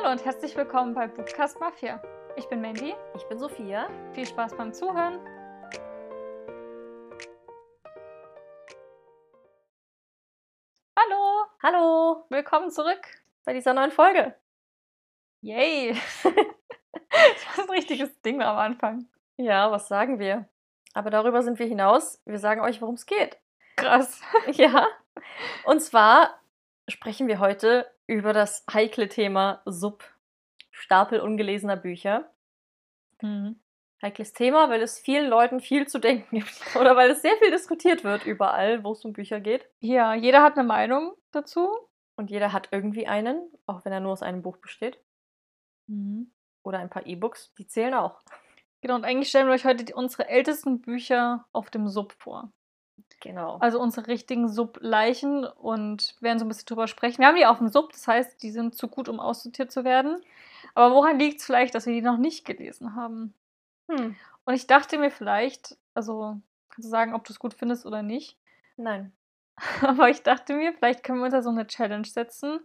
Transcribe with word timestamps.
Hallo 0.00 0.12
und 0.12 0.24
herzlich 0.24 0.54
willkommen 0.54 0.94
bei 0.94 1.08
Bookcast 1.08 1.58
Mafia. 1.58 2.00
Ich 2.36 2.48
bin 2.48 2.60
Mandy. 2.60 2.94
Ich 3.16 3.24
bin 3.24 3.36
Sophia. 3.36 3.88
Viel 4.12 4.26
Spaß 4.26 4.56
beim 4.56 4.72
Zuhören. 4.72 5.18
Hallo, 10.96 11.46
Hallo 11.62 12.26
willkommen 12.28 12.70
zurück. 12.70 13.00
bei 13.44 13.54
dieser 13.54 13.74
neuen 13.74 13.90
Folge. 13.90 14.36
Yay. 15.40 15.94
das 16.22 17.58
war 17.58 17.64
ein 17.64 17.70
richtiges 17.70 18.20
Ding 18.20 18.40
am 18.40 18.56
Anfang. 18.56 19.08
Ja, 19.36 19.72
was 19.72 19.88
sagen 19.88 20.20
wir? 20.20 20.48
Aber 20.94 21.10
darüber 21.10 21.42
sind 21.42 21.58
wir 21.58 21.66
hinaus. 21.66 22.22
Wir 22.24 22.38
sagen 22.38 22.60
euch, 22.60 22.80
worum 22.80 22.94
es 22.94 23.06
geht. 23.06 23.38
Krass. 23.76 24.20
Ja. 24.52 24.86
Und 25.64 25.80
zwar 25.80 26.38
sprechen 26.88 27.26
wir 27.26 27.40
heute 27.40 27.90
über 28.08 28.32
das 28.32 28.64
heikle 28.72 29.08
Thema 29.08 29.62
Sub. 29.66 30.02
Stapel 30.72 31.20
ungelesener 31.20 31.76
Bücher. 31.76 32.32
Mhm. 33.22 33.60
Heikles 34.00 34.32
Thema, 34.32 34.70
weil 34.70 34.80
es 34.80 34.98
vielen 34.98 35.28
Leuten 35.28 35.60
viel 35.60 35.86
zu 35.86 35.98
denken 35.98 36.38
gibt. 36.38 36.60
Oder 36.76 36.96
weil 36.96 37.10
es 37.10 37.22
sehr 37.22 37.36
viel 37.36 37.50
diskutiert 37.50 38.04
wird 38.04 38.26
überall, 38.26 38.82
wo 38.82 38.92
es 38.92 39.04
um 39.04 39.12
Bücher 39.12 39.40
geht. 39.40 39.68
Ja, 39.80 40.14
jeder 40.14 40.42
hat 40.42 40.56
eine 40.56 40.66
Meinung 40.66 41.14
dazu. 41.32 41.68
Und 42.16 42.30
jeder 42.30 42.52
hat 42.52 42.70
irgendwie 42.72 43.06
einen, 43.06 43.48
auch 43.66 43.84
wenn 43.84 43.92
er 43.92 44.00
nur 44.00 44.12
aus 44.12 44.22
einem 44.22 44.42
Buch 44.42 44.56
besteht. 44.56 45.00
Oder 46.64 46.78
ein 46.78 46.90
paar 46.90 47.06
E-Books, 47.06 47.54
die 47.54 47.66
zählen 47.66 47.94
auch. 47.94 48.20
Genau, 48.80 48.96
und 48.96 49.04
eigentlich 49.04 49.28
stellen 49.28 49.46
wir 49.46 49.54
euch 49.54 49.64
heute 49.64 49.84
die, 49.84 49.94
unsere 49.94 50.28
ältesten 50.28 50.80
Bücher 50.80 51.46
auf 51.52 51.70
dem 51.70 51.88
Sub 51.88 52.12
vor. 52.12 52.52
Genau. 53.20 53.56
Also 53.58 53.80
unsere 53.80 54.06
richtigen 54.06 54.48
Sub-Leichen 54.48 55.44
und 55.44 56.14
werden 56.20 56.38
so 56.38 56.44
ein 56.44 56.48
bisschen 56.48 56.66
drüber 56.66 56.86
sprechen. 56.86 57.18
Wir 57.18 57.26
haben 57.26 57.36
die 57.36 57.46
auf 57.46 57.58
dem 57.58 57.68
Sub, 57.68 57.92
das 57.92 58.06
heißt, 58.06 58.42
die 58.42 58.50
sind 58.50 58.76
zu 58.76 58.88
gut, 58.88 59.08
um 59.08 59.18
aussortiert 59.18 59.72
zu 59.72 59.84
werden. 59.84 60.22
Aber 60.74 60.94
woran 60.94 61.18
liegt 61.18 61.40
es 61.40 61.46
vielleicht, 61.46 61.74
dass 61.74 61.86
wir 61.86 61.92
die 61.92 62.02
noch 62.02 62.18
nicht 62.18 62.44
gelesen 62.44 62.94
haben? 62.94 63.34
Hm. 63.88 64.14
Und 64.44 64.54
ich 64.54 64.66
dachte 64.66 64.98
mir 64.98 65.10
vielleicht, 65.10 65.76
also 65.94 66.40
kannst 66.68 66.86
du 66.86 66.90
sagen, 66.90 67.14
ob 67.14 67.24
du 67.24 67.32
es 67.32 67.38
gut 67.38 67.54
findest 67.54 67.86
oder 67.86 68.02
nicht. 68.02 68.36
Nein. 68.76 69.12
Aber 69.82 70.08
ich 70.08 70.22
dachte 70.22 70.54
mir, 70.54 70.72
vielleicht 70.72 71.02
können 71.02 71.18
wir 71.18 71.24
uns 71.24 71.34
da 71.34 71.42
so 71.42 71.50
eine 71.50 71.66
Challenge 71.66 72.06
setzen. 72.06 72.60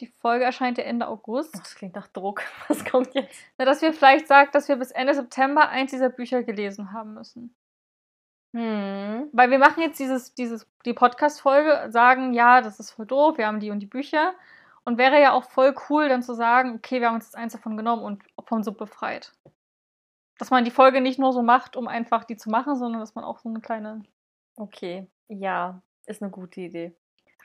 Die 0.00 0.06
Folge 0.06 0.44
erscheint 0.44 0.78
ja 0.78 0.84
Ende 0.84 1.08
August. 1.08 1.54
Das 1.54 1.74
klingt 1.74 1.94
nach 1.94 2.08
Druck. 2.08 2.42
Was 2.68 2.84
kommt 2.86 3.14
jetzt? 3.14 3.38
Na, 3.58 3.66
dass 3.66 3.82
wir 3.82 3.92
vielleicht 3.92 4.26
sagen, 4.26 4.48
dass 4.52 4.68
wir 4.68 4.76
bis 4.76 4.92
Ende 4.92 5.14
September 5.14 5.68
eins 5.68 5.90
dieser 5.90 6.08
Bücher 6.08 6.42
gelesen 6.42 6.92
haben 6.92 7.12
müssen. 7.12 7.54
Hm. 8.52 9.28
Weil 9.32 9.50
wir 9.50 9.58
machen 9.58 9.82
jetzt 9.82 9.98
dieses, 10.00 10.34
dieses, 10.34 10.66
die 10.84 10.92
Podcast-Folge, 10.92 11.90
sagen, 11.90 12.34
ja, 12.34 12.60
das 12.60 12.80
ist 12.80 12.90
voll 12.90 13.06
doof, 13.06 13.38
wir 13.38 13.46
haben 13.46 13.60
die 13.60 13.70
und 13.70 13.80
die 13.80 13.86
Bücher. 13.86 14.34
Und 14.84 14.98
wäre 14.98 15.20
ja 15.20 15.32
auch 15.32 15.44
voll 15.44 15.74
cool, 15.88 16.08
dann 16.08 16.22
zu 16.22 16.34
sagen, 16.34 16.74
okay, 16.74 17.00
wir 17.00 17.08
haben 17.08 17.16
uns 17.16 17.26
jetzt 17.26 17.36
eins 17.36 17.52
davon 17.52 17.76
genommen 17.76 18.02
und 18.02 18.22
vom 18.46 18.62
Sub 18.62 18.78
befreit. 18.78 19.32
Dass 20.38 20.50
man 20.50 20.64
die 20.64 20.70
Folge 20.70 21.00
nicht 21.00 21.18
nur 21.18 21.32
so 21.32 21.42
macht, 21.42 21.76
um 21.76 21.86
einfach 21.86 22.24
die 22.24 22.36
zu 22.36 22.48
machen, 22.48 22.76
sondern 22.76 23.00
dass 23.00 23.14
man 23.14 23.24
auch 23.24 23.38
so 23.38 23.48
eine 23.48 23.60
kleine. 23.60 24.02
Okay. 24.56 25.06
Ja, 25.28 25.82
ist 26.06 26.22
eine 26.22 26.30
gute 26.30 26.62
Idee. 26.62 26.96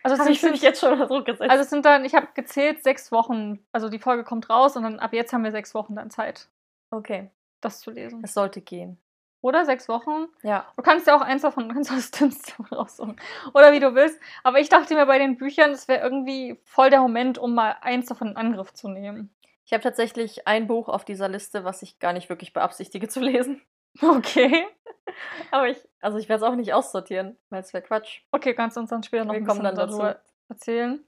Also, 0.01 0.15
es 0.15 0.43
Habe 0.43 0.55
ich 0.55 0.61
jetzt 0.61 0.79
schon 0.79 0.93
unter 0.93 1.07
Druck 1.07 1.25
gesetzt. 1.25 1.49
also 1.49 1.63
es 1.63 1.69
sind 1.69 1.83
dann, 1.83 2.05
ich 2.05 2.13
habe 2.13 2.27
gezählt, 2.35 2.83
sechs 2.83 3.11
Wochen. 3.11 3.65
Also 3.71 3.89
die 3.89 3.99
Folge 3.99 4.23
kommt 4.23 4.49
raus 4.49 4.77
und 4.77 4.83
dann 4.83 4.99
ab 4.99 5.13
jetzt 5.13 5.33
haben 5.33 5.43
wir 5.43 5.51
sechs 5.51 5.73
Wochen 5.73 5.95
dann 5.95 6.11
Zeit, 6.11 6.47
okay. 6.91 7.31
das 7.59 7.79
zu 7.79 7.91
lesen. 7.91 8.21
Es 8.23 8.35
sollte 8.35 8.61
gehen. 8.61 8.99
Oder 9.45 9.63
sechs 9.63 9.87
Wochen? 9.87 10.25
Ja. 10.41 10.65
Du 10.75 10.81
kannst 10.81 11.05
ja 11.05 11.15
auch 11.15 11.21
eins 11.21 11.43
davon, 11.43 11.71
kannst 11.71 11.91
aus 11.91 12.09
Tims 12.09 12.41
davon 12.41 12.65
raussuchen. 12.65 13.15
Oder 13.53 13.73
wie 13.73 13.79
du 13.79 13.93
willst. 13.93 14.19
Aber 14.43 14.59
ich 14.59 14.69
dachte 14.69 14.95
mir 14.95 15.05
bei 15.05 15.19
den 15.19 15.37
Büchern, 15.37 15.69
das 15.69 15.87
wäre 15.87 16.01
irgendwie 16.01 16.59
voll 16.63 16.89
der 16.89 16.99
Moment, 16.99 17.37
um 17.37 17.53
mal 17.53 17.77
eins 17.81 18.07
davon 18.07 18.29
in 18.29 18.37
Angriff 18.37 18.73
zu 18.73 18.89
nehmen. 18.89 19.29
Ich 19.63 19.71
habe 19.73 19.83
tatsächlich 19.83 20.47
ein 20.47 20.65
Buch 20.65 20.89
auf 20.89 21.05
dieser 21.05 21.29
Liste, 21.29 21.63
was 21.63 21.83
ich 21.83 21.99
gar 21.99 22.11
nicht 22.11 22.27
wirklich 22.27 22.53
beabsichtige 22.53 23.07
zu 23.07 23.19
lesen. 23.19 23.61
Okay. 24.01 24.65
Aber 25.51 25.69
ich, 25.69 25.77
also 26.01 26.17
ich 26.17 26.27
werde 26.27 26.43
es 26.43 26.51
auch 26.51 26.55
nicht 26.55 26.73
aussortieren, 26.73 27.37
weil 27.51 27.61
es 27.61 27.71
wäre 27.71 27.83
Quatsch. 27.83 28.21
Okay, 28.31 28.55
kannst 28.55 28.77
du 28.77 28.81
uns 28.81 28.89
dann 28.89 29.03
später 29.03 29.25
noch 29.25 29.33
Wir 29.33 29.41
ein 29.41 29.45
bisschen 29.45 29.63
dann 29.63 29.75
dazu. 29.75 30.01
erzählen. 30.49 31.05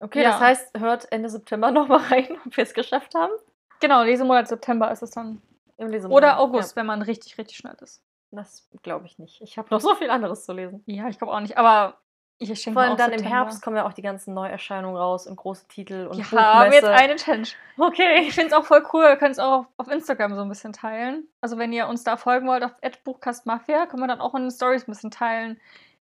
Okay, 0.00 0.22
Ja. 0.24 0.32
das 0.32 0.40
heißt, 0.40 0.78
hört 0.78 1.10
Ende 1.10 1.30
September 1.30 1.70
nochmal 1.70 2.00
rein, 2.10 2.38
ob 2.46 2.54
wir 2.54 2.64
es 2.64 2.74
geschafft 2.74 3.14
haben. 3.14 3.32
Genau, 3.80 4.02
Lesemonat 4.02 4.46
September 4.48 4.90
ist 4.92 5.02
es 5.02 5.10
dann. 5.12 5.40
Im 5.78 5.88
Lesemonat. 5.88 6.16
Oder 6.16 6.40
August, 6.40 6.76
wenn 6.76 6.86
man 6.86 7.02
richtig, 7.02 7.38
richtig 7.38 7.56
schnell 7.56 7.76
ist. 7.80 8.02
Ja, 8.30 8.38
das 8.38 8.68
glaube 8.82 9.06
ich 9.06 9.18
nicht. 9.18 9.40
Ich 9.40 9.56
habe 9.56 9.68
noch 9.70 9.80
so 9.80 9.94
viel 9.94 10.10
anderes 10.10 10.44
zu 10.44 10.52
lesen. 10.52 10.82
Ja, 10.86 11.08
ich 11.08 11.18
glaube 11.18 11.32
auch 11.32 11.40
nicht. 11.40 11.56
Aber 11.56 11.98
ich 12.40 12.48
schenke 12.60 12.74
Vor 12.74 12.82
allem 12.82 12.96
dann 12.96 13.12
im 13.12 13.18
September. 13.18 13.36
Herbst 13.36 13.62
kommen 13.62 13.76
ja 13.76 13.86
auch 13.86 13.92
die 13.92 14.02
ganzen 14.02 14.32
Neuerscheinungen 14.34 14.96
raus 14.96 15.26
und 15.26 15.36
große 15.36 15.66
Titel 15.68 16.06
und 16.06 16.18
Wir 16.18 16.40
haben 16.40 16.72
jetzt 16.72 16.82
Buchmesse. 16.82 17.02
eine 17.02 17.16
Challenge. 17.16 17.48
Okay. 17.78 18.20
Ich 18.22 18.34
finde 18.34 18.48
es 18.48 18.52
auch 18.52 18.64
voll 18.64 18.86
cool. 18.92 19.04
Wir 19.04 19.16
können 19.16 19.32
es 19.32 19.38
auch 19.38 19.66
auf, 19.76 19.88
Instagram 19.88 20.34
so 20.34 20.42
ein 20.42 20.48
bisschen 20.48 20.72
teilen. 20.72 21.26
Also, 21.40 21.58
wenn 21.58 21.72
ihr 21.72 21.88
uns 21.88 22.04
da 22.04 22.16
folgen 22.16 22.46
wollt 22.46 22.62
auf 22.62 22.72
@buchkastmafia, 23.04 23.86
können 23.86 24.02
wir 24.02 24.08
dann 24.08 24.20
auch 24.20 24.34
in 24.34 24.42
den 24.42 24.50
Stories 24.50 24.86
ein 24.86 24.92
bisschen 24.92 25.10
teilen, 25.10 25.60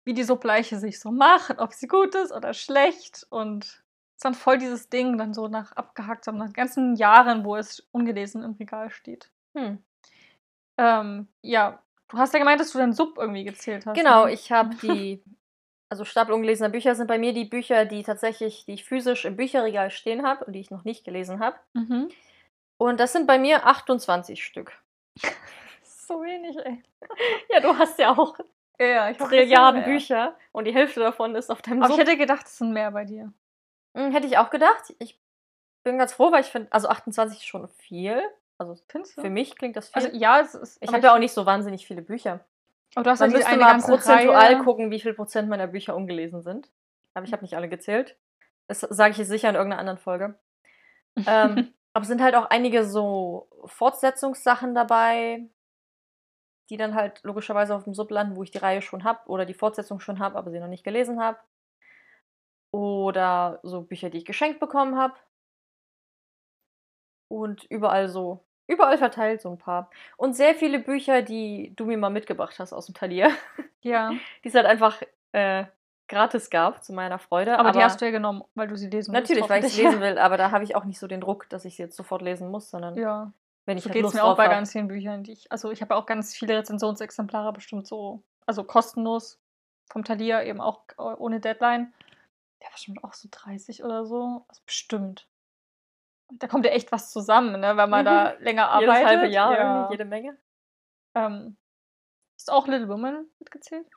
wie 0.06 0.14
die 0.14 0.24
Subleiche 0.24 0.78
sich 0.78 1.00
so 1.00 1.12
macht, 1.12 1.60
ob 1.60 1.74
sie 1.74 1.88
gut 1.88 2.16
ist 2.16 2.32
oder 2.32 2.54
schlecht. 2.54 3.26
Und 3.30 3.66
es 3.66 3.76
ist 4.16 4.26
dann 4.26 4.34
voll 4.34 4.58
dieses 4.58 4.90
Ding, 4.90 5.18
dann 5.18 5.34
so 5.34 5.48
nach 5.48 5.74
abgehakt 5.74 6.28
haben, 6.28 6.38
nach 6.38 6.54
ganzen 6.54 6.96
Jahren, 6.96 7.44
wo 7.44 7.56
es 7.58 7.88
ungelesen 7.92 8.44
im 8.44 8.54
Regal 8.54 8.90
steht. 8.90 9.32
Hm. 9.58 9.84
Ähm, 10.78 11.28
ja, 11.42 11.82
du 12.10 12.18
hast 12.18 12.34
ja 12.34 12.40
gemeint, 12.40 12.60
dass 12.60 12.72
du 12.72 12.78
deinen 12.78 12.94
Sub 12.94 13.18
irgendwie 13.18 13.44
gezählt 13.44 13.86
hast. 13.86 13.96
Genau, 13.98 14.26
ne? 14.26 14.34
ich 14.34 14.52
habe 14.52 14.76
die, 14.82 15.24
also 15.90 16.06
Stapel 16.06 16.34
ungelesener 16.34 16.70
Bücher 16.70 16.96
sind 16.96 17.08
bei 17.08 17.18
mir 17.18 17.34
die 17.34 17.46
Bücher, 17.46 17.86
die 17.86 18.04
tatsächlich, 18.04 18.66
die 18.66 18.74
ich 18.74 18.86
physisch 18.86 19.26
im 19.26 19.36
Bücherregal 19.36 19.92
stehen 19.92 20.24
habe 20.26 20.46
und 20.46 20.54
die 20.54 20.60
ich 20.60 20.72
noch 20.72 20.84
nicht 20.84 21.04
gelesen 21.04 21.40
habe. 21.40 21.58
Mhm. 21.74 22.10
Und 22.78 23.00
das 23.00 23.14
sind 23.14 23.28
bei 23.28 23.38
mir 23.38 23.66
28 23.66 24.44
Stück. 24.44 24.82
So 25.84 26.22
wenig, 26.24 26.58
ey. 26.58 26.84
Ja, 27.50 27.62
du 27.62 27.78
hast 27.78 27.98
ja 27.98 28.12
auch 28.18 28.38
Ja, 28.78 29.10
ich 29.12 29.18
Trilliarden. 29.18 29.84
Bücher 29.86 30.36
und 30.52 30.66
die 30.66 30.74
Hälfte 30.74 31.00
davon 31.00 31.36
ist 31.36 31.50
auf 31.50 31.62
deinem 31.62 31.82
Aber 31.84 31.92
ich 31.94 31.98
Sub. 31.98 32.06
hätte 32.06 32.18
gedacht, 32.18 32.48
es 32.48 32.58
sind 32.58 32.74
mehr 32.74 32.92
bei 32.92 33.06
dir. 33.06 33.32
Hm, 33.96 34.12
Hätte 34.12 34.28
ich 34.28 34.38
auch 34.38 34.50
gedacht. 34.50 34.94
Ich 35.00 35.18
bin 35.86 35.98
ganz 35.98 36.12
froh, 36.14 36.32
weil 36.32 36.42
ich 36.42 36.48
finde, 36.48 36.70
also 36.72 36.90
28 36.90 37.38
ist 37.38 37.46
schon 37.46 37.70
viel. 37.70 38.22
Also 38.62 38.80
Findest 38.90 39.16
für 39.16 39.30
mich 39.32 39.56
klingt 39.56 39.76
das 39.76 39.90
viel. 39.90 40.04
Also 40.04 40.16
ja, 40.16 40.40
es 40.40 40.54
ist. 40.54 40.78
ich 40.82 40.94
habe 40.94 41.02
ja 41.02 41.16
auch 41.16 41.20
nicht 41.20 41.34
so 41.34 41.48
wahnsinnig 41.48 41.88
viele 41.88 42.04
Bücher. 42.04 42.46
Aber 42.94 43.06
du 43.06 43.10
hast 43.10 43.20
Man 43.20 43.32
ja 43.32 43.38
diese 43.38 43.50
müsste 43.50 43.60
mal 43.60 43.80
prozentual 43.80 44.54
Reihe. 44.54 44.60
gucken, 44.60 44.92
wie 44.92 45.00
viel 45.00 45.16
Prozent 45.16 45.50
meiner 45.50 45.66
Bücher 45.66 45.96
ungelesen 45.96 46.44
sind. 46.44 46.70
Aber 47.16 47.26
ich 47.26 47.34
habe 47.34 47.42
nicht 47.42 47.56
alle 47.56 47.70
gezählt. 47.70 48.18
Das 48.68 48.82
sage 48.82 49.14
ich 49.14 49.18
jetzt 49.18 49.30
sicher 49.30 49.50
in 49.50 49.56
irgendeiner 49.56 49.80
anderen 49.80 49.98
Folge. 49.98 50.36
ähm, 51.26 51.74
aber 51.94 52.04
es 52.04 52.08
sind 52.08 52.22
halt 52.22 52.36
auch 52.36 52.52
einige 52.52 52.86
so 52.86 53.50
Fortsetzungssachen 53.66 54.76
dabei, 54.76 55.50
die 56.70 56.78
dann 56.78 56.94
halt 56.94 57.24
logischerweise 57.24 57.74
auf 57.74 57.86
dem 57.86 57.96
Sub 57.96 58.12
landen, 58.12 58.36
wo 58.36 58.44
ich 58.44 58.52
die 58.52 58.60
Reihe 58.60 58.84
schon 58.84 59.04
habe 59.04 59.28
oder 59.28 59.46
die 59.46 59.56
Fortsetzung 59.56 60.00
schon 60.00 60.20
habe, 60.20 60.38
aber 60.38 60.52
sie 60.52 60.60
noch 60.60 60.68
nicht 60.68 60.84
gelesen 60.84 61.20
habe. 61.20 61.40
Oder 62.72 63.60
so 63.64 63.82
Bücher, 63.82 64.12
die 64.12 64.20
ich 64.20 64.26
geschenkt 64.26 64.60
bekommen 64.60 65.00
habe. 65.00 65.16
Und 67.28 67.64
überall 67.72 68.08
so, 68.08 68.46
überall 68.72 68.98
verteilt 68.98 69.42
so 69.42 69.50
ein 69.50 69.58
paar. 69.58 69.90
Und 70.18 70.36
sehr 70.36 70.56
viele 70.56 70.80
Bücher, 70.80 71.22
die 71.22 71.74
du 71.76 71.86
mir 71.86 71.98
mal 71.98 72.10
mitgebracht 72.10 72.58
hast 72.60 72.74
aus 72.74 72.86
dem 72.88 72.96
Talier, 72.96 73.30
Ja, 73.82 74.12
die 74.44 74.48
es 74.48 74.54
halt 74.56 74.66
einfach 74.66 75.02
äh, 75.32 75.66
gratis 76.08 76.50
gab, 76.50 76.84
zu 76.84 76.94
meiner 76.94 77.20
Freude. 77.20 77.58
aber, 77.58 77.72
die 77.72 77.80
hast 77.84 78.00
du 78.02 78.06
ja 78.06 78.12
genommen, 78.12 78.44
weil 78.56 78.68
du 78.68 78.76
sie 78.78 78.90
lesen 78.90 79.14
willst, 79.14 79.30
Natürlich, 79.30 79.50
weil 79.50 79.60
ich 79.64 79.72
hoffentlich. 79.72 79.86
lesen 79.92 80.02
will, 80.02 80.18
aber 80.20 80.38
da 80.38 80.52
habe 80.52 80.64
ich 80.64 80.76
auch 80.76 80.84
nicht 80.86 81.00
so 81.00 81.08
den 81.08 81.22
Druck, 81.22 81.50
dass 81.50 81.66
ich 81.66 81.76
sie 81.76 81.84
jetzt 81.84 81.96
sofort 81.98 82.22
lesen 82.22 82.50
muss, 82.52 82.70
sondern 82.70 82.96
Ja, 82.98 83.32
wenn 83.66 83.78
ich 83.78 83.84
so 83.84 83.90
halt 83.90 83.94
geht 83.96 84.02
es 84.06 84.14
Lust 84.14 84.16
mir 84.16 84.24
auch 84.24 84.38
bei 84.38 84.46
hab. 84.46 84.52
ganz 84.52 84.72
vielen 84.72 84.88
Büchern, 84.88 85.24
die 85.24 85.32
ich. 85.34 85.52
Also 85.52 85.72
ich 85.72 85.82
habe 85.82 85.94
ja 85.94 86.00
auch 86.00 86.06
ganz 86.06 86.36
viele 86.36 86.58
Rezensionsexemplare 86.58 87.54
bestimmt 87.54 87.88
so, 87.88 88.22
also 88.46 88.64
kostenlos 88.64 89.40
vom 89.92 90.04
Thalia, 90.04 90.44
eben 90.44 90.62
auch 90.62 90.82
äh, 90.98 91.02
ohne 91.02 91.40
Deadline. 91.40 91.94
Ja, 92.62 92.68
bestimmt 92.72 93.04
auch 93.04 93.14
so 93.14 93.28
30 93.32 93.84
oder 93.84 94.06
so. 94.06 94.44
Also 94.48 94.62
bestimmt. 94.66 95.28
Da 96.40 96.48
kommt 96.48 96.66
ja 96.66 96.72
echt 96.72 96.92
was 96.92 97.12
zusammen, 97.12 97.60
ne, 97.60 97.78
wenn 97.78 97.90
man 97.90 98.06
da 98.06 98.32
länger 98.40 98.70
arbeitet. 98.70 98.96
Jedes 98.96 99.10
halbe 99.10 99.28
Jahr 99.28 99.54
ja. 99.54 99.76
irgendwie, 99.76 99.94
jede 99.94 100.06
Menge. 100.06 100.38
Ähm, 101.16 101.58
ist 102.38 102.52
auch 102.52 102.68
Little 102.68 102.88
Women 102.90 103.30
mitgezählt? 103.40 103.88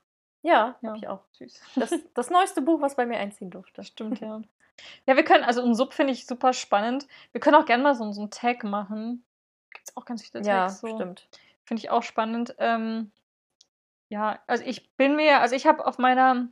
Ja, 0.42 0.76
Ja. 0.82 0.88
habe 0.88 0.98
ich 0.98 1.08
auch. 1.08 1.25
Süß. 1.32 1.60
Das, 1.76 1.94
das 2.14 2.31
neueste 2.31 2.60
Buch, 2.60 2.81
was 2.81 2.96
bei 2.96 3.06
mir 3.06 3.19
einziehen 3.19 3.50
durfte. 3.50 3.72
Das 3.76 3.86
stimmt, 3.88 4.20
ja. 4.20 4.42
Ja, 5.06 5.16
wir 5.16 5.25
können, 5.25 5.44
also 5.44 5.62
ein 5.64 5.75
Sub 5.75 5.94
finde 5.94 6.12
ich 6.12 6.26
super 6.26 6.52
spannend. 6.52 7.06
Wir 7.32 7.40
können 7.40 7.56
auch 7.56 7.64
gerne 7.66 7.82
mal 7.82 7.94
so, 7.94 8.10
so 8.12 8.22
einen 8.22 8.31
Tag 8.31 8.64
machen. 8.64 9.25
Gibt 9.72 9.88
es 9.88 9.96
auch 9.96 10.04
ganz 10.04 10.22
viele 10.28 10.44
Ja, 10.44 10.66
Tags. 10.66 10.81
so. 10.81 10.88
stimmt. 10.88 11.28
Finde 11.64 11.81
ich 11.81 11.90
auch 11.90 12.02
spannend. 12.02 12.54
Ähm, 12.58 13.12
ja, 14.08 14.38
also 14.46 14.64
ich 14.64 14.94
bin 14.96 15.16
mir, 15.16 15.40
also 15.40 15.54
ich 15.54 15.66
habe 15.66 15.86
auf 15.86 15.98
meiner, 15.98 16.48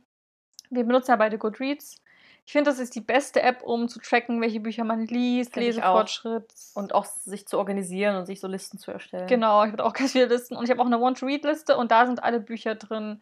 wir 0.69 0.83
benutzen 0.85 1.11
ja 1.11 1.17
beide 1.17 1.37
Goodreads. 1.37 2.01
Ich 2.45 2.51
finde, 2.51 2.69
das 2.69 2.79
ist 2.79 2.93
die 2.95 3.01
beste 3.01 3.41
App, 3.41 3.61
um 3.63 3.87
zu 3.87 3.99
tracken, 3.99 4.41
welche 4.41 4.59
Bücher 4.59 4.83
man 4.83 5.05
liest, 5.07 5.53
Find 5.53 5.63
auch. 5.65 5.67
Lesefortschritt. 5.67 6.53
Und 6.73 6.93
auch 6.93 7.05
sich 7.05 7.47
zu 7.47 7.57
organisieren 7.57 8.17
und 8.17 8.25
sich 8.25 8.39
so 8.41 8.47
Listen 8.47 8.77
zu 8.77 8.91
erstellen. 8.91 9.27
Genau, 9.27 9.63
ich 9.63 9.71
habe 9.71 9.85
auch 9.85 9.93
ganz 9.93 10.11
viele 10.11 10.25
Listen 10.25 10.55
und 10.57 10.65
ich 10.65 10.69
habe 10.69 10.81
auch 10.81 10.85
eine 10.85 10.99
Want-to-Read-Liste 10.99 11.77
und 11.77 11.91
da 11.91 12.05
sind 12.05 12.21
alle 12.23 12.39
Bücher 12.41 12.75
drin, 12.75 13.21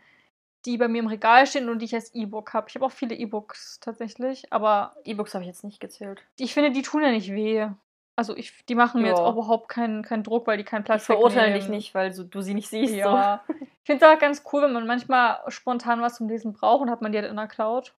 die 0.65 0.77
bei 0.77 0.88
mir 0.88 1.00
im 1.00 1.07
Regal 1.07 1.45
stehen 1.47 1.69
und 1.69 1.79
die 1.79 1.85
ich 1.85 1.94
als 1.95 2.13
E-Book 2.15 2.53
habe. 2.53 2.68
Ich 2.69 2.75
habe 2.75 2.85
auch 2.85 2.91
viele 2.91 3.15
E-Books 3.15 3.79
tatsächlich, 3.79 4.51
aber 4.51 4.95
E-Books 5.03 5.33
habe 5.33 5.44
ich 5.44 5.47
jetzt 5.47 5.63
nicht 5.63 5.79
gezählt. 5.79 6.21
ich 6.38 6.53
finde, 6.53 6.71
die 6.71 6.81
tun 6.81 7.01
ja 7.03 7.12
nicht 7.12 7.31
weh. 7.31 7.68
Also 8.15 8.35
ich, 8.35 8.65
die 8.65 8.75
machen 8.75 9.01
mir 9.01 9.07
jetzt 9.07 9.19
Ja. 9.19 9.25
auch 9.25 9.33
überhaupt 9.33 9.69
keinen, 9.69 10.03
keinen 10.03 10.21
Druck, 10.23 10.45
weil 10.45 10.57
die 10.57 10.63
keinen 10.63 10.83
Platz 10.83 11.06
verurteile 11.06 11.47
dich 11.53 11.63
wegnehmen. 11.63 11.77
nicht, 11.77 11.95
weil 11.95 12.12
so, 12.13 12.23
du 12.23 12.41
sie 12.41 12.53
nicht 12.53 12.69
siehst. 12.69 12.94
Ja. 12.94 13.44
Ich 13.50 13.85
finde 13.85 14.06
es 14.06 14.12
auch 14.12 14.19
ganz 14.19 14.44
cool, 14.51 14.62
wenn 14.63 14.73
man 14.73 14.85
manchmal 14.85 15.39
spontan 15.47 16.01
was 16.01 16.15
zum 16.18 16.27
Lesen 16.27 16.53
braucht 16.53 16.81
und 16.81 16.91
hat 16.91 17.01
man 17.01 17.12
die 17.12 17.18
halt 17.18 17.29
in 17.29 17.38
der 17.38 17.47
Cloud 17.47 17.94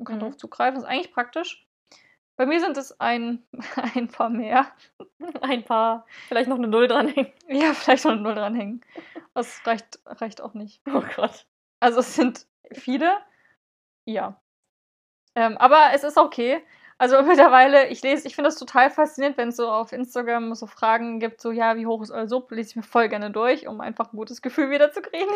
und 0.00 0.06
kann 0.06 0.16
Mhm. 0.16 0.20
darauf 0.20 0.36
zugreifen. 0.36 0.74
Das 0.76 0.84
ist 0.84 0.90
eigentlich 0.90 1.12
praktisch. 1.12 1.66
Bei 2.36 2.46
mir 2.46 2.58
sind 2.60 2.76
es 2.78 2.98
ein, 3.00 3.44
ein 3.94 4.08
paar 4.08 4.30
mehr. 4.30 4.66
Ein 5.42 5.64
paar. 5.64 6.06
Vielleicht 6.28 6.48
noch 6.48 6.56
eine 6.58 6.68
Null 6.68 6.88
dranhängen. 6.88 7.32
Ja, 7.48 7.74
vielleicht 7.74 8.04
noch 8.04 8.12
eine 8.12 8.22
Null 8.22 8.34
dranhängen. 8.34 8.84
Das 9.34 9.60
reicht, 9.66 10.00
reicht 10.06 10.40
auch 10.40 10.54
nicht. 10.54 10.80
Oh 10.92 11.02
Gott. 11.16 11.46
Also 11.80 12.00
es 12.00 12.14
sind 12.14 12.46
viele. 12.72 13.18
Ja. 14.06 14.40
Ähm, 15.34 15.56
aber 15.58 15.88
es 15.94 16.02
ist 16.04 16.16
okay. 16.18 16.62
Also 16.98 17.22
mittlerweile, 17.22 17.88
ich 17.88 18.02
lese, 18.02 18.26
ich 18.26 18.34
finde 18.34 18.48
das 18.48 18.58
total 18.58 18.90
faszinierend, 18.90 19.38
wenn 19.38 19.48
es 19.48 19.56
so 19.56 19.70
auf 19.70 19.92
Instagram 19.92 20.54
so 20.54 20.66
Fragen 20.66 21.18
gibt, 21.18 21.40
so 21.40 21.50
ja, 21.50 21.76
wie 21.76 21.86
hoch 21.86 22.02
ist 22.02 22.10
euer 22.10 22.28
Sub, 22.28 22.50
lese 22.50 22.70
ich 22.70 22.76
mir 22.76 22.82
voll 22.82 23.08
gerne 23.08 23.30
durch, 23.30 23.66
um 23.68 23.80
einfach 23.80 24.12
ein 24.12 24.16
gutes 24.16 24.42
Gefühl 24.42 24.70
wieder 24.70 24.92
zu 24.92 25.00
kriegen. 25.02 25.30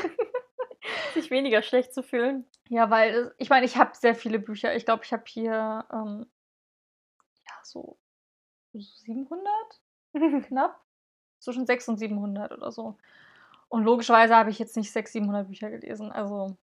Sich 1.14 1.30
weniger 1.30 1.62
schlecht 1.62 1.92
zu 1.94 2.02
fühlen. 2.02 2.44
Ja, 2.68 2.90
weil 2.90 3.14
es- 3.14 3.34
ich 3.38 3.50
meine, 3.50 3.66
ich 3.66 3.76
habe 3.76 3.94
sehr 3.94 4.14
viele 4.14 4.38
Bücher. 4.38 4.74
Ich 4.76 4.84
glaube, 4.84 5.04
ich 5.04 5.12
habe 5.12 5.24
hier 5.26 5.86
ähm, 5.92 6.26
ja 7.46 7.52
so 7.62 7.98
700 8.72 9.46
knapp, 10.48 10.80
zwischen 11.38 11.66
600 11.66 11.88
und 11.94 11.98
700 11.98 12.52
oder 12.52 12.72
so. 12.72 12.96
Und 13.68 13.84
logischerweise 13.84 14.36
habe 14.36 14.50
ich 14.50 14.58
jetzt 14.58 14.76
nicht 14.76 14.92
600, 14.92 15.12
700 15.24 15.48
Bücher 15.48 15.70
gelesen. 15.70 16.12
Also 16.12 16.56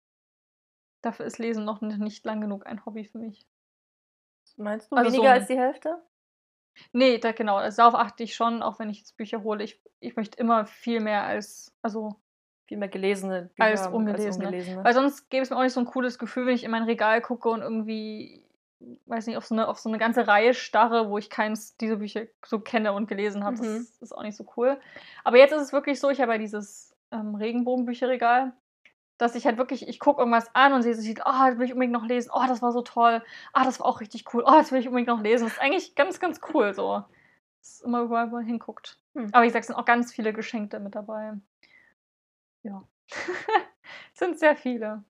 dafür 1.03 1.26
ist 1.26 1.38
Lesen 1.38 1.65
noch 1.65 1.81
nicht 1.81 2.25
lang 2.25 2.41
genug 2.41 2.67
ein 2.67 2.85
Hobby 2.85 3.05
für 3.05 3.19
mich. 3.19 3.47
Meinst 4.56 4.91
du 4.91 4.97
Also 4.97 5.11
so 5.11 5.17
weniger 5.17 5.32
ein- 5.32 5.41
als 5.41 5.49
die 5.49 5.59
Hälfte? 5.59 6.03
Nee, 6.93 7.19
da, 7.19 7.32
genau, 7.32 7.56
also 7.56 7.76
darauf 7.82 7.94
achte 7.94 8.23
ich 8.23 8.35
schon, 8.35 8.62
auch 8.62 8.79
wenn 8.79 8.88
ich 8.91 8.99
jetzt 8.99 9.17
Bücher 9.17 9.43
hole. 9.43 9.65
Ich, 9.65 9.81
ich 10.00 10.17
möchte 10.17 10.38
immer 10.38 10.65
viel 10.67 11.00
mehr 11.00 11.25
als, 11.25 11.75
also, 11.82 12.20
Viel 12.69 12.76
mehr 12.76 12.88
gelesene 12.88 13.49
Bücher 13.55 13.65
Als 13.65 13.87
ungelesene. 13.87 14.47
ungelesene. 14.47 14.85
weil 14.85 14.93
sonst 14.93 15.31
gäbe 15.31 15.43
es 15.43 15.49
mir 15.49 15.56
auch 15.56 15.62
nicht 15.62 15.73
so 15.73 15.81
ein 15.81 15.87
cooles 15.87 16.19
Gefühl, 16.19 16.47
wenn 16.47 16.55
ich 16.55 16.65
in 16.65 16.70
mein 16.70 16.82
Regal 16.82 17.23
gucke 17.23 17.49
und 17.49 17.62
irgendwie, 17.62 18.44
weiß 19.06 19.26
nicht, 19.26 19.38
auf 19.38 19.47
so 19.47 19.55
eine, 19.55 19.69
auf 19.69 19.79
so 19.79 19.88
eine 19.88 19.97
ganze 19.97 20.29
Reihe 20.29 20.53
starre, 20.53 21.09
wo 21.09 21.17
ich 21.17 21.31
keins 21.31 21.79
dieser 21.79 21.97
Bücher 21.97 22.26
so 22.44 22.61
kenne 22.61 22.93
und 22.93 23.09
gelesen 23.09 23.43
habe. 23.43 23.56
Mhm. 23.56 23.87
Das 24.00 24.03
ist 24.03 24.12
auch 24.12 24.23
nicht 24.23 24.37
so 24.37 24.44
cool. 24.59 24.79
Aber 25.25 25.38
jetzt 25.38 25.53
ist 25.53 25.62
es 25.62 25.73
wirklich 25.73 25.99
so, 25.99 26.11
ich 26.11 26.20
habe 26.20 26.32
ja 26.32 26.38
dieses 26.38 26.94
ähm, 27.11 27.35
Regenbogenbücherregal, 27.37 28.53
dass 29.17 29.35
ich 29.35 29.47
halt 29.47 29.56
wirklich, 29.56 29.88
ich 29.88 29.99
gucke 29.99 30.20
irgendwas 30.20 30.55
an 30.55 30.75
und 30.75 30.82
sehe 30.82 30.94
so, 30.94 31.11
oh, 31.11 31.15
das 31.25 31.59
will 31.59 31.65
ich 31.65 31.73
unbedingt 31.73 31.94
noch 31.94 32.06
lesen. 32.06 32.31
Oh, 32.35 32.44
das 32.47 32.61
war 32.61 32.73
so 32.73 32.82
toll. 32.82 33.23
Ah, 33.55 33.65
das 33.65 33.81
war 33.81 33.87
auch 33.87 34.00
richtig 34.00 34.32
cool. 34.35 34.44
Oh, 34.47 34.53
das 34.53 34.73
will 34.73 34.81
ich 34.81 34.88
unbedingt 34.88 35.09
noch 35.09 35.23
lesen. 35.23 35.44
Das 35.44 35.55
ist 35.55 35.62
eigentlich 35.62 35.94
ganz, 35.94 36.20
ganz 36.20 36.41
cool 36.53 36.75
so. 36.75 37.03
Das 37.61 37.70
ist 37.73 37.81
immer 37.82 38.03
überall, 38.03 38.31
wo 38.31 38.37
man 38.37 38.44
hinguckt. 38.44 38.99
Hm. 39.15 39.31
Aber 39.32 39.43
wie 39.43 39.49
gesagt, 39.49 39.62
es 39.62 39.67
sind 39.69 39.76
auch 39.76 39.87
ganz 39.87 40.12
viele 40.12 40.35
Geschenkte 40.35 40.81
mit 40.81 40.94
dabei. 40.94 41.32
Ja. 42.69 42.82
Sind 44.12 44.38
sehr 44.38 44.56
viele. 44.56 45.05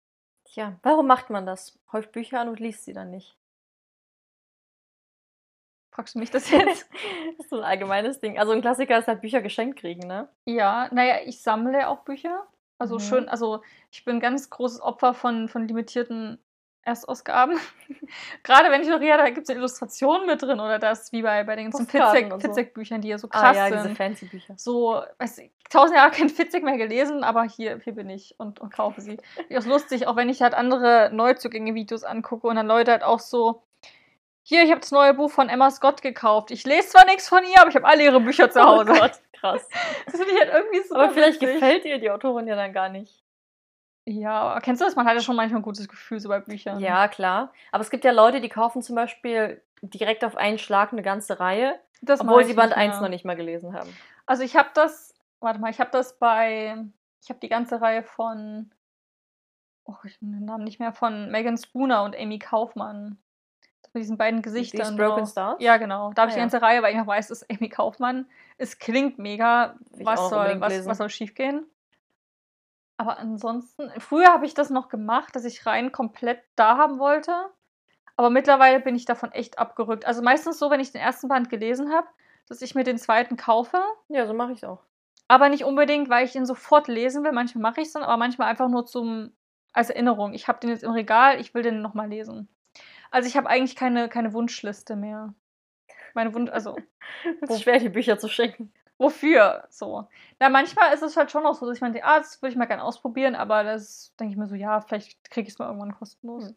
Tja, 0.45 0.79
warum 0.83 1.07
macht 1.07 1.31
man 1.31 1.47
das? 1.47 1.79
Häuft 1.93 2.13
Bücher 2.13 2.41
an 2.41 2.49
und 2.49 2.61
liest 2.61 2.85
sie 2.85 2.93
dann 2.93 3.11
nicht. 3.11 3.37
Fragst 5.91 6.15
du 6.15 6.21
mich 6.21 6.31
das 6.31 6.51
jetzt? 6.51 6.89
das 7.37 7.39
ist 7.41 7.51
so 7.51 7.57
ein 7.59 7.65
allgemeines 7.65 8.21
Ding. 8.21 8.39
Also 8.39 8.53
ein 8.53 8.61
Klassiker 8.61 8.99
ist 8.99 9.09
halt 9.09 9.21
Bücher 9.21 9.43
geschenkt 9.43 9.81
kriegen, 9.81 10.07
ne? 10.07 10.29
ja, 10.45 10.89
naja, 10.93 11.17
ich 11.25 11.43
sammle 11.43 11.89
auch 11.89 12.05
Bücher. 12.05 12.47
Also 12.79 12.97
Mhm. 12.97 13.01
schön, 13.01 13.29
also 13.29 13.63
ich 13.91 14.05
bin 14.05 14.17
ein 14.17 14.21
ganz 14.21 14.49
großes 14.51 14.81
Opfer 14.81 15.13
von, 15.13 15.49
von 15.49 15.67
limitierten 15.67 16.39
Erstausgaben. 16.89 17.59
Gerade 18.43 18.71
wenn 18.71 18.83
ich 18.83 18.89
noch, 18.89 19.01
ja, 19.01 19.17
da 19.17 19.27
gibt 19.27 19.45
es 19.45 19.51
eine 19.51 19.59
Illustration 19.59 20.27
mit 20.27 20.43
drin 20.43 20.59
oder 20.61 20.79
das, 20.79 21.13
wie 21.13 21.23
bei, 21.23 21.45
bei 21.45 21.57
den 21.57 21.71
ganzen 21.71 21.87
und 22.33 22.43
so. 22.43 22.49
Fitzek-Büchern, 22.49 23.01
die 23.01 23.09
ja 23.09 23.19
so 23.19 23.29
Ah 23.31 23.41
krass 23.41 23.57
ja, 23.57 23.71
diese 23.71 23.83
sind. 23.83 23.97
fancy 23.97 24.27
Bücher. 24.27 24.55
so, 24.57 25.03
weiß 25.19 25.39
ich, 25.39 25.51
tausend 25.71 25.97
Jahre 25.97 26.11
kein 26.11 26.29
Fitzek 26.29 26.65
mehr 26.65 26.77
gelesen, 26.77 27.25
aber 27.25 27.45
hier, 27.45 27.79
hier 27.85 27.95
bin 27.95 28.11
ich 28.11 28.35
und, 28.39 28.61
und 28.61 28.73
kaufe 28.73 29.01
sie. 29.01 29.19
Ist 29.49 29.67
auch 29.67 29.71
lustig, 29.71 30.07
auch 30.07 30.17
wenn 30.17 30.29
ich 30.29 30.43
halt 30.43 30.55
andere 30.55 31.11
Neuzugänge-Videos 31.13 32.05
angucke 32.05 32.47
und 32.47 32.57
dann 32.57 32.67
Leute 32.67 32.91
halt 32.91 33.05
auch 33.05 33.21
so, 33.21 33.63
hier, 34.43 34.63
ich 34.63 34.71
habe 34.71 34.81
das 34.81 34.93
neue 34.93 35.13
Buch 35.13 35.31
von 35.31 35.51
Emma 35.51 35.71
Scott 35.71 36.01
gekauft. 36.01 36.51
Ich 36.51 36.65
lese 36.65 36.89
zwar 36.89 37.05
nichts 37.05 37.29
von 37.29 37.45
ihr, 37.45 37.61
aber 37.61 37.69
ich 37.69 37.77
habe 37.77 37.87
alle 37.87 38.03
ihre 38.03 38.21
Bücher 38.21 38.51
zu 38.51 38.63
Hause. 38.63 38.93
Oh 38.93 38.99
Gott, 38.99 39.13
krass. 39.35 39.69
Das 40.07 40.17
finde 40.17 40.33
ich 40.33 40.41
halt 40.41 40.55
irgendwie 40.55 40.89
so. 40.89 40.95
Aber 40.95 41.11
vielleicht 41.11 41.43
witzig. 41.43 41.61
gefällt 41.61 41.85
ihr 41.85 41.99
die 41.99 42.11
Autorin 42.11 42.47
ja 42.47 42.57
dann 42.57 42.73
gar 42.73 42.89
nicht. 42.89 43.23
Ja, 44.11 44.59
kennst 44.63 44.81
du 44.81 44.87
das? 44.87 44.97
Man 44.97 45.07
hat 45.07 45.15
ja 45.15 45.21
schon 45.21 45.37
manchmal 45.37 45.61
ein 45.61 45.65
gutes 45.65 45.87
Gefühl 45.87 46.19
so 46.19 46.31
bei 46.31 46.41
Büchern. 46.41 46.81
Ja, 46.81 47.09
klar. 47.09 47.53
Aber 47.73 47.83
es 47.83 47.91
gibt 47.91 48.05
ja 48.05 48.11
Leute, 48.13 48.41
die 48.41 48.49
kaufen 48.49 48.81
zum 48.81 48.97
Beispiel 48.97 49.61
direkt 49.83 50.25
auf 50.25 50.35
einen 50.37 50.59
Schlag 50.59 50.93
eine 50.93 51.03
ganze 51.03 51.39
Reihe, 51.41 51.79
das 52.01 52.21
obwohl 52.23 52.43
sie 52.45 52.51
ich 52.53 52.57
Band 52.57 52.71
nicht 52.71 52.79
1 52.79 52.95
mehr. 52.95 53.03
noch 53.03 53.09
nicht 53.11 53.25
mal 53.27 53.37
gelesen 53.37 53.75
haben. 53.75 53.95
Also 54.25 54.43
ich 54.45 54.57
habe 54.57 54.71
das, 54.73 55.15
warte 55.41 55.61
mal, 55.61 55.71
ich 55.71 55.79
habe 55.79 55.91
das 55.91 56.19
bei, 56.19 56.85
ich 57.23 57.29
habe 57.29 57.39
die 57.41 57.51
ganze 57.51 57.83
Reihe 57.83 58.03
von, 58.03 58.71
oh, 59.85 59.95
ich 60.05 60.19
bin 60.21 60.33
den 60.33 60.45
Namen 60.47 60.65
nicht 60.65 60.81
mehr, 60.81 60.93
von 60.93 61.31
Megan 61.31 61.59
Spooner 61.59 62.03
und 62.03 62.17
Amy 62.17 62.39
Kaufmann. 62.39 63.19
Mit 63.93 64.03
diesen 64.03 64.19
beiden 64.19 64.43
Gesichtern. 64.43 64.97
Broken 64.97 65.21
drauf. 65.21 65.31
Stars? 65.31 65.57
Ja, 65.61 65.77
genau. 65.79 66.13
Da 66.15 66.23
habe 66.23 66.31
ich 66.31 66.35
Ah, 66.35 66.37
die 66.37 66.41
ja. 66.41 66.45
ganze 66.45 66.63
Reihe, 66.63 66.83
weil 66.83 66.93
ich 66.93 66.99
noch 66.99 67.07
weiß, 67.07 67.31
ist 67.31 67.51
Amy 67.51 67.69
Kaufmann. 67.69 68.27
Es 68.59 68.79
klingt 68.79 69.19
mega. 69.19 69.77
Ich 69.99 70.05
Was 70.05 70.29
soll, 70.29 70.61
was, 70.61 70.87
was 70.87 70.99
soll 70.99 71.09
schiefgehen? 71.11 71.67
Aber 72.99 73.19
ansonsten, 73.19 73.91
früher 73.99 74.27
habe 74.27 74.45
ich 74.45 74.55
das 74.55 74.71
noch 74.71 74.89
gemacht, 74.89 75.35
dass 75.37 75.45
ich 75.45 75.65
rein 75.65 75.93
komplett 75.93 76.43
da 76.57 76.77
haben 76.77 76.99
wollte. 76.99 77.33
Aber 78.17 78.29
mittlerweile 78.29 78.81
bin 78.81 78.97
ich 78.97 79.05
davon 79.05 79.31
echt 79.31 79.59
abgerückt. 79.59 80.05
Also 80.05 80.21
meistens 80.21 80.59
so, 80.59 80.71
wenn 80.71 80.81
ich 80.81 80.91
den 80.91 81.01
ersten 81.01 81.29
Band 81.29 81.49
gelesen 81.49 81.93
habe, 81.93 82.09
dass 82.49 82.61
ich 82.61 82.75
mir 82.75 82.83
den 82.83 82.99
zweiten 82.99 83.37
kaufe. 83.37 83.81
Ja, 84.09 84.27
so 84.27 84.35
mache 84.35 84.53
ich 84.53 84.59
es 84.59 84.65
auch. 84.65 84.83
Aber 85.29 85.49
nicht 85.49 85.65
unbedingt, 85.65 86.11
weil 86.11 86.25
ich 86.27 86.35
ihn 86.35 86.45
sofort 86.45 86.89
lesen 86.89 87.23
will. 87.23 87.31
Manchmal 87.31 87.63
mache 87.63 87.81
ich 87.81 87.87
es 87.87 87.93
dann, 87.93 88.03
aber 88.03 88.17
manchmal 88.17 88.49
einfach 88.49 88.69
nur 88.69 88.85
zum, 88.87 89.33
als 89.73 89.91
Erinnerung. 89.91 90.35
Ich 90.35 90.49
habe 90.49 90.59
den 90.59 90.71
jetzt 90.71 90.83
im 90.83 90.91
Regal, 90.91 91.41
ich 91.41 91.55
will 91.55 91.63
den 91.63 91.81
nochmal 91.81 92.09
lesen. 92.09 92.49
Also 93.13 93.29
ich 93.29 93.37
habe 93.37 93.49
eigentlich 93.49 93.77
keine, 93.77 94.09
keine 94.09 94.33
Wunschliste 94.33 94.97
mehr. 94.97 95.35
Meine 96.15 96.35
Wunsch, 96.35 96.51
also 96.51 96.77
Es 97.43 97.51
ist 97.51 97.63
schwer, 97.63 97.79
die 97.79 97.89
Bücher 97.89 98.19
zu 98.19 98.29
schenken. 98.29 98.73
Wofür 98.99 99.67
so? 99.71 100.09
Na, 100.39 100.49
manchmal 100.49 100.93
ist 100.93 101.03
es 101.03 101.17
halt 101.17 101.31
schon 101.31 101.47
auch 101.47 101.55
so, 101.55 101.67
dass 101.67 101.77
ich 101.77 101.81
meine, 101.81 102.05
ah, 102.05 102.19
das 102.19 102.43
würde 102.43 102.53
ich 102.53 102.59
mal 102.59 102.67
gerne 102.67 102.83
ausprobieren, 102.83 103.35
aber 103.35 103.65
das 103.65 104.15
denke 104.19 104.33
ich 104.33 104.39
mir 104.39 104.47
so, 104.47 104.55
ja, 104.55 104.81
vielleicht 104.81 105.31
kriege 105.31 105.47
ich 105.47 105.55
es 105.55 105.59
mal 105.59 105.67
irgendwann 105.67 105.95
kostenlos. 105.95 106.49
Hm. 106.49 106.57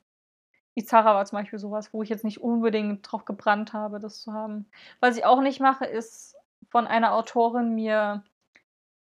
Izara 0.76 1.16
war 1.16 1.26
zum 1.26 1.38
Beispiel 1.40 1.60
sowas, 1.60 1.94
wo 1.94 2.02
ich 2.02 2.10
jetzt 2.10 2.24
nicht 2.24 2.42
unbedingt 2.42 3.10
drauf 3.10 3.26
gebrannt 3.26 3.74
habe, 3.74 4.00
das 4.00 4.22
zu 4.22 4.34
haben. 4.34 4.70
Was 5.00 5.18
ich 5.18 5.26
auch 5.26 5.42
nicht 5.42 5.60
mache, 5.60 5.86
ist 5.86 6.36
von 6.70 6.88
einer 6.88 7.14
Autorin 7.14 7.76
mir 7.76 8.24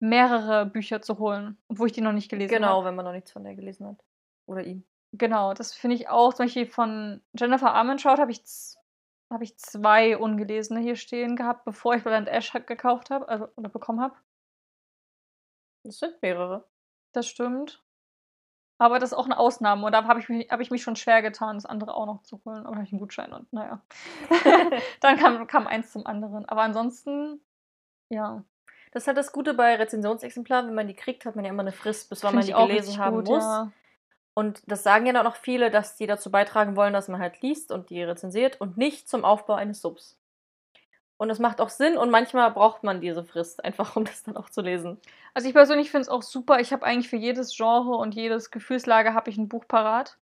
mehrere 0.00 0.66
Bücher 0.66 1.00
zu 1.00 1.18
holen, 1.18 1.56
obwohl 1.68 1.86
ich 1.86 1.92
die 1.92 2.00
noch 2.00 2.12
nicht 2.12 2.28
gelesen 2.28 2.54
habe. 2.54 2.64
Genau, 2.64 2.84
wenn 2.84 2.96
man 2.96 3.04
noch 3.04 3.12
nichts 3.12 3.30
von 3.30 3.44
der 3.44 3.54
gelesen 3.54 3.86
hat. 3.86 4.04
Oder 4.46 4.64
ihm. 4.64 4.84
Genau, 5.12 5.54
das 5.54 5.72
finde 5.72 5.94
ich 5.94 6.08
auch. 6.08 6.34
Zum 6.34 6.46
Beispiel 6.46 6.66
von 6.66 7.20
Jennifer 7.38 7.72
Armentrout 7.72 8.18
habe 8.18 8.32
ich, 8.32 8.42
habe 9.32 9.44
ich 9.44 9.56
zwei 9.58 10.16
ungelesene 10.18 10.80
hier 10.80 10.96
stehen 10.96 11.36
gehabt, 11.36 11.64
bevor 11.64 11.94
ich 11.94 12.02
Blood 12.04 12.28
Ash 12.28 12.52
halt 12.54 12.66
gekauft 12.66 13.10
habe, 13.10 13.28
also 13.28 13.48
oder 13.56 13.68
bekommen 13.68 14.00
habe. 14.00 14.14
Das 15.84 15.98
sind 15.98 16.20
mehrere. 16.22 16.64
Das 17.12 17.26
stimmt. 17.26 17.82
Aber 18.78 18.98
das 18.98 19.12
ist 19.12 19.18
auch 19.18 19.26
eine 19.26 19.38
Ausnahme. 19.38 19.86
Und 19.86 19.92
da 19.92 20.04
habe 20.04 20.20
ich, 20.20 20.28
mich- 20.28 20.50
habe 20.50 20.62
ich 20.62 20.70
mich 20.70 20.82
schon 20.82 20.96
schwer 20.96 21.22
getan, 21.22 21.56
das 21.56 21.66
andere 21.66 21.94
auch 21.94 22.06
noch 22.06 22.22
zu 22.22 22.40
holen. 22.44 22.66
Aber 22.66 22.76
habe 22.76 22.84
ich 22.84 22.92
einen 22.92 23.00
Gutschein 23.00 23.32
und 23.32 23.52
naja. 23.52 23.80
Dann 25.00 25.16
kam, 25.18 25.46
kam 25.46 25.66
eins 25.66 25.92
zum 25.92 26.06
anderen. 26.06 26.46
Aber 26.48 26.62
ansonsten, 26.62 27.40
ja. 28.08 28.44
Das 28.92 29.04
ist 29.04 29.06
halt 29.06 29.16
das 29.18 29.32
Gute 29.32 29.54
bei 29.54 29.76
Rezensionsexemplaren, 29.76 30.66
wenn 30.68 30.74
man 30.74 30.86
die 30.88 30.94
kriegt, 30.94 31.24
hat 31.24 31.34
man 31.36 31.44
ja 31.44 31.50
immer 31.50 31.62
eine 31.62 31.72
Frist, 31.72 32.10
bis 32.10 32.22
wann 32.24 32.34
man 32.34 32.44
die 32.44 32.52
gelesen 32.52 32.98
haben 32.98 33.16
gut, 33.16 33.28
muss. 33.28 33.42
Ja. 33.44 33.72
Und 34.34 34.62
das 34.66 34.82
sagen 34.82 35.06
ja 35.06 35.12
dann 35.12 35.26
auch 35.26 35.36
viele, 35.36 35.70
dass 35.70 35.96
die 35.96 36.06
dazu 36.06 36.30
beitragen 36.30 36.74
wollen, 36.76 36.92
dass 36.94 37.08
man 37.08 37.20
halt 37.20 37.40
liest 37.42 37.70
und 37.70 37.90
die 37.90 38.02
rezensiert 38.02 38.60
und 38.60 38.78
nicht 38.78 39.08
zum 39.08 39.24
Aufbau 39.24 39.54
eines 39.54 39.80
Subs. 39.82 40.18
Und 41.18 41.28
das 41.28 41.38
macht 41.38 41.60
auch 41.60 41.68
Sinn 41.68 41.96
und 41.96 42.10
manchmal 42.10 42.50
braucht 42.50 42.82
man 42.82 43.00
diese 43.00 43.22
Frist, 43.22 43.64
einfach 43.64 43.94
um 43.94 44.04
das 44.04 44.24
dann 44.24 44.36
auch 44.36 44.50
zu 44.50 44.60
lesen. 44.60 44.98
Also 45.34 45.46
ich 45.46 45.54
persönlich 45.54 45.90
finde 45.90 46.02
es 46.02 46.08
auch 46.08 46.22
super. 46.22 46.58
Ich 46.60 46.72
habe 46.72 46.84
eigentlich 46.84 47.08
für 47.08 47.16
jedes 47.16 47.56
Genre 47.56 47.94
und 47.96 48.14
jedes 48.14 48.50
Gefühlslage 48.50 49.14
habe 49.14 49.30
ich 49.30 49.36
ein 49.36 49.48
Buch 49.48 49.68
parat. 49.68 50.18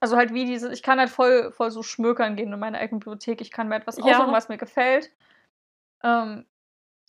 Also 0.00 0.16
halt 0.16 0.34
wie 0.34 0.44
diese, 0.44 0.70
ich 0.72 0.82
kann 0.82 0.98
halt 0.98 1.08
voll, 1.10 1.52
voll 1.52 1.70
so 1.70 1.82
schmökern 1.82 2.34
gehen 2.36 2.52
in 2.52 2.58
meine 2.58 2.78
eigene 2.78 2.98
Bibliothek. 2.98 3.40
Ich 3.40 3.52
kann 3.52 3.68
mir 3.68 3.76
etwas 3.76 3.96
Ja. 3.98 4.04
aussuchen, 4.04 4.32
was 4.32 4.48
mir 4.48 4.58
gefällt. 4.58 5.10
Ähm, 6.02 6.44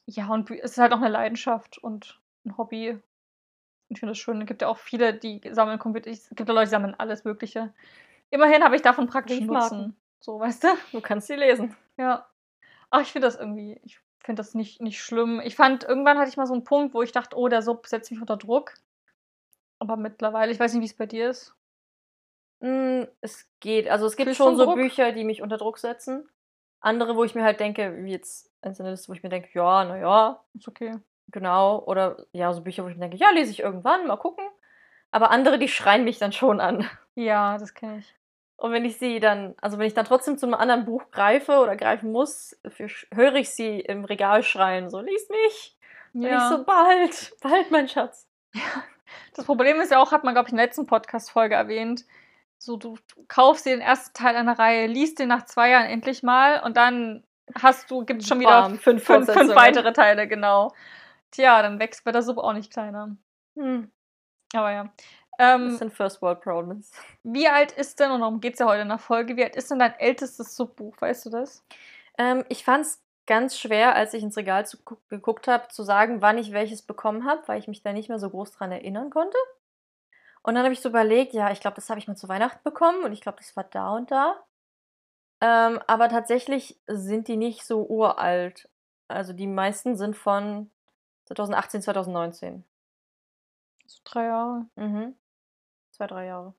ja, 0.06 0.28
und 0.30 0.50
es 0.52 0.72
ist 0.74 0.78
halt 0.78 0.94
auch 0.94 0.98
eine 0.98 1.10
Leidenschaft 1.10 1.80
und 1.80 2.20
ein 2.46 2.58
Hobby. 2.58 3.00
Ich 3.94 4.00
finde 4.00 4.12
das 4.12 4.18
schön. 4.18 4.42
Es 4.42 4.48
gibt 4.48 4.62
ja 4.62 4.68
auch 4.68 4.78
viele, 4.78 5.14
die 5.14 5.42
sammeln 5.52 5.80
Computer. 5.80 6.10
Es 6.10 6.30
gibt 6.30 6.48
ja 6.48 6.54
Leute, 6.54 6.66
die 6.66 6.72
sammeln 6.72 6.96
alles 6.98 7.24
Mögliche. 7.24 7.74
Immerhin 8.30 8.64
habe 8.64 8.76
ich 8.76 8.82
davon 8.82 9.08
Briefmarken. 9.08 9.48
Nutzen. 9.48 9.98
So, 10.20 10.40
weißt 10.40 10.64
du? 10.64 10.68
Du 10.92 11.02
kannst 11.02 11.28
sie 11.28 11.36
lesen. 11.36 11.76
Ja. 11.98 12.28
Ach, 12.90 13.02
ich 13.02 13.12
finde 13.12 13.28
das 13.28 13.36
irgendwie, 13.36 13.80
ich 13.84 14.00
finde 14.20 14.40
das 14.40 14.54
nicht, 14.56 14.82
nicht 14.82 15.02
schlimm. 15.02 15.42
Ich 15.44 15.56
fand, 15.56 15.84
irgendwann 15.84 16.18
hatte 16.18 16.30
ich 16.30 16.38
mal 16.38 16.48
so 16.48 16.54
einen 16.54 16.64
Punkt, 16.64 16.94
wo 16.94 17.02
ich 17.02 17.12
dachte, 17.12 17.38
oh, 17.38 17.48
der 17.48 17.62
Sub 17.62 17.88
setzt 17.88 18.10
mich 18.10 18.22
unter 18.22 18.38
Druck. 18.38 18.74
Aber 19.80 19.98
mittlerweile, 19.98 20.52
ich 20.52 20.60
weiß 20.60 20.74
nicht, 20.74 20.82
wie 20.82 20.86
es 20.86 20.96
bei 20.96 21.06
dir 21.06 21.30
ist. 21.30 21.56
Hm, 22.62 23.08
es 23.20 23.50
geht. 23.60 23.90
Also 23.90 24.06
es 24.06 24.16
gibt 24.16 24.28
Fühlst 24.28 24.38
schon 24.38 24.56
so 24.56 24.66
Druck? 24.66 24.76
Bücher, 24.76 25.12
die 25.12 25.26
mich 25.26 25.42
unter 25.42 25.58
Druck 25.58 25.78
setzen. 25.78 26.30
Andere, 26.80 27.16
wo 27.16 27.24
ich 27.24 27.36
mir 27.36 27.44
halt 27.44 27.60
denke, 27.60 28.04
wie 28.04 28.12
jetzt 28.12 28.50
der 28.64 28.90
Liste, 28.90 29.10
wo 29.10 29.14
ich 29.14 29.24
mir 29.24 29.30
denke, 29.30 29.50
ja, 29.54 29.84
na 29.84 29.98
ja, 29.98 30.44
Ist 30.54 30.68
okay. 30.68 30.98
Genau. 31.28 31.80
Oder 31.86 32.18
ja, 32.32 32.52
so 32.54 32.62
Bücher, 32.62 32.84
wo 32.84 32.88
ich 32.88 32.96
mir 32.96 33.02
denke, 33.02 33.18
ja, 33.18 33.30
lese 33.32 33.52
ich 33.52 33.60
irgendwann, 33.62 34.08
mal 34.08 34.18
gucken. 34.18 34.46
Aber 35.12 35.32
andere, 35.32 35.60
die 35.60 35.68
schreien 35.68 36.04
mich 36.04 36.20
dann 36.20 36.32
schon 36.32 36.60
an. 36.60 36.90
Ja, 37.16 37.60
das 37.60 37.76
kenne 37.76 38.00
ich. 38.00 38.16
Und 38.56 38.72
wenn 38.72 38.86
ich 38.86 38.98
sie 38.98 39.20
dann, 39.20 39.54
also 39.62 39.78
wenn 39.78 39.86
ich 39.86 39.94
dann 39.94 40.06
trotzdem 40.06 40.40
zu 40.40 40.48
einem 40.48 40.56
anderen 40.56 40.84
Buch 40.84 41.12
greife 41.12 41.60
oder 41.60 41.76
greifen 41.76 42.12
muss, 42.12 42.60
für, 42.70 42.88
höre 43.14 43.36
ich 43.36 43.52
sie 43.52 43.82
im 43.82 44.04
Regal 44.04 44.42
schreien, 44.42 44.90
so, 44.90 45.00
lies 45.00 45.30
mich. 45.30 45.78
Und 46.16 46.24
ich 46.24 46.40
so, 46.50 46.64
bald, 46.64 47.36
bald, 47.44 47.70
mein 47.70 47.88
Schatz. 47.88 48.28
Das 49.36 49.46
Problem 49.46 49.80
ist 49.80 49.92
ja 49.92 50.02
auch, 50.02 50.12
hat 50.12 50.24
man, 50.24 50.34
glaube 50.34 50.48
ich, 50.48 50.54
in 50.54 50.58
der 50.58 50.66
letzten 50.66 50.88
Podcast-Folge 50.88 51.54
erwähnt, 51.54 52.06
so 52.58 52.78
du, 52.78 52.98
du 53.14 53.26
kaufst 53.28 53.66
dir 53.66 53.76
den 53.76 53.82
ersten 53.82 54.14
Teil 54.14 54.36
einer 54.36 54.58
Reihe, 54.58 54.88
liest 54.88 55.20
den 55.20 55.28
nach 55.28 55.46
zwei 55.46 55.70
Jahren 55.70 55.86
endlich 55.86 56.24
mal 56.24 56.62
und 56.64 56.78
dann 56.78 57.24
hast 57.62 57.92
du, 57.92 58.06
gibt 58.06 58.22
es 58.22 58.28
schon 58.28 58.40
wieder 58.40 58.62
Bam, 58.62 58.80
fünf 58.80 59.04
fünf, 59.04 59.32
fünf 59.32 59.56
weitere 59.56 59.92
Teile, 59.94 60.28
genau. 60.28 60.74
Tja, 61.34 61.62
dann 61.64 61.80
wächst 61.80 62.04
bei 62.04 62.12
der 62.12 62.22
Suppe 62.22 62.44
auch 62.44 62.54
nicht 62.54 62.72
kleiner. 62.72 63.18
Hm, 63.56 63.92
Aber 64.54 64.72
ja. 64.72 64.94
das 65.38 65.40
Ähm, 65.40 65.78
sind 65.78 65.94
First 65.94 66.22
World 66.22 66.42
Problems. 66.42 66.92
wie 67.24 67.48
alt 67.48 67.72
ist 67.72 68.00
denn, 68.00 68.12
und 68.12 68.20
darum 68.22 68.40
geht 68.40 68.54
es 68.54 68.60
ja 68.60 68.68
heute 68.68 68.84
in 68.84 68.90
der 68.90 69.00
Folge, 69.00 69.36
wie 69.36 69.44
alt 69.44 69.56
ist 69.56 69.72
denn 69.72 69.80
dein 69.80 69.98
ältestes 70.00 70.56
Subbuch, 70.56 70.96
weißt 71.00 71.26
du 71.26 71.30
das? 71.32 71.66
Ähm, 72.20 72.46
ich 72.50 72.64
fand 72.64 72.86
es 72.86 73.04
ganz 73.26 73.58
schwer, 73.58 73.96
als 73.96 74.14
ich 74.14 74.22
ins 74.22 74.38
Regal 74.38 74.66
zu, 74.68 74.78
gu- 74.84 74.98
geguckt 75.10 75.48
habe, 75.48 75.70
zu 75.70 75.82
sagen, 75.84 76.22
wann 76.22 76.38
ich 76.38 76.52
welches 76.52 76.84
bekommen 76.84 77.26
habe, 77.26 77.42
weil 77.48 77.60
ich 77.60 77.68
mich 77.68 77.82
da 77.82 77.94
nicht 77.94 78.10
mehr 78.10 78.20
so 78.20 78.30
groß 78.30 78.52
dran 78.52 78.72
erinnern 78.72 79.10
konnte. 79.10 79.38
Und 80.44 80.56
dann 80.56 80.64
habe 80.66 80.74
ich 80.74 80.82
so 80.82 80.90
überlegt, 80.90 81.34
ja, 81.34 81.52
ich 81.52 81.62
glaube, 81.62 81.76
das 81.76 81.90
habe 81.90 82.00
ich 82.00 82.08
mal 82.08 82.16
zu 82.18 82.28
Weihnachten 82.28 82.64
bekommen 82.64 83.04
und 83.04 83.14
ich 83.14 83.22
glaube, 83.22 83.38
das 83.40 83.56
war 83.56 83.64
da 83.64 83.96
und 83.96 84.12
da. 84.12 84.44
Ähm, 85.42 85.80
aber 85.88 86.10
tatsächlich 86.10 86.80
sind 86.88 87.28
die 87.28 87.38
nicht 87.38 87.66
so 87.66 87.86
uralt. 87.86 88.70
Also 89.08 89.34
die 89.34 89.48
meisten 89.48 89.96
sind 89.96 90.16
von 90.16 90.70
2018, 91.26 91.82
2019. 91.82 92.64
So 93.86 94.00
drei 94.04 94.26
Jahre. 94.26 94.66
Mhm. 94.76 95.16
Zwei, 95.92 96.08
drei 96.08 96.26
Jahre. 96.26 96.54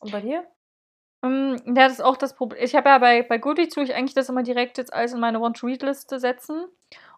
Und 0.00 0.12
bei 0.12 0.20
dir? 0.20 0.46
Ähm, 1.22 1.60
ja, 1.66 1.88
das 1.88 1.94
ist 1.94 2.04
auch 2.04 2.16
das 2.16 2.34
Problem. 2.34 2.62
Ich 2.62 2.74
habe 2.74 2.88
ja 2.88 2.98
bei, 2.98 3.22
bei 3.22 3.38
Goodreads 3.38 3.74
tue 3.74 3.84
ich 3.84 3.94
eigentlich 3.94 4.14
das 4.14 4.28
immer 4.28 4.42
direkt 4.42 4.78
jetzt 4.78 4.92
alles 4.92 5.12
in 5.12 5.20
meine 5.20 5.40
Want-to-Read-Liste 5.40 6.18
setzen. 6.18 6.66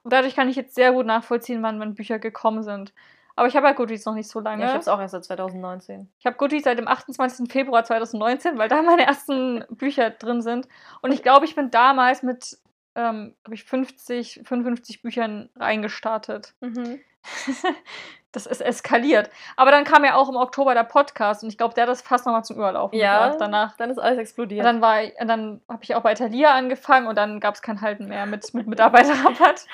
Und 0.03 0.13
dadurch 0.13 0.35
kann 0.35 0.49
ich 0.49 0.57
jetzt 0.57 0.75
sehr 0.75 0.93
gut 0.93 1.07
nachvollziehen, 1.07 1.63
wann, 1.63 1.81
wann 1.81 1.95
Bücher 1.95 2.19
gekommen 2.19 2.63
sind. 2.63 2.93
Aber 3.37 3.47
ich 3.47 3.55
habe 3.55 3.69
ja 3.69 3.73
Goodreads 3.73 4.05
noch 4.05 4.15
nicht 4.15 4.29
so 4.29 4.41
lange. 4.41 4.63
Ja, 4.63 4.69
ich 4.69 4.73
habe 4.73 4.81
es 4.81 4.89
auch 4.89 4.99
erst 4.99 5.13
seit 5.13 5.25
2019. 5.25 6.11
Ich 6.19 6.27
habe 6.27 6.37
Goodreads 6.37 6.65
seit 6.65 6.79
dem 6.79 6.89
28. 6.89 7.51
Februar 7.51 7.85
2019, 7.85 8.59
weil 8.59 8.69
da 8.69 8.83
meine 8.83 9.07
ersten 9.07 9.65
Bücher 9.71 10.11
drin 10.11 10.43
sind. 10.43 10.67
Und 11.03 11.13
ich 11.13 11.23
glaube, 11.23 11.45
ich 11.45 11.55
bin 11.55 11.71
damals 11.71 12.25
mit, 12.25 12.59
ähm, 12.99 13.37
glaube 13.45 13.55
ich, 13.55 13.65
50, 13.65 14.43
55 14.45 15.03
Büchern 15.03 15.49
reingestartet. 15.57 16.55
Mhm. 16.61 17.01
das 18.33 18.47
ist 18.47 18.61
eskaliert. 18.61 19.31
Aber 19.57 19.71
dann 19.71 19.85
kam 19.85 20.05
ja 20.05 20.15
auch 20.17 20.29
im 20.29 20.37
Oktober 20.37 20.75
der 20.75 20.85
Podcast 20.85 21.43
und 21.43 21.49
ich 21.49 21.57
glaube, 21.59 21.75
der 21.75 21.83
hat 21.85 21.89
das 21.91 22.03
fast 22.03 22.27
nochmal 22.27 22.45
zum 22.45 22.57
Überlaufen 22.57 22.99
Ja, 22.99 23.25
gebracht 23.25 23.41
danach. 23.41 23.77
Dann 23.77 23.91
ist 23.91 23.99
alles 23.99 24.17
Und 24.17 24.23
explodiert. 24.23 24.65
dann 24.65 24.81
war 24.81 25.03
ich, 25.05 25.15
und 25.21 25.29
dann 25.29 25.61
habe 25.69 25.85
ich 25.85 25.95
auch 25.95 26.03
bei 26.03 26.15
Thalia 26.15 26.55
angefangen 26.55 27.07
und 27.07 27.17
dann 27.17 27.41
gab 27.41 27.55
es 27.55 27.63
kein 27.63 27.81
Halten 27.81 28.09
mehr 28.09 28.27
mit, 28.27 28.53
mit 28.55 28.67
Mitarbeiterrabatt. 28.67 29.67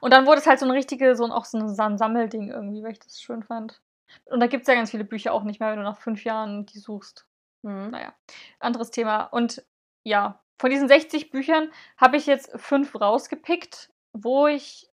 Und 0.00 0.12
dann 0.12 0.26
wurde 0.26 0.40
es 0.40 0.46
halt 0.46 0.58
so 0.58 0.64
eine 0.66 0.74
richtige, 0.74 1.14
so 1.14 1.24
ein, 1.24 1.32
auch 1.32 1.44
so 1.44 1.58
ein 1.58 1.68
Sam- 1.74 1.98
Sammelding 1.98 2.50
irgendwie, 2.50 2.82
weil 2.82 2.92
ich 2.92 3.00
das 3.00 3.20
schön 3.20 3.42
fand. 3.42 3.80
Und 4.26 4.40
da 4.40 4.46
gibt 4.46 4.62
es 4.62 4.68
ja 4.68 4.74
ganz 4.74 4.90
viele 4.90 5.04
Bücher 5.04 5.32
auch 5.32 5.42
nicht 5.44 5.60
mehr, 5.60 5.70
wenn 5.70 5.78
du 5.78 5.84
nach 5.84 5.98
fünf 5.98 6.24
Jahren 6.24 6.66
die 6.66 6.78
suchst. 6.78 7.26
Mhm. 7.62 7.90
Naja, 7.90 8.14
anderes 8.58 8.90
Thema. 8.90 9.24
Und 9.24 9.62
ja, 10.02 10.40
von 10.60 10.70
diesen 10.70 10.88
60 10.88 11.30
Büchern 11.30 11.72
habe 11.96 12.18
ich 12.18 12.26
jetzt 12.26 12.50
fünf 12.60 12.94
rausgepickt, 12.94 13.90
wo 14.12 14.46
ich, 14.46 14.90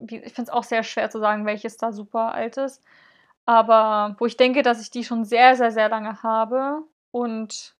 ich 0.00 0.34
finde 0.34 0.42
es 0.42 0.50
auch 0.50 0.64
sehr 0.64 0.82
schwer 0.82 1.08
zu 1.08 1.18
sagen, 1.18 1.46
welches 1.46 1.78
da 1.78 1.92
super 1.92 2.34
alt 2.34 2.58
ist, 2.58 2.84
aber 3.46 4.16
wo 4.18 4.26
ich 4.26 4.36
denke, 4.36 4.60
dass 4.60 4.82
ich 4.82 4.90
die 4.90 5.04
schon 5.04 5.24
sehr, 5.24 5.56
sehr, 5.56 5.70
sehr 5.70 5.88
lange 5.88 6.22
habe 6.22 6.82
und 7.10 7.74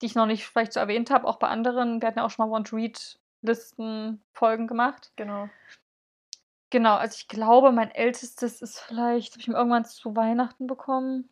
die 0.00 0.06
ich 0.06 0.14
noch 0.14 0.26
nicht 0.26 0.46
vielleicht 0.46 0.72
so 0.72 0.78
erwähnt 0.78 1.10
habe, 1.10 1.26
auch 1.26 1.40
bei 1.40 1.48
anderen. 1.48 2.00
Wir 2.00 2.06
hatten 2.06 2.20
ja 2.20 2.24
auch 2.24 2.30
schon 2.30 2.48
mal 2.48 2.54
Want-Read-Listen-Folgen 2.54 4.68
gemacht. 4.68 5.10
Genau. 5.16 5.48
Genau, 6.70 6.94
also 6.94 7.16
ich 7.18 7.26
glaube, 7.26 7.72
mein 7.72 7.90
ältestes 7.90 8.62
ist 8.62 8.78
vielleicht, 8.78 9.32
habe 9.32 9.40
ich 9.40 9.48
mir 9.48 9.56
irgendwann 9.56 9.86
zu 9.86 10.14
Weihnachten 10.14 10.68
bekommen. 10.68 11.28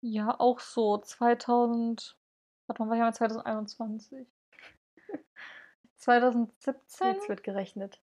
Ja, 0.00 0.40
auch 0.40 0.60
so 0.60 0.96
2000, 0.96 2.16
warte 2.72 2.82
mal, 2.82 2.88
war 2.88 2.96
ich 2.96 3.02
mal 3.02 3.12
2021? 3.12 4.26
2017? 5.96 7.06
Jetzt 7.06 7.28
wird 7.28 7.42
gerechnet. 7.42 8.00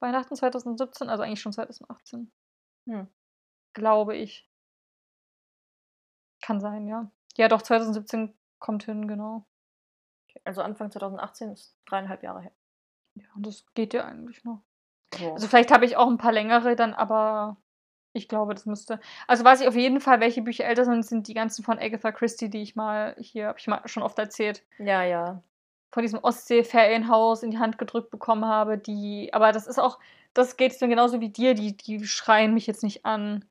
Weihnachten 0.00 0.34
2017, 0.34 1.08
also 1.08 1.22
eigentlich 1.22 1.40
schon 1.40 1.52
2018. 1.52 2.32
Hm. 2.86 3.08
Glaube 3.74 4.16
ich. 4.16 4.50
Kann 6.40 6.60
sein, 6.60 6.86
ja. 6.86 7.10
Ja, 7.36 7.48
doch, 7.48 7.62
2017 7.62 8.36
kommt 8.58 8.84
hin, 8.84 9.06
genau. 9.06 9.46
Also 10.44 10.62
Anfang 10.62 10.90
2018 10.90 11.50
ist 11.50 11.76
dreieinhalb 11.84 12.22
Jahre 12.22 12.42
her. 12.42 12.52
Ja, 13.14 13.26
und 13.34 13.46
das 13.46 13.66
geht 13.74 13.94
ja 13.94 14.04
eigentlich 14.04 14.44
noch. 14.44 14.62
Boah. 15.10 15.34
Also 15.34 15.46
vielleicht 15.48 15.72
habe 15.72 15.84
ich 15.84 15.96
auch 15.96 16.08
ein 16.08 16.18
paar 16.18 16.32
längere 16.32 16.76
dann, 16.76 16.94
aber 16.94 17.56
ich 18.18 18.28
glaube, 18.28 18.54
das 18.54 18.66
müsste. 18.66 19.00
Also 19.26 19.44
weiß 19.44 19.60
ich 19.62 19.68
auf 19.68 19.74
jeden 19.76 20.00
Fall, 20.00 20.20
welche 20.20 20.42
Bücher 20.42 20.64
älter 20.64 20.84
sind, 20.84 21.04
sind 21.06 21.28
die 21.28 21.34
ganzen 21.34 21.64
von 21.64 21.78
Agatha 21.78 22.12
Christie, 22.12 22.50
die 22.50 22.62
ich 22.62 22.76
mal 22.76 23.16
hier, 23.18 23.46
habe 23.48 23.58
ich 23.58 23.66
mal 23.66 23.80
schon 23.86 24.02
oft 24.02 24.18
erzählt, 24.18 24.62
ja, 24.78 25.02
ja. 25.02 25.42
von 25.92 26.02
diesem 26.02 26.18
Ostsee-Ferienhaus 26.22 27.42
in 27.42 27.50
die 27.50 27.58
Hand 27.58 27.78
gedrückt 27.78 28.10
bekommen 28.10 28.44
habe, 28.44 28.76
die, 28.78 29.30
aber 29.32 29.52
das 29.52 29.66
ist 29.66 29.78
auch, 29.78 29.98
das 30.34 30.56
geht 30.56 30.72
es 30.72 30.80
mir 30.80 30.88
genauso 30.88 31.20
wie 31.20 31.30
dir, 31.30 31.54
die, 31.54 31.76
die 31.76 32.04
schreien 32.06 32.52
mich 32.54 32.66
jetzt 32.66 32.82
nicht 32.82 33.06
an. 33.06 33.44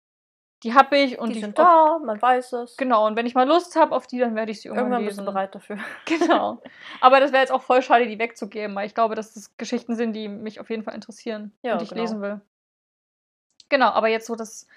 Die 0.64 0.74
habe 0.74 0.98
ich 0.98 1.20
und 1.20 1.30
die 1.30 1.34
die, 1.36 1.42
sind 1.42 1.60
da, 1.60 2.00
man 2.04 2.20
weiß 2.20 2.54
es. 2.54 2.78
Genau, 2.78 3.06
und 3.06 3.16
wenn 3.16 3.28
ich 3.28 3.36
mal 3.36 3.48
Lust 3.48 3.76
habe 3.76 3.96
auf 3.96 4.08
die, 4.08 4.18
dann 4.18 4.34
werde 4.34 4.52
ich 4.52 4.62
sie 4.62 4.70
irgendwann, 4.70 4.92
Irgendwann 4.92 5.06
lesen. 5.06 5.26
du 5.26 5.32
bereit 5.32 5.54
dafür. 5.54 5.78
Genau. 6.06 6.62
Aber 7.00 7.20
das 7.20 7.32
wäre 7.32 7.42
jetzt 7.42 7.52
auch 7.52 7.62
voll 7.62 7.84
schade, 7.84 8.08
die 8.08 8.18
wegzugeben, 8.18 8.76
weil 8.76 8.88
ich 8.88 8.96
glaube, 8.96 9.14
dass 9.14 9.36
das 9.36 9.56
Geschichten 9.58 9.96
sind, 9.96 10.14
die 10.14 10.28
mich 10.28 10.60
auf 10.60 10.72
jeden 10.72 10.82
Fall 10.84 10.96
interessieren 10.96 11.52
Ja, 11.62 11.74
und 11.74 11.82
die 11.82 11.84
ich 11.84 11.90
genau. 11.92 12.02
lesen 12.02 12.22
will. 12.22 12.42
Genau, 13.70 13.90
aber 13.90 14.08
jetzt 14.08 14.28
so 14.28 14.36
das. 14.36 14.68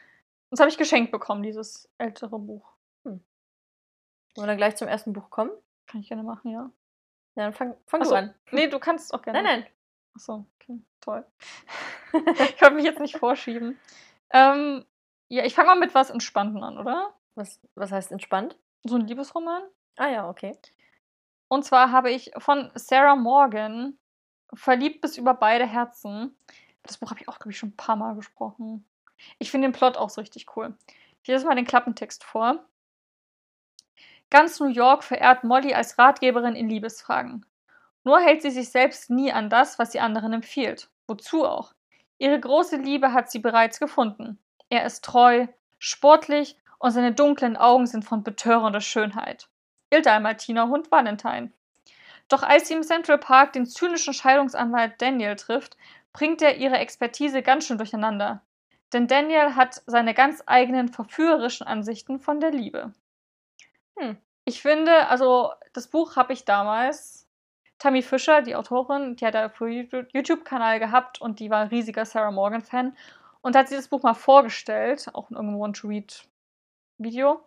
Das 0.51 0.59
habe 0.59 0.69
ich 0.69 0.79
geschenkt 0.79 1.13
bekommen, 1.13 1.43
dieses 1.45 1.89
ältere 1.99 2.39
Buch. 2.39 2.73
Wollen 4.35 4.47
wir 4.47 4.47
dann 4.49 4.57
gleich 4.57 4.77
zum 4.77 4.89
ersten 4.89 5.13
Buch 5.13 5.31
kommen? 5.31 5.51
Kann 5.87 6.01
ich 6.01 6.09
gerne 6.09 6.23
machen, 6.23 6.51
ja. 6.51 6.71
Ja, 7.35 7.45
dann 7.45 7.53
fang, 7.53 7.77
fang 7.87 8.03
Ach 8.03 8.09
du 8.09 8.15
an. 8.15 8.35
Nee, 8.51 8.69
du 8.69 8.79
kannst 8.79 9.13
auch 9.15 9.23
gerne. 9.23 9.43
Nein, 9.43 9.61
nein. 9.61 9.71
Achso, 10.15 10.45
okay, 10.57 10.81
toll. 11.01 11.25
ich 12.13 12.61
wollte 12.61 12.75
mich 12.75 12.85
jetzt 12.85 13.01
nicht 13.01 13.17
vorschieben. 13.17 13.79
Ähm, 14.31 14.85
ja, 15.29 15.45
ich 15.45 15.55
fange 15.55 15.69
mal 15.69 15.79
mit 15.79 15.95
was 15.95 16.11
Entspannten 16.11 16.63
an, 16.63 16.79
oder? 16.79 17.15
Was, 17.35 17.61
was 17.75 17.93
heißt 17.93 18.13
entspannt? 18.13 18.57
So 18.85 18.97
ein 18.97 19.07
Liebesroman. 19.07 19.63
Ah 19.97 20.09
ja, 20.09 20.29
okay. 20.29 20.57
Und 21.49 21.65
zwar 21.65 21.91
habe 21.93 22.11
ich 22.11 22.33
von 22.39 22.71
Sarah 22.75 23.17
Morgan 23.17 23.97
Verliebt 24.53 25.01
bis 25.01 25.17
über 25.17 25.35
beide 25.35 25.65
Herzen. 25.65 26.37
Das 26.91 26.99
Buch 26.99 27.11
habe 27.11 27.21
ich 27.21 27.29
auch, 27.29 27.39
glaube 27.39 27.53
ich, 27.53 27.59
schon 27.59 27.69
ein 27.69 27.77
paar 27.77 27.95
Mal 27.95 28.17
gesprochen. 28.17 28.85
Ich 29.39 29.53
finde 29.53 29.69
den 29.69 29.73
Plot 29.73 29.97
auch 29.97 30.11
so 30.11 30.21
richtig 30.21 30.57
cool. 30.57 30.77
Ich 31.23 31.29
lese 31.29 31.47
mal 31.47 31.55
den 31.55 31.65
Klappentext 31.65 32.25
vor. 32.25 32.65
Ganz 34.29 34.59
New 34.59 34.67
York 34.67 35.05
verehrt 35.05 35.45
Molly 35.45 35.73
als 35.73 35.99
Ratgeberin 35.99 36.57
in 36.57 36.69
Liebesfragen. 36.69 37.47
Nur 38.03 38.19
hält 38.19 38.43
sie 38.43 38.51
sich 38.51 38.71
selbst 38.71 39.09
nie 39.09 39.31
an 39.31 39.51
das, 39.51 39.79
was 39.79 39.93
sie 39.93 40.01
anderen 40.01 40.33
empfiehlt. 40.33 40.91
Wozu 41.07 41.45
auch? 41.45 41.75
Ihre 42.19 42.41
große 42.41 42.77
Liebe 42.77 43.13
hat 43.13 43.31
sie 43.31 43.39
bereits 43.39 43.79
gefunden. 43.79 44.41
Er 44.69 44.85
ist 44.85 45.05
treu, 45.05 45.47
sportlich 45.79 46.57
und 46.81 46.91
seine 46.91 47.13
dunklen 47.13 47.57
Augen 47.57 47.87
sind 47.87 48.05
von 48.05 48.25
betörender 48.25 48.81
Schönheit. 48.81 49.49
Il 49.91 50.03
Dalmatiner-Hund 50.03 50.91
Valentine. 50.91 51.53
Doch 52.29 52.43
als 52.43 52.67
sie 52.67 52.75
im 52.75 52.83
Central 52.83 53.19
Park 53.19 53.53
den 53.53 53.67
zynischen 53.67 54.15
Scheidungsanwalt 54.15 55.01
Daniel 55.03 55.37
trifft, 55.37 55.77
bringt 56.13 56.43
er 56.43 56.57
ihre 56.57 56.79
Expertise 56.79 57.43
ganz 57.43 57.67
schön 57.67 57.79
durcheinander. 57.79 58.43
Denn 58.93 59.07
Daniel 59.07 59.55
hat 59.55 59.83
seine 59.87 60.15
ganz 60.15 60.43
eigenen 60.47 60.89
verführerischen 60.89 61.67
Ansichten 61.67 62.19
von 62.19 62.41
der 62.41 62.51
Liebe. 62.51 62.93
Hm. 63.99 64.17
Ich 64.45 64.63
finde, 64.63 65.09
also 65.09 65.53
das 65.73 65.89
Buch 65.89 66.17
habe 66.17 66.33
ich 66.33 66.45
damals. 66.45 67.29
Tammy 67.79 68.03
Fischer, 68.03 68.43
die 68.43 68.57
Autorin, 68.57 69.17
die 69.17 69.25
hat 69.25 69.35
da 69.35 69.49
für 69.49 69.69
YouTube-Kanal 69.69 70.81
gehabt 70.81 71.21
und 71.21 71.41
die 71.41 71.51
war 71.51 71.63
ein 71.63 71.69
riesiger 71.69 72.05
Sarah 72.05 72.31
Morgan-Fan. 72.31 72.97
Und 73.43 73.57
hat 73.57 73.69
sie 73.69 73.77
das 73.77 73.89
Buch 73.89 74.03
mal 74.03 74.15
vorgestellt, 74.15 75.09
auch 75.15 75.31
in 75.31 75.37
irgendeinem 75.37 75.61
Want-to-Read-Video. 75.61 77.41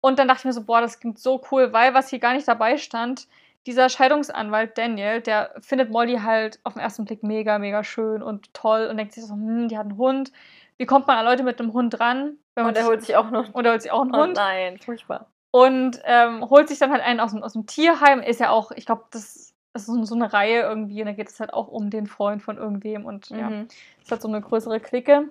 Und 0.00 0.18
dann 0.18 0.26
dachte 0.26 0.40
ich 0.40 0.44
mir 0.46 0.52
so, 0.52 0.64
boah, 0.64 0.80
das 0.80 0.98
klingt 0.98 1.20
so 1.20 1.40
cool, 1.52 1.72
weil 1.72 1.94
was 1.94 2.08
hier 2.08 2.18
gar 2.18 2.34
nicht 2.34 2.48
dabei 2.48 2.76
stand, 2.76 3.28
dieser 3.66 3.88
Scheidungsanwalt 3.88 4.76
Daniel, 4.76 5.20
der 5.20 5.54
findet 5.60 5.90
Molly 5.90 6.18
halt 6.18 6.58
auf 6.64 6.72
den 6.74 6.80
ersten 6.82 7.04
Blick 7.04 7.22
mega, 7.22 7.58
mega 7.58 7.84
schön 7.84 8.22
und 8.22 8.52
toll 8.54 8.88
und 8.90 8.96
denkt 8.96 9.12
sich 9.12 9.24
so, 9.24 9.34
hm, 9.34 9.68
die 9.68 9.78
hat 9.78 9.86
einen 9.86 9.96
Hund, 9.96 10.32
wie 10.78 10.86
kommt 10.86 11.06
man 11.06 11.16
an 11.18 11.24
Leute 11.24 11.42
mit 11.44 11.60
einem 11.60 11.72
Hund 11.72 12.00
ran? 12.00 12.38
Und 12.56 12.76
er 12.76 12.86
holt 12.86 13.02
sich 13.02 13.16
auch 13.16 13.30
noch 13.30 13.54
oder 13.54 13.70
holt 13.70 13.82
sich 13.82 13.92
auch 13.92 14.02
einen 14.02 14.14
Oh 14.14 14.18
Hund 14.22 14.36
nein, 14.36 14.78
furchtbar. 14.78 15.26
und 15.52 16.00
ähm, 16.04 16.48
holt 16.50 16.68
sich 16.68 16.78
dann 16.78 16.90
halt 16.90 17.02
einen 17.02 17.20
aus 17.20 17.32
dem, 17.32 17.42
aus 17.42 17.52
dem 17.52 17.66
Tierheim. 17.66 18.20
Ist 18.20 18.40
ja 18.40 18.50
auch, 18.50 18.72
ich 18.72 18.84
glaube, 18.84 19.04
das 19.10 19.54
ist 19.74 19.86
so, 19.86 20.04
so 20.04 20.14
eine 20.14 20.32
Reihe 20.32 20.60
irgendwie 20.62 21.00
und 21.00 21.06
da 21.06 21.12
geht 21.12 21.28
es 21.28 21.40
halt 21.40 21.54
auch 21.54 21.68
um 21.68 21.88
den 21.88 22.06
Freund 22.06 22.42
von 22.42 22.58
irgendwem 22.58 23.06
und 23.06 23.30
ja, 23.30 23.48
Mhm. 23.48 23.68
ist 24.02 24.10
halt 24.10 24.20
so 24.22 24.28
eine 24.28 24.40
größere 24.40 24.80
Clique. 24.80 25.28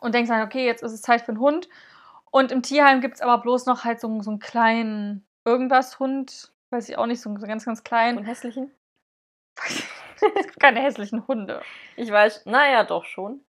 Und 0.00 0.14
denkst 0.14 0.30
dann, 0.30 0.42
okay, 0.46 0.66
jetzt 0.66 0.82
ist 0.82 0.92
es 0.92 1.02
Zeit 1.02 1.20
für 1.22 1.28
einen 1.28 1.40
Hund. 1.40 1.68
Und 2.30 2.52
im 2.52 2.62
Tierheim 2.62 3.00
gibt 3.00 3.16
es 3.16 3.20
aber 3.20 3.38
bloß 3.42 3.66
noch 3.66 3.84
halt 3.84 4.00
so, 4.00 4.20
so 4.22 4.30
einen 4.30 4.38
kleinen 4.40 5.26
irgendwas-Hund, 5.44 6.52
weiß 6.70 6.88
ich 6.88 6.98
auch 6.98 7.06
nicht, 7.06 7.20
so, 7.20 7.32
ganz, 7.34 7.64
ganz 7.64 7.80
Und 7.80 7.84
klein. 7.84 8.24
hässlichen? 8.24 8.70
es 9.66 9.84
gibt 10.46 10.60
keine 10.60 10.80
hässlichen 10.80 11.26
Hunde. 11.26 11.60
Ich 11.96 12.10
weiß, 12.10 12.46
naja, 12.46 12.84
doch 12.84 13.04
schon. 13.04 13.44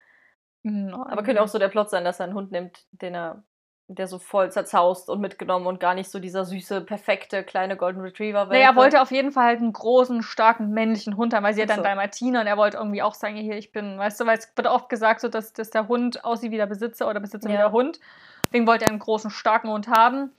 Nein. 0.62 0.92
Aber 0.94 1.22
könnte 1.22 1.42
auch 1.42 1.48
so 1.48 1.58
der 1.58 1.68
Plot 1.68 1.90
sein, 1.90 2.04
dass 2.04 2.20
er 2.20 2.24
einen 2.24 2.34
Hund 2.34 2.50
nimmt, 2.52 2.84
den 2.90 3.14
er, 3.14 3.42
der 3.86 4.06
so 4.06 4.18
voll 4.18 4.50
zerzaust 4.52 5.08
und 5.08 5.20
mitgenommen 5.20 5.66
und 5.66 5.80
gar 5.80 5.94
nicht 5.94 6.10
so 6.10 6.18
dieser 6.18 6.44
süße, 6.44 6.82
perfekte 6.82 7.42
kleine 7.42 7.76
Golden 7.76 8.00
Retriever 8.02 8.46
Nee, 8.46 8.60
er 8.60 8.76
wollte 8.76 9.00
auf 9.00 9.10
jeden 9.10 9.32
Fall 9.32 9.44
halt 9.46 9.60
einen 9.60 9.72
großen, 9.72 10.22
starken 10.22 10.70
männlichen 10.72 11.16
Hund 11.16 11.32
haben, 11.32 11.44
weil 11.44 11.54
sie 11.54 11.62
hat 11.62 11.70
Ach 11.70 11.76
dann. 11.76 11.84
Dalmatiner 11.84 12.40
und 12.42 12.46
er 12.46 12.58
wollte 12.58 12.76
irgendwie 12.76 13.00
auch 13.02 13.14
sagen, 13.14 13.36
hier, 13.36 13.56
ich 13.56 13.72
bin, 13.72 13.96
weißt 13.98 14.20
du, 14.20 14.26
weil 14.26 14.36
es 14.36 14.52
wird 14.54 14.66
oft 14.66 14.88
gesagt, 14.90 15.20
so, 15.20 15.28
dass, 15.28 15.52
dass 15.54 15.70
der 15.70 15.88
Hund 15.88 16.24
aussieht 16.24 16.50
wie 16.50 16.56
der 16.58 16.66
Besitzer 16.66 17.08
oder 17.08 17.20
Besitzer 17.20 17.48
wie 17.48 17.54
Ja. 17.54 17.60
der 17.60 17.72
Hund. 17.72 17.98
Deswegen 18.46 18.66
wollte 18.66 18.84
er 18.84 18.90
einen 18.90 18.98
großen, 18.98 19.30
starken 19.30 19.70
Hund 19.70 19.88
haben. 19.88 20.32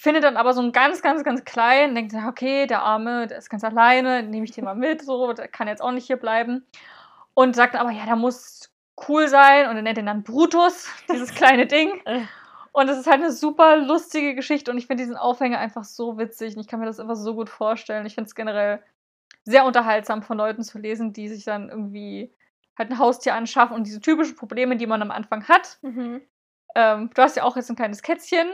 Findet 0.00 0.22
dann 0.22 0.36
aber 0.36 0.52
so 0.52 0.60
einen 0.60 0.70
ganz, 0.70 1.02
ganz, 1.02 1.24
ganz 1.24 1.44
kleinen, 1.44 1.96
denkt 1.96 2.12
sich, 2.12 2.22
okay, 2.22 2.68
der 2.68 2.82
Arme, 2.82 3.26
der 3.26 3.38
ist 3.38 3.50
ganz 3.50 3.64
alleine, 3.64 4.22
nehme 4.22 4.44
ich 4.44 4.52
den 4.52 4.64
mal 4.64 4.76
mit, 4.76 5.02
so, 5.02 5.32
der 5.32 5.48
kann 5.48 5.66
jetzt 5.66 5.82
auch 5.82 5.90
nicht 5.90 6.06
hier 6.06 6.18
bleiben. 6.18 6.64
Und 7.34 7.56
sagt 7.56 7.74
dann 7.74 7.80
aber, 7.80 7.90
ja, 7.90 8.06
der 8.06 8.14
muss 8.14 8.72
cool 9.08 9.26
sein 9.26 9.68
und 9.68 9.74
er 9.74 9.82
nennt 9.82 9.98
ihn 9.98 10.06
dann 10.06 10.22
Brutus, 10.22 10.88
dieses 11.12 11.34
kleine 11.34 11.66
Ding. 11.66 12.00
Äh. 12.04 12.22
Und 12.70 12.88
es 12.88 12.98
ist 12.98 13.08
halt 13.08 13.20
eine 13.20 13.32
super 13.32 13.76
lustige 13.76 14.36
Geschichte 14.36 14.70
und 14.70 14.78
ich 14.78 14.86
finde 14.86 15.02
diesen 15.02 15.16
Aufhänger 15.16 15.58
einfach 15.58 15.82
so 15.82 16.16
witzig 16.16 16.54
und 16.54 16.60
ich 16.60 16.68
kann 16.68 16.78
mir 16.78 16.86
das 16.86 17.00
einfach 17.00 17.16
so 17.16 17.34
gut 17.34 17.48
vorstellen. 17.48 18.06
Ich 18.06 18.14
finde 18.14 18.28
es 18.28 18.36
generell 18.36 18.80
sehr 19.42 19.64
unterhaltsam 19.64 20.22
von 20.22 20.38
Leuten 20.38 20.62
zu 20.62 20.78
lesen, 20.78 21.12
die 21.12 21.28
sich 21.28 21.44
dann 21.44 21.70
irgendwie 21.70 22.32
halt 22.78 22.90
ein 22.90 22.98
Haustier 22.98 23.34
anschaffen 23.34 23.74
und 23.74 23.84
diese 23.84 24.00
typischen 24.00 24.36
Probleme, 24.36 24.76
die 24.76 24.86
man 24.86 25.02
am 25.02 25.10
Anfang 25.10 25.48
hat. 25.48 25.78
Mhm. 25.82 26.20
Ähm, 26.76 27.10
du 27.12 27.22
hast 27.22 27.36
ja 27.36 27.42
auch 27.42 27.56
jetzt 27.56 27.68
ein 27.68 27.74
kleines 27.74 28.02
Kätzchen. 28.02 28.46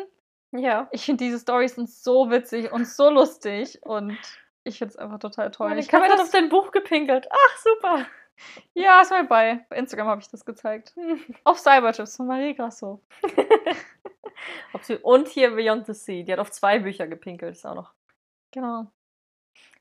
Ja. 0.56 0.88
Ich 0.92 1.04
finde 1.04 1.25
diese 1.25 1.38
Storys 1.38 1.75
sind 1.75 1.90
so 1.90 2.30
witzig 2.30 2.70
und 2.73 2.87
so 2.87 3.11
lustig 3.11 3.80
und 3.82 4.16
ich 4.62 4.78
finde 4.78 4.92
es 4.92 4.96
einfach 4.96 5.18
total 5.18 5.50
toll. 5.50 5.68
Meine 5.68 5.80
ich 5.80 5.90
mir 5.90 6.00
hat 6.00 6.11
das, 6.12 6.20
auf 6.20 6.30
dein 6.30 6.49
Buch 6.49 6.70
gepinkelt. 6.70 7.26
Ach, 7.30 7.58
super. 7.58 8.06
ja, 8.73 9.00
ist 9.02 9.11
mal 9.11 9.25
bei. 9.25 9.66
Bei 9.68 9.76
Instagram 9.76 10.06
habe 10.08 10.20
ich 10.20 10.28
das 10.28 10.44
gezeigt. 10.44 10.94
Auf 11.44 11.58
Cyberchips 11.58 12.16
von 12.16 12.26
Marie 12.26 12.54
Grasso. 12.54 13.00
Und 15.02 15.28
hier 15.28 15.50
Beyond 15.54 15.87
the 15.87 15.92
Sea. 15.94 16.23
Die 16.25 16.32
hat 16.32 16.38
auf 16.40 16.50
zwei 16.50 16.78
Bücher 16.80 17.06
gepinkelt. 17.06 17.52
Ist 17.54 17.64
auch 17.66 17.75
noch, 17.75 17.92
Genau. 18.50 18.87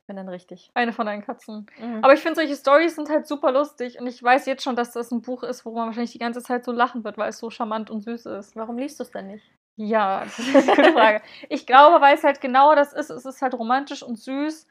wenn 0.08 0.15
dann 0.15 0.30
richtig. 0.30 0.70
Eine 0.74 0.94
von 0.94 1.06
deinen 1.06 1.24
Katzen. 1.24 1.65
Aber 1.82 2.06
Aber 2.06 2.13
ich 2.13 2.20
finde, 2.20 2.36
solche 2.36 2.56
Stories 2.56 2.96
sind 2.96 3.10
halt 3.10 3.27
super 3.27 3.51
lustig 3.51 4.00
und 4.00 4.08
ich 4.08 4.22
weiß 4.22 4.46
jetzt 4.46 4.63
schon, 4.63 4.75
dass 4.75 4.92
das 4.92 5.12
ein 5.12 5.22
Buch 5.22 5.44
ist, 5.44 5.65
wo 5.65 5.72
man 5.74 5.88
wahrscheinlich 5.88 6.12
die 6.12 6.20
ganze 6.20 6.42
Zeit 6.44 6.63
so 6.65 6.72
lachen 6.72 7.03
wird, 7.03 7.18
weil 7.18 7.30
es 7.30 7.39
so 7.39 7.50
charmant 7.50 7.89
und 7.89 8.01
süß 8.01 8.25
ist. 8.27 8.56
warum 8.56 8.77
liest 8.77 9.00
du 9.00 9.03
es 9.03 9.12
denn 9.12 9.27
nicht? 9.27 9.51
Ja, 9.75 10.22
das 10.24 10.39
ist 10.39 10.56
eine 10.56 10.75
gute 10.75 10.94
Frage. 10.94 11.22
Ich 11.50 11.65
glaube, 11.65 12.00
weil 12.01 12.15
es 12.15 12.24
halt 12.24 12.42
genau 12.42 12.75
das 12.75 12.94
ist. 12.94 13.10
Es 13.10 13.25
ist 13.25 13.42
halt 13.42 13.53
romantisch 13.56 14.03
und 14.03 14.18
süß 14.20 14.68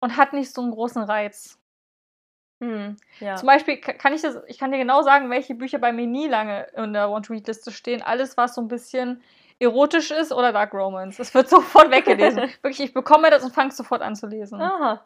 und 0.00 0.16
hat 0.16 0.32
nicht 0.32 0.52
so 0.52 0.60
einen 0.62 0.72
großen 0.72 1.02
Reiz. 1.02 1.58
Hm, 2.62 2.96
ja. 3.20 3.36
Zum 3.36 3.46
Beispiel 3.46 3.78
ka- 3.78 3.92
kann 3.94 4.14
ich 4.14 4.22
das, 4.22 4.38
ich 4.46 4.58
kann 4.58 4.72
dir 4.72 4.78
genau 4.78 5.02
sagen, 5.02 5.28
welche 5.30 5.54
Bücher 5.54 5.78
bei 5.78 5.92
mir 5.92 6.06
nie 6.06 6.26
lange 6.28 6.64
in 6.74 6.92
der 6.92 7.10
Want-to-Read-Liste 7.10 7.70
stehen. 7.70 8.02
Alles, 8.02 8.36
was 8.36 8.54
so 8.54 8.60
ein 8.62 8.68
bisschen 8.68 9.22
erotisch 9.58 10.10
ist 10.10 10.32
oder 10.32 10.52
Dark 10.52 10.72
Romance. 10.74 11.18
Das 11.18 11.34
wird 11.34 11.48
sofort 11.50 11.90
weggelesen. 11.90 12.42
Wirklich, 12.62 12.80
ich 12.80 12.94
bekomme 12.94 13.30
das 13.30 13.44
und 13.44 13.54
fange 13.54 13.72
sofort 13.72 14.02
an 14.02 14.16
zu 14.16 14.26
lesen. 14.26 14.60
Aha. 14.60 15.04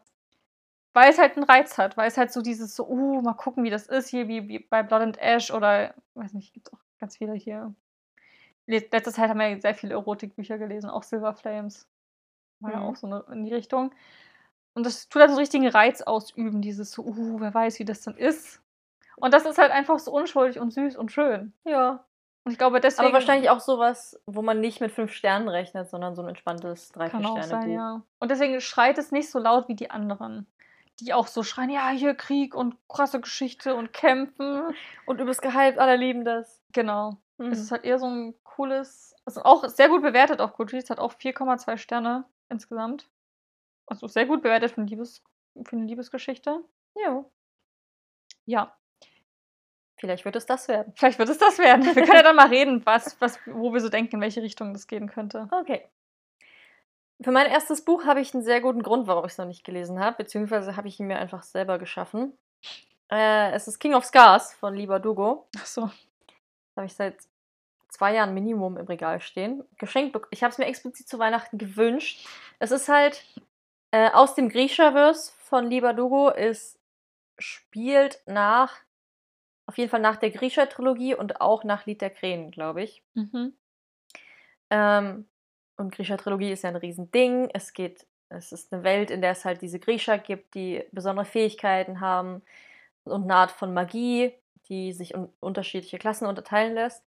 Weil 0.93 1.11
es 1.11 1.19
halt 1.19 1.37
einen 1.37 1.45
Reiz 1.45 1.79
hat, 1.79 1.97
weil 1.97 2.09
es 2.09 2.17
halt 2.19 2.33
so 2.33 2.43
dieses 2.43 2.75
so, 2.75 2.85
uh, 2.89 3.21
mal 3.23 3.35
gucken, 3.35 3.63
wie 3.63 3.71
das 3.71 3.87
ist 3.87 4.09
hier, 4.09 4.27
wie, 4.27 4.49
wie 4.49 4.59
bei 4.59 4.83
Blood 4.83 5.03
and 5.03 5.19
Ash 5.19 5.53
oder, 5.53 5.95
weiß 6.15 6.33
nicht, 6.35 6.53
gibt 6.53 6.73
auch 6.73 6.79
ganz 6.99 7.17
viele 7.17 7.35
hier. 7.35 7.73
Le- 8.71 8.87
Letzte 8.91 9.13
Zeit 9.13 9.29
haben 9.31 9.39
wir 9.41 9.49
ja 9.49 9.61
sehr 9.61 9.75
viele 9.75 9.93
Erotikbücher 9.95 10.59
gelesen, 10.59 10.91
auch 10.91 11.03
Silver 11.03 11.35
Flames. 11.35 11.87
War 12.61 12.73
ja 12.73 12.79
Mhm. 12.79 12.85
auch 12.85 12.97
so 12.97 13.07
eine, 13.07 13.25
in 13.33 13.45
die 13.45 13.55
Richtung. 13.55 13.93
Und 14.75 14.87
das 14.87 15.09
tut 15.09 15.21
halt 15.21 15.31
so 15.31 15.37
einen 15.37 15.41
richtigen 15.41 15.67
Reiz 15.69 16.01
ausüben, 16.03 16.63
dieses 16.63 16.93
so, 16.93 17.03
uh, 17.03 17.41
wer 17.41 17.53
weiß, 17.53 17.79
wie 17.81 17.85
das 17.85 18.03
dann 18.03 18.17
ist. 18.17 18.61
Und 19.17 19.35
das 19.35 19.45
ist 19.45 19.59
halt 19.59 19.73
einfach 19.73 19.99
so 19.99 20.13
unschuldig 20.13 20.59
und 20.61 20.71
süß 20.73 20.97
und 20.97 21.11
schön. 21.13 21.53
Ja. 21.65 22.05
Und 22.45 22.53
ich 22.53 22.59
glaube, 22.59 22.81
deswegen. 22.81 23.07
Aber 23.09 23.15
wahrscheinlich 23.15 23.51
auch 23.51 23.61
sowas, 23.61 24.19
wo 24.27 24.41
man 24.41 24.61
nicht 24.61 24.81
mit 24.81 24.93
fünf 24.93 25.13
Sternen 25.13 25.49
rechnet, 25.49 25.91
sondern 25.91 26.15
so 26.15 26.23
ein 26.23 26.29
entspanntes 26.29 26.91
drei, 26.93 27.11
Kann 27.11 27.21
vier 27.21 27.31
auch 27.31 27.37
Sterne 27.37 27.49
sein, 27.49 27.65
Buch. 27.69 27.75
ja. 27.75 28.03
Und 28.19 28.31
deswegen 28.31 28.61
schreit 28.63 28.97
es 28.97 29.13
nicht 29.13 29.29
so 29.31 29.39
laut 29.39 29.69
wie 29.69 29.75
die 29.75 29.91
anderen. 29.91 30.47
Die 31.01 31.13
auch 31.13 31.27
so 31.27 31.43
schreien, 31.43 31.71
ja, 31.71 31.89
hier 31.91 32.15
Krieg 32.15 32.55
und 32.55 32.77
krasse 32.89 33.21
Geschichte 33.21 33.75
und 33.75 33.93
Kämpfen. 33.93 34.63
Und 35.07 35.21
übelst 35.21 35.43
gehypt, 35.43 35.79
alle 35.79 35.97
lieben 35.97 36.25
das. 36.25 36.63
Genau. 36.73 37.17
Mhm. 37.41 37.53
Es 37.53 37.59
ist 37.59 37.71
halt 37.71 37.85
eher 37.85 37.99
so 37.99 38.07
ein 38.07 38.35
cooles, 38.45 39.15
also 39.25 39.43
auch 39.43 39.69
sehr 39.69 39.89
gut 39.89 40.03
bewertet 40.03 40.41
auf 40.41 40.55
Goodreads, 40.55 40.91
hat 40.91 40.99
auch 40.99 41.15
4,2 41.15 41.77
Sterne 41.77 42.25
insgesamt. 42.49 43.09
Also 43.87 44.07
sehr 44.07 44.27
gut 44.27 44.43
bewertet 44.43 44.73
für, 44.73 44.83
ein 44.83 44.87
Liebes, 44.87 45.23
für 45.65 45.77
eine 45.77 45.87
Liebesgeschichte. 45.87 46.63
Ja. 46.95 47.25
Ja, 48.47 48.77
Vielleicht 50.01 50.25
wird 50.25 50.35
es 50.35 50.47
das 50.47 50.67
werden. 50.67 50.95
vielleicht 50.97 51.19
wird 51.19 51.29
es 51.29 51.37
das 51.37 51.59
werden. 51.59 51.85
Wir 51.85 51.93
können 51.93 52.17
ja 52.17 52.23
dann 52.23 52.35
mal 52.37 52.49
reden, 52.49 52.81
was, 52.87 53.21
was, 53.21 53.39
wo 53.45 53.75
wir 53.75 53.81
so 53.81 53.91
denken, 53.91 54.17
in 54.17 54.23
welche 54.23 54.41
Richtung 54.41 54.73
das 54.73 54.87
gehen 54.87 55.11
könnte. 55.11 55.47
Okay. 55.51 55.87
Für 57.23 57.33
mein 57.33 57.47
erstes 57.47 57.85
Buch 57.85 58.07
habe 58.07 58.23
ich 58.23 58.33
einen 58.33 58.43
sehr 58.43 58.63
guten 58.63 58.83
Grund, 58.83 59.07
warum 59.07 59.27
ich 59.27 59.33
es 59.33 59.39
noch 59.39 59.45
nicht 59.45 59.63
gelesen 59.63 60.01
habe, 60.01 60.17
beziehungsweise 60.17 60.75
habe 60.75 60.89
ich 60.89 60.99
ihn 60.99 61.07
mir 61.07 61.19
einfach 61.19 61.43
selber 61.43 61.79
geschaffen. 61.79 62.33
Äh, 63.11 63.53
es 63.53 63.69
ist 63.69 63.79
King 63.79 63.93
of 63.93 64.07
Scars 64.07 64.55
von 64.55 64.75
Lieber 64.75 65.01
Dugo. 65.01 65.49
Ach 65.59 65.67
so. 65.67 65.91
Habe 66.81 66.87
ich 66.87 66.95
seit 66.95 67.19
zwei 67.91 68.15
Jahren 68.15 68.33
Minimum 68.33 68.79
im 68.79 68.87
Regal 68.87 69.21
stehen. 69.21 69.63
Geschenkt. 69.77 70.19
Ich 70.31 70.43
habe 70.43 70.51
es 70.51 70.57
mir 70.57 70.65
explizit 70.65 71.07
zu 71.07 71.19
Weihnachten 71.19 71.59
gewünscht. 71.59 72.27
Es 72.59 72.71
ist 72.71 72.89
halt 72.89 73.23
äh, 73.91 74.11
aus 74.13 74.35
dem 74.35 74.49
Grishaverse 74.49 75.31
von 75.41 75.67
Lieber 75.67 75.93
Dugo. 75.93 76.31
Es 76.31 76.81
spielt 77.39 78.23
nach, 78.25 78.79
auf 79.67 79.77
jeden 79.77 79.91
Fall 79.91 80.01
nach 80.01 80.17
der 80.17 80.31
Grisha-Trilogie 80.31 81.15
und 81.15 81.43
auch 81.43 81.65
nach 81.65 81.85
Lied 81.85 82.01
der 82.01 82.09
Krähen, 82.09 82.51
glaube 82.51 82.83
ich. 82.83 83.05
Mhm. 83.13 83.53
Ähm, 84.71 85.29
und 85.77 85.95
Grisha-Trilogie 85.95 86.53
ist 86.53 86.63
ja 86.63 86.71
ein 86.71 86.77
Riesending. 86.77 87.51
Es 87.53 87.75
geht, 87.75 88.07
es 88.31 88.53
ist 88.53 88.73
eine 88.73 88.85
Welt, 88.85 89.11
in 89.11 89.21
der 89.21 89.33
es 89.33 89.45
halt 89.45 89.61
diese 89.61 89.81
Grisha 89.81 90.17
gibt, 90.17 90.55
die 90.55 90.83
besondere 90.93 91.27
Fähigkeiten 91.27 92.01
haben 92.01 92.41
und 93.05 93.25
eine 93.25 93.35
Art 93.35 93.51
von 93.51 93.75
Magie, 93.75 94.33
die 94.71 94.93
sich 94.93 95.13
in 95.13 95.29
unterschiedliche 95.41 95.99
Klassen 95.99 96.27
unterteilen 96.27 96.75
lässt. 96.75 97.05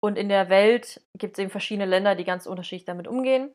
Und 0.00 0.16
in 0.16 0.30
der 0.30 0.48
Welt 0.48 1.02
gibt 1.14 1.36
es 1.36 1.42
eben 1.42 1.50
verschiedene 1.50 1.84
Länder, 1.84 2.14
die 2.14 2.24
ganz 2.24 2.46
unterschiedlich 2.46 2.86
damit 2.86 3.06
umgehen. 3.06 3.54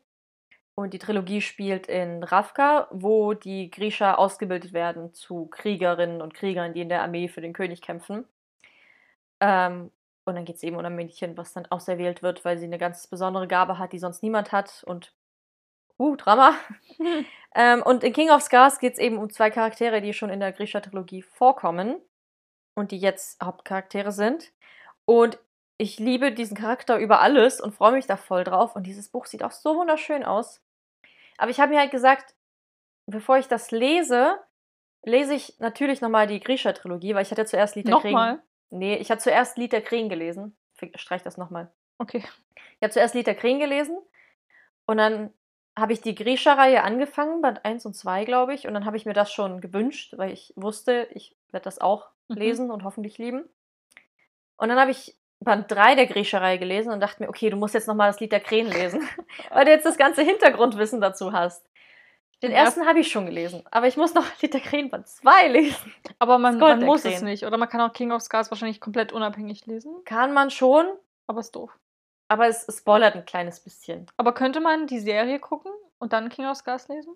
Und 0.76 0.92
die 0.92 0.98
Trilogie 0.98 1.40
spielt 1.40 1.86
in 1.88 2.22
Ravka, 2.22 2.86
wo 2.92 3.32
die 3.32 3.70
Grisha 3.70 4.14
ausgebildet 4.14 4.74
werden 4.74 5.14
zu 5.14 5.46
Kriegerinnen 5.46 6.20
und 6.20 6.34
Kriegern, 6.34 6.74
die 6.74 6.82
in 6.82 6.90
der 6.90 7.02
Armee 7.02 7.28
für 7.28 7.40
den 7.40 7.54
König 7.54 7.80
kämpfen. 7.80 8.26
Ähm, 9.40 9.90
und 10.26 10.34
dann 10.34 10.44
geht 10.44 10.56
es 10.56 10.62
eben 10.62 10.76
um 10.76 10.84
ein 10.84 10.94
Mädchen, 10.94 11.36
was 11.36 11.54
dann 11.54 11.66
auserwählt 11.66 12.22
wird, 12.22 12.44
weil 12.44 12.58
sie 12.58 12.66
eine 12.66 12.78
ganz 12.78 13.06
besondere 13.06 13.48
Gabe 13.48 13.78
hat, 13.78 13.92
die 13.92 13.98
sonst 13.98 14.22
niemand 14.22 14.52
hat. 14.52 14.84
Und, 14.86 15.14
uh, 15.98 16.14
Drama. 16.16 16.54
ähm, 17.54 17.82
und 17.82 18.04
in 18.04 18.12
King 18.12 18.30
of 18.30 18.42
Scars 18.42 18.78
geht 18.78 18.94
es 18.94 18.98
eben 18.98 19.16
um 19.16 19.30
zwei 19.30 19.50
Charaktere, 19.50 20.02
die 20.02 20.12
schon 20.12 20.30
in 20.30 20.40
der 20.40 20.52
Grisha-Trilogie 20.52 21.22
vorkommen 21.22 21.96
und 22.76 22.92
die 22.92 22.98
jetzt 22.98 23.42
Hauptcharaktere 23.42 24.12
sind. 24.12 24.52
Und 25.04 25.38
ich 25.78 25.98
liebe 25.98 26.30
diesen 26.32 26.56
Charakter 26.56 26.98
über 26.98 27.20
alles 27.20 27.60
und 27.60 27.74
freue 27.74 27.92
mich 27.92 28.06
da 28.06 28.16
voll 28.16 28.44
drauf. 28.44 28.76
Und 28.76 28.84
dieses 28.84 29.08
Buch 29.08 29.26
sieht 29.26 29.42
auch 29.42 29.50
so 29.50 29.76
wunderschön 29.76 30.24
aus. 30.24 30.62
Aber 31.38 31.50
ich 31.50 31.58
habe 31.58 31.72
mir 31.72 31.80
halt 31.80 31.90
gesagt, 31.90 32.34
bevor 33.06 33.38
ich 33.38 33.48
das 33.48 33.70
lese, 33.72 34.38
lese 35.02 35.34
ich 35.34 35.58
natürlich 35.58 36.00
nochmal 36.00 36.26
die 36.26 36.40
Grisha-Trilogie, 36.40 37.14
weil 37.14 37.22
ich 37.22 37.30
hatte 37.30 37.44
zuerst 37.44 37.76
Lied 37.76 37.88
der 37.88 37.96
Krähen. 37.96 38.12
Nochmal? 38.12 38.42
Nee, 38.70 38.96
ich 38.96 39.10
hatte 39.10 39.22
zuerst 39.22 39.56
Lied 39.58 39.72
der 39.72 39.82
Krähen 39.82 40.08
gelesen. 40.08 40.56
Streich 40.94 41.22
das 41.22 41.36
nochmal. 41.36 41.72
Okay. 41.98 42.22
Ich 42.78 42.82
habe 42.82 42.92
zuerst 42.92 43.14
Lied 43.14 43.26
der 43.26 43.34
Krähen 43.34 43.58
gelesen 43.58 43.98
und 44.86 44.98
dann 44.98 45.32
habe 45.78 45.92
ich 45.92 46.00
die 46.00 46.14
Grisha-Reihe 46.14 46.82
angefangen, 46.82 47.42
Band 47.42 47.64
1 47.64 47.84
und 47.86 47.94
2, 47.94 48.24
glaube 48.24 48.54
ich. 48.54 48.66
Und 48.66 48.74
dann 48.74 48.86
habe 48.86 48.96
ich 48.96 49.04
mir 49.04 49.12
das 49.12 49.30
schon 49.30 49.60
gewünscht, 49.60 50.14
weil 50.16 50.32
ich 50.32 50.52
wusste, 50.56 51.08
ich 51.12 51.36
werde 51.50 51.64
das 51.64 51.80
auch 51.80 52.08
Mhm. 52.28 52.36
lesen 52.36 52.70
und 52.70 52.84
hoffentlich 52.84 53.18
lieben. 53.18 53.44
Und 54.56 54.68
dann 54.68 54.78
habe 54.80 54.90
ich 54.90 55.16
Band 55.40 55.70
3 55.70 55.94
der 55.96 56.06
Grisha-Reihe 56.06 56.58
gelesen 56.58 56.92
und 56.92 57.00
dachte 57.00 57.22
mir, 57.22 57.28
okay, 57.28 57.50
du 57.50 57.56
musst 57.56 57.74
jetzt 57.74 57.86
nochmal 57.88 58.08
das 58.10 58.20
Lied 58.20 58.32
der 58.32 58.40
Krähen 58.40 58.68
lesen, 58.70 59.06
weil 59.50 59.64
du 59.66 59.70
jetzt 59.70 59.84
das 59.86 59.98
ganze 59.98 60.22
Hintergrundwissen 60.22 61.00
dazu 61.00 61.32
hast. 61.32 61.64
Den 62.42 62.50
Den 62.50 62.56
ersten 62.58 62.86
habe 62.86 63.00
ich 63.00 63.08
schon 63.10 63.24
gelesen, 63.26 63.62
aber 63.70 63.86
ich 63.86 63.96
muss 63.96 64.12
noch 64.14 64.24
Lied 64.42 64.52
der 64.54 64.60
Krähen 64.60 64.90
Band 64.90 65.06
2 65.08 65.48
lesen. 65.48 65.94
Aber 66.18 66.38
man, 66.38 66.58
man 66.58 66.82
muss 66.84 67.04
es 67.04 67.16
Krähen. 67.16 67.24
nicht. 67.26 67.44
Oder 67.46 67.56
man 67.58 67.68
kann 67.68 67.80
auch 67.80 67.92
King 67.92 68.12
of 68.12 68.22
Scars 68.22 68.50
wahrscheinlich 68.50 68.80
komplett 68.80 69.12
unabhängig 69.12 69.66
lesen. 69.66 69.94
Kann 70.04 70.32
man 70.34 70.50
schon, 70.50 70.86
Aber 71.26 71.40
ist 71.40 71.54
doof. 71.56 71.70
aber 72.28 72.46
es 72.48 72.66
es 72.68 72.78
spoilert 72.78 73.14
ein 73.14 73.24
kleines 73.26 73.60
bisschen. 73.60 74.06
Aber 74.16 74.32
könnte 74.34 74.60
man 74.60 74.86
die 74.86 74.98
Serie 75.00 75.38
gucken 75.38 75.72
und 75.98 76.12
dann 76.12 76.28
King 76.28 76.46
of 76.46 76.56
Scars 76.56 76.88
lesen? 76.88 77.14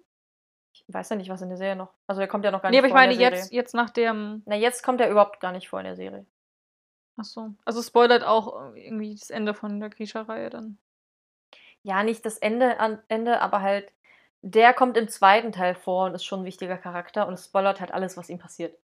Ich 0.72 0.84
weiß 0.88 1.10
ja 1.10 1.16
nicht, 1.16 1.30
was 1.30 1.42
in 1.42 1.48
der 1.48 1.58
Serie 1.58 1.76
noch. 1.76 1.92
Also 2.06 2.20
er 2.20 2.28
kommt 2.28 2.44
ja 2.44 2.50
noch 2.50 2.62
gar 2.62 2.70
Nee, 2.70 2.76
nicht 2.76 2.80
aber 2.80 2.88
ich 2.88 2.92
vor 2.92 3.02
in 3.02 3.18
meine 3.18 3.20
jetzt, 3.20 3.52
jetzt 3.52 3.74
nach 3.74 3.90
dem. 3.90 4.42
Na, 4.46 4.56
jetzt 4.56 4.82
kommt 4.82 5.00
er 5.00 5.10
überhaupt 5.10 5.40
gar 5.40 5.52
nicht 5.52 5.68
vor 5.68 5.80
in 5.80 5.86
der 5.86 5.96
Serie. 5.96 6.26
Ach 7.16 7.24
so. 7.24 7.50
Also 7.64 7.82
spoilert 7.82 8.24
auch 8.24 8.74
irgendwie 8.74 9.14
das 9.14 9.30
Ende 9.30 9.54
von 9.54 9.80
der 9.80 9.90
Grisha-Reihe 9.90 10.50
dann. 10.50 10.78
Ja, 11.82 12.02
nicht 12.02 12.24
das 12.24 12.38
Ende 12.38 12.78
an 12.78 13.02
Ende, 13.08 13.40
aber 13.40 13.62
halt 13.62 13.92
der 14.42 14.72
kommt 14.72 14.96
im 14.96 15.08
zweiten 15.08 15.52
Teil 15.52 15.74
vor 15.74 16.06
und 16.06 16.14
ist 16.14 16.24
schon 16.24 16.40
ein 16.40 16.46
wichtiger 16.46 16.78
Charakter 16.78 17.26
und 17.26 17.34
es 17.34 17.44
spoilert 17.44 17.80
halt 17.80 17.92
alles, 17.92 18.16
was 18.16 18.30
ihm 18.30 18.38
passiert. 18.38 18.76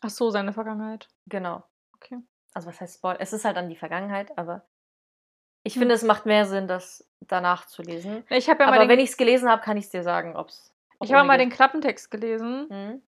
Ach 0.00 0.10
so, 0.10 0.30
seine 0.30 0.52
Vergangenheit. 0.52 1.08
Genau. 1.26 1.62
Okay. 1.94 2.18
Also 2.52 2.68
was 2.68 2.80
heißt 2.80 2.96
Spoiler? 2.96 3.20
Es 3.20 3.32
ist 3.32 3.44
halt 3.44 3.56
dann 3.56 3.68
die 3.68 3.76
Vergangenheit, 3.76 4.36
aber 4.36 4.62
ich 5.66 5.74
Hm. 5.74 5.80
finde, 5.80 5.94
es 5.94 6.02
macht 6.04 6.26
mehr 6.26 6.46
Sinn, 6.46 6.68
das 6.68 7.06
danach 7.20 7.66
zu 7.66 7.82
lesen. 7.82 8.24
Ich 8.30 8.48
habe 8.48 8.62
ja 8.62 8.66
mal 8.70 8.74
aber 8.76 8.84
den, 8.84 8.90
wenn 8.90 8.98
ich 9.00 9.10
es 9.10 9.16
gelesen 9.16 9.48
habe, 9.50 9.62
kann 9.62 9.76
ich 9.76 9.84
es 9.86 9.90
dir 9.90 10.02
sagen, 10.02 10.36
ob 10.36 10.48
es. 10.48 10.72
ich 11.02 11.12
habe 11.12 11.26
mal 11.26 11.38
den 11.38 11.50
Klappentext 11.50 12.10
gelesen 12.10 12.68
Hm? 12.70 13.02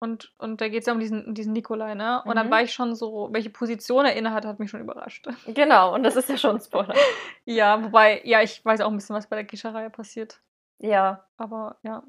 und, 0.00 0.32
und 0.38 0.60
da 0.60 0.68
geht 0.68 0.80
es 0.80 0.86
ja 0.86 0.92
um 0.92 1.00
diesen, 1.00 1.24
um 1.26 1.34
diesen 1.34 1.52
Nikolai, 1.52 1.94
ne? 1.94 2.22
Und 2.24 2.34
dann 2.36 2.46
Mhm. 2.48 2.50
war 2.50 2.62
ich 2.62 2.72
schon 2.72 2.94
so, 2.96 3.28
welche 3.32 3.50
Position 3.50 4.04
er 4.04 4.14
innehat, 4.16 4.44
hat 4.44 4.58
mich 4.58 4.70
schon 4.70 4.80
überrascht. 4.80 5.26
Genau, 5.46 5.94
und 5.94 6.02
das 6.02 6.16
ist 6.16 6.28
ja 6.28 6.36
schon 6.36 6.56
ein 6.56 6.60
Spoiler. 6.60 6.94
ja, 7.44 7.82
wobei, 7.84 8.20
ja, 8.24 8.40
ich 8.42 8.64
weiß 8.64 8.80
auch 8.80 8.90
ein 8.90 8.96
bisschen, 8.96 9.14
was 9.16 9.28
bei 9.28 9.36
der 9.36 9.44
Grisha-Reihe 9.44 9.90
passiert. 9.90 10.40
ja, 10.78 11.24
Aber 11.36 11.78
ja. 11.82 12.02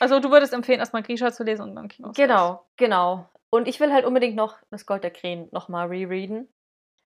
Also 0.00 0.20
du 0.20 0.30
würdest 0.30 0.52
empfehlen, 0.54 0.80
erstmal 0.80 1.02
Grisha 1.02 1.30
zu 1.32 1.44
lesen 1.44 1.62
und 1.62 1.76
dann 1.76 1.90
Scars. 1.90 2.16
genau, 2.16 2.66
genau. 2.76 3.28
Und 3.50 3.68
ich 3.68 3.78
will 3.78 3.92
halt 3.92 4.04
unbedingt 4.06 4.34
noch 4.34 4.56
das 4.70 4.86
Gold 4.86 5.04
der 5.04 5.10
Krähen 5.10 5.48
nochmal 5.52 5.88
rereaden. 5.88 6.48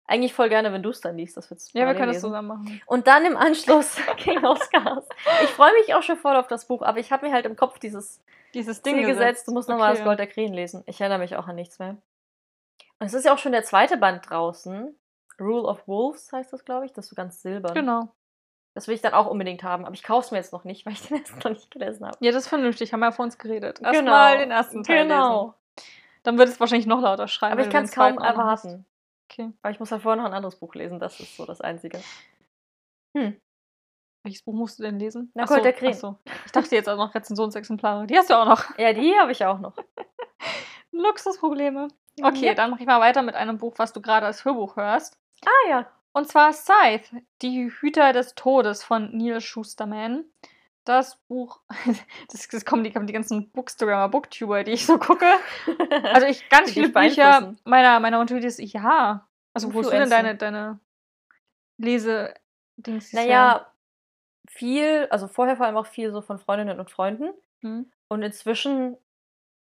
Eigentlich 0.08 0.34
voll 0.36 0.50
gerne, 0.50 0.72
wenn 0.72 0.84
du 0.84 0.92
es 0.92 1.02
dann 1.02 1.18
liest. 1.18 1.36
Das 1.36 1.50
wird's 1.50 1.74
Ja, 1.74 1.88
wir 1.88 1.94
können 1.96 2.08
das 2.08 2.18
lesen. 2.18 2.28
zusammen 2.28 2.48
machen. 2.50 2.82
Und 2.86 3.08
dann 3.08 3.26
im 3.26 3.36
Anschluss 3.36 3.96
King 4.18 4.46
of 4.46 4.60
Scars. 4.62 5.04
Ich 5.44 5.50
freue 5.50 5.74
mich 5.74 5.96
auch 5.96 6.04
schon 6.04 6.18
voll 6.18 6.36
auf 6.36 6.48
das 6.48 6.66
Buch, 6.68 6.84
aber 6.84 7.00
ich 7.00 7.12
habe 7.12 7.26
mir 7.28 7.34
halt 7.34 7.46
im 7.48 7.56
Kopf 7.56 7.80
dieses 7.80 8.22
Dieses 8.54 8.82
Ding 8.84 8.98
Ziel 8.98 9.08
gesetzt, 9.08 9.48
du 9.48 9.52
musst 9.52 9.68
nochmal 9.68 9.90
Okay. 9.92 9.98
das 10.00 10.06
Gold 10.06 10.20
der 10.20 10.28
Krähen 10.28 10.54
lesen. 10.54 10.84
Ich 10.86 11.02
erinnere 11.02 11.20
mich 11.20 11.36
auch 11.36 11.48
an 11.48 11.56
nichts 11.56 11.80
mehr. 11.80 11.98
Und 13.00 13.08
es 13.08 13.14
ist 13.14 13.26
ja 13.26 13.34
auch 13.34 13.40
schon 13.40 13.52
der 13.52 13.64
zweite 13.64 13.98
Band 13.98 14.30
draußen. 14.30 14.96
Rule 15.40 15.64
of 15.68 15.88
Wolves 15.88 16.32
heißt 16.32 16.54
das, 16.54 16.64
glaube 16.64 16.86
ich. 16.86 16.94
Das 16.94 17.06
ist 17.06 17.10
so 17.10 17.16
ganz 17.16 17.42
silbern. 17.42 17.74
Genau. 17.74 18.08
Das 18.76 18.88
will 18.88 18.94
ich 18.96 19.02
dann 19.02 19.14
auch 19.14 19.26
unbedingt 19.28 19.64
haben, 19.64 19.86
aber 19.86 19.94
ich 19.96 20.04
kaufe 20.04 20.26
es 20.26 20.32
mir 20.32 20.38
jetzt 20.38 20.54
noch 20.54 20.66
nicht, 20.66 20.86
weil 20.86 20.94
ich 20.94 21.02
den 21.08 21.18
ersten 21.18 21.40
noch 21.40 21.50
nicht 21.50 21.72
gelesen 21.72 22.06
habe. 22.06 22.16
Ja, 22.20 22.32
das 22.32 22.44
ist 22.44 22.50
vernünftig, 22.50 22.94
haben 22.94 23.00
wir 23.00 23.08
ja 23.08 23.12
vor 23.12 23.26
uns 23.26 23.38
geredet. 23.40 23.82
Erstmal 23.82 24.38
den 24.38 24.52
ersten 24.52 24.84
Teil 24.84 25.04
Genau. 25.08 25.56
lesen. 25.76 25.86
Dann 26.24 26.38
wird 26.38 26.50
es 26.50 26.60
wahrscheinlich 26.60 26.88
noch 26.88 27.02
lauter 27.02 27.28
schreien. 27.28 27.54
Aber 27.54 27.62
ich 27.62 27.70
kann 27.70 27.86
es 27.86 27.92
kaum 27.92 28.18
erwarten. 28.20 28.86
Okay. 29.30 29.52
Aber 29.62 29.72
ich 29.72 29.80
muss 29.80 29.92
halt 29.92 30.02
vorher 30.02 30.22
noch 30.22 30.30
ein 30.30 30.34
anderes 30.36 30.58
Buch 30.58 30.76
lesen. 30.76 31.00
Das 31.00 31.20
ist 31.20 31.36
so 31.36 31.46
das 31.46 31.62
Einzige. 31.62 32.00
Welches 34.24 34.44
Buch 34.44 34.54
musst 34.54 34.80
du 34.80 34.84
denn 34.84 35.00
lesen? 35.00 35.32
Na, 35.36 35.46
Gold 35.46 35.64
der 35.66 35.94
so. 35.94 36.18
Ich 36.46 36.52
dachte 36.52 36.76
jetzt 36.76 36.90
auch 36.90 36.98
noch 36.98 37.14
Rezensionsexemplare. 37.14 38.08
Die 38.08 38.18
hast 38.18 38.30
du 38.30 38.34
ja 38.34 38.42
auch 38.42 38.48
noch. 38.48 38.64
Ja, 38.78 38.92
die 38.94 39.14
habe 39.18 39.32
ich 39.32 39.46
auch 39.46 39.60
noch. 39.60 39.76
Luxusprobleme. 40.92 41.88
Okay, 42.22 42.48
Yep. 42.48 42.56
dann 42.56 42.72
mache 42.72 42.82
ich 42.82 42.88
mal 42.88 43.00
weiter 43.02 43.22
mit 43.22 43.36
einem 43.36 43.58
Buch, 43.58 43.76
was 43.78 43.94
du 43.94 44.02
gerade 44.02 44.26
als 44.26 44.46
Hörbuch 44.46 44.78
hörst. 44.78 45.18
Ah 45.46 45.70
ja. 45.70 45.92
Und 46.14 46.28
zwar 46.30 46.54
Scythe, 46.54 47.22
die 47.42 47.70
Hüter 47.70 48.14
des 48.14 48.36
Todes 48.36 48.84
von 48.84 49.16
Neil 49.16 49.42
Schusterman. 49.42 50.26
Das 50.86 51.18
Buch, 51.28 51.60
das, 52.32 52.48
das 52.48 52.64
kommen, 52.64 52.84
die, 52.84 52.94
kommen 52.94 53.08
die 53.08 53.14
ganzen 53.14 53.50
Bookstagrammer, 53.52 54.08
Booktuber, 54.10 54.64
die 54.64 54.72
ich 54.72 54.86
so 54.86 54.98
gucke. 55.00 55.26
Also 56.14 56.28
ich 56.28 56.48
ganz 56.50 56.72
viele 56.72 56.90
Bücher 56.90 57.56
meiner, 57.66 58.00
meiner 58.00 58.20
Unterricht 58.20 58.46
ist, 58.46 58.60
ja. 58.60 59.28
Also 59.54 59.74
wo 59.74 59.82
du 59.82 59.90
denn 59.90 60.10
deine, 60.10 60.36
deine 60.36 60.80
Lese-Dings? 61.78 63.14
Naja, 63.14 63.68
viel, 64.48 65.08
also 65.10 65.28
vorher 65.28 65.58
vor 65.58 65.66
allem 65.66 65.78
auch 65.78 65.88
viel 65.88 66.12
so 66.12 66.22
von 66.22 66.38
Freundinnen 66.38 66.80
und 66.80 66.92
Freunden. 66.92 67.34
Hm. 67.62 67.92
Und 68.08 68.22
inzwischen, 68.22 68.98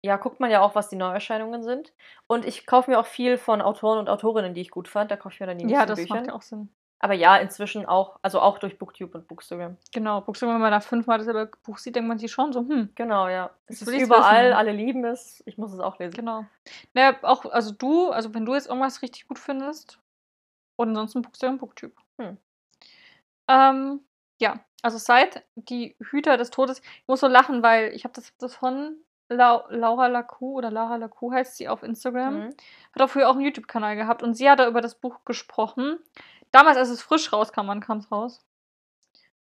ja, 0.03 0.17
guckt 0.17 0.39
man 0.39 0.49
ja 0.51 0.61
auch, 0.61 0.73
was 0.75 0.89
die 0.89 0.95
Neuerscheinungen 0.95 1.63
sind. 1.63 1.93
Und 2.27 2.45
ich 2.45 2.65
kaufe 2.65 2.89
mir 2.89 2.99
auch 2.99 3.05
viel 3.05 3.37
von 3.37 3.61
Autoren 3.61 3.99
und 3.99 4.09
Autorinnen, 4.09 4.53
die 4.53 4.61
ich 4.61 4.71
gut 4.71 4.87
fand. 4.87 5.11
Da 5.11 5.17
kaufe 5.17 5.33
ich 5.35 5.39
mir 5.39 5.47
dann 5.47 5.57
die 5.59 5.65
Ja, 5.65 5.85
nächsten 5.85 5.87
das 5.89 5.99
Bücher. 5.99 6.15
macht 6.15 6.27
ja 6.27 6.33
auch 6.33 6.41
Sinn. 6.41 6.73
Aber 7.03 7.13
ja, 7.13 7.35
inzwischen 7.35 7.85
auch, 7.85 8.17
also 8.21 8.39
auch 8.39 8.59
durch 8.59 8.79
Booktube 8.79 9.17
und 9.17 9.27
Bookstagram. 9.27 9.75
Genau, 9.91 10.21
Bookstagrammer, 10.21 10.55
wenn 10.55 10.61
man 10.61 10.71
da 10.71 10.79
fünfmal 10.79 11.17
dasselbe 11.17 11.51
Buch 11.63 11.77
sieht, 11.77 11.97
denkt 11.97 12.07
man 12.07 12.17
sich 12.17 12.31
schon 12.31 12.53
so, 12.53 12.61
hm, 12.61 12.91
Genau, 12.95 13.27
ja. 13.27 13.49
Es 13.67 13.79
Das 13.79 13.89
ist 13.89 14.01
überall, 14.01 14.45
wissen. 14.45 14.53
alle 14.57 14.71
lieben 14.71 15.03
es. 15.03 15.43
Ich 15.45 15.57
muss 15.57 15.73
es 15.73 15.81
auch 15.81 15.99
lesen. 15.99 16.13
Genau. 16.13 16.45
Naja, 16.93 17.17
auch, 17.23 17.43
also 17.43 17.73
du, 17.73 18.09
also 18.09 18.33
wenn 18.33 18.45
du 18.45 18.53
jetzt 18.53 18.67
irgendwas 18.67 19.01
richtig 19.01 19.27
gut 19.27 19.37
findest, 19.37 19.99
und 20.77 20.89
ansonsten 20.89 21.23
Bookstagram, 21.23 21.57
Booktyp. 21.57 21.93
Hm. 22.21 22.37
Ähm, 23.49 23.99
ja, 24.41 24.61
also 24.81 24.97
Scythe, 24.97 25.43
die 25.55 25.97
Hüter 25.99 26.37
des 26.37 26.51
Todes. 26.51 26.79
Ich 26.79 27.07
muss 27.07 27.19
so 27.19 27.27
lachen, 27.27 27.63
weil 27.63 27.93
ich 27.93 28.05
habe 28.05 28.13
das, 28.13 28.33
das 28.37 28.55
von 28.55 28.95
Lau 29.27 29.65
Laura 29.69 30.07
Lacou 30.07 30.57
oder 30.57 30.71
Lara 30.71 30.95
Lacou 30.95 31.33
heißt 31.33 31.57
sie 31.57 31.67
auf 31.67 31.83
Instagram. 31.83 32.45
Mhm. 32.45 32.55
Hat 32.93 33.01
auch 33.01 33.09
früher 33.09 33.29
auch 33.29 33.35
einen 33.35 33.43
YouTube-Kanal 33.45 33.97
gehabt 33.97 34.23
und 34.23 34.35
sie 34.35 34.49
hat 34.49 34.59
da 34.59 34.67
über 34.67 34.79
das 34.79 34.95
Buch 34.95 35.25
gesprochen. 35.25 35.99
Damals, 36.53 36.77
als 36.77 36.89
es 36.89 37.01
frisch 37.01 37.33
rauskam, 37.33 37.67
wann 37.67 37.81
kam 37.81 37.97
es 37.97 38.11
raus? 38.11 38.45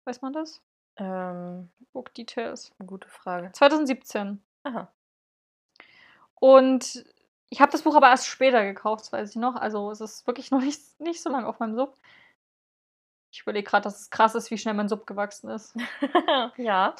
Weiß 0.05 0.21
man 0.21 0.31
das? 0.31 0.61
Ähm, 0.97 1.71
Book 1.91 2.13
Details. 2.13 2.71
gute 2.85 3.09
Frage. 3.09 3.51
2017. 3.51 4.39
Aha. 4.63 4.91
Und 6.35 7.03
ich 7.49 7.61
habe 7.61 7.71
das 7.71 7.81
Buch 7.81 7.95
aber 7.95 8.09
erst 8.09 8.27
später 8.27 8.63
gekauft, 8.63 9.01
das 9.01 9.11
weiß 9.11 9.31
ich 9.31 9.35
noch. 9.37 9.55
Also 9.55 9.89
es 9.89 10.01
ist 10.01 10.27
wirklich 10.27 10.51
noch 10.51 10.61
nicht, 10.61 10.99
nicht 10.99 11.21
so 11.21 11.31
lange 11.31 11.47
auf 11.47 11.59
meinem 11.59 11.75
Sub. 11.75 11.97
Ich 13.31 13.41
überlege 13.41 13.67
gerade, 13.67 13.83
dass 13.83 14.01
es 14.01 14.09
krass 14.11 14.35
ist, 14.35 14.51
wie 14.51 14.57
schnell 14.59 14.75
mein 14.75 14.89
Sub 14.89 15.07
gewachsen 15.07 15.49
ist. 15.49 15.75
ja. 16.57 16.95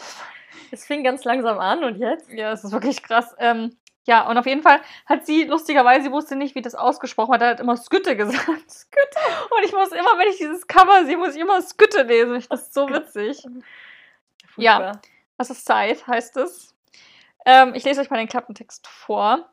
Es 0.72 0.88
fing 0.88 1.04
ganz 1.04 1.24
langsam 1.24 1.60
an 1.60 1.84
und 1.84 1.98
jetzt? 1.98 2.32
Ja, 2.32 2.52
es 2.52 2.64
ist 2.64 2.72
wirklich 2.72 3.04
krass. 3.04 3.36
Ähm, 3.38 3.78
ja, 4.08 4.28
und 4.28 4.38
auf 4.38 4.46
jeden 4.46 4.64
Fall 4.64 4.80
hat 5.06 5.26
sie, 5.26 5.44
lustigerweise, 5.44 6.06
sie 6.06 6.12
wusste 6.12 6.36
nicht, 6.36 6.56
wie 6.56 6.62
das 6.62 6.74
ausgesprochen 6.76 7.32
wird, 7.32 7.42
hat 7.42 7.60
immer 7.60 7.78
Skütte 7.78 8.16
gesagt. 8.18 8.72
Skütte. 8.72 9.20
Und 9.56 9.64
ich 9.66 9.74
muss 9.74 9.92
immer, 9.92 10.18
wenn 10.18 10.30
ich 10.30 10.38
dieses 10.38 10.66
Cover 10.68 11.06
sehe, 11.06 11.18
muss 11.18 11.36
ich 11.36 11.42
immer 11.42 11.62
Skütte 11.62 12.04
lesen. 12.04 12.36
Ich- 12.38 12.48
Das 12.50 12.62
ist 12.64 12.74
so 12.74 12.90
witzig. 12.90 13.44
Ja. 14.58 14.94
Was 15.38 15.50
ist 15.50 15.66
Zeit, 15.66 16.06
heißt 16.08 16.38
es. 16.38 16.76
Ähm, 17.46 17.74
ich 17.76 17.84
lese 17.84 18.02
euch 18.02 18.10
mal 18.10 18.18
den 18.18 18.28
Klappentext 18.28 18.88
vor. 18.88 19.50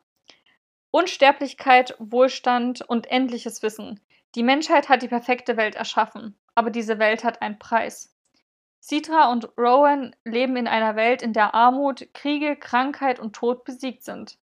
Unsterblichkeit, 0.91 1.95
Wohlstand 1.99 2.81
und 2.81 3.07
endliches 3.07 3.61
Wissen. 3.61 3.99
Die 4.35 4.43
Menschheit 4.43 4.89
hat 4.89 5.01
die 5.01 5.07
perfekte 5.07 5.57
Welt 5.57 5.75
erschaffen, 5.75 6.37
aber 6.55 6.69
diese 6.69 6.99
Welt 6.99 7.23
hat 7.23 7.41
einen 7.41 7.59
Preis. 7.59 8.13
Citra 8.87 9.29
und 9.33 9.49
Rowan 9.57 10.15
leben 10.23 10.55
in 10.55 10.65
einer 10.65 10.95
Welt, 10.95 11.21
in 11.21 11.33
der 11.33 11.53
Armut, 11.53 12.07
Kriege, 12.13 12.55
Krankheit 12.55 13.19
und 13.19 13.35
Tod 13.35 13.65
besiegt 13.65 14.03
sind. 14.03 14.37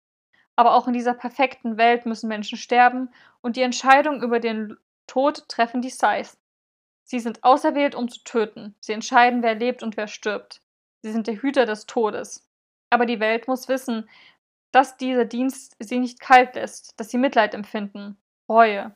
Aber 0.58 0.76
auch 0.76 0.86
in 0.86 0.92
dieser 0.92 1.14
perfekten 1.14 1.78
Welt 1.78 2.06
müssen 2.06 2.28
Menschen 2.28 2.58
sterben 2.58 3.10
und 3.40 3.56
die 3.56 3.62
Entscheidung 3.62 4.22
über 4.22 4.42
den 4.42 4.76
Tod 5.08 5.48
treffen 5.48 5.82
die 5.82 5.90
Scythe. 5.90 6.36
Sie 7.06 7.20
sind 7.20 7.42
auserwählt, 7.46 7.96
um 7.96 8.10
zu 8.10 8.22
töten. 8.26 8.76
Sie 8.82 8.92
entscheiden, 8.92 9.44
wer 9.44 9.56
lebt 9.56 9.82
und 9.82 9.96
wer 9.96 10.08
stirbt. 10.08 10.60
Sie 11.04 11.14
sind 11.14 11.28
der 11.28 11.42
Hüter 11.42 11.66
des 11.66 11.86
Todes. 11.86 12.46
Aber 12.90 13.06
die 13.06 13.22
Welt 13.22 13.48
muss 13.48 13.70
wissen, 13.70 14.10
dass 14.74 14.98
dieser 14.98 15.24
Dienst 15.24 15.78
sie 15.80 16.00
nicht 16.00 16.20
kalt 16.20 16.56
lässt, 16.56 17.00
dass 17.00 17.10
sie 17.10 17.18
Mitleid 17.18 17.54
empfinden, 17.54 18.18
Reue. 18.50 18.94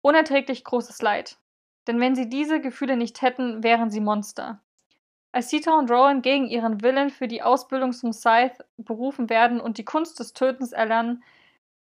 Unerträglich 0.00 0.64
großes 0.64 1.00
Leid. 1.00 1.38
Denn 1.86 2.00
wenn 2.00 2.16
sie 2.16 2.28
diese 2.28 2.60
Gefühle 2.60 2.96
nicht 2.96 3.22
hätten, 3.22 3.62
wären 3.62 3.90
sie 3.90 4.00
Monster. 4.00 4.63
Als 5.34 5.50
Sita 5.50 5.76
und 5.76 5.90
Rowan 5.90 6.22
gegen 6.22 6.46
ihren 6.46 6.80
Willen 6.82 7.10
für 7.10 7.26
die 7.26 7.42
Ausbildung 7.42 7.92
zum 7.92 8.12
Scythe 8.12 8.64
berufen 8.76 9.28
werden 9.28 9.60
und 9.60 9.78
die 9.78 9.84
Kunst 9.84 10.20
des 10.20 10.32
Tötens 10.32 10.70
erlernen, 10.70 11.24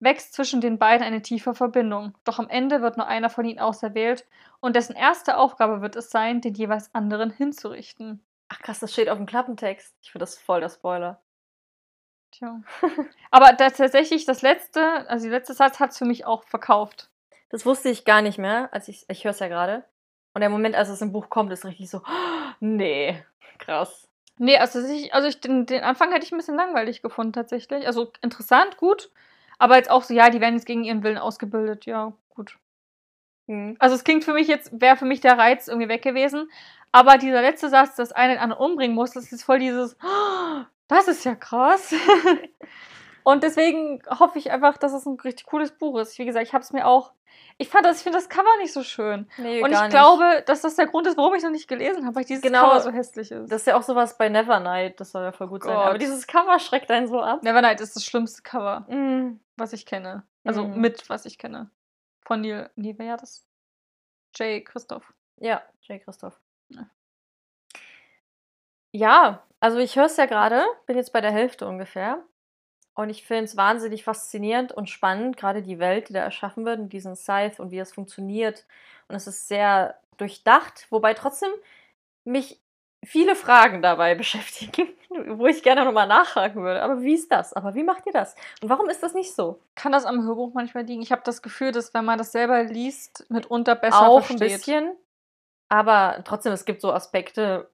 wächst 0.02 0.34
zwischen 0.34 0.60
den 0.60 0.78
beiden 0.78 1.08
eine 1.08 1.22
tiefe 1.22 1.56
Verbindung. 1.56 2.14
Doch 2.26 2.40
am 2.40 2.50
Ende 2.50 2.82
wird 2.82 2.98
nur 2.98 3.08
einer 3.08 3.30
von 3.30 3.46
ihnen 3.46 3.60
auserwählt 3.60 4.26
und 4.60 4.76
dessen 4.76 4.98
erste 4.98 5.38
Aufgabe 5.38 5.82
wird 5.82 5.96
es 5.96 6.12
sein, 6.12 6.42
den 6.42 6.56
jeweils 6.56 6.94
anderen 6.94 7.30
hinzurichten. 7.30 8.22
Ach 8.50 8.60
krass, 8.60 8.80
das 8.80 8.92
steht 8.92 9.08
auf 9.08 9.18
dem 9.18 9.26
Klappentext. 9.26 9.96
Ich 10.02 10.12
finde 10.12 10.24
das 10.24 10.38
voll 10.38 10.60
der 10.60 10.68
Spoiler. 10.68 11.22
Tja. 12.32 12.60
Aber 13.32 13.54
da 13.54 13.70
tatsächlich 13.70 14.26
das 14.26 14.42
letzte, 14.42 15.10
also 15.10 15.30
der 15.30 15.40
letzte 15.40 15.54
Satz 15.54 15.80
hat 15.80 15.92
es 15.92 15.98
für 15.98 16.04
mich 16.04 16.26
auch 16.26 16.44
verkauft. 16.44 17.10
Das 17.48 17.66
wusste 17.66 17.88
ich 17.88 18.04
gar 18.04 18.22
nicht 18.22 18.40
mehr, 18.40 18.68
als 18.74 18.90
ich, 18.90 19.06
ich 19.08 19.24
höre 19.24 19.32
es 19.32 19.40
ja 19.40 19.48
gerade. 19.48 19.86
Und 20.34 20.42
der 20.42 20.50
Moment, 20.50 20.76
als 20.76 20.90
es 20.90 21.02
im 21.02 21.14
Buch 21.14 21.30
kommt, 21.30 21.54
ist 21.54 21.64
richtig 21.64 21.90
so, 21.90 22.02
nee, 22.60 23.24
krass. 23.58 24.08
Nee, 24.40 24.58
also 24.58 24.80
ich, 24.88 25.14
also 25.14 25.28
ich, 25.28 25.40
den, 25.40 25.66
den 25.66 25.84
Anfang 25.84 26.12
hätte 26.12 26.26
ich 26.26 26.32
ein 26.32 26.38
bisschen 26.38 26.56
langweilig 26.56 27.02
gefunden 27.02 27.34
tatsächlich. 27.34 27.88
Also 27.88 28.12
interessant, 28.22 28.78
gut. 28.78 29.10
Aber 29.58 29.78
jetzt 29.78 29.90
auch 29.90 30.04
so, 30.04 30.14
ja, 30.14 30.30
die 30.30 30.40
werden 30.42 30.56
jetzt 30.56 30.68
gegen 30.68 30.84
ihren 30.84 31.04
Willen 31.04 31.18
ausgebildet, 31.18 31.86
ja, 31.86 32.14
gut. 32.30 32.58
Hm. 33.48 33.76
Also 33.80 33.96
es 33.96 34.04
klingt 34.04 34.24
für 34.24 34.34
mich 34.34 34.48
jetzt, 34.48 34.80
wäre 34.80 34.98
für 34.98 35.06
mich 35.06 35.22
der 35.22 35.38
Reiz 35.38 35.68
irgendwie 35.68 35.90
weg 35.90 36.04
gewesen. 36.04 36.50
Aber 36.92 37.18
dieser 37.18 37.42
letzte 37.42 37.70
Satz, 37.70 37.96
dass 37.96 38.12
einer 38.12 38.34
den 38.34 38.42
anderen 38.42 38.64
umbringen 38.64 38.96
muss, 38.96 39.12
das 39.12 39.32
ist 39.32 39.44
voll 39.44 39.60
dieses, 39.60 39.98
"Oh, 40.04 40.62
das 40.88 41.08
ist 41.08 41.26
ja 41.26 41.36
krass. 41.36 41.94
Und 43.28 43.44
deswegen 43.44 44.02
hoffe 44.20 44.40
ich 44.40 44.52
einfach, 44.52 44.78
dass 44.78 44.94
es 44.94 45.06
ein 45.06 45.20
richtig 45.20 45.48
cooles 45.48 45.72
Buch 45.78 46.00
ist. 46.00 46.18
Wie 46.18 46.24
gesagt, 46.26 46.48
ich 46.48 46.54
habe 46.54 46.64
es 46.64 46.72
mir 46.72 46.88
auch. 46.88 47.12
Ich 47.58 47.68
fand 47.68 47.86
das, 47.86 47.98
ich 47.98 48.04
finde 48.04 48.18
das 48.20 48.30
Cover 48.30 48.56
nicht 48.60 48.72
so 48.72 48.84
schön. 48.84 49.30
Nee, 49.38 49.62
Und 49.62 49.72
ich 49.74 49.80
nicht. 49.80 49.90
glaube, 49.90 50.44
dass 50.46 50.62
das 50.62 50.76
der 50.78 50.88
Grund 50.88 51.08
ist, 51.08 51.18
warum 51.18 51.34
ich 51.36 51.44
noch 51.44 51.50
nicht 51.50 51.68
gelesen 51.68 52.06
habe, 52.06 52.16
weil 52.16 52.24
dieses 52.24 52.42
Genau. 52.42 52.70
Cover 52.70 52.80
so 52.80 52.92
hässlich 52.92 53.30
ist. 53.32 53.52
Das 53.52 53.62
ist 53.62 53.66
ja 53.68 53.76
auch 53.76 53.84
sowas 53.84 54.18
bei 54.18 54.30
Nevernight, 54.30 55.00
das 55.02 55.12
soll 55.12 55.24
ja 55.24 55.34
voll 55.34 55.48
gut 55.50 55.64
sein. 55.64 55.76
Gott. 55.76 55.86
Aber 55.88 55.98
dieses 55.98 56.26
Cover 56.26 56.58
schreckt 56.60 56.90
einen 56.90 57.08
so 57.08 57.20
ab. 57.22 57.44
Nevernight 57.44 57.82
ist 57.82 57.98
das 57.98 58.06
schlimmste 58.06 58.44
Cover, 58.44 58.86
Mm. 58.90 59.42
was 59.58 59.74
ich 59.74 59.86
kenne. 59.86 60.24
Also 60.46 60.64
Mhm. 60.64 60.80
mit, 60.80 61.10
was 61.10 61.26
ich 61.26 61.38
kenne. 61.38 61.70
Von 62.26 62.40
Neil. 62.42 62.70
Nee, 62.76 62.96
wer 62.98 63.12
hat 63.14 63.22
das? 63.24 63.46
Jay 64.36 64.64
Christoph. 64.64 65.14
Ja, 65.36 65.62
Jay 65.82 66.00
Christoph. 66.00 66.40
Ja. 66.70 66.88
Ja, 68.94 69.44
also 69.60 69.78
ich 69.80 69.96
höre 69.98 70.06
es 70.06 70.16
ja 70.18 70.26
gerade, 70.28 70.64
bin 70.86 70.96
jetzt 70.96 71.12
bei 71.12 71.20
der 71.22 71.32
Hälfte 71.32 71.68
ungefähr. 71.68 72.24
Und 72.98 73.12
ich 73.12 73.24
finde 73.24 73.44
es 73.44 73.56
wahnsinnig 73.56 74.04
faszinierend 74.04 74.72
und 74.72 74.90
spannend, 74.90 75.38
gerade 75.38 75.62
die 75.62 75.78
Welt, 75.78 76.10
die 76.10 76.14
da 76.14 76.22
erschaffen 76.22 76.66
wird 76.66 76.80
und 76.80 76.92
diesen 76.92 77.16
Scythe 77.16 77.62
und 77.62 77.70
wie 77.70 77.78
es 77.78 77.94
funktioniert. 77.94 78.66
Und 79.08 79.16
es 79.16 79.28
ist 79.28 79.48
sehr 79.48 80.00
durchdacht, 80.18 80.88
wobei 80.90 81.14
trotzdem 81.14 81.52
mich 82.24 82.60
viele 83.06 83.36
Fragen 83.36 83.84
dabei 83.84 84.16
beschäftigen, 84.16 84.88
wo 85.28 85.46
ich 85.46 85.62
gerne 85.62 85.86
nochmal 85.86 86.08
nachhaken 86.08 86.64
würde. 86.64 86.82
Aber 86.82 87.04
wie 87.04 87.14
ist 87.14 87.32
das? 87.32 87.54
Aber 87.54 87.76
wie 87.76 87.84
macht 87.84 88.08
ihr 88.08 88.14
das? 88.14 88.36
Und 88.64 88.70
warum 88.70 88.90
ist 88.90 89.04
das 89.04 89.14
nicht 89.14 89.36
so? 89.36 89.60
Kann 89.76 89.92
das 89.92 90.06
am 90.06 90.24
Hörbuch 90.24 90.56
manchmal 90.56 90.84
liegen? 90.84 91.04
Ich 91.04 91.12
habe 91.12 91.22
das 91.24 91.44
Gefühl, 91.44 91.72
dass 91.72 91.94
wenn 91.94 92.04
man 92.04 92.18
das 92.18 92.32
selber 92.32 92.64
liest, 92.64 93.30
mitunter 93.30 93.76
besser 93.76 94.08
auch 94.08 94.26
versteht. 94.26 94.42
ein 94.42 94.58
bisschen. 94.58 94.96
Aber 95.70 96.24
trotzdem, 96.26 96.52
es 96.52 96.66
gibt 96.66 96.82
so 96.82 96.92
Aspekte, 96.92 97.70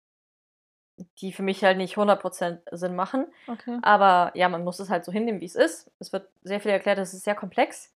die 1.19 1.34
für 1.34 1.43
mich 1.43 1.63
halt 1.63 1.77
nicht 1.77 1.97
100% 1.97 2.62
Sinn 2.71 2.95
machen. 2.95 3.27
Okay. 3.47 3.79
Aber 3.82 4.32
ja, 4.36 4.49
man 4.49 4.63
muss 4.63 4.79
es 4.79 4.89
halt 4.89 5.06
so 5.06 5.12
hinnehmen, 5.12 5.41
wie 5.41 5.45
es 5.45 5.56
ist. 5.56 5.91
Es 5.99 6.13
wird 6.13 6.29
sehr 6.43 6.60
viel 6.60 6.71
erklärt, 6.71 6.99
es 6.99 7.13
ist 7.13 7.23
sehr 7.23 7.36
komplex. 7.36 7.91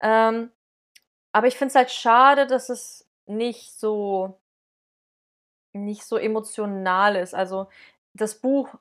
Ähm, 0.00 0.50
aber 1.32 1.48
ich 1.48 1.56
finde 1.56 1.70
es 1.70 1.76
halt 1.76 1.90
schade, 1.90 2.46
dass 2.46 2.68
es 2.70 3.08
nicht 3.26 3.72
so 3.78 4.38
nicht 5.72 6.04
so 6.04 6.16
emotional 6.16 7.16
ist. 7.16 7.34
Also 7.34 7.68
das 8.14 8.36
Buch, 8.40 8.74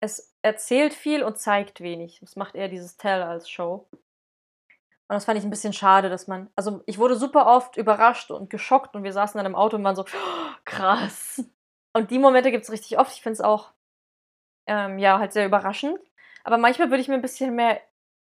es 0.00 0.34
erzählt 0.42 0.94
viel 0.94 1.22
und 1.22 1.38
zeigt 1.38 1.80
wenig. 1.80 2.22
Es 2.22 2.36
macht 2.36 2.54
eher 2.54 2.68
dieses 2.68 2.96
Tell 2.96 3.22
als 3.22 3.48
Show. 3.50 3.86
Und 5.08 5.14
das 5.16 5.24
fand 5.26 5.38
ich 5.38 5.44
ein 5.44 5.50
bisschen 5.50 5.72
schade, 5.72 6.08
dass 6.08 6.26
man. 6.26 6.48
Also 6.56 6.82
ich 6.86 6.98
wurde 6.98 7.16
super 7.16 7.46
oft 7.46 7.76
überrascht 7.76 8.30
und 8.30 8.50
geschockt 8.50 8.94
und 8.96 9.04
wir 9.04 9.12
saßen 9.12 9.38
dann 9.38 9.46
im 9.46 9.54
Auto 9.54 9.76
und 9.76 9.84
waren 9.84 9.96
so, 9.96 10.04
"Oh, 10.04 10.54
krass. 10.64 11.44
Und 11.92 12.10
die 12.10 12.18
Momente 12.18 12.50
gibt 12.50 12.64
es 12.64 12.72
richtig 12.72 12.98
oft. 12.98 13.12
Ich 13.12 13.22
finde 13.22 13.34
es 13.34 13.40
auch 13.40 13.72
ähm, 14.66 14.98
ja, 14.98 15.18
halt 15.18 15.32
sehr 15.32 15.46
überraschend. 15.46 15.98
Aber 16.44 16.58
manchmal 16.58 16.90
würde 16.90 17.00
ich 17.00 17.08
mir 17.08 17.14
ein 17.14 17.22
bisschen 17.22 17.54
mehr 17.54 17.80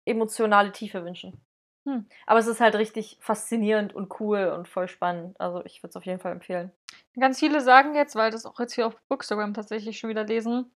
emotionale 0.06 0.72
Tiefe 0.72 1.04
wünschen. 1.06 1.40
Hm. 1.86 2.06
Aber 2.26 2.40
es 2.40 2.48
ist 2.48 2.60
halt 2.60 2.76
richtig 2.76 3.18
faszinierend 3.22 3.94
und 3.94 4.20
cool 4.20 4.54
und 4.56 4.68
voll 4.68 4.88
spannend. 4.88 5.40
Also 5.40 5.64
ich 5.66 5.82
würde 5.82 5.90
es 5.92 5.96
auf 5.96 6.06
jeden 6.06 6.20
Fall 6.20 6.32
empfehlen. 6.32 6.72
Ganz 7.20 7.40
viele 7.40 7.62
sagen 7.62 7.96
jetzt, 7.96 8.16
weil 8.16 8.32
das 8.32 8.46
auch 8.46 8.60
jetzt 8.60 8.74
hier 8.74 8.88
auf 8.88 8.96
Bookstagram 9.08 9.54
tatsächlich 9.54 9.98
schon 9.98 10.10
wieder 10.10 10.24
lesen, 10.24 10.72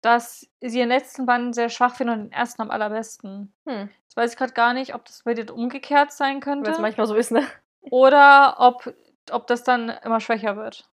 dass 0.00 0.48
sie 0.60 0.78
den 0.78 0.88
letzten 0.88 1.26
Band 1.26 1.54
sehr 1.54 1.68
schwach 1.68 1.94
finden 1.94 2.12
und 2.12 2.24
den 2.24 2.32
ersten 2.32 2.62
am 2.62 2.70
allerbesten. 2.70 3.52
Hm. 3.66 3.90
Jetzt 4.02 4.16
weiß 4.16 4.32
ich 4.32 4.38
gerade 4.38 4.52
gar 4.52 4.74
nicht, 4.74 4.94
ob 4.94 5.04
das 5.04 5.22
bei 5.22 5.34
dir 5.34 5.52
umgekehrt 5.54 6.12
sein 6.12 6.36
Weil 6.36 6.40
könnte 6.40 6.70
es 6.70 6.78
manchmal 6.78 7.06
so 7.06 7.14
ist, 7.14 7.30
ne? 7.30 7.46
oder 7.82 8.56
ob, 8.58 8.92
ob 9.30 9.46
das 9.46 9.62
dann 9.62 9.90
immer 10.04 10.20
schwächer 10.20 10.56
wird. 10.56 10.88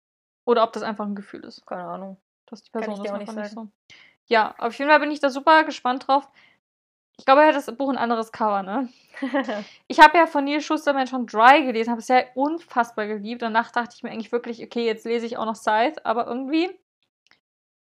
Oder 0.46 0.62
ob 0.62 0.72
das 0.72 0.82
einfach 0.82 1.04
ein 1.04 1.14
Gefühl 1.14 1.44
ist. 1.44 1.66
Keine 1.66 1.84
Ahnung. 1.84 2.16
Dass 2.46 2.62
die 2.62 2.70
Kann 2.70 2.82
Person 2.82 2.94
ich 2.94 3.02
das 3.02 3.10
dir 3.10 3.14
auch 3.14 3.18
nicht 3.18 3.36
einfach 3.36 3.50
so. 3.50 3.68
Ja, 4.26 4.54
auf 4.58 4.76
jeden 4.78 4.90
Fall 4.90 5.00
bin 5.00 5.10
ich 5.10 5.20
da 5.20 5.28
super 5.28 5.64
gespannt 5.64 6.06
drauf. 6.06 6.26
Ich 7.18 7.24
glaube, 7.24 7.42
er 7.42 7.48
hat 7.48 7.54
das 7.56 7.74
Buch 7.76 7.90
ein 7.90 7.96
anderes 7.96 8.30
Cover, 8.32 8.62
ne? 8.62 8.88
Ich 9.88 10.00
habe 10.00 10.18
ja 10.18 10.26
von 10.26 10.44
Neil 10.44 10.60
Schusterman 10.60 11.06
schon 11.06 11.26
Dry 11.26 11.64
gelesen, 11.64 11.90
habe 11.90 12.00
es 12.00 12.08
ja 12.08 12.22
unfassbar 12.34 13.06
geliebt. 13.06 13.42
Danach 13.42 13.72
dachte 13.72 13.94
ich 13.96 14.02
mir 14.02 14.10
eigentlich 14.10 14.32
wirklich, 14.32 14.62
okay, 14.62 14.84
jetzt 14.84 15.04
lese 15.04 15.26
ich 15.26 15.36
auch 15.36 15.46
noch 15.46 15.56
Scythe, 15.56 16.04
aber 16.04 16.26
irgendwie, 16.26 16.70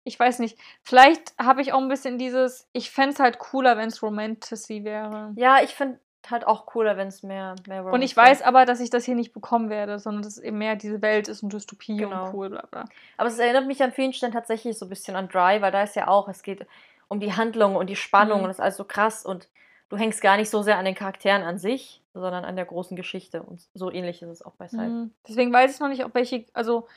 ich 0.03 0.19
weiß 0.19 0.39
nicht, 0.39 0.57
vielleicht 0.83 1.33
habe 1.39 1.61
ich 1.61 1.73
auch 1.73 1.81
ein 1.81 1.89
bisschen 1.89 2.17
dieses, 2.17 2.69
ich 2.71 2.91
fände 2.91 3.13
es 3.13 3.19
halt 3.19 3.39
cooler, 3.39 3.75
wenn 3.77 3.89
es 3.89 4.03
Romantasy 4.03 4.83
wäre. 4.83 5.33
ja, 5.35 5.61
ich 5.63 5.73
finde 5.75 5.99
halt 6.29 6.45
auch 6.45 6.65
cooler, 6.65 6.97
wenn 6.97 7.07
es 7.07 7.23
mehr, 7.23 7.55
mehr 7.67 7.85
Und 7.85 8.01
ich 8.01 8.17
Romance 8.17 8.17
weiß 8.17 8.41
aber, 8.43 8.65
dass 8.65 8.79
ich 8.79 8.89
das 8.89 9.05
hier 9.05 9.15
nicht 9.15 9.33
bekommen 9.33 9.69
werde, 9.69 9.99
sondern 9.99 10.23
dass 10.23 10.37
es 10.37 10.43
eben 10.43 10.57
mehr 10.57 10.75
diese 10.75 11.01
Welt 11.01 11.27
ist 11.27 11.43
und 11.43 11.53
Dystopie 11.53 11.97
Genau. 11.97 12.25
und 12.27 12.33
cool, 12.33 12.49
bla 12.49 12.65
bla. 12.69 12.85
Aber 13.17 13.29
es 13.29 13.39
erinnert 13.39 13.65
mich 13.67 13.81
an 13.83 13.91
vielen 13.91 14.13
Stellen 14.13 14.33
tatsächlich 14.33 14.77
so 14.77 14.85
ein 14.85 14.89
bisschen 14.89 15.15
an 15.15 15.29
Dry, 15.29 15.61
weil 15.61 15.71
da 15.71 15.83
ist 15.83 15.95
ja 15.95 16.07
auch, 16.07 16.27
es 16.27 16.43
geht 16.43 16.65
um 17.07 17.19
die 17.19 17.33
Handlung 17.33 17.75
und 17.75 17.89
die 17.89 17.95
Spannung 17.95 18.39
Mhm. 18.39 18.43
und 18.43 18.47
das 18.49 18.57
ist 18.57 18.63
alles 18.63 18.77
so 18.77 18.83
krass 18.83 19.25
und 19.25 19.47
du 19.89 19.95
hängst 19.97 20.21
gar 20.21 20.35
nicht 20.35 20.49
so 20.49 20.61
sehr 20.63 20.77
an 20.77 20.83
den 20.85 20.95
Charakteren 20.95 21.43
an 21.43 21.57
sich, 21.57 22.01
sondern 22.13 22.43
an 22.43 22.55
der 22.57 22.65
großen 22.65 22.97
Geschichte. 22.97 23.41
Und 23.43 23.61
so 23.73 23.89
ähnlich 23.89 24.21
ist 24.21 24.27
es 24.29 24.41
auch 24.41 24.55
bei 24.55 24.67
Scythe. 24.67 24.83
Mhm. 24.89 25.11
Deswegen 25.27 25.53
weiß 25.53 25.73
ich 25.75 25.79
noch 25.79 25.87
nicht, 25.87 26.03
ob 26.03 26.13
welche, 26.13 26.43
also 26.53 26.87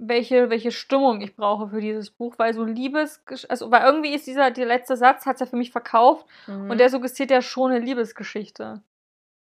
welche, 0.00 0.48
welche 0.48 0.70
Stimmung 0.70 1.20
ich 1.20 1.34
brauche 1.36 1.68
für 1.68 1.80
dieses 1.80 2.10
Buch, 2.10 2.34
weil 2.38 2.54
so 2.54 2.64
Liebes, 2.64 3.22
also 3.48 3.70
weil 3.70 3.82
irgendwie 3.82 4.14
ist 4.14 4.26
dieser, 4.26 4.50
der 4.50 4.66
letzte 4.66 4.96
Satz 4.96 5.26
hat 5.26 5.34
es 5.34 5.40
ja 5.40 5.46
für 5.46 5.56
mich 5.56 5.72
verkauft 5.72 6.26
Mhm. 6.46 6.70
und 6.70 6.78
der 6.78 6.88
suggestiert 6.88 7.30
ja 7.30 7.42
schon 7.42 7.72
eine 7.72 7.84
Liebesgeschichte. 7.84 8.82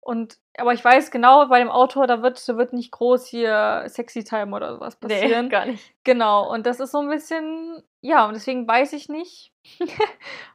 Und, 0.01 0.38
aber 0.57 0.72
ich 0.72 0.83
weiß 0.83 1.11
genau, 1.11 1.46
bei 1.48 1.59
dem 1.59 1.68
Autor, 1.70 2.07
da 2.07 2.22
wird, 2.22 2.48
da 2.48 2.57
wird 2.57 2.72
nicht 2.72 2.92
groß 2.92 3.27
hier 3.27 3.85
Sexy 3.88 4.24
Time 4.24 4.57
oder 4.57 4.74
sowas 4.74 4.96
nee, 5.03 5.09
passieren. 5.20 5.48
gar 5.51 5.66
nicht. 5.66 5.92
Genau, 6.05 6.51
und 6.51 6.64
das 6.66 6.81
ist 6.81 6.92
so 6.92 7.01
ein 7.01 7.11
bisschen, 7.11 7.83
ja, 8.01 8.27
und 8.27 8.33
deswegen 8.35 8.66
weiß 8.66 8.94
ich 8.94 9.09
nicht, 9.11 9.53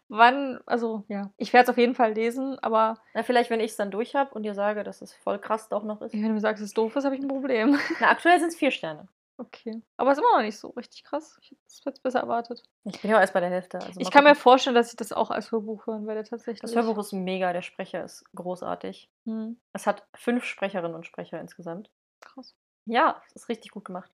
wann, 0.07 0.59
also 0.65 1.03
ja, 1.07 1.29
ich 1.37 1.53
werde 1.53 1.65
es 1.65 1.69
auf 1.69 1.77
jeden 1.77 1.93
Fall 1.93 2.13
lesen, 2.13 2.57
aber 2.61 2.97
Na, 3.13 3.21
vielleicht, 3.23 3.49
wenn 3.49 3.59
ich 3.59 3.71
es 3.71 3.77
dann 3.77 3.91
durch 3.91 4.15
habe 4.15 4.33
und 4.33 4.43
dir 4.43 4.53
sage, 4.55 4.83
dass 4.83 5.01
es 5.01 5.13
voll 5.13 5.37
krass 5.39 5.69
doch 5.69 5.83
noch 5.83 6.01
ist. 6.01 6.13
wenn 6.13 6.23
du 6.23 6.29
mir 6.29 6.39
sagst, 6.39 6.61
es 6.61 6.69
ist 6.69 6.77
doof 6.77 6.95
ist, 6.95 7.05
habe 7.05 7.15
ich 7.15 7.21
ein 7.21 7.27
Problem. 7.27 7.77
Na, 7.99 8.09
aktuell 8.09 8.39
sind 8.39 8.49
es 8.49 8.55
vier 8.55 8.71
Sterne. 8.71 9.07
Okay. 9.37 9.81
Aber 9.97 10.11
ist 10.11 10.19
immer 10.19 10.37
noch 10.37 10.43
nicht 10.43 10.59
so 10.59 10.69
richtig 10.69 11.03
krass. 11.03 11.37
Ich 11.41 11.51
hätte 11.51 11.91
es 11.95 11.99
besser 11.99 12.19
erwartet. 12.19 12.61
Ich 12.83 13.01
bin 13.01 13.09
ja 13.11 13.17
auch 13.17 13.21
erst 13.21 13.33
bei 13.33 13.39
der 13.39 13.49
Hälfte. 13.49 13.79
Also 13.79 13.99
Ich 13.99 14.11
kann 14.11 14.23
mir 14.23 14.35
vorstellen, 14.35 14.75
dass 14.75 14.91
ich 14.91 14.95
das 14.95 15.11
auch 15.11 15.31
als 15.31 15.51
Hörbuch 15.51 15.87
hören 15.87 16.05
werde, 16.05 16.23
tatsächlich. 16.23 16.59
Das 16.61 16.75
Hörbuch 16.75 16.97
ist 16.99 17.13
mega, 17.13 17.51
der 17.51 17.63
Sprecher 17.63 18.03
ist 18.03 18.23
großartig. 18.35 19.09
Hm, 19.25 19.59
Es 19.73 19.87
hat 19.87 20.05
fünf 20.15 20.43
Sprecherinnen 20.45 20.93
und 20.95 21.05
Sprecher 21.05 21.39
insgesamt. 21.39 21.89
krass. 22.21 22.55
Ja, 22.85 23.21
es 23.27 23.35
ist 23.43 23.49
richtig 23.49 23.71
gut 23.71 23.85
gemacht. 23.85 24.11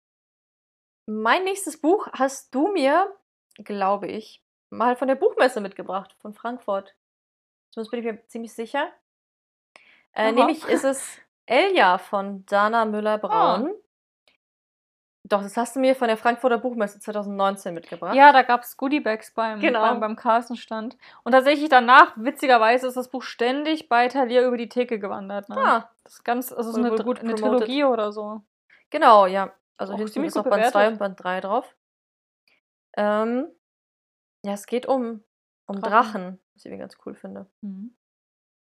Mein 1.07 1.45
nächstes 1.45 1.81
Buch 1.81 2.09
hast 2.13 2.55
du 2.55 2.69
mir, 2.69 3.15
glaube 3.59 4.09
ich, 4.09 4.43
mal 4.71 4.97
von 4.97 5.07
der 5.07 5.15
Buchmesse 5.17 5.61
mitgebracht, 5.61 6.17
von 6.21 6.33
Frankfurt. 6.35 6.95
Zumindest 7.71 7.91
bin 7.91 8.01
ich 8.01 8.07
mir 8.07 8.27
ziemlich 8.27 8.53
sicher. 8.55 8.91
Äh, 10.13 10.33
nämlich 10.33 10.65
ist 10.67 10.85
es 10.85 11.19
Elja 11.47 11.99
von 11.99 12.47
Dana 12.47 12.85
Müller-Braun. 12.85 13.69
Ah. 13.69 13.84
Doch, 15.27 15.41
das 15.43 15.57
hast 15.57 15.75
du 15.75 15.81
mir 15.81 15.95
von 15.97 16.09
der 16.09 16.19
Frankfurter 16.19 16.59
Buchmesse 16.59 17.01
2019 17.01 17.73
mitgebracht. 17.73 18.15
Ja, 18.15 18.31
da 18.33 18.43
gab 18.43 18.61
es 18.63 18.77
Goodiebags 18.77 19.33
beim, 19.33 19.59
Genau. 19.59 19.81
beim, 19.81 19.99
beim 19.99 20.17
Carlsen-Stand. 20.17 20.99
Und 21.23 21.33
tatsächlich 21.33 21.71
danach, 21.71 22.13
witzigerweise, 22.17 22.87
ist 22.89 22.97
das 22.99 23.09
Buch 23.09 23.23
ständig 23.23 23.89
bei 23.89 24.09
Thalia 24.09 24.47
über 24.47 24.59
die 24.59 24.69
Theke 24.69 24.99
gewandert. 24.99 25.49
Ne? 25.49 25.57
Ah, 25.59 25.91
Das 26.05 26.15
ist 26.17 26.25
ganz, 26.25 26.53
also 26.53 26.75
Wohl- 26.75 26.93
eine, 26.93 27.05
gut 27.05 27.21
eine. 27.21 27.35
Trilogie 27.35 27.85
oder 27.85 28.13
so. 28.13 28.43
genau, 28.91 29.25
ja. 29.27 29.51
Also 29.79 29.97
ziemlich 30.07 30.29
ist 30.29 30.37
auch 30.37 30.45
Band 30.45 30.67
2 30.67 30.71
bewertet. 30.71 30.93
und 30.93 30.99
Band 30.99 31.25
3 31.25 31.41
drauf. 31.41 31.75
Ähm, 32.97 33.49
ja, 34.45 34.53
es 34.53 34.67
geht 34.67 34.87
um, 34.87 35.25
um 35.67 35.81
Drachen. 35.81 35.91
Drachen, 36.23 36.41
was 36.53 36.61
ich 36.61 36.67
irgendwie 36.67 36.81
ganz 36.81 36.97
cool 37.07 37.15
finde. 37.15 37.47
Mhm. 37.63 37.97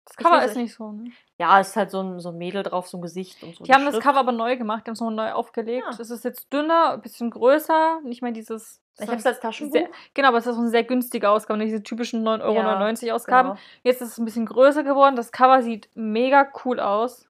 Das 0.07 0.15
Cover 0.17 0.43
ist 0.43 0.55
nicht 0.55 0.73
so, 0.73 0.91
ne? 0.91 1.11
Ja, 1.37 1.59
es 1.59 1.69
ist 1.69 1.75
halt 1.75 1.91
so 1.91 2.01
ein, 2.01 2.19
so 2.19 2.29
ein 2.29 2.37
Mädel 2.37 2.63
drauf, 2.63 2.87
so 2.87 2.97
ein 2.97 3.01
Gesicht 3.01 3.41
und 3.43 3.55
so. 3.55 3.63
Die 3.63 3.73
haben 3.73 3.85
das 3.85 3.95
Schrift. 3.95 4.07
Cover 4.07 4.19
aber 4.19 4.31
neu 4.31 4.57
gemacht, 4.57 4.85
die 4.85 4.89
haben 4.89 4.93
es 4.93 5.01
noch 5.01 5.11
neu 5.11 5.31
aufgelegt. 5.33 5.85
Ja. 5.91 5.97
Es 5.99 6.09
ist 6.09 6.23
jetzt 6.23 6.51
dünner, 6.53 6.91
ein 6.93 7.01
bisschen 7.01 7.29
größer, 7.29 8.01
nicht 8.03 8.21
mehr 8.21 8.31
dieses. 8.31 8.81
Ich 8.99 9.07
habe 9.07 9.17
es 9.17 9.25
als 9.25 9.39
Taschenbuch. 9.39 9.73
sehr, 9.73 9.89
genau, 10.13 10.29
aber 10.29 10.37
es 10.39 10.47
ist 10.47 10.55
so 10.55 10.61
eine 10.61 10.69
sehr 10.69 10.83
günstige 10.83 11.29
Ausgabe, 11.29 11.59
nicht 11.59 11.69
diese 11.71 11.83
typischen 11.83 12.23
9,99 12.27 12.41
Euro 12.41 13.05
Ja, 13.05 13.13
Ausgaben. 13.15 13.49
genau. 13.49 13.61
Jetzt 13.83 14.01
ist 14.01 14.09
es 14.13 14.17
ein 14.17 14.25
bisschen 14.25 14.45
größer 14.47 14.83
geworden. 14.83 15.15
Das 15.15 15.31
Cover 15.31 15.61
sieht 15.61 15.89
mega 15.93 16.51
cool 16.65 16.79
aus. 16.79 17.27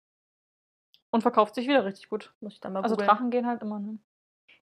Und 1.09 1.21
verkauft 1.21 1.55
sich 1.55 1.67
wieder 1.67 1.83
richtig 1.85 2.09
gut. 2.09 2.33
Muss 2.41 2.53
ich 2.53 2.59
dann 2.59 2.73
mal 2.73 2.83
Also 2.83 2.95
googeln. 2.95 3.07
Drachen 3.09 3.29
gehen 3.31 3.47
halt 3.47 3.61
immer, 3.61 3.79
ne? 3.79 3.97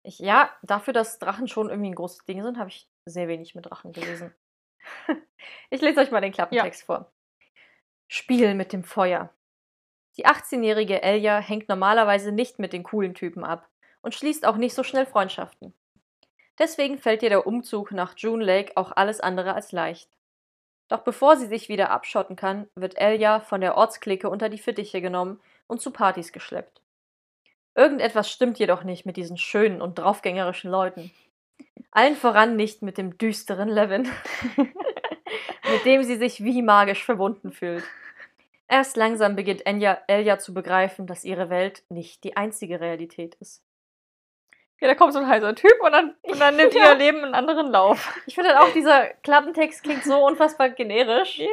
Ich, 0.03 0.19
ja, 0.19 0.49
dafür, 0.61 0.93
dass 0.93 1.17
Drachen 1.17 1.47
schon 1.47 1.69
irgendwie 1.69 1.89
ein 1.89 1.95
großes 1.95 2.23
Ding 2.25 2.43
sind, 2.43 2.59
habe 2.59 2.69
ich 2.69 2.87
sehr 3.05 3.27
wenig 3.27 3.55
mit 3.55 3.65
Drachen 3.65 3.91
gelesen. 3.91 4.33
ich 5.71 5.81
lese 5.81 5.99
euch 5.99 6.11
mal 6.11 6.21
den 6.21 6.31
Klappentext 6.31 6.83
vor. 6.83 7.11
Spiel 8.07 8.53
mit 8.53 8.73
dem 8.73 8.83
Feuer. 8.83 9.29
Die 10.17 10.25
18-jährige 10.25 11.01
Elja 11.01 11.39
hängt 11.39 11.67
normalerweise 11.67 12.31
nicht 12.31 12.59
mit 12.59 12.73
den 12.73 12.83
coolen 12.83 13.13
Typen 13.13 13.43
ab 13.43 13.67
und 14.01 14.13
schließt 14.13 14.45
auch 14.45 14.57
nicht 14.57 14.75
so 14.75 14.83
schnell 14.83 15.05
Freundschaften. 15.05 15.73
Deswegen 16.57 16.97
fällt 16.97 17.23
ihr 17.23 17.29
der 17.29 17.47
Umzug 17.47 17.91
nach 17.91 18.13
June 18.17 18.43
Lake 18.43 18.73
auch 18.75 18.91
alles 18.95 19.19
andere 19.19 19.53
als 19.53 19.71
leicht. 19.71 20.09
Doch 20.87 20.99
bevor 20.99 21.35
sie 21.35 21.47
sich 21.47 21.67
wieder 21.67 21.89
abschotten 21.89 22.35
kann, 22.35 22.67
wird 22.75 22.97
Elja 22.97 23.39
von 23.39 23.59
der 23.59 23.75
Ortsklicke 23.75 24.29
unter 24.29 24.49
die 24.49 24.59
Fittiche 24.59 25.01
genommen 25.01 25.41
und 25.67 25.81
zu 25.81 25.91
Partys 25.91 26.31
geschleppt. 26.31 26.81
Irgendetwas 27.73 28.29
stimmt 28.29 28.57
jedoch 28.59 28.83
nicht 28.83 29.05
mit 29.05 29.17
diesen 29.17 29.37
schönen 29.37 29.81
und 29.81 29.99
draufgängerischen 29.99 30.71
Leuten. 30.71 31.11
Allen 31.91 32.15
voran 32.15 32.55
nicht 32.55 32.81
mit 32.81 32.97
dem 32.97 33.17
düsteren 33.17 33.67
Levin, 33.67 34.07
mit 35.71 35.85
dem 35.85 36.03
sie 36.03 36.15
sich 36.17 36.43
wie 36.43 36.61
magisch 36.61 37.03
verbunden 37.03 37.51
fühlt. 37.51 37.83
Erst 38.67 38.97
langsam 38.97 39.35
beginnt 39.35 39.65
Enya, 39.65 39.99
Elja 40.07 40.39
zu 40.39 40.53
begreifen, 40.53 41.05
dass 41.05 41.23
ihre 41.23 41.49
Welt 41.49 41.83
nicht 41.89 42.23
die 42.23 42.35
einzige 42.35 42.79
Realität 42.79 43.35
ist. 43.35 43.63
Ja, 44.81 44.87
da 44.89 44.95
kommt 44.95 45.13
so 45.13 45.19
ein 45.19 45.27
heißer 45.27 45.55
Typ 45.55 45.75
und 45.81 45.91
dann, 45.91 46.15
und 46.23 46.39
dann 46.39 46.55
nimmt 46.57 46.73
Ja. 46.75 46.91
ihr 46.91 46.95
Leben 46.97 47.23
einen 47.23 47.35
anderen 47.35 47.71
Lauf. 47.71 48.13
Ich 48.25 48.35
finde 48.35 48.49
halt 48.55 48.59
auch, 48.59 48.73
dieser 48.73 49.05
Klappentext 49.23 49.83
klingt 49.83 50.03
so 50.03 50.25
unfassbar 50.25 50.69
generisch. 50.69 51.37
Ja. 51.39 51.47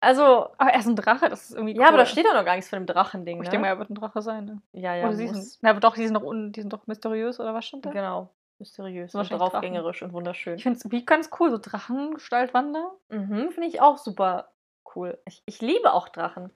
Also, 0.00 0.50
Aber 0.58 0.70
er 0.70 0.78
ist 0.78 0.86
ein 0.86 0.94
Drache, 0.96 1.28
das 1.28 1.50
ist 1.50 1.56
irgendwie 1.56 1.76
ja, 1.76 1.88
aber 1.88 1.96
da 1.96 2.02
cool. 2.04 2.06
steht 2.08 2.24
doch 2.26 2.34
noch 2.34 2.44
gar 2.44 2.54
nichts 2.54 2.70
von 2.70 2.78
dem 2.78 2.86
Drachending, 2.86 3.38
ne? 3.38 3.42
Ich 3.44 3.48
denke 3.48 3.62
mal, 3.62 3.68
er 3.72 3.78
wird 3.80 3.90
ein 3.90 3.96
Drache 3.96 4.22
sein, 4.22 4.44
ne? 4.44 4.62
ja, 4.72 4.94
ja, 4.94 5.04
oder 5.06 5.14
sie 5.16 5.26
sind, 5.26 5.44
na, 5.60 5.70
aber 5.70 5.80
doch, 5.80 5.94
die 5.96 6.04
sind 6.04 6.14
doch, 6.14 6.22
un, 6.22 6.52
die 6.52 6.60
sind 6.60 6.72
doch 6.72 6.86
mysteriös, 6.86 7.40
oder 7.40 7.52
was 7.52 7.66
stand 7.66 7.84
da? 7.84 7.90
Genau. 7.90 8.28
Mysteriös 8.58 9.14
und 9.14 9.30
draufgängerisch 9.30 10.02
und 10.02 10.12
wunderschön. 10.12 10.56
Ich 10.56 10.62
finde 10.62 10.78
es 10.78 10.90
wie 10.90 11.04
ganz 11.04 11.30
cool, 11.38 11.50
so 11.50 11.58
Drachengestaltwander. 11.58 12.92
Mhm, 13.08 13.50
finde 13.52 13.68
ich 13.68 13.80
auch 13.80 13.98
super 13.98 14.52
cool. 14.94 15.18
Ich, 15.26 15.42
ich 15.46 15.60
liebe 15.60 15.92
auch 15.92 16.08
Drachen. 16.08 16.50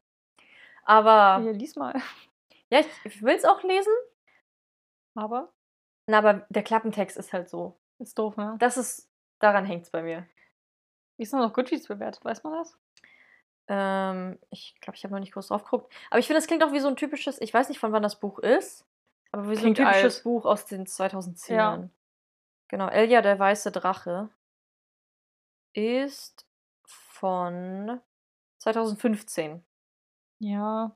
Aber, 0.84 1.42
Hier, 1.42 1.52
lies 1.52 1.76
mal. 1.76 1.94
ja, 2.70 2.80
ich, 2.80 2.86
ich 3.04 3.22
will 3.22 3.34
es 3.36 3.44
auch 3.44 3.62
lesen. 3.62 3.92
Aber 5.14 5.52
Na, 6.06 6.18
aber 6.18 6.46
der 6.48 6.62
Klappentext 6.62 7.16
ist 7.16 7.32
halt 7.32 7.48
so. 7.48 7.78
ist 7.98 8.18
doof, 8.18 8.36
ne? 8.36 8.56
Das 8.58 8.76
ist, 8.76 9.08
daran 9.38 9.64
hängt 9.64 9.84
es 9.84 9.90
bei 9.90 10.02
mir. 10.02 10.26
Wie 11.16 11.22
ist 11.22 11.32
denn 11.32 11.40
noch 11.40 11.52
Goodreads 11.52 11.86
bewertet? 11.88 12.24
Weiß 12.24 12.42
man 12.42 12.54
das? 12.54 12.78
Ähm, 13.68 14.38
ich 14.50 14.74
glaube, 14.80 14.96
ich 14.96 15.04
habe 15.04 15.14
noch 15.14 15.20
nicht 15.20 15.32
groß 15.32 15.48
drauf 15.48 15.62
geguckt. 15.64 15.92
Aber 16.10 16.18
ich 16.18 16.26
finde, 16.26 16.38
es 16.38 16.46
klingt 16.46 16.64
auch 16.64 16.72
wie 16.72 16.80
so 16.80 16.88
ein 16.88 16.96
typisches, 16.96 17.40
ich 17.40 17.54
weiß 17.54 17.68
nicht, 17.68 17.78
von 17.78 17.92
wann 17.92 18.02
das 18.02 18.18
Buch 18.18 18.38
ist, 18.40 18.86
aber 19.32 19.50
wie 19.50 19.56
so 19.56 19.66
ein 19.66 19.74
typisches 19.74 20.16
alt. 20.18 20.24
Buch 20.24 20.44
aus 20.44 20.66
den 20.66 20.86
2010ern. 20.86 21.54
Ja. 21.54 21.88
Genau, 22.68 22.88
Elja, 22.88 23.20
der 23.22 23.38
weiße 23.38 23.72
Drache, 23.72 24.30
ist 25.74 26.46
von 26.84 28.00
2015. 28.58 29.64
Ja. 30.38 30.94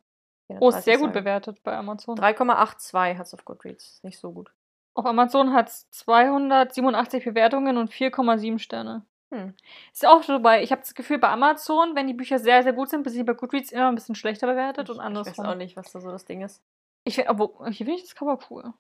Oh, 0.49 0.69
ist 0.69 0.85
430 0.85 0.85
sehr 0.85 0.97
gut 0.99 1.07
Seiten. 1.07 1.13
bewertet 1.25 1.63
bei 1.63 1.77
Amazon. 1.77 2.17
3,82 2.17 3.19
hat 3.19 3.27
es 3.27 3.35
auf 3.35 3.45
Goodreads. 3.45 4.03
Nicht 4.03 4.19
so 4.19 4.33
gut. 4.33 4.53
Auf 4.95 5.05
Amazon 5.05 5.53
hat 5.53 5.69
es 5.69 5.91
287 5.91 7.25
Bewertungen 7.25 7.77
und 7.77 7.91
4,7 7.91 8.59
Sterne. 8.59 9.05
Hm. 9.33 9.55
Ist 9.93 10.07
auch 10.07 10.23
so 10.23 10.39
bei, 10.41 10.63
ich 10.63 10.71
habe 10.71 10.83
das 10.83 10.95
Gefühl, 10.95 11.19
bei 11.19 11.29
Amazon, 11.29 11.97
wenn 11.97 12.07
die 12.07 12.15
Bücher 12.15 12.39
sehr, 12.39 12.63
sehr 12.63 12.73
gut 12.73 12.89
sind, 12.91 13.05
sind 13.05 13.13
sie 13.13 13.25
bei 13.25 13.35
Goodreads 13.35 13.73
immer 13.73 13.89
ein 13.89 13.97
bisschen 13.97 14.15
schlechter 14.15 14.47
bewertet 14.47 14.89
Ich, 14.89 14.91
und 14.91 14.97
ich 14.97 15.01
weiß 15.01 15.07
andersrum. 15.07 15.47
auch 15.47 15.55
nicht, 15.57 15.77
was 15.77 15.91
da 15.93 16.01
so 16.01 16.11
das 16.11 16.25
Ding 16.25 16.43
ist. 16.43 16.63
Ich 17.07 17.29
aber 17.29 17.71
hier 17.71 17.87
finde 17.87 17.95
ich 17.95 18.03
das 18.03 18.15
Cover 18.17 18.39
cool. 18.51 18.75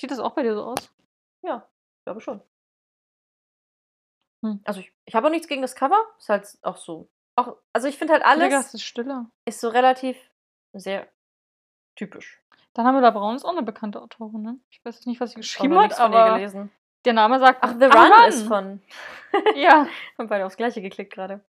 Sieht 0.00 0.10
das 0.10 0.18
auch 0.18 0.32
bei 0.32 0.42
dir 0.42 0.54
so 0.54 0.64
aus? 0.64 0.92
Ja, 1.42 1.68
ich 2.00 2.04
glaube 2.04 2.20
schon. 2.20 2.42
Hm. 4.44 4.60
Also 4.64 4.80
ich, 4.80 4.92
ich 5.04 5.14
habe 5.14 5.26
auch 5.26 5.30
nichts 5.30 5.46
gegen 5.48 5.62
das 5.62 5.74
Cover. 5.76 5.98
Ist 6.18 6.28
halt 6.28 6.58
auch 6.62 6.76
so. 6.76 7.08
Auch, 7.36 7.56
also 7.72 7.86
ich 7.86 7.96
finde 7.96 8.14
halt 8.14 8.22
Digga, 8.22 8.30
alles 8.30 8.66
es 8.66 8.74
ist 8.74 8.82
stiller. 8.82 9.30
ist 9.44 9.60
so 9.60 9.68
relativ 9.68 10.16
sehr 10.72 11.08
typisch. 11.96 12.42
Dann 12.74 12.84
haben 12.86 12.94
wir 12.96 13.00
da 13.00 13.10
Braun 13.10 13.36
ist 13.36 13.44
auch 13.44 13.50
eine 13.52 13.62
bekannte 13.62 14.00
Autorin, 14.02 14.42
ne? 14.42 14.60
Ich 14.70 14.84
weiß 14.84 14.96
jetzt 14.96 15.06
nicht, 15.06 15.20
was 15.20 15.30
sie 15.30 15.36
geschrieben 15.36 15.78
hat, 15.78 15.92
von 15.94 16.12
ihr 16.12 16.18
aber 16.18 16.34
gelesen. 16.36 16.70
der 17.04 17.12
Name 17.12 17.38
sagt. 17.38 17.58
Ach, 17.62 17.74
The 17.78 17.86
Ah, 17.86 18.02
Run, 18.02 18.28
ist 18.28 18.46
von. 18.46 18.82
Ja, 19.56 19.86
Haben 20.18 20.28
beide 20.28 20.46
aufs 20.46 20.56
gleiche 20.56 20.82
geklickt 20.82 21.12
gerade. 21.12 21.44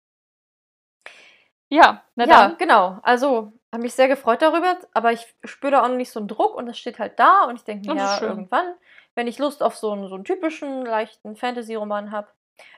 Ja. 1.69 2.03
Na 2.15 2.25
Ja, 2.25 2.47
dann. 2.47 2.57
genau. 2.57 2.99
Also, 3.03 3.53
habe 3.71 3.83
mich 3.83 3.93
sehr 3.93 4.07
gefreut 4.07 4.41
darüber, 4.41 4.77
aber 4.93 5.11
ich 5.11 5.25
spüre 5.43 5.71
da 5.71 5.83
auch 5.83 5.89
noch 5.89 5.95
nicht 5.95 6.11
so 6.11 6.19
einen 6.19 6.27
Druck 6.27 6.55
und 6.55 6.65
das 6.65 6.77
steht 6.77 6.97
halt 6.99 7.19
da 7.19 7.43
und 7.45 7.55
ich 7.55 7.63
denke 7.63 7.89
mir, 7.89 7.97
ja, 7.97 8.21
irgendwann, 8.21 8.73
wenn 9.15 9.27
ich 9.27 9.37
Lust 9.37 9.61
auf 9.61 9.75
so 9.75 9.91
einen, 9.91 10.07
so 10.07 10.15
einen 10.15 10.23
typischen, 10.23 10.85
leichten 10.85 11.35
Fantasy-Roman 11.35 12.11
habe. 12.11 12.27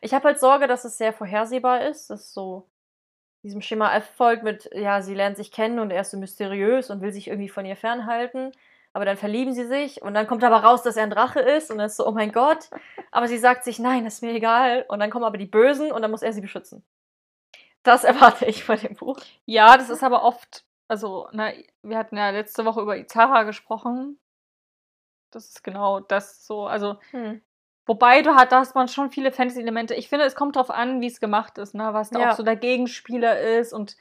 Ich 0.02 0.13
habe 0.13 0.26
halt 0.26 0.39
Sorge, 0.39 0.67
dass 0.67 0.86
es 0.86 0.97
sehr 0.97 1.13
vorhersehbar 1.13 1.82
ist, 1.82 2.10
dass 2.10 2.34
so 2.34 2.67
diesem 3.43 3.62
Schema 3.62 3.95
F 3.95 4.10
folgt 4.15 4.43
mit, 4.43 4.69
ja, 4.73 5.02
sie 5.02 5.13
lernt 5.13 5.38
sich 5.38 5.52
kennen 5.52 5.80
und 5.80 5.91
er 5.91 6.02
ist 6.02 6.12
so 6.12 6.17
mysteriös 6.17 6.89
und 6.89 7.02
will 7.02 7.12
sich 7.12 7.28
irgendwie 7.28 7.50
von 7.50 7.65
ihr 7.65 7.76
fernhalten. 7.76 8.52
Aber 8.93 9.06
dann 9.06 9.17
verlieben 9.17 9.54
sie 9.54 9.65
sich 9.65 10.02
und 10.02 10.15
dann 10.15 10.26
kommt 10.26 10.43
aber 10.43 10.63
raus, 10.63 10.82
dass 10.82 10.97
er 10.97 11.04
ein 11.04 11.12
Drache 11.12 11.39
ist 11.39 11.69
und 11.69 11.78
dann 11.78 11.86
ist 11.86 11.97
so, 11.97 12.08
oh 12.08 12.12
mein 12.12 12.32
Gott. 12.32 12.69
Aber 13.12 13.28
sie 13.28 13.38
sagt 13.38 13.63
sich, 13.63 13.78
nein, 13.78 14.08
ist 14.08 14.23
mir 14.23 14.34
egal. 14.34 14.86
Und 14.88 15.00
dann 15.00 15.12
kommen 15.12 15.26
aber 15.26 15.38
die 15.38 15.45
Bösen 15.45 15.91
und 15.91 16.02
dann 16.02 16.10
muss 16.10 16.23
er 16.23 16.34
sie 16.34 16.41
beschützen. 16.41 16.84
Das 17.88 18.04
erwarte 18.04 18.45
ich 18.45 18.65
von 18.65 18.78
dem 18.78 18.95
Buch. 18.95 19.17
Ja, 19.45 19.78
das 19.78 19.89
ist 19.89 20.04
aber 20.04 20.23
oft, 20.23 20.65
also, 20.89 21.30
na, 21.32 21.54
wir 21.84 21.97
hatten 21.97 22.17
ja 22.17 22.32
letzte 22.32 22.65
Woche 22.65 22.82
über 22.82 22.97
Izara 22.97 23.43
gesprochen. 23.43 24.19
Das 25.32 25.47
ist 25.47 25.63
genau 25.63 26.02
das 26.02 26.45
so, 26.45 26.67
also, 26.67 26.97
Hm. 27.12 27.41
wobei 27.86 28.21
du 28.21 28.36
hast, 28.36 28.52
da 28.52 28.60
hast 28.60 28.76
man 28.76 28.89
schon 28.89 29.10
viele 29.12 29.32
Fantasy-Elemente. 29.32 29.93
Ich 29.95 30.10
finde, 30.10 30.26
es 30.26 30.36
kommt 30.36 30.58
drauf 30.58 30.69
an, 30.69 31.00
wie 31.00 31.08
es 31.08 31.21
gemacht 31.21 31.58
ist, 31.58 31.76
ne, 31.76 31.93
was 31.93 32.10
da 32.10 32.19
Ja. 32.19 32.32
auch 32.32 32.36
so 32.36 32.43
der 32.43 32.58
Gegenspieler 32.58 33.39
ist 33.39 33.71
und 33.71 33.95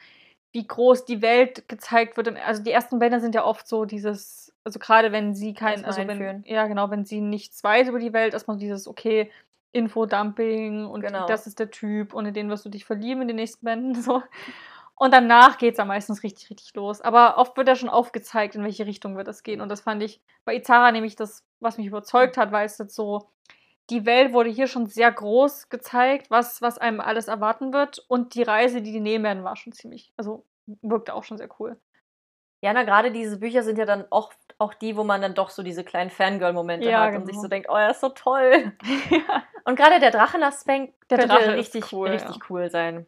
wie 0.52 0.66
groß 0.66 1.04
die 1.04 1.22
Welt 1.22 1.68
gezeigt 1.68 2.16
wird. 2.16 2.28
Also, 2.44 2.62
die 2.64 2.72
ersten 2.72 2.98
Bände 2.98 3.20
sind 3.20 3.36
ja 3.36 3.44
oft 3.44 3.68
so 3.68 3.84
dieses, 3.84 4.52
also, 4.64 4.80
gerade 4.80 5.12
wenn 5.12 5.32
sie 5.34 5.54
kein, 5.54 5.84
also, 5.84 6.00
wenn, 6.08 6.42
ja, 6.44 6.66
genau, 6.66 6.90
wenn 6.90 7.04
sie 7.04 7.20
nichts 7.20 7.62
weiß 7.62 7.86
über 7.88 8.00
die 8.00 8.12
Welt, 8.12 8.34
erstmal 8.34 8.56
dieses, 8.56 8.88
okay, 8.88 9.30
Infodumping 9.72 10.86
und 10.86 11.00
Genau. 11.02 11.26
das 11.26 11.46
ist 11.46 11.58
der 11.58 11.70
Typ 11.70 12.14
und 12.14 12.26
in 12.26 12.34
den 12.34 12.48
wirst 12.48 12.64
du 12.64 12.68
dich 12.68 12.84
verlieben 12.84 13.22
in 13.22 13.28
den 13.28 13.36
nächsten 13.36 13.64
Bänden, 13.64 13.94
so. 14.02 14.22
Und 14.98 15.12
danach 15.12 15.58
geht 15.58 15.72
es 15.72 15.76
dann 15.76 15.88
meistens 15.88 16.22
richtig, 16.22 16.48
richtig 16.48 16.74
los. 16.74 17.02
Aber 17.02 17.36
oft 17.36 17.56
wird 17.58 17.68
ja 17.68 17.76
schon 17.76 17.90
aufgezeigt, 17.90 18.54
in 18.54 18.64
welche 18.64 18.86
Richtung 18.86 19.16
wird 19.16 19.28
es 19.28 19.42
gehen. 19.42 19.60
Und 19.60 19.68
das 19.68 19.82
fand 19.82 20.02
ich 20.02 20.22
bei 20.46 20.56
Izara 20.56 20.90
nämlich 20.90 21.16
das, 21.16 21.44
was 21.60 21.76
mich 21.76 21.86
überzeugt 21.86 22.38
hat, 22.38 22.50
weil 22.50 22.64
es 22.64 22.78
jetzt 22.78 22.94
so, 22.94 23.28
die 23.90 24.06
Welt 24.06 24.32
wurde 24.32 24.48
hier 24.48 24.66
schon 24.68 24.86
sehr 24.86 25.12
groß 25.12 25.68
gezeigt, 25.68 26.30
was, 26.30 26.62
was 26.62 26.78
einem 26.78 27.00
alles 27.00 27.28
erwarten 27.28 27.74
wird. 27.74 27.98
Und 28.08 28.34
die 28.34 28.42
Reise, 28.42 28.80
die 28.80 28.92
die 28.92 29.00
nehmen 29.00 29.24
werden, 29.24 29.44
war 29.44 29.56
schon 29.56 29.74
ziemlich, 29.74 30.14
also 30.16 30.46
wirkte 30.80 31.12
auch 31.12 31.24
schon 31.24 31.36
sehr 31.36 31.50
cool. 31.60 31.78
Ja, 32.66 32.72
na, 32.72 32.82
gerade 32.82 33.12
diese 33.12 33.38
Bücher 33.38 33.62
sind 33.62 33.78
ja 33.78 33.84
dann 33.84 34.06
oft 34.10 34.36
auch 34.58 34.74
die, 34.74 34.96
wo 34.96 35.04
man 35.04 35.22
dann 35.22 35.34
doch 35.34 35.50
so 35.50 35.62
diese 35.62 35.84
kleinen 35.84 36.10
Fangirl-Momente 36.10 36.90
Ja, 36.90 37.02
hat 37.02 37.14
und 37.14 37.26
sich 37.26 37.34
genau. 37.34 37.42
so 37.42 37.48
denkt, 37.48 37.68
oh, 37.70 37.76
er 37.76 37.92
ist 37.92 38.00
so 38.00 38.08
toll. 38.08 38.72
Und 39.64 39.76
gerade 39.76 40.00
der 40.00 40.10
Drachenaspekt 40.10 40.94
Der 41.08 41.18
könnte 41.18 41.34
Drache 41.34 41.54
richtig, 41.54 41.92
cool, 41.92 42.08
richtig 42.08 42.34
ja. 42.34 42.42
cool 42.50 42.68
sein. 42.68 43.06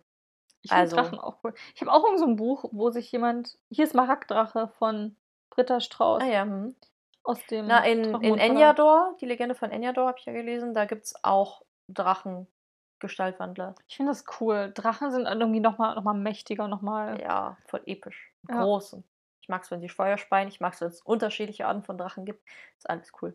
Ich 0.62 0.70
finde 0.70 0.82
Also. 0.82 0.94
Drachen 0.94 1.18
auch 1.18 1.38
cool. 1.42 1.54
Ich 1.74 1.80
habe 1.80 1.92
auch 1.92 2.04
irgend 2.04 2.20
so 2.20 2.26
ein 2.26 2.36
Buch, 2.36 2.66
wo 2.70 2.90
sich 2.90 3.10
jemand, 3.10 3.58
hier 3.68 3.84
ist 3.84 3.96
Maragdrache 3.96 4.68
von 4.78 5.16
Britta 5.50 5.80
Strauß 5.80 6.22
Ah 6.22 6.26
ja. 6.26 6.42
Hm. 6.42 6.76
aus 7.24 7.44
dem 7.46 7.66
Na, 7.66 7.84
in, 7.84 8.14
in. 8.22 8.38
Enyador, 8.38 9.16
die 9.20 9.26
Legende 9.26 9.56
von 9.56 9.72
Enyador 9.72 10.06
habe 10.06 10.18
ich 10.20 10.24
ja 10.24 10.32
gelesen, 10.32 10.72
da 10.72 10.84
gibt 10.84 11.04
es 11.06 11.24
auch 11.24 11.62
Drachen-Gestaltwandler. 11.88 13.74
Ich 13.88 13.96
finde 13.96 14.12
das 14.12 14.24
cool. 14.40 14.70
Drachen 14.72 15.10
sind 15.10 15.26
irgendwie 15.26 15.58
nochmal 15.58 15.96
noch 15.96 16.04
mal 16.04 16.14
mächtiger, 16.14 16.68
nochmal. 16.68 17.20
Ja, 17.20 17.56
voll 17.66 17.82
episch. 17.86 18.32
Ja. 18.48 18.62
Groß. 18.62 18.92
Und 18.94 19.04
ich 19.48 19.50
mag 19.50 19.62
es, 19.62 19.70
wenn 19.70 19.80
sie 19.80 19.88
Feuer 19.88 20.18
speien. 20.18 20.48
Ich 20.48 20.60
mag 20.60 20.74
es, 20.74 20.82
wenn 20.82 20.88
es 20.88 21.00
unterschiedliche 21.00 21.66
Arten 21.66 21.82
von 21.82 21.96
Drachen 21.96 22.26
gibt. 22.26 22.46
Ist 22.76 22.90
alles 22.90 23.10
cool. 23.22 23.34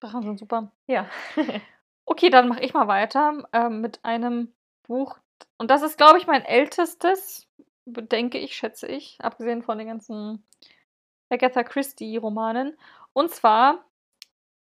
Drachen 0.00 0.22
sind 0.22 0.38
super. 0.38 0.72
Ja. 0.86 1.06
Okay, 2.06 2.28
dann 2.28 2.48
mache 2.48 2.62
ich 2.62 2.74
mal 2.74 2.88
weiter 2.88 3.46
ähm, 3.52 3.82
mit 3.82 4.04
einem 4.04 4.52
Buch. 4.82 5.16
Und 5.58 5.70
das 5.70 5.82
ist, 5.82 5.96
glaube 5.96 6.18
ich, 6.18 6.26
mein 6.26 6.44
ältestes, 6.44 7.46
denke 7.86 8.38
ich, 8.38 8.56
schätze 8.56 8.88
ich, 8.88 9.16
abgesehen 9.20 9.62
von 9.62 9.78
den 9.78 9.86
ganzen 9.86 10.44
Agatha 11.28 11.62
Christie-Romanen. 11.62 12.76
Und 13.12 13.30
zwar 13.30 13.84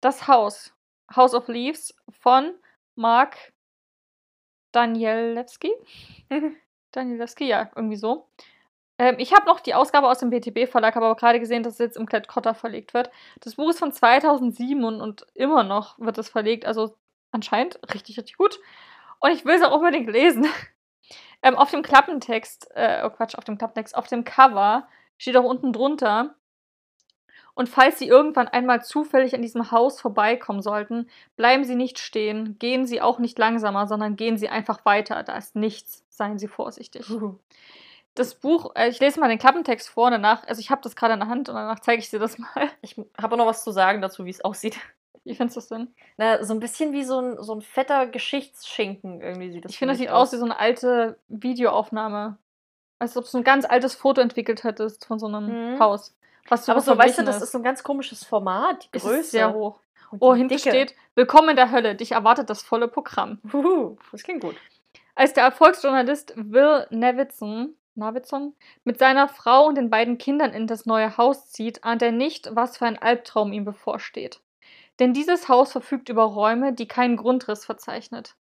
Das 0.02 0.28
Haus, 0.28 0.74
House 1.16 1.32
of 1.32 1.48
Leaves 1.48 1.96
von 2.10 2.52
Mark 2.96 3.54
Danielewski. 4.72 5.72
Danielewski, 6.92 7.46
ja, 7.46 7.70
irgendwie 7.74 7.96
so. 7.96 8.28
Ähm, 8.98 9.16
ich 9.18 9.32
habe 9.32 9.46
noch 9.46 9.60
die 9.60 9.74
Ausgabe 9.74 10.08
aus 10.08 10.18
dem 10.18 10.30
BTB-Verlag, 10.30 10.94
habe 10.94 11.06
aber 11.06 11.16
gerade 11.16 11.40
gesehen, 11.40 11.62
dass 11.62 11.74
es 11.74 11.78
jetzt 11.78 11.96
im 11.96 12.06
Klett-Cotta 12.06 12.54
verlegt 12.54 12.94
wird. 12.94 13.10
Das 13.40 13.56
Buch 13.56 13.70
ist 13.70 13.78
von 13.78 13.92
2007 13.92 14.84
und, 14.84 15.00
und 15.00 15.26
immer 15.34 15.64
noch 15.64 15.98
wird 15.98 16.18
es 16.18 16.28
verlegt, 16.28 16.66
also 16.66 16.96
anscheinend 17.30 17.80
richtig, 17.94 18.18
richtig 18.18 18.36
gut. 18.36 18.60
Und 19.20 19.30
ich 19.30 19.44
will 19.44 19.54
es 19.54 19.62
auch 19.62 19.74
unbedingt 19.74 20.10
lesen. 20.10 20.46
ähm, 21.42 21.56
auf 21.56 21.70
dem 21.70 21.82
Klappentext, 21.82 22.70
äh, 22.74 23.02
oh 23.04 23.10
Quatsch, 23.10 23.34
auf 23.36 23.44
dem 23.44 23.58
Klappentext, 23.58 23.96
auf 23.96 24.06
dem 24.08 24.24
Cover 24.24 24.88
steht 25.18 25.36
auch 25.36 25.44
unten 25.44 25.72
drunter. 25.72 26.34
Und 27.54 27.68
falls 27.68 27.98
Sie 27.98 28.08
irgendwann 28.08 28.48
einmal 28.48 28.82
zufällig 28.82 29.34
an 29.34 29.42
diesem 29.42 29.70
Haus 29.70 30.00
vorbeikommen 30.00 30.62
sollten, 30.62 31.08
bleiben 31.36 31.64
Sie 31.64 31.74
nicht 31.74 31.98
stehen, 31.98 32.58
gehen 32.58 32.86
Sie 32.86 33.02
auch 33.02 33.18
nicht 33.18 33.38
langsamer, 33.38 33.86
sondern 33.86 34.16
gehen 34.16 34.38
Sie 34.38 34.48
einfach 34.48 34.84
weiter. 34.84 35.22
Da 35.22 35.36
ist 35.36 35.54
nichts, 35.54 36.04
seien 36.08 36.38
Sie 36.38 36.48
vorsichtig. 36.48 37.04
Das 38.14 38.34
Buch, 38.34 38.72
äh, 38.74 38.88
ich 38.88 39.00
lese 39.00 39.18
mal 39.20 39.28
den 39.28 39.38
Klappentext 39.38 39.88
vor 39.88 40.06
und 40.06 40.12
danach, 40.12 40.46
also 40.46 40.60
ich 40.60 40.70
habe 40.70 40.82
das 40.82 40.96
gerade 40.96 41.14
in 41.14 41.20
der 41.20 41.28
Hand 41.28 41.48
und 41.48 41.54
danach 41.54 41.80
zeige 41.80 42.00
ich 42.00 42.10
dir 42.10 42.18
das 42.18 42.38
mal. 42.38 42.48
Ich 42.82 42.96
habe 43.20 43.34
auch 43.34 43.38
noch 43.38 43.46
was 43.46 43.64
zu 43.64 43.70
sagen 43.70 44.02
dazu, 44.02 44.24
wie 44.26 44.30
es 44.30 44.44
aussieht. 44.44 44.78
Wie 45.24 45.34
findest 45.34 45.56
du 45.56 45.60
das 45.60 45.68
denn? 45.68 45.94
Na, 46.18 46.42
so 46.44 46.52
ein 46.52 46.58
bisschen 46.60 46.92
wie 46.92 47.04
so 47.04 47.20
ein, 47.20 47.42
so 47.42 47.54
ein 47.54 47.62
fetter 47.62 48.06
Geschichtsschinken 48.08 49.20
irgendwie 49.20 49.52
sieht 49.52 49.64
das 49.64 49.70
Ich 49.70 49.76
für 49.78 49.82
finde, 49.82 49.92
das 49.94 49.98
sieht 50.00 50.10
aus 50.10 50.32
wie 50.32 50.36
so 50.36 50.44
eine 50.44 50.58
alte 50.58 51.16
Videoaufnahme. 51.28 52.36
Als 52.98 53.16
ob 53.16 53.30
du 53.30 53.38
ein 53.38 53.44
ganz 53.44 53.64
altes 53.64 53.94
Foto 53.94 54.20
entwickelt 54.20 54.64
hättest 54.64 55.06
von 55.06 55.18
so 55.18 55.26
einem 55.26 55.74
Mhm. 55.74 55.78
Haus. 55.78 56.14
was 56.48 56.68
Aber 56.68 56.80
so, 56.80 56.98
weißt 56.98 57.18
du, 57.18 57.22
das 57.24 57.40
ist. 57.40 57.52
so 57.52 57.58
ein 57.58 57.64
ganz 57.64 57.82
komisches 57.84 58.24
Format, 58.24 58.84
die 58.84 58.88
Es 58.98 59.02
Größe. 59.04 59.20
ist 59.20 59.30
sehr 59.30 59.54
hoch. 59.54 59.78
und 60.10 60.18
Oh, 60.20 60.34
hinten 60.34 60.48
Dicke. 60.56 60.68
steht, 60.70 60.94
willkommen 61.14 61.50
in 61.50 61.56
der 61.56 61.70
Hölle, 61.70 61.94
dich 61.94 62.12
erwartet 62.12 62.50
das 62.50 62.62
volle 62.62 62.88
Programm. 62.88 63.38
Huhu, 63.52 63.96
das 64.10 64.22
klingt 64.24 64.42
gut. 64.42 64.56
Als 65.14 65.32
der 65.34 65.44
Erfolgsjournalist 65.44 66.34
Will 66.36 66.86
Navidson, 66.90 67.74
Navidson 67.94 68.54
mit 68.84 68.98
seiner 68.98 69.28
Frau 69.28 69.66
und 69.66 69.76
den 69.76 69.90
beiden 69.90 70.18
Kindern 70.18 70.52
in 70.52 70.66
das 70.66 70.86
neue 70.86 71.16
Haus 71.16 71.50
zieht, 71.50 71.84
ahnt 71.84 72.02
er 72.02 72.12
nicht, 72.12 72.48
was 72.54 72.78
für 72.78 72.86
ein 72.86 72.98
Albtraum 72.98 73.52
ihm 73.52 73.64
bevorsteht. 73.64 74.40
Denn 74.98 75.12
dieses 75.12 75.48
Haus 75.48 75.72
verfügt 75.72 76.08
über 76.08 76.24
Räume, 76.24 76.72
die 76.72 76.88
keinen 76.88 77.16
Grundriss 77.16 77.64
verzeichnet. 77.64 78.36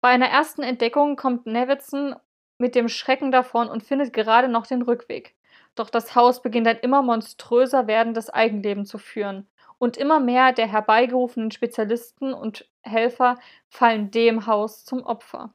Bei 0.00 0.10
einer 0.10 0.28
ersten 0.28 0.62
Entdeckung 0.62 1.16
kommt 1.16 1.46
Navidson 1.46 2.14
mit 2.58 2.74
dem 2.74 2.88
Schrecken 2.88 3.32
davon 3.32 3.68
und 3.68 3.82
findet 3.82 4.12
gerade 4.12 4.48
noch 4.48 4.66
den 4.66 4.82
Rückweg. 4.82 5.34
Doch 5.74 5.90
das 5.90 6.14
Haus 6.14 6.42
beginnt 6.42 6.66
ein 6.66 6.78
immer 6.78 7.02
monströser 7.02 7.86
werdendes 7.86 8.30
Eigenleben 8.30 8.84
zu 8.84 8.98
führen. 8.98 9.48
Und 9.78 9.96
immer 9.96 10.18
mehr 10.18 10.52
der 10.52 10.66
herbeigerufenen 10.66 11.52
Spezialisten 11.52 12.34
und 12.34 12.68
Helfer 12.82 13.38
fallen 13.68 14.10
dem 14.10 14.46
Haus 14.46 14.84
zum 14.84 15.04
Opfer. 15.04 15.54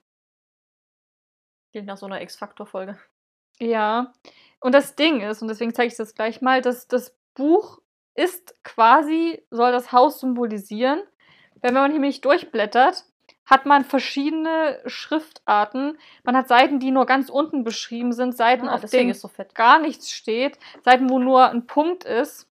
Klingt 1.72 1.88
nach 1.88 1.98
so 1.98 2.06
einer 2.06 2.22
X-Faktor-Folge. 2.22 2.98
Ja, 3.64 4.14
und 4.60 4.74
das 4.74 4.96
Ding 4.96 5.22
ist, 5.22 5.42
und 5.42 5.48
deswegen 5.48 5.74
zeige 5.74 5.88
ich 5.88 5.98
das 5.98 6.16
gleich 6.16 6.42
mal, 6.42 6.62
dass 6.62 6.88
das 6.88 7.16
Buch 7.34 7.80
ist 8.16 8.56
quasi, 8.64 9.42
soll 9.50 9.72
das 9.72 9.92
Haus 9.92 10.20
symbolisieren. 10.20 11.02
Wenn 11.62 11.74
man 11.74 11.92
nämlich 11.92 12.22
durchblättert, 12.22 13.06
hat 13.46 13.66
man 13.66 13.84
verschiedene 13.84 14.80
Schriftarten. 14.86 15.98
Man 16.24 16.36
hat 16.36 16.48
Seiten, 16.48 16.80
die 16.80 16.92
nur 16.92 17.06
ganz 17.06 17.30
unten 17.30 17.64
beschrieben 17.64 18.14
sind, 18.14 18.36
Seiten, 18.36 18.68
Ah, 18.68 18.76
auf 18.76 18.86
denen 18.86 19.14
so 19.14 19.30
gar 19.54 19.80
nichts 19.80 20.12
steht, 20.12 20.58
Seiten, 20.84 21.10
wo 21.10 21.20
nur 21.20 21.50
ein 21.50 21.66
Punkt 21.66 22.04
ist. 22.04 22.48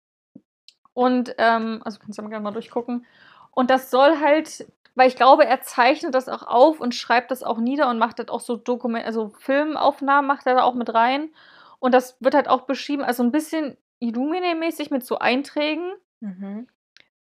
Und, 0.93 1.35
ähm, 1.37 1.81
also 1.83 1.99
kannst 1.99 2.17
du 2.17 2.23
ja 2.23 2.29
gerne 2.29 2.43
mal 2.43 2.51
durchgucken. 2.51 3.05
Und 3.51 3.69
das 3.69 3.89
soll 3.89 4.19
halt, 4.19 4.67
weil 4.97 5.09
ich 5.09 5.15
glaube, 5.15 5.45
er 5.45 5.61
zeichnet 5.61 6.15
das 6.15 6.27
auch 6.27 6.41
auf 6.41 6.79
und 6.79 6.95
schreibt 6.95 7.29
das 7.29 7.43
auch 7.43 7.59
nieder 7.59 7.87
und 7.87 7.99
macht 7.99 8.17
das 8.17 8.29
auch 8.29 8.39
so 8.39 8.55
Dokument, 8.55 9.05
also 9.05 9.29
Filmaufnahmen 9.37 10.27
macht 10.27 10.47
er 10.47 10.55
da 10.55 10.63
auch 10.63 10.73
mit 10.73 10.91
rein. 10.91 11.29
Und 11.77 11.93
das 11.93 12.17
wird 12.19 12.33
halt 12.33 12.47
auch 12.47 12.61
beschrieben, 12.61 13.03
also 13.03 13.21
ein 13.21 13.31
bisschen 13.31 13.77
Illumine-mäßig 13.99 14.89
mit 14.89 15.05
so 15.05 15.19
Einträgen. 15.19 15.93
Mhm. 16.19 16.67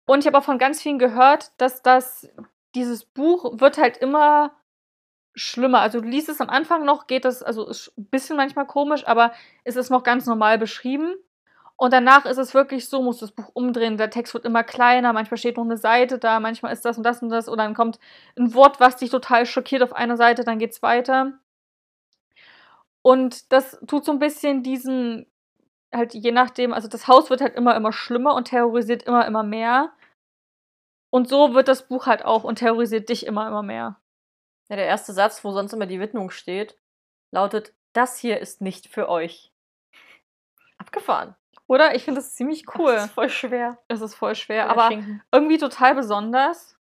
Und 0.06 0.20
ich 0.20 0.28
habe 0.28 0.38
auch 0.38 0.44
von 0.44 0.58
ganz 0.58 0.80
vielen 0.80 1.00
gehört, 1.00 1.50
dass 1.60 1.82
das, 1.82 2.30
dieses 2.76 3.04
Buch 3.04 3.58
wird 3.58 3.78
halt 3.78 3.96
immer 3.96 4.52
schlimmer. 5.34 5.80
Also 5.80 6.00
du 6.00 6.06
liest 6.06 6.28
es 6.28 6.40
am 6.40 6.48
Anfang 6.48 6.84
noch, 6.84 7.08
geht 7.08 7.24
das, 7.24 7.42
also 7.42 7.66
ist 7.68 7.92
ein 7.98 8.06
bisschen 8.06 8.36
manchmal 8.36 8.68
komisch, 8.68 9.04
aber 9.08 9.32
es 9.64 9.74
ist 9.74 9.90
noch 9.90 10.04
ganz 10.04 10.26
normal 10.26 10.56
beschrieben. 10.56 11.16
Und 11.78 11.92
danach 11.92 12.24
ist 12.24 12.38
es 12.38 12.54
wirklich 12.54 12.88
so, 12.88 13.02
musst 13.02 13.20
du 13.20 13.26
das 13.26 13.34
Buch 13.34 13.50
umdrehen, 13.52 13.98
der 13.98 14.10
Text 14.10 14.32
wird 14.32 14.46
immer 14.46 14.64
kleiner, 14.64 15.12
manchmal 15.12 15.36
steht 15.36 15.58
noch 15.58 15.64
eine 15.64 15.76
Seite 15.76 16.18
da, 16.18 16.40
manchmal 16.40 16.72
ist 16.72 16.84
das 16.86 16.96
und 16.96 17.02
das 17.04 17.22
und 17.22 17.28
das, 17.28 17.48
oder 17.48 17.64
dann 17.64 17.74
kommt 17.74 17.98
ein 18.36 18.54
Wort, 18.54 18.80
was 18.80 18.96
dich 18.96 19.10
total 19.10 19.44
schockiert 19.44 19.82
auf 19.82 19.92
einer 19.94 20.16
Seite, 20.16 20.44
dann 20.44 20.58
geht's 20.58 20.82
weiter. 20.82 21.38
Und 23.02 23.52
das 23.52 23.78
tut 23.86 24.04
so 24.04 24.12
ein 24.12 24.18
bisschen 24.18 24.62
diesen, 24.62 25.26
halt 25.94 26.14
je 26.14 26.32
nachdem, 26.32 26.72
also 26.72 26.88
das 26.88 27.08
Haus 27.08 27.30
wird 27.30 27.40
halt 27.40 27.54
immer, 27.54 27.76
immer 27.76 27.92
schlimmer 27.92 28.34
und 28.34 28.48
terrorisiert 28.48 29.02
immer, 29.04 29.26
immer 29.26 29.42
mehr. 29.42 29.92
Und 31.10 31.28
so 31.28 31.54
wird 31.54 31.68
das 31.68 31.86
Buch 31.88 32.06
halt 32.06 32.24
auch 32.24 32.44
und 32.44 32.56
terrorisiert 32.58 33.08
dich 33.08 33.26
immer, 33.26 33.46
immer 33.46 33.62
mehr. 33.62 34.00
Ja, 34.68 34.76
der 34.76 34.86
erste 34.86 35.12
Satz, 35.12 35.44
wo 35.44 35.52
sonst 35.52 35.72
immer 35.72 35.86
die 35.86 36.00
Widmung 36.00 36.30
steht, 36.30 36.76
lautet: 37.32 37.74
Das 37.92 38.18
hier 38.18 38.40
ist 38.40 38.60
nicht 38.60 38.88
für 38.88 39.08
euch. 39.08 39.52
Abgefahren. 40.78 41.36
Oder? 41.68 41.94
Ich 41.94 42.04
finde 42.04 42.20
das 42.20 42.34
ziemlich 42.34 42.64
cool. 42.78 42.92
ist 42.92 43.10
voll 43.10 43.28
schwer. 43.28 43.78
Es 43.88 44.00
ist 44.00 44.14
voll 44.14 44.34
schwer, 44.34 44.64
Der 44.64 44.70
aber 44.70 44.88
Schinken. 44.88 45.22
irgendwie 45.32 45.58
total 45.58 45.94
besonders. 45.94 46.78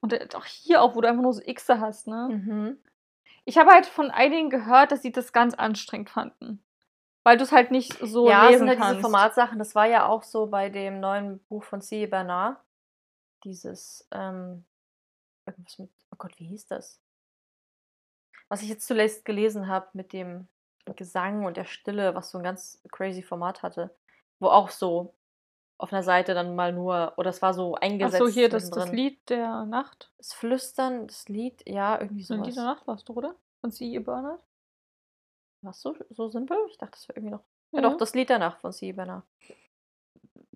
Und 0.00 0.12
äh, 0.12 0.28
auch 0.34 0.44
hier 0.44 0.82
auch, 0.82 0.94
wo 0.94 1.00
du 1.00 1.08
einfach 1.08 1.22
nur 1.22 1.32
so 1.32 1.42
Xe 1.42 1.80
hast, 1.80 2.06
ne? 2.06 2.28
Mhm. 2.30 2.78
Ich 3.44 3.58
habe 3.58 3.70
halt 3.70 3.86
von 3.86 4.10
einigen 4.10 4.50
gehört, 4.50 4.92
dass 4.92 5.02
sie 5.02 5.12
das 5.12 5.32
ganz 5.32 5.54
anstrengend 5.54 6.10
fanden. 6.10 6.62
Weil 7.22 7.36
du 7.36 7.44
es 7.44 7.52
halt 7.52 7.70
nicht 7.70 7.98
so 8.00 8.28
ja, 8.28 8.44
es 8.44 8.50
lesen 8.52 8.58
sind 8.60 8.68
halt 8.68 8.78
kannst. 8.78 8.92
diese 8.94 9.02
Formatsachen. 9.02 9.58
Das 9.58 9.74
war 9.74 9.86
ja 9.86 10.06
auch 10.06 10.22
so 10.22 10.46
bei 10.46 10.68
dem 10.70 11.00
neuen 11.00 11.38
Buch 11.44 11.64
von 11.64 11.80
C. 11.80 12.06
Bernard. 12.06 12.58
Dieses, 13.44 14.06
ähm, 14.10 14.64
irgendwas 15.46 15.78
mit, 15.78 15.90
oh 16.12 16.16
Gott, 16.18 16.32
wie 16.38 16.46
hieß 16.46 16.66
das? 16.66 17.00
Was 18.48 18.62
ich 18.62 18.68
jetzt 18.68 18.86
zuletzt 18.86 19.24
gelesen 19.24 19.68
habe 19.68 19.88
mit 19.92 20.12
dem 20.12 20.48
Gesang 20.96 21.44
und 21.44 21.56
der 21.56 21.64
Stille, 21.64 22.14
was 22.14 22.30
so 22.30 22.38
ein 22.38 22.44
ganz 22.44 22.82
crazy 22.90 23.22
Format 23.22 23.62
hatte. 23.62 23.94
Wo 24.38 24.48
auch 24.48 24.70
so 24.70 25.14
auf 25.78 25.92
einer 25.92 26.02
Seite 26.02 26.34
dann 26.34 26.54
mal 26.56 26.72
nur, 26.72 27.14
oder 27.16 27.30
es 27.30 27.40
war 27.42 27.54
so 27.54 27.74
Ach 27.76 27.80
eingesetzt. 27.80 28.18
so, 28.18 28.28
hier 28.28 28.48
das, 28.48 28.70
das. 28.70 28.90
Lied 28.92 29.18
der 29.30 29.64
Nacht. 29.64 30.12
Das 30.18 30.32
Flüstern, 30.34 31.06
das 31.06 31.28
Lied, 31.28 31.62
ja, 31.66 31.98
irgendwie 32.00 32.22
So 32.22 32.34
sowas. 32.34 32.46
Lied 32.48 32.56
der 32.56 32.64
Nacht 32.64 32.86
warst 32.86 33.08
du, 33.08 33.14
oder? 33.14 33.34
Von 33.60 33.70
C.E. 33.72 33.98
Bernard? 33.98 34.40
Was 35.62 35.80
so, 35.80 35.94
so 36.10 36.28
simpel? 36.28 36.56
Ich 36.70 36.78
dachte, 36.78 36.92
das 36.92 37.08
wäre 37.08 37.18
irgendwie 37.18 37.34
noch. 37.34 37.44
Ja, 37.72 37.80
doch, 37.82 37.96
das 37.96 38.14
Lied 38.14 38.28
der 38.30 38.38
Nacht 38.38 38.60
von 38.60 38.72
C. 38.72 38.92
Bernard. 38.92 39.24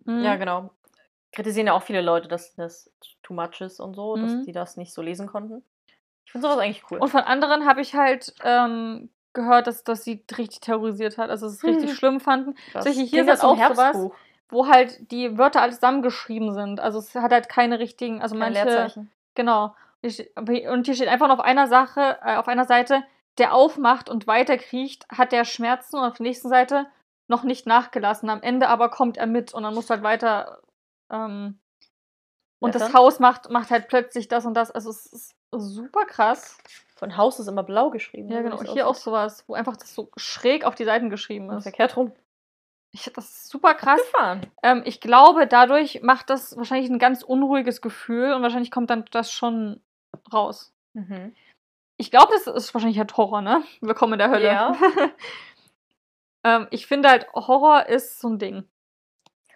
Mhm. 0.05 0.23
Ja, 0.25 0.37
genau. 0.37 0.71
Kritisieren 1.33 1.67
ja 1.67 1.73
auch 1.75 1.83
viele 1.83 2.01
Leute, 2.01 2.29
dass 2.29 2.55
das 2.55 2.91
too 3.23 3.35
much 3.35 3.61
ist 3.61 3.81
und 3.81 3.95
so, 3.95 4.17
dass 4.17 4.33
Mhm. 4.33 4.45
die 4.45 4.53
das 4.53 4.77
nicht 4.77 4.93
so 4.93 5.03
lesen 5.03 5.27
konnten. 5.27 5.65
Ich 6.27 6.33
finde 6.33 6.47
sowas 6.49 6.59
eigentlich 6.59 6.91
cool. 6.91 6.99
Und 6.99 7.09
von 7.09 7.21
anderen 7.21 7.67
habe 7.67 7.81
ich 7.81 7.95
halt 7.95 8.35
ähm, 8.43 9.11
gehört, 9.35 9.67
dass, 9.67 9.85
dass 9.85 10.05
sie 10.05 10.25
richtig 10.39 10.61
terrorisiert 10.61 11.19
hat, 11.19 11.31
also 11.31 11.47
dass 11.47 11.57
es 11.57 11.65
richtig 11.65 11.91
Mhm. 11.91 11.95
schlimm 11.95 12.21
fanden. 12.21 12.55
Solche 12.73 13.03
hier 13.03 13.25
so 13.37 13.49
einem 13.51 13.61
auch 13.61 13.71
sowas. 13.75 14.11
Wo 14.49 14.69
halt 14.69 15.11
die 15.11 15.37
Wörter 15.37 15.63
alle 15.63 15.73
zusammengeschrieben 15.73 16.53
sind. 16.55 16.79
Also 16.81 16.99
es 16.99 17.15
hat 17.15 17.33
halt 17.33 17.49
keine 17.49 17.79
richtigen, 17.79 18.23
also 18.23 18.35
Kein 18.37 18.53
manche. 18.53 18.65
Leerzeichen. 18.65 19.11
Genau. 19.35 19.75
Und 20.03 20.85
hier 20.87 20.95
steht 20.95 21.09
einfach 21.09 21.31
auf 21.31 21.41
einer 21.41 21.67
Sache, 21.67 22.19
äh, 22.25 22.37
auf 22.37 22.47
einer 22.47 22.65
Seite, 22.67 23.03
der 23.39 23.55
aufmacht 23.55 24.09
und 24.09 24.27
weiterkriecht, 24.27 25.07
hat 25.09 25.33
der 25.33 25.45
Schmerzen 25.45 25.97
und 25.97 26.05
auf 26.05 26.19
der 26.19 26.25
nächsten 26.25 26.49
Seite 26.49 26.87
noch 27.27 27.43
nicht 27.43 27.67
nachgelassen. 27.67 28.29
Am 28.31 28.43
Ende 28.43 28.69
aber 28.69 28.91
kommt 28.91 29.17
er 29.17 29.27
mit 29.27 29.55
und 29.55 29.63
dann 29.63 29.75
musst 29.75 29.89
du 29.91 29.95
halt 29.95 30.03
weiter. 30.05 30.59
Ähm, 31.11 31.59
und 32.61 32.75
das 32.75 32.83
Blättern? 32.83 33.01
Haus 33.01 33.21
macht, 33.21 33.51
macht 33.51 33.71
halt 33.71 33.89
plötzlich 33.89 34.29
das 34.29 34.47
und 34.47 34.55
das. 34.55 34.71
Also 34.71 34.91
es 34.91 35.07
ist 35.07 35.37
super 35.53 36.05
krass. 36.05 36.57
Von 36.97 37.17
Haus 37.17 37.39
ist 37.41 37.49
immer 37.49 37.65
blau 37.65 37.91
geschrieben. 37.91 38.29
Ja, 38.29 38.37
ne, 38.39 38.45
genau. 38.45 38.59
Und 38.59 38.69
hier 38.69 38.87
auch 38.87 38.95
sowas, 38.95 39.45
wo 39.47 39.55
einfach 39.55 39.77
das 39.77 39.95
so 39.95 40.11
schräg 40.17 40.65
auf 40.65 40.75
die 40.75 40.85
Seiten 40.85 41.11
geschrieben 41.11 41.51
Und 41.51 41.59
ist. 41.59 41.65
verkehrt 41.65 41.97
rum. 41.97 42.13
Ich, 42.93 43.11
das 43.13 43.29
ist 43.29 43.49
super 43.49 43.75
krass. 43.75 44.01
Gefahren. 44.01 44.43
Ähm, 44.63 44.83
ich 44.85 45.01
glaube, 45.01 45.49
dadurch 45.49 46.03
macht 46.03 46.31
das 46.31 46.57
wahrscheinlich 46.57 46.89
ein 46.89 47.01
ganz 47.01 47.25
unruhiges 47.25 47.81
Gefühl 47.81 48.33
und 48.33 48.43
wahrscheinlich 48.43 48.71
kommt 48.71 48.91
dann 48.91 49.05
das 49.11 49.33
schon 49.33 49.81
raus. 50.33 50.73
Mhm. 50.93 51.35
Ich 51.97 52.13
glaube, 52.13 52.33
das 52.33 52.47
ist 52.47 52.73
wahrscheinlich 52.73 52.99
halt 52.99 53.17
Horror, 53.17 53.41
ne? 53.41 53.65
Willkommen 53.81 54.15
in 54.15 54.19
der 54.21 54.31
Hölle. 54.31 54.47
Ja. 54.47 54.77
ähm, 56.45 56.69
ich 56.71 56.87
finde 56.87 57.09
halt, 57.09 57.27
Horror 57.35 57.87
ist 57.87 58.21
so 58.21 58.29
ein 58.29 58.39
Ding. 58.39 58.69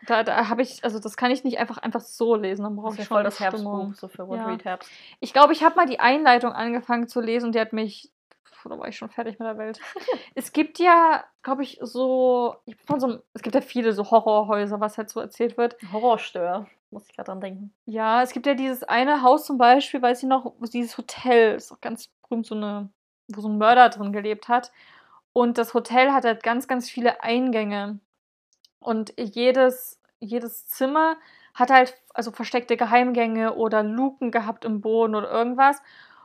Da, 0.08 0.22
da 0.22 0.48
habe 0.48 0.62
ich, 0.62 0.82
also 0.84 0.98
das 0.98 1.18
kann 1.18 1.30
ich 1.30 1.44
nicht 1.44 1.58
einfach, 1.58 1.76
einfach 1.76 2.00
so 2.00 2.34
lesen, 2.34 2.62
dann 2.62 2.76
brauche 2.76 2.94
ich 2.94 2.96
schon 3.00 3.16
voll 3.16 3.24
das. 3.24 3.38
Herbstbuch, 3.40 3.92
so 3.94 4.08
für 4.08 4.26
What 4.26 4.38
Ja. 4.38 4.46
Read 4.46 4.64
Herbst. 4.64 4.90
Ich 5.20 5.34
glaube, 5.34 5.52
ich 5.52 5.62
habe 5.62 5.76
mal 5.76 5.86
die 5.86 6.00
Einleitung 6.00 6.52
angefangen 6.52 7.08
zu 7.08 7.20
lesen 7.20 7.46
und 7.46 7.54
die 7.54 7.60
hat 7.60 7.74
mich, 7.74 8.10
da 8.64 8.78
war 8.78 8.88
ich 8.88 8.96
schon 8.96 9.10
fertig 9.10 9.38
mit 9.38 9.46
der 9.46 9.58
Welt. 9.58 9.80
es 10.34 10.52
gibt 10.52 10.78
ja, 10.78 11.24
glaube 11.42 11.62
ich, 11.62 11.78
so, 11.82 12.56
ich 12.64 12.78
bin 12.78 12.86
von 12.86 13.00
so 13.00 13.06
einem, 13.06 13.22
es 13.34 13.42
gibt 13.42 13.54
ja 13.54 13.60
viele 13.60 13.92
so 13.92 14.10
Horrorhäuser, 14.10 14.80
was 14.80 14.96
halt 14.96 15.10
so 15.10 15.20
erzählt 15.20 15.58
wird. 15.58 15.76
Horrorstör. 15.92 16.66
Muss 16.90 17.06
ich 17.06 17.14
gerade 17.14 17.26
dran 17.26 17.42
denken. 17.42 17.74
Ja, 17.84 18.22
es 18.22 18.32
gibt 18.32 18.46
ja 18.46 18.54
dieses 18.54 18.82
eine 18.84 19.20
Haus 19.20 19.44
zum 19.44 19.58
Beispiel, 19.58 20.00
weiß 20.00 20.22
ich 20.22 20.28
noch, 20.28 20.54
dieses 20.72 20.96
Hotel, 20.96 21.56
ist 21.56 21.70
auch 21.70 21.82
ganz 21.82 22.08
berühmt, 22.22 22.46
so 22.46 22.54
eine, 22.54 22.88
wo 23.28 23.42
so 23.42 23.48
ein 23.48 23.58
Mörder 23.58 23.90
drin 23.90 24.10
gelebt 24.14 24.48
hat. 24.48 24.72
Und 25.34 25.58
das 25.58 25.74
Hotel 25.74 26.12
hat 26.12 26.24
halt 26.24 26.42
ganz, 26.42 26.66
ganz 26.66 26.88
viele 26.88 27.22
Eingänge. 27.22 28.00
Und 28.80 29.12
jedes, 29.18 29.97
jedes 30.20 30.66
Zimmer 30.66 31.16
hat 31.54 31.70
halt 31.70 31.94
also 32.14 32.30
versteckte 32.30 32.76
Geheimgänge 32.76 33.54
oder 33.54 33.82
Luken 33.82 34.30
gehabt 34.30 34.64
im 34.64 34.80
Boden 34.80 35.14
oder 35.14 35.30
irgendwas. 35.30 35.80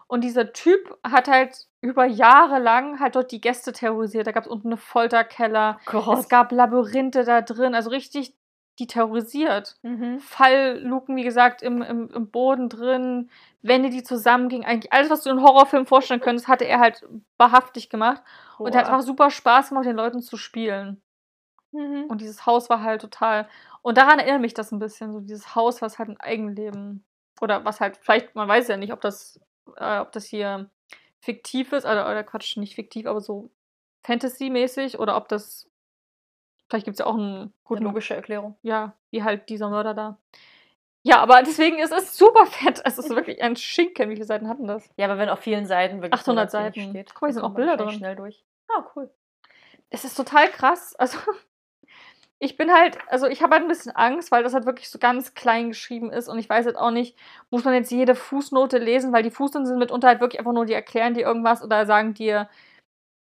Und 0.08 0.24
dieser 0.24 0.54
Typ 0.54 0.98
hat 1.04 1.28
halt 1.28 1.68
über 1.82 2.06
Jahre 2.06 2.60
lang 2.60 3.00
halt 3.00 3.16
dort 3.16 3.32
die 3.32 3.42
Gäste 3.42 3.74
terrorisiert. 3.74 4.28
Da 4.28 4.32
gab 4.32 4.44
es 4.44 4.50
unten 4.50 4.68
eine 4.70 4.78
Folterkeller. 4.78 5.80
Gott. 5.86 6.20
Es 6.20 6.30
gab 6.30 6.52
Labyrinthe 6.52 7.24
da 7.24 7.42
drin, 7.42 7.76
also 7.76 7.90
richtig 7.90 8.36
die 8.80 8.88
terrorisiert. 8.88 9.76
Mhm. 9.84 10.20
Fallluken, 10.20 11.16
wie 11.16 11.24
gesagt, 11.24 11.62
im, 11.62 11.82
im, 11.82 12.10
im 12.10 12.32
Boden 12.32 12.70
drin, 12.70 13.30
Wände, 13.62 13.90
die 13.90 14.04
zusammengingen. 14.04 14.66
Eigentlich 14.68 14.92
alles, 14.92 15.10
was 15.10 15.24
du 15.24 15.30
in 15.30 15.42
Horrorfilmen 15.42 15.86
vorstellen 15.86 16.22
könntest, 16.22 16.48
hatte 16.48 16.66
er 16.66 16.80
halt 16.80 17.06
wahrhaftig 17.38 17.90
gemacht. 17.90 18.24
Und 18.58 18.74
er 18.74 18.80
hat 18.80 18.88
Boah. 18.88 18.94
einfach 18.94 19.06
super 19.06 19.30
Spaß 19.30 19.70
gemacht, 19.70 19.86
den 19.86 19.96
Leuten 19.96 20.22
zu 20.22 20.38
spielen. 20.38 21.02
Mhm. 21.74 22.06
Und 22.08 22.22
dieses 22.22 22.46
Haus 22.46 22.70
war 22.70 22.82
halt 22.82 23.02
total. 23.02 23.48
Und 23.82 23.98
daran 23.98 24.20
erinnert 24.20 24.42
mich 24.42 24.54
das 24.54 24.72
ein 24.72 24.80
bisschen, 24.80 25.12
so 25.12 25.20
dieses 25.20 25.56
Haus, 25.56 25.82
was 25.82 26.00
halt 26.00 26.10
ein 26.10 26.20
Eigenleben. 26.20 27.04
Oder 27.42 27.66
was 27.66 27.82
halt, 27.82 27.98
vielleicht, 27.98 28.36
man 28.36 28.48
weiß 28.48 28.68
ja 28.70 28.78
nicht, 28.78 28.94
ob 28.94 29.02
das, 29.02 29.40
äh, 29.78 30.00
ob 30.00 30.12
das 30.12 30.26
hier 30.26 30.70
fiktiv 31.20 31.74
ist, 31.74 31.86
oder, 31.86 32.06
oder 32.06 32.24
Quatsch, 32.24 32.56
nicht 32.58 32.76
fiktiv, 32.76 33.06
aber 33.06 33.20
so 33.20 33.50
Fantasy-mäßig, 34.04 35.00
oder 35.00 35.18
ob 35.18 35.28
das 35.28 35.70
Vielleicht 36.70 36.86
gibt 36.86 36.96
es 36.96 37.00
ja 37.00 37.06
auch 37.06 37.16
einen 37.16 37.36
Eine 37.36 37.52
guten 37.66 37.84
logische 37.84 38.16
Erklärung. 38.16 38.56
Ja, 38.64 38.94
wie 39.12 39.22
halt 39.22 39.48
dieser 39.50 39.70
Mörder 39.70 39.94
da. 39.94 40.18
Ja, 41.04 41.20
aber 41.20 41.44
deswegen 41.44 41.78
ist 41.78 41.92
es 41.92 42.18
super 42.18 42.48
fett. 42.48 42.82
Es 42.84 42.98
ist 42.98 43.10
wirklich 43.10 43.44
ein 43.44 43.56
Schinken. 43.56 44.10
Wie 44.10 44.16
viele 44.16 44.26
Seiten 44.26 44.48
hatten 44.48 44.66
das? 44.66 44.90
Ja, 44.98 45.06
aber 45.06 45.20
wenn 45.20 45.30
auf 45.30 45.40
vielen 45.40 45.68
Seiten 45.68 46.02
wirklich 46.02 46.20
800 46.22 46.50
so 46.50 46.58
relativ 46.58 46.82
Seiten. 46.84 46.90
steht, 46.92 47.14
Guck 47.14 47.22
mal, 47.22 47.28
hier 47.28 47.34
sind 47.36 47.44
auch 47.44 47.54
Bilder 47.54 47.78
drin. 47.78 47.92
schnell 47.92 48.16
durch. 48.16 48.44
Ah, 48.70 48.86
cool. 48.96 49.12
Es 49.92 50.04
ist 50.04 50.16
total 50.16 50.50
krass. 50.50 50.96
Also, 50.96 51.20
ich 52.44 52.58
bin 52.58 52.72
halt, 52.74 52.98
also 53.08 53.28
ich 53.28 53.42
habe 53.42 53.54
halt 53.54 53.64
ein 53.64 53.70
bisschen 53.70 53.96
Angst, 53.96 54.30
weil 54.32 54.44
das 54.44 54.54
halt 54.54 54.66
wirklich 54.66 54.90
so 54.90 55.00
ganz 55.00 55.34
klein 55.34 55.70
geschrieben 55.70 56.12
ist 56.12 56.28
und 56.28 56.38
ich 56.40 56.50
weiß 56.50 56.66
halt 56.66 56.76
auch 56.76 56.92
nicht, 56.92 57.18
muss 57.50 57.64
man 57.64 57.74
jetzt 57.74 57.90
jede 57.90 58.16
Fußnote 58.16 58.80
lesen, 58.80 59.14
weil 59.14 59.24
die 59.24 59.32
Fußnoten 59.32 59.66
sind 59.66 59.80
mitunter 59.80 60.10
halt 60.10 60.20
wirklich 60.20 60.40
einfach 60.40 60.52
nur, 60.54 60.66
die 60.66 60.74
erklären 60.74 61.14
dir 61.14 61.26
irgendwas 61.26 61.64
oder 61.64 61.86
sagen 61.86 62.14
dir 62.14 62.50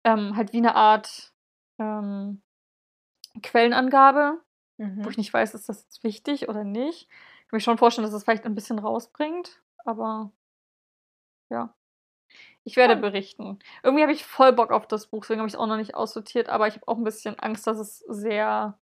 ähm, 0.04 0.36
halt 0.36 0.52
wie 0.54 0.58
eine 0.58 0.74
Art 0.76 1.32
ähm, 1.78 2.42
Quellenangabe, 3.42 4.40
Mhm. 4.78 5.04
wo 5.04 5.10
ich 5.10 5.18
nicht 5.18 5.32
weiß, 5.32 5.54
ist 5.54 5.68
das 5.68 5.84
jetzt 5.84 6.02
wichtig 6.02 6.48
oder 6.48 6.64
nicht. 6.64 7.02
Ich 7.42 7.48
kann 7.48 7.58
mir 7.58 7.60
schon 7.60 7.78
vorstellen, 7.78 8.04
dass 8.04 8.14
es 8.14 8.20
das 8.20 8.24
vielleicht 8.24 8.46
ein 8.46 8.54
bisschen 8.54 8.78
rausbringt, 8.78 9.62
aber 9.84 10.32
ja. 11.50 11.74
Ich 12.64 12.76
werde 12.76 12.96
berichten. 12.96 13.58
Irgendwie 13.82 14.02
habe 14.02 14.12
ich 14.12 14.24
voll 14.24 14.52
Bock 14.52 14.70
auf 14.70 14.86
das 14.86 15.08
Buch, 15.08 15.22
deswegen 15.22 15.40
habe 15.40 15.48
ich 15.48 15.54
es 15.54 15.60
auch 15.60 15.66
noch 15.66 15.76
nicht 15.76 15.94
aussortiert, 15.94 16.48
aber 16.48 16.68
ich 16.68 16.74
habe 16.76 16.88
auch 16.88 16.96
ein 16.96 17.04
bisschen 17.04 17.38
Angst, 17.38 17.66
dass 17.66 17.78
es 17.78 17.98
sehr 18.08 18.78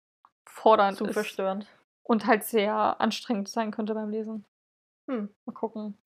fordernd 0.46 0.98
Zu 0.98 1.06
ist 1.06 1.14
verstörend. 1.14 1.68
und 2.04 2.26
halt 2.26 2.44
sehr 2.44 3.00
anstrengend 3.02 3.50
sein 3.50 3.72
könnte 3.72 3.94
beim 3.94 4.10
Lesen. 4.10 4.46
Hm. 5.10 5.34
Mal 5.46 5.54
gucken. 5.54 5.98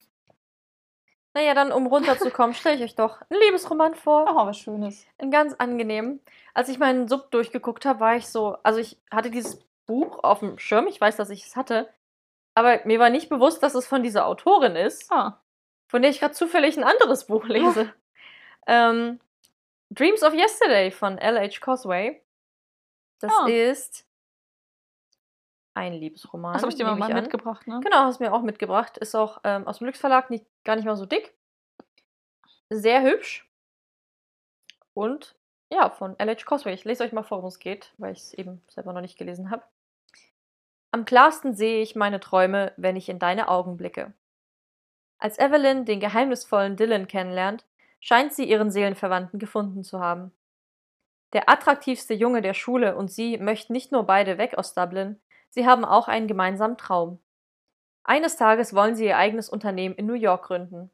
Naja, 1.34 1.54
dann, 1.54 1.72
um 1.72 1.86
runterzukommen, 1.88 2.56
stelle 2.56 2.76
ich 2.78 2.84
euch 2.84 2.96
doch 2.96 3.22
einen 3.30 3.40
Liebesroman 3.42 3.94
vor. 3.96 4.26
Oh, 4.30 4.46
was 4.48 4.58
Schönes. 4.58 5.06
Einen 5.20 5.30
ganz 5.32 5.54
angenehmen. 5.54 6.22
Als 6.56 6.70
ich 6.70 6.80
meinen 6.80 7.08
Sub 7.08 7.30
durchgeguckt 7.32 7.86
habe, 7.86 8.00
war 8.00 8.16
ich 8.16 8.28
so, 8.28 8.58
also 8.64 8.80
ich 8.80 8.98
hatte 9.12 9.30
dieses 9.30 9.60
Buch 9.86 10.24
auf 10.24 10.40
dem 10.40 10.58
Schirm, 10.58 10.88
ich 10.88 11.00
weiß, 11.00 11.16
dass 11.18 11.30
ich 11.30 11.46
es 11.46 11.56
hatte, 11.56 11.88
aber 12.56 12.80
mir 12.86 13.00
war 13.00 13.10
nicht 13.10 13.30
bewusst, 13.30 13.62
dass 13.64 13.76
es 13.76 13.88
von 13.88 14.04
dieser 14.04 14.26
Autorin 14.26 14.76
ist, 14.76 15.12
Ah, 15.12 15.40
von 15.88 16.02
der 16.02 16.12
ich 16.12 16.20
gerade 16.20 16.34
zufällig 16.34 16.78
ein 16.78 16.84
anderes 16.84 17.28
Buch 17.28 17.46
lese. 17.48 17.94
ähm, 18.68 19.20
Dreams 19.92 20.24
of 20.24 20.34
Yesterday 20.34 20.92
von 20.92 21.18
L.H. 21.18 21.60
Cosway. 21.62 22.22
Das 23.20 23.32
Ah. 23.32 23.48
ist 23.48 24.06
ein 25.80 25.94
Liebesroman. 25.94 26.54
das 26.54 26.62
habe 26.62 26.72
ich 26.72 26.78
dir 26.78 26.84
mal, 26.84 27.02
an. 27.02 27.14
mitgebracht, 27.14 27.66
ne? 27.68 27.80
Genau, 27.84 28.00
hast 28.00 28.20
mir 28.20 28.34
auch 28.34 28.42
mitgebracht. 28.42 28.98
Ist 28.98 29.16
auch 29.16 29.40
ähm, 29.44 29.68
aus 29.68 29.80
dem 29.80 29.88
Lux 29.88 30.00
Verlag, 30.00 30.30
nicht, 30.30 30.46
gar 30.64 30.76
nicht 30.76 30.86
mal 30.86 30.96
so 30.96 31.06
dick. 31.06 31.34
Sehr 32.70 33.02
hübsch. 33.02 33.50
Und 34.94 35.36
ja, 35.72 35.90
von 35.90 36.18
L.H. 36.20 36.46
Cosway. 36.46 36.74
Ich 36.74 36.84
lese 36.84 37.04
euch 37.04 37.14
mal 37.14 37.24
vor, 37.24 37.38
worum 37.38 37.48
es 37.48 37.60
geht, 37.60 37.94
weil 37.98 38.14
ich 38.14 38.20
es 38.20 38.34
eben 38.34 38.62
selber 38.68 38.94
noch 38.94 39.02
nicht 39.02 39.18
gelesen 39.18 39.52
habe. 39.52 39.64
Am 40.92 41.06
klarsten 41.06 41.56
sehe 41.56 41.82
ich 41.82 41.96
meine 41.96 42.20
Träume, 42.20 42.74
wenn 42.76 42.96
ich 42.96 43.10
in 43.10 43.20
deine 43.20 43.48
Augen 43.48 43.78
blicke. 43.78 44.14
Als 45.20 45.38
Evelyn 45.38 45.86
den 45.86 46.00
geheimnisvollen 46.00 46.76
Dylan 46.76 47.08
kennenlernt, 47.08 47.66
scheint 48.00 48.34
sie 48.34 48.46
ihren 48.46 48.72
Seelenverwandten 48.72 49.40
gefunden 49.40 49.84
zu 49.84 50.00
haben. 50.00 50.32
Der 51.34 51.48
attraktivste 51.48 52.16
Junge 52.16 52.42
der 52.42 52.56
Schule 52.56 52.96
und 52.96 53.12
sie 53.12 53.38
möchten 53.38 53.74
nicht 53.74 53.92
nur 53.92 54.04
beide 54.04 54.40
weg 54.40 54.58
aus 54.58 54.74
Dublin, 54.74 55.22
sie 55.50 55.66
haben 55.66 55.86
auch 55.86 56.08
einen 56.08 56.28
gemeinsamen 56.28 56.78
Traum. 56.78 57.20
Eines 58.04 58.38
Tages 58.38 58.74
wollen 58.74 58.96
sie 58.96 59.06
ihr 59.06 59.18
eigenes 59.18 59.50
Unternehmen 59.50 59.96
in 59.96 60.06
New 60.06 60.14
York 60.14 60.46
gründen. 60.46 60.92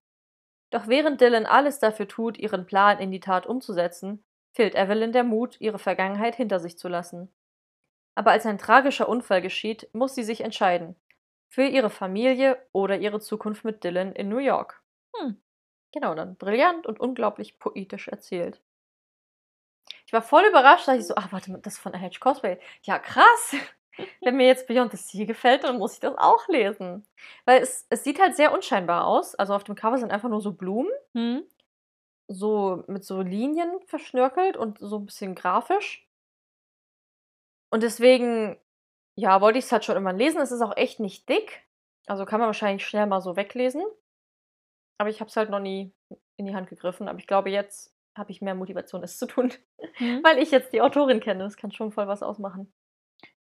Doch 0.69 0.87
während 0.87 1.21
Dylan 1.21 1.45
alles 1.45 1.79
dafür 1.79 2.07
tut, 2.07 2.37
ihren 2.37 2.65
Plan 2.65 2.99
in 2.99 3.11
die 3.11 3.19
Tat 3.19 3.45
umzusetzen, 3.45 4.23
fehlt 4.53 4.75
Evelyn 4.75 5.11
der 5.11 5.23
Mut, 5.23 5.59
ihre 5.61 5.79
Vergangenheit 5.79 6.35
hinter 6.35 6.59
sich 6.59 6.77
zu 6.77 6.87
lassen. 6.87 7.33
Aber 8.15 8.31
als 8.31 8.45
ein 8.45 8.57
tragischer 8.57 9.07
Unfall 9.07 9.41
geschieht, 9.41 9.89
muss 9.93 10.15
sie 10.15 10.23
sich 10.23 10.41
entscheiden. 10.41 10.95
Für 11.47 11.63
ihre 11.63 11.89
Familie 11.89 12.57
oder 12.71 12.97
ihre 12.97 13.19
Zukunft 13.19 13.63
mit 13.63 13.83
Dylan 13.83 14.13
in 14.13 14.29
New 14.29 14.39
York. 14.39 14.81
Hm. 15.15 15.41
Genau, 15.93 16.15
dann 16.15 16.35
brillant 16.35 16.87
und 16.87 16.99
unglaublich 16.99 17.59
poetisch 17.59 18.07
erzählt. 18.07 18.61
Ich 20.05 20.13
war 20.13 20.21
voll 20.21 20.43
überrascht, 20.45 20.87
dass 20.87 20.97
ich 20.97 21.07
so, 21.07 21.15
ach, 21.15 21.31
warte 21.31 21.51
mal, 21.51 21.61
das 21.61 21.75
ist 21.75 21.79
von 21.79 21.99
H. 21.99 22.09
Cosway. 22.19 22.59
Ja, 22.83 22.99
krass. 22.99 23.55
Wenn 24.21 24.35
mir 24.37 24.47
jetzt 24.47 24.67
Beyond 24.67 24.91
the 24.91 24.97
Sea 24.97 25.25
gefällt, 25.25 25.63
dann 25.63 25.77
muss 25.77 25.93
ich 25.93 25.99
das 25.99 26.15
auch 26.17 26.47
lesen. 26.47 27.05
Weil 27.45 27.61
es, 27.61 27.85
es 27.89 28.03
sieht 28.03 28.19
halt 28.19 28.35
sehr 28.35 28.53
unscheinbar 28.53 29.05
aus. 29.07 29.35
Also 29.35 29.53
auf 29.53 29.63
dem 29.63 29.75
Cover 29.75 29.97
sind 29.97 30.11
einfach 30.11 30.29
nur 30.29 30.41
so 30.41 30.53
Blumen, 30.53 30.91
Hm? 31.13 31.43
so 32.27 32.83
mit 32.87 33.03
so 33.05 33.21
Linien 33.21 33.79
verschnörkelt 33.87 34.57
und 34.57 34.79
so 34.79 34.97
ein 34.99 35.05
bisschen 35.05 35.35
grafisch. 35.35 36.07
Und 37.71 37.83
deswegen, 37.83 38.57
ja, 39.17 39.41
wollte 39.41 39.59
ich 39.59 39.65
es 39.65 39.71
halt 39.71 39.85
schon 39.85 39.97
immer 39.97 40.13
lesen. 40.13 40.41
Es 40.41 40.51
ist 40.51 40.61
auch 40.61 40.75
echt 40.77 40.99
nicht 40.99 41.29
dick. 41.29 41.63
Also 42.07 42.25
kann 42.25 42.39
man 42.39 42.47
wahrscheinlich 42.47 42.85
schnell 42.85 43.05
mal 43.07 43.21
so 43.21 43.35
weglesen. 43.35 43.83
Aber 44.99 45.09
ich 45.09 45.19
habe 45.19 45.29
es 45.29 45.35
halt 45.35 45.49
noch 45.49 45.59
nie 45.59 45.93
in 46.37 46.45
die 46.45 46.55
Hand 46.55 46.69
gegriffen. 46.69 47.07
Aber 47.07 47.19
ich 47.19 47.27
glaube, 47.27 47.49
jetzt 47.49 47.93
habe 48.17 48.31
ich 48.31 48.41
mehr 48.41 48.55
Motivation, 48.55 49.03
es 49.03 49.17
zu 49.17 49.27
tun. 49.27 49.51
Hm? 49.95 50.21
Weil 50.23 50.39
ich 50.39 50.51
jetzt 50.51 50.73
die 50.73 50.81
Autorin 50.81 51.19
kenne. 51.19 51.43
Das 51.43 51.57
kann 51.57 51.71
schon 51.71 51.91
voll 51.91 52.07
was 52.07 52.23
ausmachen. 52.23 52.71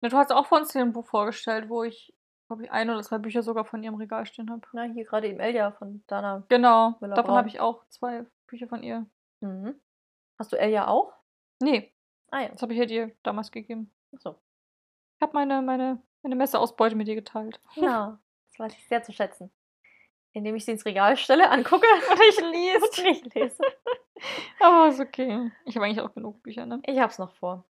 Ja, 0.02 0.10
du 0.10 0.18
hast 0.18 0.32
auch 0.32 0.45
vor 0.47 0.60
uns 0.60 0.76
ein 0.76 0.93
Buch 0.93 1.06
vorgestellt, 1.06 1.70
wo 1.70 1.84
ich, 1.84 2.14
glaube 2.47 2.64
ich, 2.64 2.72
ein 2.72 2.89
oder 2.89 3.04
zwei 3.04 3.20
Bücher 3.20 3.43
sogar 3.43 3.66
von 3.66 3.84
ihrem 3.84 3.95
Regal 3.95 4.26
stehen 4.26 4.49
habe. 4.49 4.62
Na, 4.74 4.84
hier 4.84 5.06
gerade 5.06 5.28
im 5.28 5.39
Elia 5.39 5.72
von 5.72 6.04
Dana. 6.08 6.43
Genau, 6.49 6.95
davon 6.99 7.36
habe 7.36 7.47
ich 7.47 7.60
auch 7.60 7.86
zwei 7.89 8.26
Bücher 8.47 8.68
von 8.68 8.84
ihr. 8.84 9.06
Mhm. 9.41 9.80
Hast 10.39 10.52
du 10.52 10.58
Elia 10.58 10.88
auch? 10.88 11.14
Nee, 11.60 11.93
Ah 12.32 12.41
ja. 12.41 12.49
das 12.49 12.62
habe 12.62 12.74
ich 12.74 12.80
ja 12.80 12.86
dir 12.86 13.12
damals 13.24 13.52
gegeben. 13.52 13.91
Achso. 14.16 14.41
Ich 15.18 15.22
habe 15.22 15.34
meine, 15.34 15.62
meine, 15.62 16.02
meine 16.24 16.36
Messeausbeute 16.36 16.95
mit 16.95 17.08
dir 17.08 17.16
geteilt. 17.16 17.60
Ja, 17.76 18.20
das 18.49 18.60
weiß 18.60 18.74
ich 18.74 18.88
sehr 18.88 19.04
zu 19.04 19.12
schätzen. 19.12 19.52
Indem 20.34 20.56
ich 20.56 20.64
sie 20.64 20.72
ins 20.72 20.86
Regal 20.86 21.18
stelle, 21.18 21.49
angucke 21.49 21.86
Und 22.12 22.20
ich 22.30 22.39
liest. 22.39 22.97
und 22.99 23.04
nicht 23.06 23.36
lese. 23.36 23.62
Aber 24.62 24.88
ist 24.88 24.99
okay. 25.02 25.52
Ich 25.66 25.76
habe 25.76 25.86
eigentlich 25.86 26.02
auch 26.02 26.14
genug 26.14 26.41
Bücher, 26.41 26.66
ne? 26.66 26.80
Ich 26.86 26.99
hab's 26.99 27.20
noch 27.20 27.34
vor. 27.36 27.66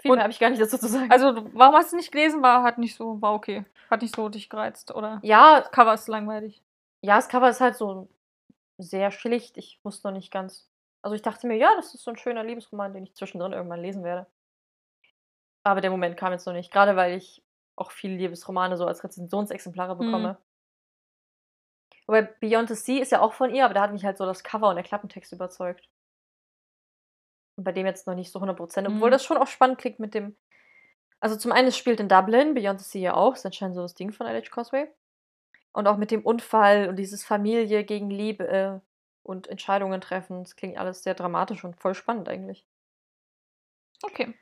Viel 0.00 0.12
mehr 0.12 0.22
habe 0.22 0.32
ich 0.32 0.38
gar 0.40 0.50
nicht 0.50 0.60
dazu 0.62 0.78
zu 0.78 0.88
sagen. 0.88 1.10
Also, 1.10 1.46
warum 1.54 1.74
hast 1.74 1.92
du 1.92 1.96
nicht 1.96 2.12
gelesen? 2.12 2.42
War, 2.42 2.62
hat 2.62 2.78
nicht 2.78 2.96
so, 2.96 3.20
war 3.22 3.34
okay. 3.34 3.64
Hat 3.90 4.02
nicht 4.02 4.14
so 4.16 4.28
dich 4.28 4.48
gereizt, 4.48 4.94
oder? 4.94 5.20
ja, 5.22 5.60
Das 5.60 5.70
Cover 5.70 5.94
ist 5.94 6.08
langweilig. 6.08 6.62
ja, 7.02 7.16
das 7.16 7.28
Cover 7.28 7.48
ist 7.50 7.60
halt 7.60 7.76
so 7.76 8.08
sehr 8.78 9.10
schlicht. 9.10 9.56
Ich 9.58 9.78
wusste 9.84 10.08
noch 10.08 10.14
nicht 10.14 10.30
ganz. 10.32 10.68
Also 11.02 11.14
ich 11.14 11.22
dachte 11.22 11.46
mir, 11.46 11.56
ja, 11.56 11.74
das 11.76 11.94
ist 11.94 12.02
so 12.04 12.10
ein 12.10 12.16
schöner 12.16 12.44
Liebesroman, 12.44 12.92
den 12.92 13.04
ich 13.04 13.14
zwischendrin 13.14 13.52
irgendwann 13.52 13.80
lesen 13.82 14.04
werde. 14.04 14.26
Aber 15.64 15.80
der 15.80 15.90
Moment 15.90 16.16
kam 16.16 16.32
jetzt 16.32 16.46
noch 16.46 16.52
nicht. 16.52 16.72
Gerade 16.72 16.96
weil 16.96 17.16
ich 17.16 17.42
auch 17.76 17.90
viele 17.90 18.16
Liebesromane 18.16 18.76
so 18.76 18.86
als 18.86 19.02
Rezensionsexemplare 19.04 19.96
bekomme. 19.96 20.36
Wobei 22.06 22.22
Beyond 22.22 22.68
the 22.68 22.74
Sea 22.74 23.00
ist 23.00 23.12
ja 23.12 23.20
auch 23.20 23.32
von 23.32 23.54
ihr, 23.54 23.64
aber 23.64 23.74
da 23.74 23.82
hat 23.82 23.92
mich 23.92 24.04
halt 24.04 24.18
so 24.18 24.26
das 24.26 24.42
Cover 24.42 24.68
und 24.68 24.74
der 24.76 24.84
Klappentext 24.84 25.32
überzeugt. 25.32 25.88
Bei 27.56 27.72
dem 27.72 27.86
jetzt 27.86 28.06
noch 28.06 28.14
nicht 28.14 28.32
so 28.32 28.40
100%, 28.40 28.86
obwohl 28.88 29.08
Mhm. 29.08 29.12
das 29.12 29.24
schon 29.24 29.36
auch 29.36 29.46
spannend 29.46 29.78
klingt 29.78 29.98
mit 29.98 30.14
dem. 30.14 30.36
Also 31.20 31.36
zum 31.36 31.52
einen, 31.52 31.68
es 31.68 31.76
spielt 31.76 32.00
in 32.00 32.08
Dublin, 32.08 32.54
Beyond 32.54 32.80
the 32.80 32.88
Sea 32.88 33.00
ja 33.02 33.14
auch, 33.14 33.34
ist 33.34 33.46
anscheinend 33.46 33.76
so 33.76 33.82
das 33.82 33.94
Ding 33.94 34.12
von 34.12 34.26
L.H. 34.26 34.50
Cosway. 34.50 34.88
Und 35.72 35.86
auch 35.86 35.96
mit 35.96 36.10
dem 36.10 36.24
Unfall 36.24 36.88
und 36.88 36.96
dieses 36.96 37.24
Familie 37.24 37.84
gegen 37.84 38.10
Liebe 38.10 38.46
äh, 38.48 38.80
und 39.22 39.46
Entscheidungen 39.48 40.00
treffen. 40.00 40.42
Das 40.42 40.56
klingt 40.56 40.76
alles 40.78 41.02
sehr 41.02 41.14
dramatisch 41.14 41.64
und 41.64 41.76
voll 41.76 41.94
spannend 41.94 42.28
eigentlich. 42.28 42.66
Okay. 44.02 44.34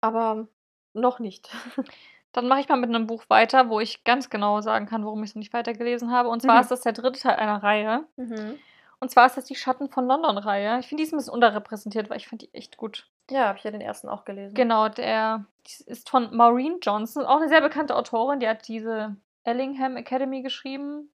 Aber 0.00 0.46
noch 0.94 1.18
nicht. 1.18 1.50
Dann 2.32 2.46
mache 2.46 2.60
ich 2.60 2.68
mal 2.68 2.76
mit 2.76 2.90
einem 2.90 3.06
Buch 3.06 3.24
weiter, 3.28 3.68
wo 3.68 3.80
ich 3.80 4.04
ganz 4.04 4.30
genau 4.30 4.60
sagen 4.60 4.86
kann, 4.86 5.04
warum 5.04 5.22
ich 5.24 5.30
es 5.30 5.34
noch 5.34 5.40
nicht 5.40 5.52
weitergelesen 5.52 6.12
habe. 6.12 6.28
Und 6.28 6.42
zwar 6.42 6.56
Mhm. 6.56 6.60
ist 6.60 6.70
das 6.70 6.82
der 6.82 6.92
dritte 6.92 7.18
Teil 7.20 7.36
einer 7.36 7.62
Reihe. 7.62 8.06
Mhm. 8.16 8.58
Und 9.00 9.10
zwar 9.10 9.26
ist 9.26 9.36
das 9.36 9.44
die 9.44 9.54
Schatten 9.54 9.88
von 9.90 10.06
London-Reihe. 10.06 10.80
Ich 10.80 10.88
finde, 10.88 11.02
die 11.02 11.06
ist 11.06 11.12
ein 11.12 11.18
bisschen 11.18 11.32
unterrepräsentiert, 11.32 12.10
weil 12.10 12.16
ich 12.16 12.28
finde 12.28 12.46
die 12.46 12.54
echt 12.54 12.76
gut. 12.76 13.08
Ja, 13.30 13.46
habe 13.48 13.58
ich 13.58 13.64
ja 13.64 13.70
den 13.70 13.80
ersten 13.80 14.08
auch 14.08 14.24
gelesen. 14.24 14.54
Genau, 14.54 14.88
der 14.88 15.44
ist 15.86 16.08
von 16.08 16.34
Maureen 16.34 16.80
Johnson, 16.80 17.24
auch 17.24 17.36
eine 17.36 17.48
sehr 17.48 17.60
bekannte 17.60 17.94
Autorin. 17.94 18.40
Die 18.40 18.48
hat 18.48 18.66
diese 18.66 19.14
Ellingham 19.44 19.96
Academy 19.96 20.42
geschrieben. 20.42 21.10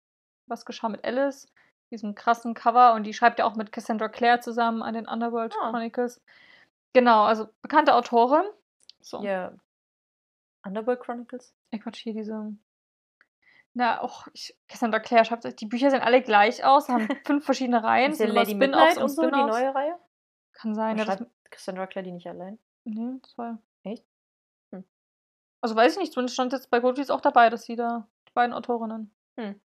Was 0.47 0.65
geschah 0.65 0.89
mit 0.89 1.05
Alice? 1.05 1.47
Diesem 1.91 2.15
krassen 2.15 2.53
Cover. 2.53 2.93
Und 2.93 3.03
die 3.03 3.13
schreibt 3.13 3.39
ja 3.39 3.45
auch 3.45 3.55
mit 3.55 3.71
Cassandra 3.71 4.09
Clare 4.09 4.41
zusammen 4.41 4.83
an 4.83 4.93
den 4.93 5.07
Underworld 5.07 5.55
Ah. 5.61 5.69
Chronicles. 5.69 6.21
Genau, 6.93 7.23
also 7.23 7.47
bekannte 7.61 7.95
Autorin. 7.95 8.43
So. 8.99 9.21
Hier. 9.21 9.57
Underworld 10.65 10.99
Chronicles? 10.99 11.53
Ich 11.71 11.81
Quatsch, 11.81 11.99
hier 11.99 12.13
diese. 12.13 12.53
Na, 13.73 14.01
auch 14.01 14.27
ich, 14.33 14.57
Cassandra 14.67 14.99
Clare 14.99 15.25
schreibt, 15.25 15.61
die 15.61 15.65
Bücher 15.65 15.91
sehen 15.91 16.01
alle 16.01 16.21
gleich 16.21 16.63
aus, 16.65 16.89
haben 16.89 17.07
fünf 17.25 17.45
verschiedene 17.45 17.83
Reihen. 17.83 18.13
Sind 18.13 18.33
Lady 18.33 18.55
Midnight 18.55 18.97
und 18.97 19.09
so, 19.09 19.23
die 19.23 19.29
neue 19.29 19.73
Reihe? 19.73 19.95
Kann 20.53 20.73
sein, 20.75 20.97
ja, 20.97 21.05
Schreibt 21.05 21.25
Cassandra 21.49 21.87
Clare 21.87 22.03
die 22.03 22.11
nicht 22.11 22.27
allein? 22.27 22.59
nee, 22.85 23.19
das 23.21 23.37
war. 23.37 23.59
Echt? 23.83 24.03
Hm. 24.73 24.83
Also 25.61 25.75
weiß 25.75 25.93
ich 25.93 25.99
nicht, 25.99 26.13
zumindest 26.13 26.33
stand 26.33 26.53
jetzt 26.53 26.69
bei 26.69 26.79
Goldfies 26.79 27.11
auch 27.11 27.21
dabei, 27.21 27.49
dass 27.49 27.63
sie 27.63 27.75
da 27.75 28.07
die 28.27 28.33
beiden 28.33 28.53
Autorinnen. 28.53 29.13
Hm. 29.39 29.61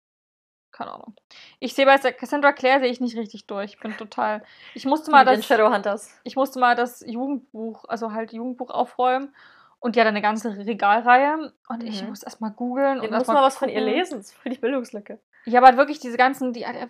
keine 0.71 0.91
Ahnung. 0.93 1.15
Ich 1.59 1.73
sehe 1.73 1.85
bei 1.85 1.97
Cassandra 1.97 2.53
Clare 2.53 2.79
sehe 2.79 2.89
ich 2.89 3.01
nicht 3.01 3.17
richtig 3.17 3.45
durch. 3.47 3.73
Ich 3.73 3.79
bin 3.79 3.97
total. 3.97 4.43
Ich 4.73 4.85
musste 4.85 5.11
mal 5.11 5.25
das. 5.25 5.45
Shadowhunters. 5.45 6.19
Ich 6.23 6.35
musste 6.35 6.59
mal 6.59 6.75
das 6.75 7.03
Jugendbuch, 7.05 7.85
also 7.87 8.13
halt 8.13 8.31
Jugendbuch 8.31 8.69
aufräumen. 8.69 9.35
Und 9.81 9.95
die 9.95 10.01
hat 10.01 10.07
eine 10.07 10.21
ganze 10.21 10.57
Regalreihe. 10.57 11.53
Und 11.69 11.83
ich 11.83 12.01
Mhm. 12.03 12.09
muss 12.09 12.23
erstmal 12.23 12.51
googeln. 12.51 12.97
Ich 12.97 13.03
und 13.03 13.09
muss 13.11 13.19
erst 13.19 13.27
mal 13.31 13.41
was 13.43 13.57
von 13.57 13.69
ihr 13.69 13.79
lesen. 13.81 14.17
Das 14.17 14.27
ist 14.31 14.37
für 14.37 14.49
die 14.49 14.57
Bildungslücke. 14.57 15.19
Ja, 15.45 15.61
aber 15.63 15.77
wirklich 15.77 15.99
diese 15.99 16.17
ganzen, 16.17 16.51
die 16.51 16.67
hat 16.67 16.75
ja 16.75 16.87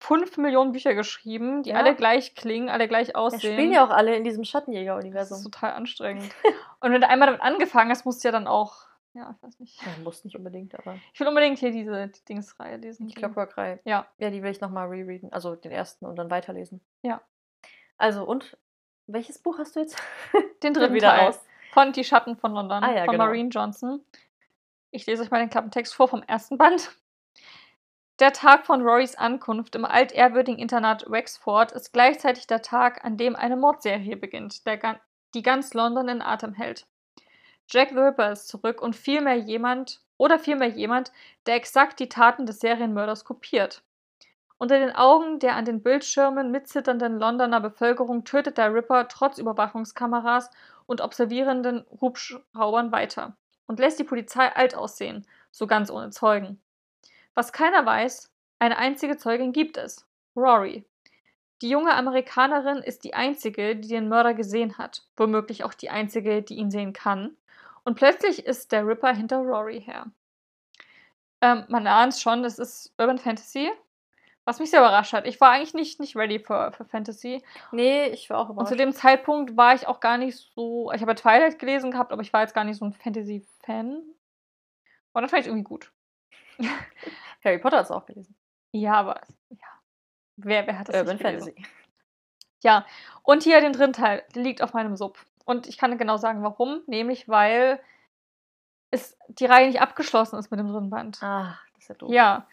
fünf 0.00 0.36
Millionen 0.36 0.72
Bücher 0.72 0.94
geschrieben, 0.94 1.62
die 1.62 1.70
Ja. 1.70 1.76
alle 1.76 1.94
gleich 1.94 2.34
klingen, 2.34 2.68
alle 2.68 2.88
gleich 2.88 3.08
Wir 3.08 3.18
aussehen. 3.18 3.40
spielen 3.52 3.72
ja 3.72 3.86
auch 3.86 3.90
alle 3.90 4.16
in 4.16 4.24
diesem 4.24 4.42
Das 4.42 4.48
ist 4.48 4.50
Schattenjäger-Universum. 4.52 5.42
total 5.44 5.72
anstrengend. 5.74 6.24
und 6.80 6.92
wenn 6.92 7.00
du 7.00 7.08
einmal 7.08 7.26
damit 7.28 7.40
angefangen 7.40 7.90
hast, 7.90 8.04
musst 8.04 8.24
du 8.24 8.28
ja 8.28 8.32
dann 8.32 8.48
auch. 8.48 8.74
Ja, 9.12 9.32
ich 9.36 9.42
weiß 9.46 9.60
nicht. 9.60 9.80
Ja, 9.80 9.92
muss 10.02 10.24
nicht 10.24 10.34
unbedingt, 10.36 10.76
aber 10.76 10.96
Ich 11.12 11.20
will 11.20 11.28
unbedingt 11.28 11.58
hier 11.60 11.70
diese 11.70 12.08
die 12.08 12.24
Dingsreihe 12.24 12.78
lesen. 12.78 13.06
die 13.06 13.14
Clockwork-Reihe. 13.14 13.78
Ja. 13.84 14.08
Ja, 14.18 14.30
die 14.30 14.42
will 14.42 14.50
ich 14.50 14.60
nochmal 14.60 14.88
rereaden. 14.88 15.32
Also 15.32 15.54
den 15.54 15.70
ersten 15.70 16.04
und 16.04 16.16
dann 16.16 16.30
weiterlesen. 16.30 16.80
Ja. 17.02 17.20
Also, 17.96 18.24
und 18.24 18.58
welches 19.06 19.38
Buch 19.38 19.58
hast 19.58 19.76
du 19.76 19.80
jetzt? 19.80 19.96
Den 20.64 20.74
dritten 20.74 20.94
wieder 20.94 21.10
Teil 21.10 21.26
raus. 21.26 21.40
Von 21.74 21.92
Die 21.92 22.04
Schatten 22.04 22.36
von 22.36 22.52
London 22.52 22.82
Ah 22.82 22.92
ja, 22.94 23.04
von 23.04 23.12
genau. 23.12 23.26
Maureen 23.26 23.50
Johnson. 23.50 24.00
Ich 24.90 25.06
lese 25.06 25.22
euch 25.24 25.30
mal 25.30 25.40
den 25.40 25.50
Klappentext 25.50 25.94
vor 25.94 26.08
vom 26.08 26.22
ersten 26.22 26.56
Band. 26.56 26.90
Der 28.20 28.32
Tag 28.32 28.64
von 28.64 28.82
Rorys 28.82 29.16
Ankunft 29.16 29.74
im 29.74 29.84
altehrwürdigen 29.84 30.60
Internat 30.60 31.10
Wexford 31.10 31.72
ist 31.72 31.92
gleichzeitig 31.92 32.46
der 32.46 32.62
Tag, 32.62 33.04
an 33.04 33.16
dem 33.16 33.34
eine 33.34 33.56
Mordserie 33.56 34.16
beginnt, 34.16 34.62
die 35.34 35.42
ganz 35.42 35.74
London 35.74 36.08
in 36.08 36.22
Atem 36.22 36.54
hält. 36.54 36.86
Jack 37.68 37.88
the 37.88 37.96
Ripper 37.96 38.30
ist 38.30 38.46
zurück 38.46 38.80
und 38.80 38.94
vielmehr 38.94 39.34
jemand, 39.34 40.00
oder 40.16 40.38
vielmehr 40.38 40.68
jemand, 40.68 41.10
der 41.46 41.56
exakt 41.56 41.98
die 41.98 42.08
Taten 42.08 42.46
des 42.46 42.60
Serienmörders 42.60 43.24
kopiert. 43.24 43.82
Unter 44.58 44.78
den 44.78 44.94
Augen 44.94 45.40
der 45.40 45.56
an 45.56 45.64
den 45.64 45.82
Bildschirmen 45.82 46.50
mitzitternden 46.50 47.18
Londoner 47.18 47.60
Bevölkerung 47.60 48.24
tötet 48.24 48.56
der 48.56 48.72
Ripper 48.72 49.08
trotz 49.08 49.38
Überwachungskameras 49.38 50.50
und 50.86 51.00
observierenden 51.00 51.84
Hubschraubern 52.00 52.92
weiter 52.92 53.36
und 53.66 53.80
lässt 53.80 53.98
die 53.98 54.04
Polizei 54.04 54.54
alt 54.54 54.74
aussehen, 54.74 55.26
so 55.50 55.66
ganz 55.66 55.90
ohne 55.90 56.10
Zeugen. 56.10 56.60
Was 57.34 57.52
keiner 57.52 57.84
weiß, 57.84 58.30
eine 58.58 58.78
einzige 58.78 59.16
Zeugin 59.16 59.52
gibt 59.52 59.76
es, 59.76 60.06
Rory. 60.36 60.84
Die 61.62 61.68
junge 61.68 61.94
Amerikanerin 61.94 62.78
ist 62.78 63.04
die 63.04 63.14
einzige, 63.14 63.76
die 63.76 63.88
den 63.88 64.08
Mörder 64.08 64.34
gesehen 64.34 64.78
hat, 64.78 65.02
womöglich 65.16 65.64
auch 65.64 65.74
die 65.74 65.90
einzige, 65.90 66.42
die 66.42 66.56
ihn 66.56 66.70
sehen 66.70 66.92
kann. 66.92 67.36
Und 67.84 67.96
plötzlich 67.96 68.46
ist 68.46 68.72
der 68.72 68.86
Ripper 68.86 69.14
hinter 69.14 69.38
Rory 69.38 69.80
her. 69.80 70.06
Ähm, 71.40 71.64
man 71.68 71.86
ahnt 71.86 72.14
schon, 72.14 72.44
es 72.44 72.58
ist 72.58 72.92
Urban 72.98 73.18
Fantasy, 73.18 73.70
was 74.44 74.58
mich 74.58 74.70
sehr 74.70 74.80
überrascht 74.80 75.12
hat. 75.12 75.26
Ich 75.26 75.40
war 75.40 75.50
eigentlich 75.50 75.74
nicht, 75.74 76.00
nicht 76.00 76.16
ready 76.16 76.38
für, 76.38 76.72
für 76.72 76.84
Fantasy. 76.84 77.42
Nee, 77.72 78.06
ich 78.08 78.28
war 78.30 78.38
auch 78.38 78.48
Und 78.48 78.54
überrascht. 78.54 78.72
zu 78.72 78.76
dem 78.76 78.92
Zeitpunkt 78.92 79.56
war 79.56 79.74
ich 79.74 79.86
auch 79.86 80.00
gar 80.00 80.18
nicht 80.18 80.36
so. 80.36 80.92
Ich 80.92 81.00
habe 81.00 81.12
ja 81.12 81.16
Twilight 81.16 81.58
gelesen 81.58 81.90
gehabt, 81.90 82.12
aber 82.12 82.22
ich 82.22 82.32
war 82.32 82.42
jetzt 82.42 82.54
gar 82.54 82.64
nicht 82.64 82.78
so 82.78 82.84
ein 82.84 82.92
Fantasy-Fan. 82.92 83.88
Und 83.88 85.22
dann 85.22 85.28
fand 85.28 85.42
ich 85.42 85.46
irgendwie 85.46 85.64
gut. 85.64 85.92
Harry 87.44 87.58
Potter 87.58 87.78
hat 87.78 87.84
es 87.84 87.90
auch 87.90 88.06
gelesen. 88.06 88.36
Ja, 88.72 88.94
aber 88.94 89.20
ja. 89.50 89.66
Wer, 90.36 90.66
wer 90.66 90.78
hat 90.78 90.88
das 90.88 90.96
Urban 90.96 91.18
gelesen? 91.18 91.54
Fantasy. 91.54 91.66
Ja, 92.62 92.86
und 93.22 93.42
hier 93.42 93.60
den 93.60 93.72
dritten 93.72 93.92
Teil, 93.92 94.24
der 94.34 94.42
liegt 94.42 94.62
auf 94.62 94.72
meinem 94.72 94.96
Sub. 94.96 95.18
Und 95.44 95.66
ich 95.66 95.78
kann 95.78 95.96
genau 95.98 96.16
sagen, 96.16 96.42
warum. 96.42 96.82
Nämlich, 96.86 97.28
weil 97.28 97.80
es 98.90 99.16
die 99.28 99.46
Reihe 99.46 99.66
nicht 99.66 99.80
abgeschlossen 99.80 100.38
ist 100.38 100.50
mit 100.50 100.58
dem 100.58 100.68
dritten 100.68 100.90
Band. 100.90 101.22
Ah, 101.22 101.58
das 101.74 101.82
ist 101.82 101.88
ja 101.88 101.94
doof. 101.94 102.10
Ja. 102.10 102.46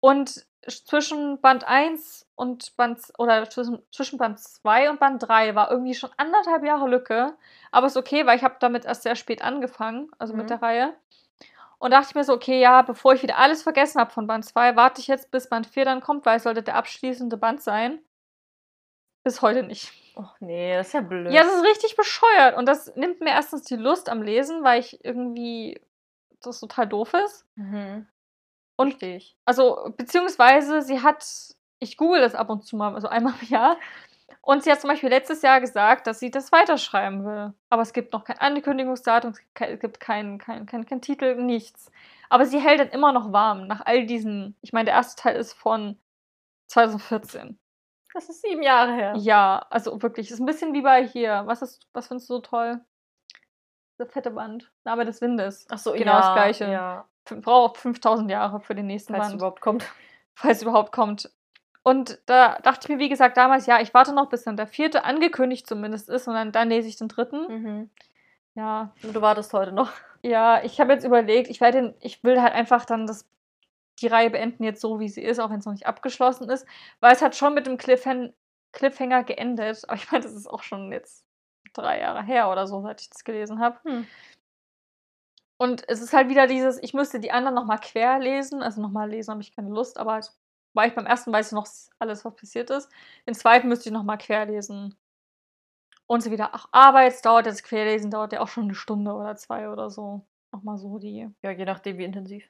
Und 0.00 0.46
zwischen 0.70 1.40
Band 1.40 1.64
1 1.66 2.26
und 2.34 2.76
Band 2.76 3.00
oder 3.18 3.48
zwischen, 3.50 3.82
zwischen 3.90 4.18
Band 4.18 4.38
2 4.38 4.90
und 4.90 5.00
Band 5.00 5.22
3 5.26 5.54
war 5.54 5.70
irgendwie 5.70 5.94
schon 5.94 6.10
anderthalb 6.16 6.64
Jahre 6.64 6.88
Lücke. 6.88 7.36
Aber 7.70 7.86
ist 7.86 7.96
okay, 7.96 8.26
weil 8.26 8.36
ich 8.36 8.44
habe 8.44 8.56
damit 8.60 8.84
erst 8.84 9.02
sehr 9.02 9.16
spät 9.16 9.42
angefangen, 9.42 10.10
also 10.18 10.32
Mhm. 10.34 10.40
mit 10.40 10.50
der 10.50 10.62
Reihe. 10.62 10.94
Und 11.78 11.92
dachte 11.92 12.08
ich 12.10 12.14
mir 12.16 12.24
so, 12.24 12.32
okay, 12.32 12.60
ja, 12.60 12.82
bevor 12.82 13.12
ich 13.14 13.22
wieder 13.22 13.38
alles 13.38 13.62
vergessen 13.62 14.00
habe 14.00 14.10
von 14.10 14.26
Band 14.26 14.44
2, 14.44 14.74
warte 14.76 15.00
ich 15.00 15.06
jetzt, 15.06 15.30
bis 15.30 15.48
Band 15.48 15.66
4 15.66 15.84
dann 15.84 16.00
kommt, 16.00 16.26
weil 16.26 16.36
es 16.38 16.42
sollte 16.42 16.62
der 16.62 16.74
abschließende 16.74 17.36
Band 17.36 17.62
sein. 17.62 18.00
Bis 19.24 19.42
heute 19.42 19.62
nicht. 19.62 19.92
Och 20.16 20.34
nee, 20.40 20.74
das 20.74 20.88
ist 20.88 20.92
ja 20.94 21.00
blöd. 21.00 21.30
Ja, 21.32 21.42
das 21.42 21.54
ist 21.54 21.64
richtig 21.64 21.96
bescheuert. 21.96 22.56
Und 22.56 22.66
das 22.66 22.94
nimmt 22.96 23.20
mir 23.20 23.30
erstens 23.30 23.62
die 23.62 23.76
Lust 23.76 24.08
am 24.08 24.22
Lesen, 24.22 24.64
weil 24.64 24.80
ich 24.80 25.04
irgendwie 25.04 25.80
das 26.40 26.58
total 26.60 26.86
doof 26.88 27.14
ist. 27.14 27.44
mhm. 27.56 28.06
Ich. 29.00 29.36
also, 29.44 29.92
beziehungsweise 29.96 30.82
sie 30.82 31.02
hat, 31.02 31.26
ich 31.80 31.96
google 31.96 32.20
das 32.20 32.34
ab 32.34 32.48
und 32.50 32.64
zu 32.64 32.76
mal, 32.76 32.94
also 32.94 33.08
einmal 33.08 33.34
im 33.40 33.48
Jahr. 33.48 33.76
Und 34.42 34.62
sie 34.62 34.70
hat 34.70 34.80
zum 34.80 34.88
Beispiel 34.88 35.10
letztes 35.10 35.42
Jahr 35.42 35.60
gesagt, 35.60 36.06
dass 36.06 36.20
sie 36.20 36.30
das 36.30 36.52
weiterschreiben 36.52 37.24
will. 37.24 37.52
Aber 37.70 37.82
es 37.82 37.92
gibt 37.92 38.12
noch 38.12 38.24
kein 38.24 38.38
Ankündigungsdatum, 38.38 39.32
es 39.32 39.80
gibt 39.80 40.00
keinen 40.00 40.38
kein, 40.38 40.64
kein, 40.64 40.86
kein 40.86 41.02
Titel, 41.02 41.34
nichts. 41.34 41.90
Aber 42.30 42.46
sie 42.46 42.60
hält 42.60 42.80
dann 42.80 42.88
immer 42.88 43.12
noch 43.12 43.32
warm 43.32 43.66
nach 43.66 43.84
all 43.84 44.06
diesen. 44.06 44.56
Ich 44.62 44.72
meine, 44.72 44.86
der 44.86 44.94
erste 44.94 45.20
Teil 45.20 45.36
ist 45.36 45.52
von 45.54 45.98
2014. 46.68 47.58
Das 48.14 48.28
ist 48.28 48.42
sieben 48.42 48.62
Jahre 48.62 48.94
her. 48.94 49.14
Ja, 49.16 49.66
also 49.70 50.00
wirklich. 50.02 50.30
Ist 50.30 50.40
ein 50.40 50.46
bisschen 50.46 50.72
wie 50.72 50.82
bei 50.82 51.06
hier. 51.06 51.42
Was, 51.46 51.62
ist, 51.62 51.86
was 51.92 52.08
findest 52.08 52.28
du 52.30 52.34
so 52.34 52.40
toll? 52.40 52.80
Der 53.98 54.06
fette 54.06 54.30
Band. 54.30 54.70
Name 54.84 55.04
des 55.04 55.20
Windes. 55.20 55.66
Ach 55.70 55.78
so, 55.78 55.92
Genau 55.92 56.12
ja, 56.12 56.20
das 56.20 56.32
Gleiche. 56.34 56.70
Ja, 56.70 57.08
Braucht 57.36 57.78
5000 57.78 58.30
Jahre 58.30 58.60
für 58.60 58.74
den 58.74 58.86
nächsten 58.86 59.14
falls 59.14 59.28
Band. 59.28 59.36
überhaupt 59.36 59.60
kommt. 59.60 59.84
falls 60.34 60.58
es 60.58 60.62
überhaupt 60.62 60.92
kommt. 60.92 61.30
Und 61.82 62.18
da 62.26 62.58
dachte 62.62 62.80
ich 62.84 62.88
mir, 62.88 62.98
wie 62.98 63.08
gesagt, 63.08 63.36
damals, 63.36 63.66
ja, 63.66 63.80
ich 63.80 63.94
warte 63.94 64.12
noch, 64.14 64.28
bis 64.28 64.44
dann 64.44 64.56
der 64.56 64.66
vierte 64.66 65.04
angekündigt 65.04 65.66
zumindest 65.66 66.08
ist 66.08 66.28
und 66.28 66.34
dann, 66.34 66.52
dann 66.52 66.68
lese 66.68 66.88
ich 66.88 66.96
den 66.96 67.08
dritten. 67.08 67.46
Mhm. 67.48 67.90
Ja, 68.54 68.92
Und 69.02 69.14
du 69.14 69.22
wartest 69.22 69.52
heute 69.54 69.72
noch. 69.72 69.90
ja, 70.22 70.62
ich 70.64 70.80
habe 70.80 70.92
jetzt 70.92 71.04
überlegt, 71.04 71.48
ich 71.48 71.60
werde, 71.60 71.94
ich 72.00 72.22
will 72.24 72.42
halt 72.42 72.52
einfach 72.52 72.84
dann 72.84 73.06
das, 73.06 73.26
die 74.00 74.08
Reihe 74.08 74.30
beenden 74.30 74.64
jetzt 74.64 74.80
so, 74.80 75.00
wie 75.00 75.08
sie 75.08 75.22
ist, 75.22 75.38
auch 75.38 75.50
wenn 75.50 75.60
es 75.60 75.64
noch 75.66 75.72
nicht 75.72 75.86
abgeschlossen 75.86 76.48
ist, 76.50 76.66
weil 77.00 77.12
es 77.12 77.22
hat 77.22 77.36
schon 77.36 77.54
mit 77.54 77.66
dem 77.66 77.78
Cliffhan 77.78 78.32
Cliffhanger 78.72 79.24
geendet. 79.24 79.84
Aber 79.88 79.94
ich 79.96 80.10
meine, 80.12 80.24
das 80.24 80.34
ist 80.34 80.46
auch 80.48 80.62
schon 80.62 80.92
jetzt 80.92 81.24
drei 81.72 82.00
Jahre 82.00 82.22
her 82.22 82.50
oder 82.50 82.66
so, 82.66 82.82
seit 82.82 83.00
ich 83.00 83.08
das 83.10 83.24
gelesen 83.24 83.60
habe. 83.60 83.78
Hm. 83.84 84.06
Und 85.58 85.88
es 85.88 86.00
ist 86.00 86.12
halt 86.12 86.28
wieder 86.28 86.46
dieses, 86.46 86.82
ich 86.82 86.94
müsste 86.94 87.20
die 87.20 87.32
anderen 87.32 87.54
nochmal 87.54 87.80
quer 87.80 88.18
lesen. 88.18 88.62
Also 88.62 88.80
nochmal 88.80 89.10
lesen 89.10 89.32
habe 89.32 89.42
ich 89.42 89.54
keine 89.54 89.70
Lust, 89.70 89.98
aber 89.98 90.20
war 90.74 90.86
ich 90.86 90.94
beim 90.94 91.06
ersten 91.06 91.32
weiß 91.32 91.48
ich 91.48 91.52
noch 91.52 91.66
alles, 91.98 92.24
was 92.24 92.36
passiert 92.36 92.70
ist. 92.70 92.88
Den 93.26 93.34
zweiten 93.34 93.68
müsste 93.68 93.88
ich 93.88 93.92
nochmal 93.92 94.18
quer 94.18 94.46
lesen. 94.46 94.96
Und 96.06 96.22
so 96.22 96.30
wieder, 96.32 96.54
ach, 96.54 96.66
Arbeit, 96.72 97.24
dauert 97.24 97.46
jetzt 97.46 97.62
querlesen, 97.64 98.10
dauert 98.10 98.32
ja 98.32 98.40
auch 98.40 98.48
schon 98.48 98.64
eine 98.64 98.74
Stunde 98.74 99.12
oder 99.12 99.36
zwei 99.36 99.70
oder 99.70 99.90
so. 99.90 100.26
Nochmal 100.52 100.76
so 100.78 100.98
die, 100.98 101.28
Ja, 101.42 101.50
je 101.50 101.64
nachdem, 101.64 101.98
wie 101.98 102.04
intensiv. 102.04 102.48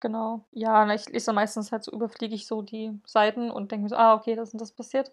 genau. 0.00 0.46
Ja, 0.52 0.88
ich 0.94 1.08
lese 1.08 1.32
meistens 1.32 1.72
halt 1.72 1.84
so, 1.84 1.92
überfliege 1.92 2.34
ich 2.34 2.46
so 2.46 2.62
die 2.62 2.98
Seiten 3.06 3.50
und 3.50 3.70
denke 3.72 3.84
mir 3.84 3.88
so, 3.90 3.96
ah, 3.96 4.14
okay, 4.14 4.34
das 4.36 4.52
und 4.52 4.60
das 4.60 4.72
passiert. 4.72 5.12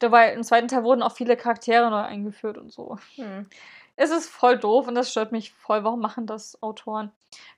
Dabei 0.00 0.32
im 0.34 0.42
zweiten 0.44 0.68
Teil 0.68 0.84
wurden 0.84 1.02
auch 1.02 1.12
viele 1.12 1.36
Charaktere 1.36 1.90
neu 1.90 2.00
eingeführt 2.02 2.58
und 2.58 2.72
so. 2.72 2.98
Hm. 3.16 3.46
Es 4.00 4.08
ist 4.10 4.30
voll 4.30 4.56
doof 4.56 4.88
und 4.88 4.94
das 4.94 5.10
stört 5.10 5.30
mich 5.30 5.52
voll. 5.52 5.84
Warum 5.84 6.00
machen 6.00 6.26
das 6.26 6.62
Autoren? 6.62 7.12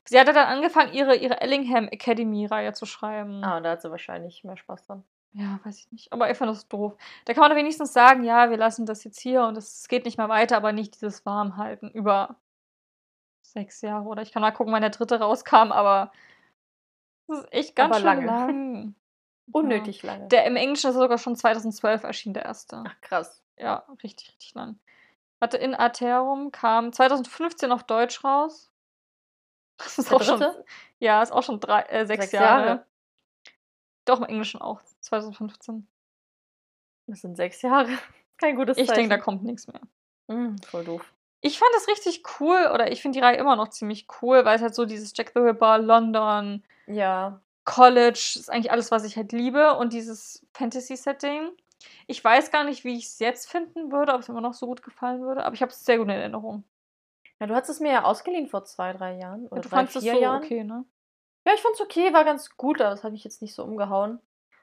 Sie 0.05 0.19
hatte 0.19 0.33
dann 0.33 0.49
angefangen, 0.49 0.93
ihre, 0.93 1.15
ihre 1.15 1.41
Ellingham 1.41 1.87
Academy-Reihe 1.87 2.73
zu 2.73 2.85
schreiben. 2.85 3.45
Ah, 3.45 3.61
da 3.61 3.71
hat 3.71 3.83
sie 3.83 3.93
wahrscheinlich 3.93 4.43
mehr 4.43 4.57
Spaß 4.57 4.87
dran. 4.87 5.05
Ja, 5.35 5.61
weiß 5.63 5.79
ich 5.79 5.93
nicht. 5.93 6.13
Aber 6.13 6.29
ich 6.29 6.37
fand 6.37 6.51
das 6.51 6.67
doof. 6.67 6.97
Da 7.27 7.33
kann 7.33 7.43
man 7.43 7.51
doch 7.53 7.57
wenigstens 7.57 7.93
sagen, 7.93 8.25
ja, 8.25 8.51
wir 8.51 8.57
lassen 8.57 8.87
das 8.87 9.05
jetzt 9.05 9.21
hier 9.21 9.45
und 9.45 9.57
es 9.57 9.87
geht 9.87 10.05
nicht 10.05 10.19
mehr 10.19 10.29
weiter, 10.29 10.57
aber 10.57 10.73
nicht 10.73 10.97
dieses 10.97 11.25
Warmhalten 11.25 11.89
über 11.93 12.35
sechs 13.43 13.81
Jahre. 13.81 14.09
Oder 14.09 14.23
ich 14.23 14.33
kann 14.33 14.43
mal 14.43 14.51
gucken, 14.51 14.73
wann 14.73 14.83
der 14.83 14.91
dritte 14.91 15.21
rauskam, 15.21 15.71
aber 15.71 16.11
das 17.29 17.39
ist 17.39 17.53
echt 17.53 17.77
ganz 17.77 17.95
Aber 17.95 18.01
schön 18.01 18.05
lange. 18.05 18.27
lang. 18.27 18.95
Unnötig 19.53 20.03
lange. 20.03 20.23
Ja. 20.23 20.27
Der 20.29 20.47
im 20.47 20.57
Englischen 20.57 20.91
ist 20.91 20.97
sogar 20.97 21.19
schon 21.19 21.37
2012 21.37 22.03
erschienen, 22.03 22.35
der 22.35 22.47
erste. 22.47 22.83
Ach, 22.85 23.01
krass. 23.01 23.45
Ja, 23.57 23.85
richtig, 24.03 24.31
richtig 24.31 24.55
lang. 24.55 24.81
Warte, 25.43 25.57
in 25.57 25.75
Aterum 25.75 26.53
kam 26.53 26.93
2015 26.93 27.73
auf 27.73 27.83
Deutsch 27.83 28.23
raus. 28.23 28.71
Das 29.79 29.99
ist 29.99 30.11
Der 30.11 30.17
auch 30.17 30.23
schon. 30.23 30.41
Ja, 31.01 31.21
ist 31.21 31.33
auch 31.33 31.43
schon 31.43 31.59
drei, 31.59 31.83
äh, 31.83 32.07
sechs, 32.07 32.27
Sechs 32.27 32.33
Jahre. 32.33 32.67
Jahre. 32.67 32.87
Doch, 34.05 34.19
im 34.21 34.27
Englischen 34.27 34.61
auch. 34.61 34.81
2015. 35.01 35.89
Das 37.09 37.23
sind 37.23 37.35
sechs 37.37 37.61
Jahre. 37.63 37.89
Kein 38.39 38.55
gutes 38.55 38.79
Ich 38.79 38.87
Zeichen. 38.87 39.09
denke, 39.09 39.17
da 39.17 39.21
kommt 39.21 39.43
nichts 39.43 39.67
mehr. 39.67 39.81
Hm, 40.31 40.59
voll 40.59 40.85
doof. 40.85 41.13
Ich 41.41 41.59
fand 41.59 41.73
das 41.75 41.89
richtig 41.89 42.23
cool, 42.39 42.71
oder 42.73 42.93
ich 42.93 43.03
finde 43.03 43.19
die 43.19 43.25
Reihe 43.25 43.37
immer 43.37 43.57
noch 43.57 43.71
ziemlich 43.71 44.07
cool, 44.23 44.45
weil 44.45 44.55
es 44.55 44.63
halt 44.63 44.77
so 44.77 44.85
dieses 44.85 45.13
Jack 45.17 45.33
the 45.35 45.41
Ripper, 45.41 45.79
London, 45.79 46.63
Ja. 46.87 47.41
College, 47.65 48.35
ist 48.37 48.49
eigentlich 48.51 48.71
alles, 48.71 48.93
was 48.93 49.03
ich 49.03 49.17
halt 49.17 49.33
liebe 49.33 49.75
und 49.75 49.93
dieses 49.93 50.47
Fantasy-Setting. 50.53 51.51
Ich 52.07 52.23
weiß 52.23 52.51
gar 52.51 52.65
nicht, 52.65 52.85
wie 52.85 52.97
ich 52.97 53.07
es 53.07 53.19
jetzt 53.19 53.51
finden 53.51 53.93
würde, 53.93 54.13
ob 54.15 54.21
es 54.21 54.29
mir 54.29 54.33
immer 54.35 54.41
noch 54.49 54.55
so 54.55 54.67
gut 54.67 54.83
gefallen 54.83 55.23
würde, 55.23 55.45
aber 55.45 55.55
ich 55.55 55.63
habe 55.63 55.71
es 55.73 55.85
sehr 55.85 55.99
gut 55.99 56.07
in 56.07 56.11
Erinnerung. 56.15 56.65
Ja, 57.41 57.47
du 57.47 57.55
hattest 57.55 57.71
es 57.71 57.81
mir 57.81 57.93
ja 57.93 58.05
ausgeliehen 58.05 58.49
vor 58.49 58.65
zwei, 58.65 58.93
drei 58.93 59.17
Jahren. 59.19 59.47
Oder 59.49 59.63
du 59.63 59.69
drei, 59.69 59.77
fandest 59.77 59.97
es 59.97 60.05
so 60.05 60.21
Jahren. 60.21 60.43
okay, 60.45 60.63
ne? 60.65 60.85
Ja, 61.45 61.55
ich 61.55 61.61
fand's 61.61 61.81
okay, 61.81 62.13
war 62.13 62.25
ganz 62.25 62.57
gut, 62.57 62.81
aber 62.81 62.91
das 62.91 63.03
hat 63.03 63.13
mich 63.13 63.25
jetzt 63.25 63.43
nicht 63.43 63.55
so 63.55 63.65
umgehauen. 63.65 64.21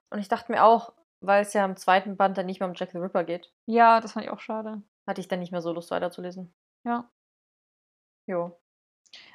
Und 0.09 0.19
ich 0.19 0.29
dachte 0.29 0.51
mir 0.51 0.63
auch, 0.63 0.93
weil 1.19 1.41
es 1.41 1.51
ja 1.53 1.65
im 1.65 1.75
zweiten 1.75 2.15
Band 2.15 2.37
dann 2.37 2.45
nicht 2.45 2.61
mehr 2.61 2.69
um 2.69 2.75
Jack 2.75 2.91
the 2.91 2.97
Ripper 2.97 3.25
geht, 3.25 3.51
Ja, 3.65 3.99
das 3.99 4.13
fand 4.13 4.25
ich 4.25 4.31
auch 4.31 4.39
schade. 4.39 4.81
hatte 5.05 5.19
ich 5.19 5.27
dann 5.27 5.39
nicht 5.39 5.51
mehr 5.51 5.61
so 5.61 5.73
Lust 5.73 5.91
weiterzulesen. 5.91 6.53
Ja. 6.85 7.09
Jo. 8.27 8.57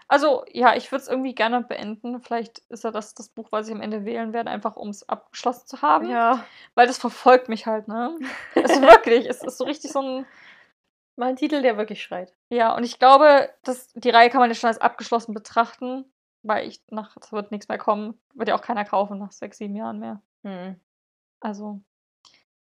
Also, 0.09 0.45
ja, 0.53 0.77
ich 0.77 0.91
würde 0.93 1.03
es 1.03 1.09
irgendwie 1.09 1.35
gerne 1.35 1.63
beenden. 1.63 2.21
Vielleicht 2.21 2.59
ist 2.69 2.85
ja 2.85 2.91
das 2.91 3.15
das 3.15 3.29
Buch, 3.31 3.49
was 3.51 3.69
ich 3.69 3.75
am 3.75 3.81
Ende 3.81 4.05
wählen 4.05 4.33
werde, 4.33 4.51
einfach 4.51 4.77
um 4.77 4.91
es 4.91 5.09
abgeschlossen 5.09 5.67
zu 5.67 5.83
haben. 5.83 6.09
Ja, 6.09 6.45
Weil 6.75 6.87
das 6.87 6.99
verfolgt 6.99 7.49
mich 7.49 7.67
halt, 7.67 7.89
ne? 7.89 8.19
Also 8.55 8.83
wirklich, 8.83 9.27
es 9.29 9.43
ist 9.43 9.59
so 9.59 9.65
richtig 9.65 9.93
so 9.93 10.01
ein. 10.01 10.27
mal 11.17 11.29
ein 11.31 11.37
Titel, 11.37 11.63
der 11.63 11.77
wirklich 11.77 12.03
schreit. 12.03 12.35
Ja, 12.51 12.75
und 12.77 12.85
ich 12.85 12.99
glaube, 12.99 13.51
dass 13.63 13.89
die 13.95 14.11
Reihe 14.11 14.31
kann 14.31 14.41
man 14.41 14.51
jetzt 14.51 14.61
schon 14.61 14.69
als 14.69 14.81
abgeschlossen 14.81 15.33
betrachten, 15.35 16.05
weil 16.43 16.69
ich 16.69 16.83
nach, 16.91 17.17
es 17.21 17.33
wird 17.33 17.51
nichts 17.51 17.69
mehr 17.69 17.79
kommen. 17.79 18.21
Wird 18.35 18.49
ja 18.49 18.57
auch 18.57 18.63
keiner 18.63 18.85
kaufen 18.85 19.19
nach 19.19 19.33
sechs, 19.33 19.59
sieben 19.59 19.75
Jahren 19.75 19.99
mehr. 20.01 20.21
Hm. 20.45 20.79
Also, 21.41 21.81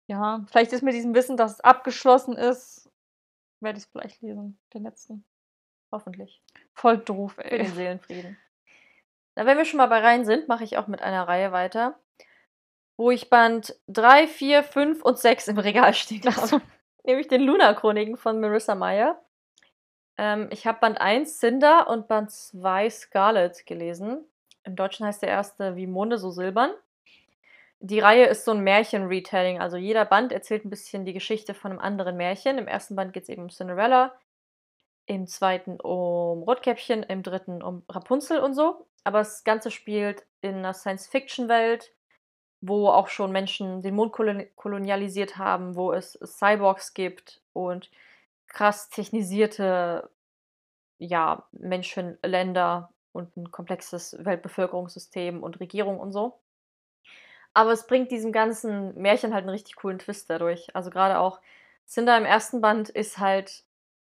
ja, 0.07 0.45
vielleicht 0.49 0.72
ist 0.72 0.82
mit 0.82 0.95
diesem 0.95 1.14
Wissen, 1.14 1.36
dass 1.36 1.53
es 1.53 1.61
abgeschlossen 1.61 2.36
ist, 2.36 2.90
werde 3.61 3.78
ich 3.78 3.84
es 3.84 3.90
vielleicht 3.90 4.22
lesen, 4.22 4.59
den 4.74 4.82
letzten. 4.84 5.24
Hoffentlich. 5.93 6.43
Voll 6.74 6.99
doof, 6.99 7.34
Für 7.34 7.45
ey. 7.45 7.59
den 7.59 7.74
Seelenfrieden. 7.74 8.38
Na, 9.34 9.47
wenn 9.47 9.59
wir 9.59 9.64
schon 9.64 9.78
mal 9.78 9.86
bei 9.86 10.01
Reihen 10.01 10.24
sind, 10.24 10.49
mache 10.49 10.64
ich 10.64 10.76
auch 10.78 10.86
mit 10.88 11.03
einer 11.03 11.28
Reihe 11.28 11.53
weiter, 11.53 11.99
wo 12.97 13.11
ich 13.11 13.30
Band 13.30 13.76
3, 13.88 14.26
4, 14.26 14.62
5 14.62 15.03
und 15.03 15.18
6 15.18 15.49
im 15.49 15.59
Regal 15.59 15.95
stehen 15.95 16.24
habe. 16.24 16.47
so. 16.47 16.61
Nämlich 17.05 17.28
den 17.28 17.43
Luna-Chroniken 17.43 18.16
von 18.16 18.40
Marissa 18.40 18.74
Meyer. 18.74 19.20
Ähm, 20.18 20.49
ich 20.51 20.66
habe 20.66 20.80
Band 20.80 21.01
1 21.01 21.38
Cinder 21.38 21.88
und 21.88 22.09
Band 22.09 22.30
2 22.30 22.90
Scarlet 22.90 23.66
gelesen. 23.66 24.24
Im 24.64 24.76
Deutschen 24.76 25.07
heißt 25.07 25.22
der 25.22 25.30
erste 25.30 25.76
Wie 25.76 25.86
Monde 25.86 26.18
so 26.18 26.30
silbern. 26.30 26.70
Die 27.80 27.99
Reihe 27.99 28.26
ist 28.26 28.45
so 28.45 28.53
ein 28.53 28.61
Märchen-Retelling. 28.61 29.61
Also 29.61 29.76
jeder 29.76 30.05
Band 30.05 30.30
erzählt 30.30 30.64
ein 30.64 30.70
bisschen 30.70 31.05
die 31.05 31.12
Geschichte 31.12 31.53
von 31.55 31.72
einem 31.72 31.80
anderen 31.80 32.16
Märchen. 32.16 32.59
Im 32.59 32.68
ersten 32.68 32.95
Band 32.95 33.12
geht 33.12 33.24
es 33.24 33.28
eben 33.28 33.43
um 33.43 33.49
Cinderella, 33.51 34.14
im 35.07 35.26
zweiten 35.26 35.80
um 35.80 36.42
Rotkäppchen, 36.42 37.03
im 37.03 37.22
dritten 37.22 37.62
um 37.62 37.84
Rapunzel 37.88 38.38
und 38.40 38.55
so. 38.55 38.86
Aber 39.05 39.18
das 39.18 39.44
Ganze 39.44 39.70
spielt 39.70 40.24
in 40.40 40.57
einer 40.57 40.74
Science-Fiction-Welt, 40.74 41.92
wo 42.61 42.88
auch 42.88 43.09
schon 43.09 43.32
Menschen 43.32 43.82
den 43.82 43.94
Mond 43.96 44.12
koloni 44.12 44.48
kolonialisiert 44.55 45.36
haben, 45.36 45.74
wo 45.74 45.92
es 45.92 46.18
Cyborgs 46.24 46.94
gibt 46.94 47.42
und 47.53 47.90
krass 48.46 48.90
technisierte 48.90 50.11
ja, 50.98 51.48
Menschenländer 51.53 52.92
und 53.12 53.36
ein 53.36 53.50
komplexes 53.50 54.16
Weltbevölkerungssystem 54.24 55.42
und 55.42 55.59
Regierung 55.59 55.98
und 55.98 56.12
so. 56.12 56.38
Aber 57.55 57.72
es 57.72 57.86
bringt 57.86 58.11
diesem 58.11 58.32
ganzen 58.32 58.94
Märchen 58.94 59.34
halt 59.34 59.42
einen 59.42 59.50
richtig 59.50 59.76
coolen 59.76 59.98
Twist 59.98 60.30
dadurch. 60.30 60.74
Also 60.74 60.90
gerade 60.90 61.18
auch 61.18 61.40
Cinder 61.86 62.16
im 62.16 62.24
ersten 62.24 62.61
Band 62.61 62.88
ist 62.88 63.18
halt 63.18 63.64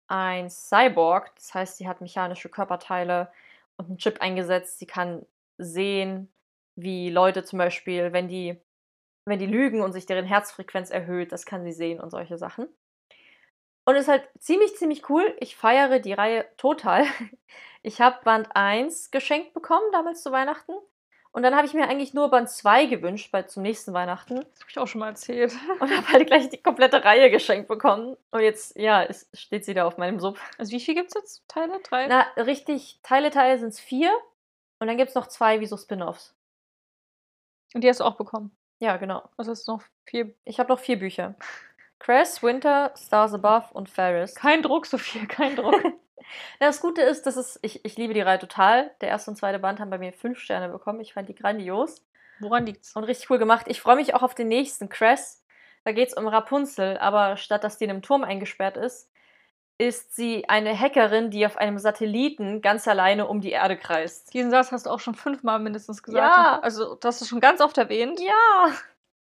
ein 0.09 0.49
Cyborg, 0.49 1.35
das 1.35 1.53
heißt, 1.53 1.77
sie 1.77 1.87
hat 1.87 2.01
mechanische 2.01 2.49
Körperteile 2.49 3.31
und 3.77 3.87
einen 3.87 3.97
Chip 3.97 4.21
eingesetzt. 4.21 4.79
Sie 4.79 4.87
kann 4.87 5.25
sehen, 5.57 6.31
wie 6.75 7.09
Leute 7.09 7.43
zum 7.43 7.59
Beispiel, 7.59 8.13
wenn 8.13 8.27
die, 8.27 8.59
wenn 9.25 9.39
die 9.39 9.45
lügen 9.45 9.81
und 9.81 9.93
sich 9.93 10.05
deren 10.05 10.25
Herzfrequenz 10.25 10.91
erhöht, 10.91 11.31
das 11.31 11.45
kann 11.45 11.63
sie 11.63 11.73
sehen 11.73 11.99
und 12.01 12.11
solche 12.11 12.37
Sachen. 12.37 12.67
Und 13.85 13.95
ist 13.95 14.07
halt 14.07 14.27
ziemlich, 14.39 14.75
ziemlich 14.77 15.09
cool. 15.09 15.35
Ich 15.39 15.55
feiere 15.55 15.99
die 15.99 16.13
Reihe 16.13 16.45
total. 16.57 17.05
Ich 17.81 18.01
habe 18.01 18.19
Band 18.25 18.49
1 18.57 19.09
geschenkt 19.09 19.53
bekommen, 19.53 19.89
damals 19.93 20.21
zu 20.21 20.33
Weihnachten. 20.33 20.73
Und 21.31 21.43
dann 21.43 21.55
habe 21.55 21.67
ich 21.67 21.73
mir 21.73 21.87
eigentlich 21.87 22.13
nur 22.13 22.29
Band 22.29 22.49
2 22.49 22.87
gewünscht 22.87 23.31
bei, 23.31 23.43
zum 23.43 23.61
nächsten 23.61 23.93
Weihnachten. 23.93 24.35
Das 24.35 24.61
habe 24.61 24.69
ich 24.69 24.79
auch 24.79 24.87
schon 24.87 24.99
mal 24.99 25.09
erzählt. 25.09 25.53
Und 25.79 25.95
habe 25.95 26.07
halt 26.07 26.27
gleich 26.27 26.49
die 26.49 26.61
komplette 26.61 27.03
Reihe 27.05 27.29
geschenkt 27.29 27.67
bekommen. 27.67 28.17
Und 28.31 28.41
jetzt, 28.41 28.75
ja, 28.75 29.03
es 29.03 29.29
steht 29.33 29.63
sie 29.63 29.75
da 29.75 29.85
auf 29.85 29.97
meinem 29.97 30.19
Sub. 30.19 30.39
Also 30.57 30.71
wie 30.71 30.79
viel 30.79 30.95
gibt 30.95 31.09
es 31.09 31.13
jetzt? 31.13 31.47
Teile? 31.47 31.79
Drei? 31.83 32.07
Na, 32.07 32.25
richtig, 32.35 32.99
Teile, 33.03 33.29
Teile 33.29 33.59
sind 33.59 33.69
es 33.69 33.79
vier. 33.79 34.11
Und 34.79 34.87
dann 34.87 34.97
gibt 34.97 35.09
es 35.09 35.15
noch 35.15 35.27
zwei 35.27 35.59
wie 35.59 35.67
so 35.67 35.77
Spin-Offs. 35.77 36.35
Und 37.75 37.83
die 37.83 37.89
hast 37.89 37.99
du 37.99 38.05
auch 38.05 38.15
bekommen. 38.15 38.55
Ja, 38.79 38.97
genau. 38.97 39.29
Also 39.37 39.51
ist 39.51 39.67
noch 39.67 39.83
viel. 40.05 40.35
Ich 40.45 40.59
habe 40.59 40.69
noch 40.69 40.79
vier 40.79 40.97
Bücher. 40.97 41.35
Cress, 41.99 42.41
Winter, 42.41 42.93
Stars 42.97 43.33
Above 43.33 43.73
und 43.73 43.89
Ferris. 43.89 44.33
Kein 44.33 44.63
Druck, 44.63 44.85
so 44.85 44.97
viel, 44.97 45.27
kein 45.27 45.55
Druck. 45.55 45.83
Na, 46.59 46.67
das 46.67 46.81
Gute 46.81 47.01
ist, 47.01 47.25
dass 47.25 47.35
es, 47.35 47.59
ich, 47.61 47.83
ich 47.85 47.97
liebe 47.97 48.13
die 48.13 48.21
Reihe 48.21 48.39
total. 48.39 48.91
Der 49.01 49.09
erste 49.09 49.31
und 49.31 49.37
zweite 49.37 49.59
Band 49.59 49.79
haben 49.79 49.89
bei 49.89 49.97
mir 49.97 50.13
fünf 50.13 50.39
Sterne 50.39 50.69
bekommen. 50.69 50.99
Ich 51.01 51.13
fand 51.13 51.29
die 51.29 51.35
grandios 51.35 52.03
Woran 52.39 52.65
liegt's? 52.65 52.95
und 52.95 53.03
richtig 53.03 53.29
cool 53.29 53.39
gemacht. 53.39 53.65
Ich 53.67 53.81
freue 53.81 53.95
mich 53.95 54.13
auch 54.13 54.23
auf 54.23 54.35
den 54.35 54.47
nächsten, 54.47 54.89
Cress. 54.89 55.43
Da 55.83 55.91
geht 55.91 56.09
es 56.09 56.13
um 56.13 56.27
Rapunzel, 56.27 56.97
aber 56.97 57.37
statt 57.37 57.63
dass 57.63 57.77
die 57.77 57.85
in 57.85 57.89
einem 57.89 58.01
Turm 58.01 58.23
eingesperrt 58.23 58.77
ist, 58.77 59.09
ist 59.77 60.13
sie 60.13 60.47
eine 60.49 60.77
Hackerin, 60.77 61.31
die 61.31 61.45
auf 61.45 61.57
einem 61.57 61.79
Satelliten 61.79 62.61
ganz 62.61 62.85
alleine 62.87 63.27
um 63.27 63.39
die 63.39 63.51
Erde 63.51 63.77
kreist. 63.77 64.33
Diesen 64.33 64.51
Satz 64.51 64.73
hast 64.73 64.85
du 64.85 64.89
auch 64.89 64.99
schon 64.99 65.15
fünfmal 65.15 65.59
mindestens 65.59 66.03
gesagt. 66.03 66.35
Ja. 66.35 66.59
Also, 66.59 66.95
das 66.95 67.15
hast 67.15 67.21
du 67.21 67.25
schon 67.25 67.39
ganz 67.39 67.61
oft 67.61 67.77
erwähnt. 67.77 68.19
Ja! 68.19 68.73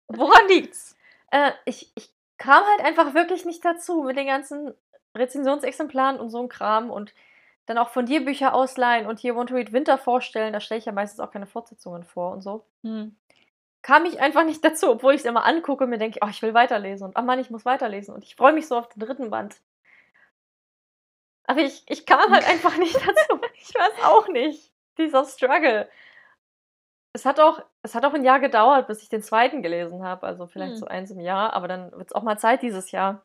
Woran 0.08 0.48
liegt's? 0.48 0.96
Äh, 1.32 1.52
ich, 1.66 1.92
ich 1.96 2.10
kam 2.38 2.64
halt 2.64 2.86
einfach 2.86 3.14
wirklich 3.14 3.44
nicht 3.44 3.66
dazu 3.66 4.04
mit 4.04 4.18
den 4.18 4.28
ganzen 4.28 4.74
Rezensionsexemplaren 5.16 6.20
und 6.20 6.30
so 6.30 6.42
ein 6.42 6.50
Kram 6.50 6.90
und 6.92 7.14
dann 7.66 7.78
auch 7.78 7.90
von 7.90 8.06
dir 8.06 8.24
Bücher 8.24 8.54
ausleihen 8.54 9.08
und 9.08 9.20
hier 9.20 9.36
Want 9.36 9.50
to 9.50 9.56
Read 9.56 9.74
Winter 9.74 9.98
vorstellen. 9.98 10.54
Da 10.54 10.60
stelle 10.60 10.80
ich 10.80 10.86
ja 10.86 10.92
meistens 10.92 11.20
auch 11.20 11.32
keine 11.32 11.48
Fortsetzungen 11.48 12.04
vor 12.04 12.32
und 12.32 12.42
so. 12.42 12.66
Hm. 12.84 13.16
Kam 13.82 14.06
ich 14.06 14.20
einfach 14.20 14.44
nicht 14.46 14.64
dazu, 14.66 14.90
obwohl 14.92 15.14
ich 15.14 15.22
es 15.22 15.26
immer 15.26 15.46
angucke 15.46 15.84
und 15.84 15.90
mir 15.92 15.98
denke, 15.98 16.20
oh, 16.24 16.28
ich 16.30 16.42
will 16.42 16.54
weiterlesen 16.54 17.08
und 17.08 17.18
ach 17.18 17.24
Mann, 17.24 17.40
ich 17.40 17.50
muss 17.50 17.66
weiterlesen 17.66 18.14
und 18.14 18.24
ich 18.24 18.36
freue 18.36 18.54
mich 18.54 18.68
so 18.68 18.78
auf 18.78 18.90
den 18.90 19.00
dritten 19.00 19.30
Band. 19.30 19.56
Aber 21.48 21.62
ich, 21.62 21.84
ich 21.88 22.06
kam 22.06 22.32
halt 22.32 22.48
einfach 22.48 22.78
nicht 22.78 22.96
dazu. 23.08 23.40
Ich 23.56 23.74
weiß 23.74 24.04
auch 24.04 24.28
nicht. 24.30 24.72
Dieser 24.98 25.26
Struggle. 25.26 25.90
Es 27.14 27.26
hat 27.26 27.40
auch, 27.40 27.62
es 27.82 27.96
hat 27.96 28.06
auch 28.06 28.14
ein 28.14 28.24
Jahr 28.26 28.40
gedauert, 28.40 28.88
bis 28.88 29.02
ich 29.04 29.10
den 29.10 29.22
zweiten 29.24 29.62
gelesen 29.62 30.04
habe. 30.04 30.26
Also 30.26 30.48
vielleicht 30.48 30.74
Hm. 30.74 30.80
so 30.80 30.86
eins 30.88 31.12
im 31.12 31.20
Jahr, 31.20 31.54
aber 31.54 31.68
dann 31.68 31.92
wird 31.92 32.08
es 32.10 32.14
auch 32.16 32.24
mal 32.24 32.38
Zeit 32.40 32.62
dieses 32.62 32.92
Jahr, 32.92 33.24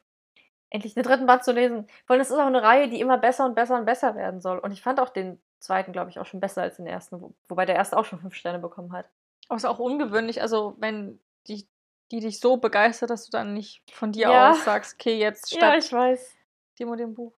endlich 0.70 0.94
den 0.94 1.02
dritten 1.02 1.26
Band 1.26 1.44
zu 1.44 1.52
lesen. 1.52 1.86
Allem, 2.06 2.20
es 2.20 2.30
ist 2.30 2.36
auch 2.38 2.46
eine 2.46 2.62
Reihe, 2.62 2.88
die 2.88 3.00
immer 3.00 3.18
besser 3.18 3.44
und 3.44 3.54
besser 3.54 3.76
und 3.78 3.84
besser 3.84 4.14
werden 4.14 4.40
soll. 4.40 4.58
Und 4.58 4.72
ich 4.72 4.82
fand 4.82 5.00
auch 5.00 5.08
den 5.10 5.40
zweiten, 5.58 5.92
glaube 5.92 6.10
ich, 6.10 6.18
auch 6.18 6.26
schon 6.26 6.40
besser 6.40 6.62
als 6.62 6.76
den 6.76 6.86
ersten, 6.86 7.20
wo, 7.20 7.34
wobei 7.48 7.66
der 7.66 7.74
erste 7.76 7.96
auch 7.98 8.04
schon 8.04 8.20
fünf 8.20 8.34
Sterne 8.34 8.58
bekommen 8.60 8.92
hat. 8.92 9.06
Aber 9.48 9.56
es 9.56 9.64
ist 9.64 9.68
auch 9.70 9.78
ungewöhnlich, 9.80 10.40
also 10.40 10.76
wenn 10.78 11.20
die, 11.48 11.68
die 12.12 12.20
dich 12.20 12.40
so 12.40 12.56
begeistert, 12.56 13.10
dass 13.10 13.24
du 13.26 13.30
dann 13.32 13.52
nicht 13.52 13.82
von 13.92 14.12
dir 14.12 14.28
Ja. 14.30 14.50
aus 14.52 14.64
sagst, 14.64 14.94
okay, 14.94 15.18
jetzt 15.18 15.50
Ja, 15.52 15.58
statt 15.58 15.84
ich 15.84 15.92
weiß. 15.92 16.36
dem 16.78 16.88
und 16.88 16.98
dem 16.98 17.14
Buch. 17.14 17.32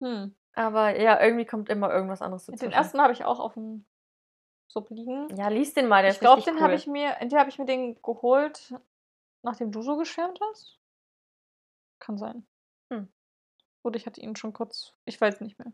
Hm. 0.00 0.34
Aber 0.54 0.98
ja, 1.00 1.20
irgendwie 1.20 1.44
kommt 1.46 1.68
immer 1.68 1.90
irgendwas 1.92 2.22
anderes 2.22 2.46
dazu. 2.46 2.58
Den 2.58 2.72
ersten 2.72 3.00
habe 3.00 3.12
ich 3.12 3.24
auch 3.24 3.40
auf 3.40 3.54
dem 3.54 3.84
Sub 4.68 4.90
liegen. 4.90 5.28
Ja, 5.36 5.48
lies 5.48 5.74
den 5.74 5.86
mal, 5.88 6.02
der 6.02 6.10
ich 6.10 6.16
ist 6.16 6.20
glaube, 6.20 6.38
richtig 6.38 6.54
den 6.54 6.58
cool. 6.58 6.64
habe 6.64 6.74
ich 6.74 6.86
mir, 6.86 7.16
entweder 7.20 7.40
habe 7.40 7.50
ich 7.50 7.58
mir 7.58 7.66
den 7.66 8.00
geholt, 8.02 8.74
nachdem 9.42 9.70
du 9.72 9.80
so 9.82 9.96
geschwärmt 9.96 10.38
hast. 10.50 10.78
Kann 11.98 12.18
sein. 12.18 12.46
Hm. 13.86 13.88
Oder 13.88 13.96
ich 13.96 14.06
hatte 14.06 14.20
ihn 14.20 14.36
schon 14.36 14.52
kurz, 14.52 14.92
ich 15.04 15.20
weiß 15.20 15.40
nicht 15.40 15.58
mehr. 15.58 15.72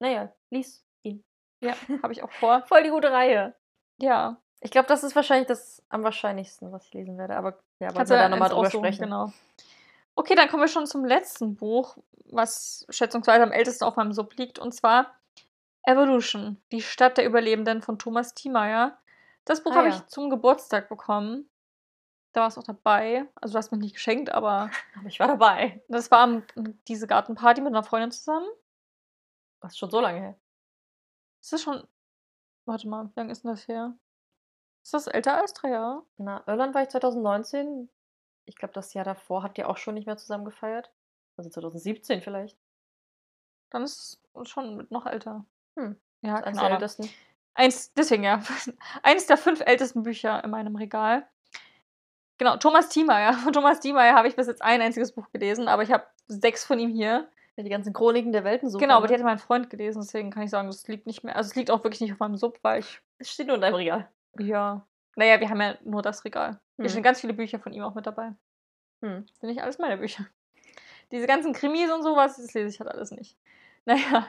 Naja, 0.00 0.32
lies 0.50 0.84
ihn. 1.02 1.24
Ja, 1.60 1.74
habe 2.02 2.12
ich 2.12 2.22
auch 2.22 2.32
vor. 2.32 2.62
Voll 2.66 2.82
die 2.82 2.90
gute 2.90 3.12
Reihe. 3.12 3.54
Ja, 3.98 4.38
Ich 4.60 4.70
glaube, 4.70 4.88
das 4.88 5.04
ist 5.04 5.14
wahrscheinlich 5.14 5.46
das 5.48 5.82
am 5.88 6.02
wahrscheinlichsten, 6.02 6.72
was 6.72 6.86
ich 6.86 6.94
lesen 6.94 7.18
werde. 7.18 7.36
Aber 7.36 7.58
ja, 7.78 7.94
wollen 7.94 8.08
wir 8.08 8.16
da 8.16 8.28
nochmal 8.28 8.48
drüber 8.48 8.62
aussuchen, 8.62 8.84
sprechen. 8.84 9.02
Genau. 9.04 9.32
Okay, 10.14 10.34
dann 10.34 10.48
kommen 10.48 10.62
wir 10.62 10.68
schon 10.68 10.86
zum 10.86 11.04
letzten 11.04 11.54
Buch, 11.54 11.96
was 12.30 12.84
schätzungsweise 12.88 13.42
am 13.42 13.52
ältesten 13.52 13.84
auf 13.84 13.96
meinem 13.96 14.12
Sub 14.12 14.34
liegt, 14.36 14.58
und 14.58 14.72
zwar 14.72 15.14
Evolution, 15.84 16.60
die 16.70 16.82
Stadt 16.82 17.16
der 17.18 17.26
Überlebenden 17.26 17.82
von 17.82 17.98
Thomas 17.98 18.34
Thiemeyer. 18.34 18.98
Das 19.44 19.62
Buch 19.62 19.72
Ah, 19.72 19.76
habe 19.76 19.88
ja. 19.88 19.94
ich 19.96 20.06
zum 20.06 20.30
Geburtstag 20.30 20.88
bekommen. 20.88 21.48
Da 22.32 22.40
warst 22.42 22.56
du 22.56 22.60
auch 22.60 22.64
dabei. 22.66 23.26
Also 23.34 23.52
du 23.52 23.58
hast 23.58 23.72
mir 23.72 23.78
nicht 23.78 23.94
geschenkt, 23.94 24.30
aber 24.32 24.70
Aber 24.98 25.06
ich 25.06 25.20
war 25.20 25.28
dabei. 25.28 25.82
das 25.88 26.10
war 26.10 26.20
am- 26.20 26.44
diese 26.88 27.06
Gartenparty 27.06 27.60
mit 27.60 27.72
einer 27.72 27.82
Freundin 27.82 28.10
zusammen. 28.10 28.48
Das 29.60 29.72
ist 29.72 29.78
schon 29.78 29.90
so 29.90 30.00
lange 30.00 30.20
her. 30.20 30.38
Ist 31.40 31.52
das 31.52 31.62
schon. 31.62 31.86
Warte 32.64 32.88
mal, 32.88 33.06
wie 33.06 33.12
lange 33.20 33.32
ist 33.32 33.44
denn 33.44 33.50
das 33.50 33.68
her? 33.68 33.94
Ist 34.82 34.94
das 34.94 35.06
älter 35.08 35.36
als 35.40 35.52
drei 35.52 35.70
Jahre? 35.70 36.04
Na, 36.16 36.42
Irland 36.46 36.74
war 36.74 36.82
ich 36.82 36.88
2019. 36.88 37.88
Ich 38.46 38.56
glaube, 38.56 38.74
das 38.74 38.94
Jahr 38.94 39.04
davor 39.04 39.42
habt 39.42 39.58
ihr 39.58 39.68
auch 39.68 39.76
schon 39.76 39.94
nicht 39.94 40.06
mehr 40.06 40.16
zusammen 40.16 40.44
gefeiert. 40.44 40.90
Also 41.36 41.50
2017 41.50 42.22
vielleicht. 42.22 42.58
Dann 43.70 43.82
ist 43.84 44.20
es 44.34 44.48
schon 44.48 44.86
noch 44.90 45.06
älter. 45.06 45.44
Hm. 45.76 45.96
Ja, 46.22 46.34
eines 46.36 46.44
keine 46.44 46.60
Ahnung. 46.60 46.72
ältesten. 46.72 47.10
Eins, 47.54 47.92
deswegen 47.94 48.24
ja. 48.24 48.42
Eines 49.02 49.26
der 49.26 49.36
fünf 49.36 49.60
ältesten 49.60 50.02
Bücher 50.02 50.42
in 50.42 50.50
meinem 50.50 50.76
Regal. 50.76 51.28
Genau, 52.42 52.56
Thomas 52.56 52.88
Thiemeyer. 52.88 53.34
Von 53.44 53.52
Thomas 53.52 53.78
Thiemeyer 53.78 54.14
habe 54.16 54.26
ich 54.26 54.34
bis 54.34 54.48
jetzt 54.48 54.62
ein 54.62 54.80
einziges 54.80 55.12
Buch 55.12 55.30
gelesen, 55.30 55.68
aber 55.68 55.84
ich 55.84 55.92
habe 55.92 56.04
sechs 56.26 56.64
von 56.64 56.76
ihm 56.76 56.90
hier. 56.90 57.28
Ja, 57.54 57.62
die 57.62 57.70
ganzen 57.70 57.92
Chroniken 57.92 58.32
der 58.32 58.42
Welten 58.42 58.68
so. 58.68 58.78
Genau, 58.78 58.96
aber 58.96 59.06
die 59.06 59.14
hatte 59.14 59.22
mein 59.22 59.38
Freund 59.38 59.70
gelesen, 59.70 60.02
deswegen 60.02 60.32
kann 60.32 60.42
ich 60.42 60.50
sagen, 60.50 60.66
das 60.66 60.88
liegt 60.88 61.06
nicht 61.06 61.22
mehr. 61.22 61.36
Also 61.36 61.50
es 61.50 61.54
liegt 61.54 61.70
auch 61.70 61.84
wirklich 61.84 62.00
nicht 62.00 62.12
auf 62.12 62.18
meinem 62.18 62.36
Sub, 62.36 62.58
weil 62.62 62.80
ich. 62.80 63.00
Es 63.18 63.30
steht 63.30 63.46
nur 63.46 63.54
in 63.54 63.62
deinem 63.62 63.76
Regal. 63.76 64.08
Ja. 64.40 64.84
Naja, 65.14 65.38
wir 65.38 65.50
haben 65.50 65.60
ja 65.60 65.76
nur 65.84 66.02
das 66.02 66.24
Regal. 66.24 66.58
Hier 66.78 66.86
Hm. 66.86 66.90
stehen 66.90 67.02
ganz 67.04 67.20
viele 67.20 67.32
Bücher 67.32 67.60
von 67.60 67.72
ihm 67.72 67.84
auch 67.84 67.94
mit 67.94 68.08
dabei. 68.08 68.32
Hm. 69.02 69.24
Das 69.28 69.38
sind 69.38 69.48
nicht 69.48 69.62
alles 69.62 69.78
meine 69.78 69.98
Bücher. 69.98 70.26
Diese 71.12 71.28
ganzen 71.28 71.52
Krimis 71.52 71.92
und 71.92 72.02
sowas, 72.02 72.38
das 72.38 72.54
lese 72.54 72.70
ich 72.70 72.80
halt 72.80 72.90
alles 72.90 73.12
nicht. 73.12 73.36
Naja. 73.84 74.26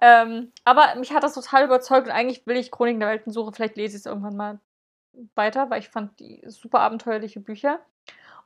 Ähm, 0.00 0.52
aber 0.64 0.94
mich 0.94 1.12
hat 1.12 1.24
das 1.24 1.34
total 1.34 1.64
überzeugt 1.64 2.06
und 2.06 2.12
eigentlich 2.12 2.46
will 2.46 2.56
ich 2.56 2.70
Chroniken 2.70 3.00
der 3.00 3.08
Weltensuche, 3.08 3.50
vielleicht 3.50 3.76
lese 3.76 3.96
ich 3.96 4.02
es 4.02 4.06
irgendwann 4.06 4.36
mal 4.36 4.60
weiter, 5.34 5.70
weil 5.70 5.80
ich 5.80 5.88
fand 5.88 6.18
die 6.20 6.42
super 6.46 6.80
abenteuerliche 6.80 7.40
Bücher. 7.40 7.80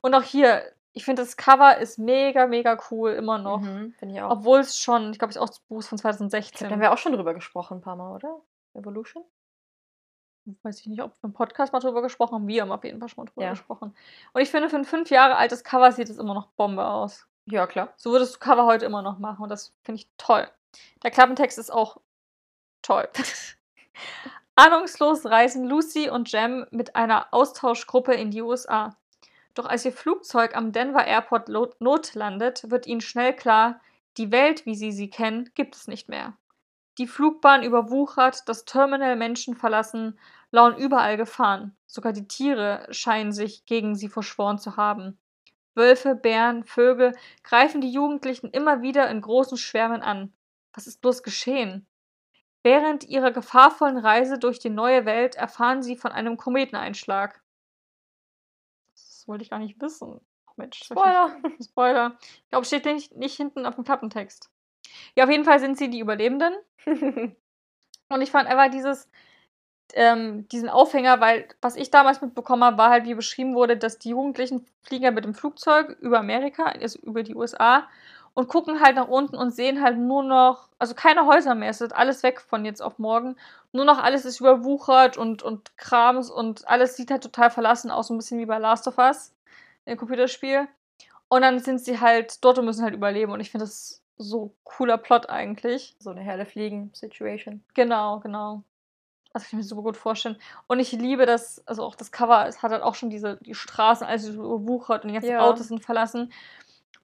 Und 0.01 0.14
auch 0.14 0.23
hier, 0.23 0.62
ich 0.93 1.05
finde 1.05 1.23
das 1.23 1.37
Cover 1.37 1.79
ist 1.79 1.99
mega, 1.99 2.47
mega 2.47 2.79
cool, 2.91 3.12
immer 3.12 3.39
noch. 3.39 3.61
Mhm, 3.61 3.95
Finde 3.99 4.14
ich 4.14 4.20
auch. 4.23 4.31
Obwohl 4.31 4.61
es 4.61 4.79
schon, 4.79 5.12
ich 5.12 5.18
glaube, 5.18 5.31
es 5.31 5.37
ist 5.37 5.43
auch 5.43 5.49
das 5.49 5.61
Buch 5.61 5.83
von 5.83 5.97
Ich 5.97 6.03
glaub, 6.03 6.14
2016. 6.14 6.68
da 6.68 6.75
haben 6.75 6.81
wir 6.81 6.93
auch 6.93 6.99
schon 6.99 7.12
drüber 7.12 7.35
gesprochen, 7.35 7.79
ein 7.79 7.81
paar 7.81 7.97
Mal, 7.97 8.14
oder? 8.14 8.41
Evolution? 8.75 9.25
weiß 10.62 10.81
ich 10.81 10.87
nicht, 10.87 11.01
ob 11.01 11.12
wir 11.23 11.29
im 11.29 11.33
Podcast 11.33 11.73
mal 11.73 11.79
drüber 11.79 12.03
gesprochen 12.03 12.35
haben. 12.35 12.49
Wir 12.49 12.62
haben 12.62 12.73
auf 12.73 12.83
jeden 12.83 12.99
Fall 12.99 13.09
schon 13.09 13.25
mal 13.25 13.31
drüber 13.31 13.45
Ja. 13.45 13.51
gesprochen. 13.51 13.95
Und 14.33 14.41
ich 14.41 14.51
finde, 14.51 14.68
für 14.68 14.77
ein 14.77 14.85
fünf 14.85 15.09
Jahre 15.11 15.37
altes 15.37 15.62
Cover 15.62 15.93
sieht 15.93 16.09
es 16.11 16.18
immer 16.18 16.35
noch 16.35 16.49
Bombe 16.49 16.85
aus. 16.85 17.29
Ja, 17.47 17.68
klar. 17.68 17.93
So 17.97 18.11
würdest 18.11 18.35
du 18.35 18.39
Cover 18.41 18.66
heute 18.66 18.85
immer 18.85 19.03
noch 19.03 19.20
machen 19.20 19.43
und 19.45 19.49
das 19.51 19.73
finde 19.83 20.01
ich 20.01 20.11
toll. 20.18 20.49
Der 21.05 21.12
Klappentext 21.12 21.59
ist 21.59 21.70
auch 21.73 21.99
toll. 22.83 23.09
Ahnungslos 24.55 25.24
reisen 25.24 25.64
Lucy 25.64 26.11
und 26.11 26.30
Jem 26.30 26.66
mit 26.70 26.94
einer 26.94 27.32
Austauschgruppe 27.32 28.12
in 28.12 28.30
die 28.30 28.42
USA. 28.42 28.96
Doch 29.55 29.64
als 29.64 29.84
ihr 29.84 29.92
Flugzeug 29.92 30.55
am 30.55 30.72
Denver 30.72 31.07
Airport 31.07 31.48
notlandet, 31.80 32.70
wird 32.70 32.86
ihnen 32.86 33.00
schnell 33.00 33.34
klar, 33.34 33.80
die 34.18 34.30
Welt, 34.30 34.66
wie 34.66 34.74
sie 34.74 34.92
sie 34.92 35.09
kennen, 35.09 35.50
gibt 35.55 35.74
es 35.74 35.88
nicht 35.88 36.11
mehr. 36.11 36.34
Die 36.98 37.07
Flugbahn 37.07 37.62
überwuchert, 37.62 38.46
das 38.46 38.66
Terminal 38.66 39.16
Menschen 39.16 39.57
verlassen, 39.57 40.18
lauern 40.50 40.76
überall 40.76 41.16
Gefahren. 41.16 41.74
Sogar 41.86 42.12
die 42.12 42.28
Tiere 42.28 42.86
scheinen 42.90 43.32
sich 43.32 43.64
gegen 43.64 43.94
sie 43.94 44.09
verschworen 44.09 44.59
zu 44.59 44.76
haben. 44.76 45.18
Wölfe, 45.74 46.14
Bären, 46.14 46.64
Vögel 46.64 47.16
greifen 47.42 47.80
die 47.80 47.90
Jugendlichen 47.90 48.50
immer 48.50 48.82
wieder 48.82 49.09
in 49.09 49.22
großen 49.22 49.57
Schwärmen 49.57 50.03
an. 50.03 50.34
Was 50.74 50.86
ist 50.86 51.00
bloß 51.00 51.22
geschehen? 51.22 51.86
Während 52.62 53.04
ihrer 53.04 53.32
gefahrvollen 53.32 53.98
Reise 53.98 54.38
durch 54.38 54.58
die 54.58 54.70
neue 54.70 55.04
Welt 55.04 55.34
erfahren 55.34 55.82
sie 55.82 55.96
von 55.96 56.12
einem 56.12 56.36
Kometeneinschlag. 56.36 57.42
Das 58.94 59.26
wollte 59.26 59.42
ich 59.42 59.50
gar 59.50 59.58
nicht 59.58 59.80
wissen. 59.80 60.20
Ach 60.46 60.56
Mensch, 60.56 60.80
hab 60.90 60.96
ich 61.58 61.66
Spoiler. 61.66 62.18
Ich 62.38 62.48
glaube, 62.50 62.66
steht 62.66 62.84
nicht, 62.84 63.16
nicht 63.16 63.36
hinten 63.36 63.66
auf 63.66 63.74
dem 63.74 63.84
Klappentext. 63.84 64.50
Ja, 65.16 65.24
auf 65.24 65.30
jeden 65.30 65.44
Fall 65.44 65.58
sind 65.58 65.76
sie 65.76 65.90
die 65.90 66.00
Überlebenden. 66.00 66.54
Und 68.08 68.20
ich 68.20 68.30
fand 68.30 68.48
einfach 68.48 68.70
dieses, 68.70 69.08
ähm, 69.94 70.46
diesen 70.48 70.68
Aufhänger, 70.68 71.20
weil 71.20 71.48
was 71.60 71.76
ich 71.76 71.90
damals 71.90 72.20
mitbekommen 72.20 72.62
habe, 72.62 72.78
war 72.78 72.90
halt, 72.90 73.06
wie 73.06 73.14
beschrieben 73.14 73.54
wurde, 73.54 73.76
dass 73.76 73.98
die 73.98 74.10
Jugendlichen 74.10 74.66
fliegen 74.82 75.04
ja 75.04 75.10
mit 75.10 75.24
dem 75.24 75.34
Flugzeug 75.34 75.96
über 76.00 76.18
Amerika, 76.18 76.64
also 76.64 76.98
über 77.00 77.22
die 77.22 77.34
USA 77.34 77.88
und 78.35 78.49
gucken 78.49 78.80
halt 78.80 78.97
nach 78.97 79.09
unten 79.09 79.37
und 79.37 79.55
sehen 79.55 79.83
halt 79.83 79.99
nur 79.99 80.22
noch, 80.22 80.68
also 80.78 80.95
keine 80.95 81.26
Häuser 81.26 81.55
mehr, 81.55 81.70
es 81.70 81.80
ist 81.80 81.95
alles 81.95 82.22
weg 82.22 82.41
von 82.41 82.64
jetzt 82.64 82.80
auf 82.83 82.99
morgen. 82.99 83.37
Nur 83.72 83.85
noch 83.85 84.03
alles 84.03 84.24
ist 84.24 84.41
überwuchert 84.41 85.16
und, 85.16 85.43
und 85.43 85.76
Krams 85.76 86.30
und 86.30 86.66
alles 86.68 86.97
sieht 86.97 87.11
halt 87.11 87.22
total 87.22 87.51
verlassen 87.51 87.91
aus, 87.91 88.09
so 88.09 88.14
ein 88.14 88.18
bisschen 88.18 88.39
wie 88.39 88.47
bei 88.47 88.59
Last 88.59 88.89
of 88.89 88.99
Us, 88.99 89.35
dem 89.87 89.97
Computerspiel. 89.99 90.68
Und 91.28 91.43
dann 91.43 91.59
sind 91.59 91.80
sie 91.80 92.01
halt 92.01 92.45
dort 92.45 92.59
und 92.59 92.66
müssen 92.66 92.85
halt 92.85 92.95
überleben 92.95 93.33
und 93.33 93.41
ich 93.41 93.51
finde 93.51 93.64
das 93.64 94.03
so 94.18 94.55
cooler 94.64 94.99
Plot 94.99 95.28
eigentlich. 95.28 95.97
so 95.99 96.11
eine 96.11 96.20
Helle 96.20 96.47
fliegen-Situation. 96.47 97.62
Genau, 97.74 98.20
genau. 98.20 98.62
Also 99.33 99.45
ich 99.45 99.51
kann 99.51 99.59
mir 99.59 99.64
super 99.64 99.83
gut 99.83 99.97
vorstellen. 99.97 100.37
Und 100.66 100.78
ich 100.78 100.93
liebe 100.93 101.24
das, 101.24 101.66
also 101.66 101.85
auch 101.85 101.95
das 101.95 102.12
Cover, 102.12 102.47
es 102.47 102.62
hat 102.62 102.70
halt 102.70 102.83
auch 102.83 102.95
schon 102.95 103.09
diese, 103.09 103.39
die 103.39 103.55
Straßen, 103.55 104.07
also 104.07 104.30
so 104.33 104.45
überwuchert 104.45 105.05
und 105.05 105.09
die 105.09 105.14
ganzen 105.14 105.30
Ja. 105.30 105.41
Autos 105.41 105.68
sind 105.68 105.83
verlassen. 105.85 106.33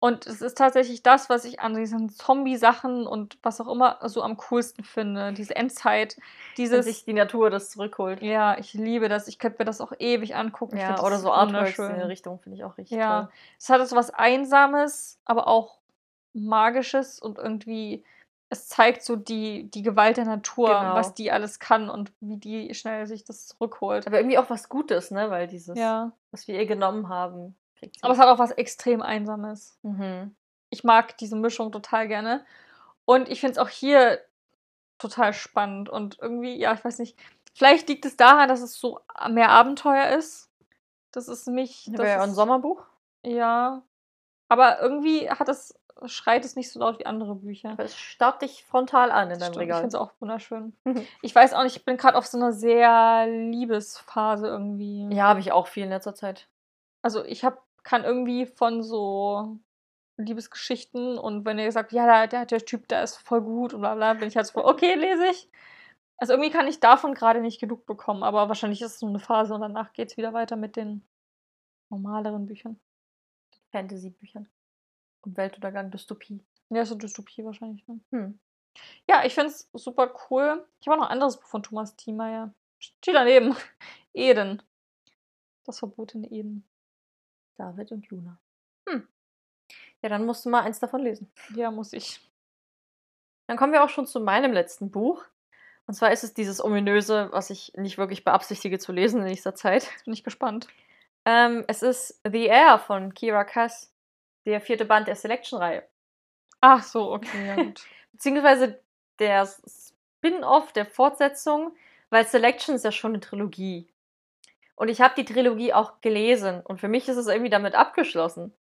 Und 0.01 0.27
es 0.27 0.41
ist 0.43 0.57
tatsächlich 0.57 1.03
das, 1.03 1.29
was 1.29 1.45
ich 1.45 1.59
an 1.61 1.75
diesen 1.75 2.09
Zombie-Sachen 2.09 3.07
und 3.07 3.37
was 3.43 3.61
auch 3.61 3.67
immer 3.67 3.99
so 4.09 4.23
am 4.23 4.37
coolsten 4.37 4.85
finde. 4.85 5.33
Diese 5.33 5.57
Endzeit, 5.57 6.17
Dass 6.17 6.25
dieses. 6.57 6.85
sich 6.87 7.05
die 7.05 7.13
Natur 7.15 7.51
das 7.51 7.71
zurückholt. 7.71 8.23
ja, 8.23 8.57
ich 8.59 8.75
liebe 8.75 9.09
das. 9.09 9.27
Ich 9.27 9.39
könnte 9.41 9.59
mir 9.59 9.65
das 9.65 9.81
auch 9.81 9.93
ewig 9.99 10.37
angucken. 10.37 10.77
Ja, 10.77 11.03
oder 11.03 11.19
so 11.19 11.33
Artworks 11.33 11.79
in 11.79 11.97
der 11.97 12.09
Richtung 12.09 12.39
finde 12.39 12.59
ich 12.59 12.65
auch 12.65 12.79
richtig 12.79 12.97
Ja, 12.97 13.23
toll. 13.23 13.33
es 13.59 13.69
hat 13.71 13.89
so 13.89 13.97
was 13.97 14.11
Einsames, 14.11 15.19
aber 15.25 15.49
auch 15.49 15.79
Magisches 16.33 17.19
und 17.21 17.39
irgendwie, 17.39 18.05
es 18.51 18.69
zeigt 18.69 19.03
so 19.03 19.17
die, 19.17 19.65
die 19.71 19.83
Gewalt 19.83 20.17
der 20.17 20.25
Natur, 20.27 20.69
Genau. 20.69 20.95
was 20.95 21.15
die 21.15 21.33
alles 21.33 21.59
kann 21.59 21.91
und 21.91 22.13
wie 22.21 22.37
die 22.37 22.75
schnell 22.75 23.07
sich 23.07 23.25
das 23.25 23.49
zurückholt. 23.49 24.07
Aber 24.07 24.19
irgendwie 24.19 24.39
auch 24.39 24.49
was 24.51 24.69
Gutes, 24.69 25.11
ne? 25.11 25.31
Weil 25.31 25.49
dieses, 25.49 25.77
ja. 25.77 26.13
was 26.31 26.47
wir 26.47 26.55
ihr 26.55 26.67
genommen 26.67 27.09
haben, 27.09 27.57
kriegt. 27.79 27.97
Aber 28.03 28.13
es 28.13 28.19
hat 28.19 28.29
auch 28.29 28.39
was 28.39 28.53
extrem 28.53 29.03
Einsames. 29.03 29.79
mhm. 29.83 30.35
Ich 30.71 30.85
mag 30.85 31.17
diese 31.17 31.35
Mischung 31.37 31.73
total 31.73 32.09
gerne. 32.09 32.45
Und 33.07 33.31
ich 33.31 33.41
finde 33.41 33.53
es 33.53 33.59
auch 33.59 33.71
hier 33.71 34.21
total 34.99 35.33
spannend. 35.33 35.89
Und 35.89 36.19
irgendwie, 36.21 36.57
ja, 36.59 36.75
ich 36.75 36.85
weiß 36.85 36.99
nicht, 36.99 37.19
vielleicht 37.55 37.89
liegt 37.89 38.05
es 38.05 38.19
daran, 38.19 38.49
dass 38.51 38.61
es 38.61 38.79
so 38.79 39.01
mehr 39.31 39.49
Abenteuer 39.49 40.09
ist. 40.09 40.51
Das 41.13 41.27
ist 41.27 41.47
mich. 41.49 41.89
Das 41.91 42.01
wäre 42.01 42.19
ja 42.19 42.23
ein 42.23 42.35
Sommerbuch. 42.35 42.85
Ja. 43.25 43.83
Aber 44.49 44.81
irgendwie 44.81 45.31
hat 45.31 45.49
es, 45.49 45.75
schreit 46.07 46.45
es 46.45 46.55
nicht 46.55 46.71
so 46.71 46.81
laut 46.81 46.99
wie 46.99 47.07
andere 47.07 47.35
Bücher. 47.37 47.71
Aber 47.71 47.85
es 47.85 47.97
starrt 47.97 48.43
dich 48.43 48.65
frontal 48.65 49.11
an 49.11 49.31
in 49.31 49.39
deinem 49.39 49.53
stimmt, 49.53 49.57
Ich 49.57 49.61
Regal. 49.61 49.77
finde 49.81 49.89
es 49.89 49.95
auch 49.95 50.13
wunderschön. 50.21 50.77
Ich 51.23 51.35
weiß 51.35 51.55
auch 51.55 51.63
nicht, 51.63 51.77
ich 51.77 51.85
bin 51.85 51.97
gerade 51.97 52.17
auf 52.17 52.27
so 52.27 52.37
einer 52.37 52.53
sehr 52.53 53.27
Liebesphase 53.27 54.47
irgendwie. 54.49 55.09
Ja, 55.15 55.29
habe 55.29 55.41
ich 55.41 55.53
auch 55.53 55.67
viel 55.67 55.85
in 55.85 55.91
letzter 55.91 56.15
Zeit. 56.15 56.49
Also 57.03 57.25
ich 57.25 57.45
hab, 57.45 57.63
kann 57.89 58.05
irgendwie 58.05 58.45
von 58.45 58.83
so 58.83 59.59
Liebesgeschichten 60.19 61.17
und 61.17 61.47
wenn 61.47 61.59
ihr 61.59 61.73
sagt, 61.73 61.93
ja, 61.93 62.05
der, 62.05 62.27
der, 62.27 62.45
der 62.45 62.67
Typ, 62.67 62.87
der 62.89 63.03
ist 63.03 63.17
voll 63.17 63.41
gut 63.41 63.73
und 63.73 63.81
bla 63.81 63.95
bla, 63.95 64.13
bin 64.13 64.29
ich 64.29 64.37
halt 64.37 64.47
so, 64.47 64.63
okay, 64.65 64.95
lese 64.95 65.27
ich. 65.31 65.51
Also 66.19 66.35
irgendwie 66.35 66.51
kann 66.51 66.69
ich 66.69 66.81
davon 66.81 67.15
gerade 67.15 67.41
nicht 67.41 67.59
genug 67.59 67.87
bekommen, 67.87 68.23
aber 68.23 68.49
wahrscheinlich 68.49 68.83
ist 68.83 68.97
es 68.97 69.01
nur 69.01 69.11
eine 69.11 69.21
Phase 69.21 69.55
und 69.55 69.63
danach 69.63 69.95
geht 69.95 70.11
es 70.11 70.17
wieder 70.19 70.35
weiter 70.35 70.57
mit 70.57 70.77
den 70.77 71.03
normaleren 71.89 72.45
Büchern. 72.45 72.79
Fantasy-Büchern. 73.73 74.51
Und 75.23 75.37
Weltuntergang, 75.39 75.91
Dystopie. 75.91 76.45
Ja, 76.69 76.85
so 76.85 76.95
Dystopie 76.95 77.43
wahrscheinlich. 77.43 77.89
Ne? 77.89 78.01
Hm. 78.11 78.39
Ja, 79.09 79.25
ich 79.25 79.35
finde 79.35 79.49
es 79.49 79.71
super 79.73 80.15
cool. 80.29 80.67
Ich 80.81 80.89
habe 80.89 80.97
auch 80.97 81.05
noch 81.05 81.09
ein 81.09 81.13
anderes 81.13 81.39
Buch 81.41 81.47
von 81.47 81.63
Thomas 81.63 81.97
Thiemeyer. 81.97 82.53
Steht 82.79 83.15
daneben. 83.15 83.57
Eden. 84.13 84.63
Das 85.65 85.79
verbotene 85.79 86.31
Eden. 86.31 86.69
David 87.59 87.93
und 87.93 88.07
Juna. 88.07 88.39
Hm. 88.89 89.07
Ja, 90.03 90.09
dann 90.09 90.25
musst 90.25 90.45
du 90.45 90.51
mal 90.51 90.63
eins 90.63 90.79
davon 90.79 91.03
lesen. 91.03 91.31
Ja, 91.55 91.71
muss 91.71 91.93
ich. 91.93 92.21
Dann 93.47 93.57
kommen 93.57 93.73
wir 93.73 93.83
auch 93.83 93.89
schon 93.89 94.07
zu 94.07 94.21
meinem 94.21 94.53
letzten 94.53 94.91
Buch. 94.91 95.25
Und 95.87 95.95
zwar 95.95 96.13
ist 96.13 96.23
es 96.23 96.35
dieses 96.35 96.63
ominöse, 96.63 97.29
was 97.33 97.51
ich 97.51 97.73
nicht 97.75 97.97
wirklich 97.97 98.23
beabsichtige 98.23 98.79
zu 98.79 98.93
lesen 98.93 99.21
in 99.21 99.27
nächster 99.27 99.55
Zeit. 99.55 99.85
Jetzt 99.91 100.05
bin 100.05 100.15
ich 100.15 100.23
gespannt. 100.23 100.69
Ähm, 101.25 101.65
es 101.67 101.83
ist 101.83 102.21
The 102.31 102.47
Air 102.47 102.79
von 102.79 103.15
Kira 103.15 103.45
Cass, 103.45 103.93
der 104.45 104.61
vierte 104.61 104.85
Band 104.85 105.09
der 105.09 105.17
Selection-Reihe. 105.17 105.83
Ach 106.61 106.83
so, 106.83 107.13
okay, 107.13 107.47
ja 107.47 107.55
gut. 107.63 107.87
Beziehungsweise 108.13 108.81
der 109.19 109.47
Spin-off 109.47 110.73
der 110.73 110.87
Fortsetzung, 110.87 111.75
weil 112.11 112.27
Selection 112.27 112.75
ist 112.75 112.85
ja 112.85 112.93
schon 112.93 113.13
eine 113.13 113.21
Trilogie. 113.21 113.89
Und 114.79 114.89
ich 114.89 115.01
habe 115.01 115.15
die 115.17 115.25
Trilogie 115.25 115.73
auch 115.73 116.01
gelesen 116.01 116.61
und 116.63 116.79
für 116.81 116.87
mich 116.87 117.09
ist 117.09 117.17
es 117.17 117.27
irgendwie 117.27 117.51
damit 117.51 117.75
abgeschlossen. 117.75 118.55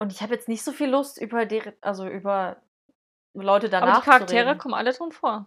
Und 0.00 0.12
ich 0.12 0.22
habe 0.22 0.34
jetzt 0.34 0.48
nicht 0.48 0.64
so 0.64 0.72
viel 0.72 0.90
Lust 0.90 1.20
über 1.20 1.46
die, 1.46 1.62
also 1.80 2.08
über 2.08 2.56
Leute 3.32 3.68
danach 3.68 3.88
Aber 3.88 4.00
die 4.00 4.04
Charaktere 4.04 4.56
kommen 4.56 4.74
alle 4.74 4.92
drin 4.92 5.12
vor. 5.12 5.46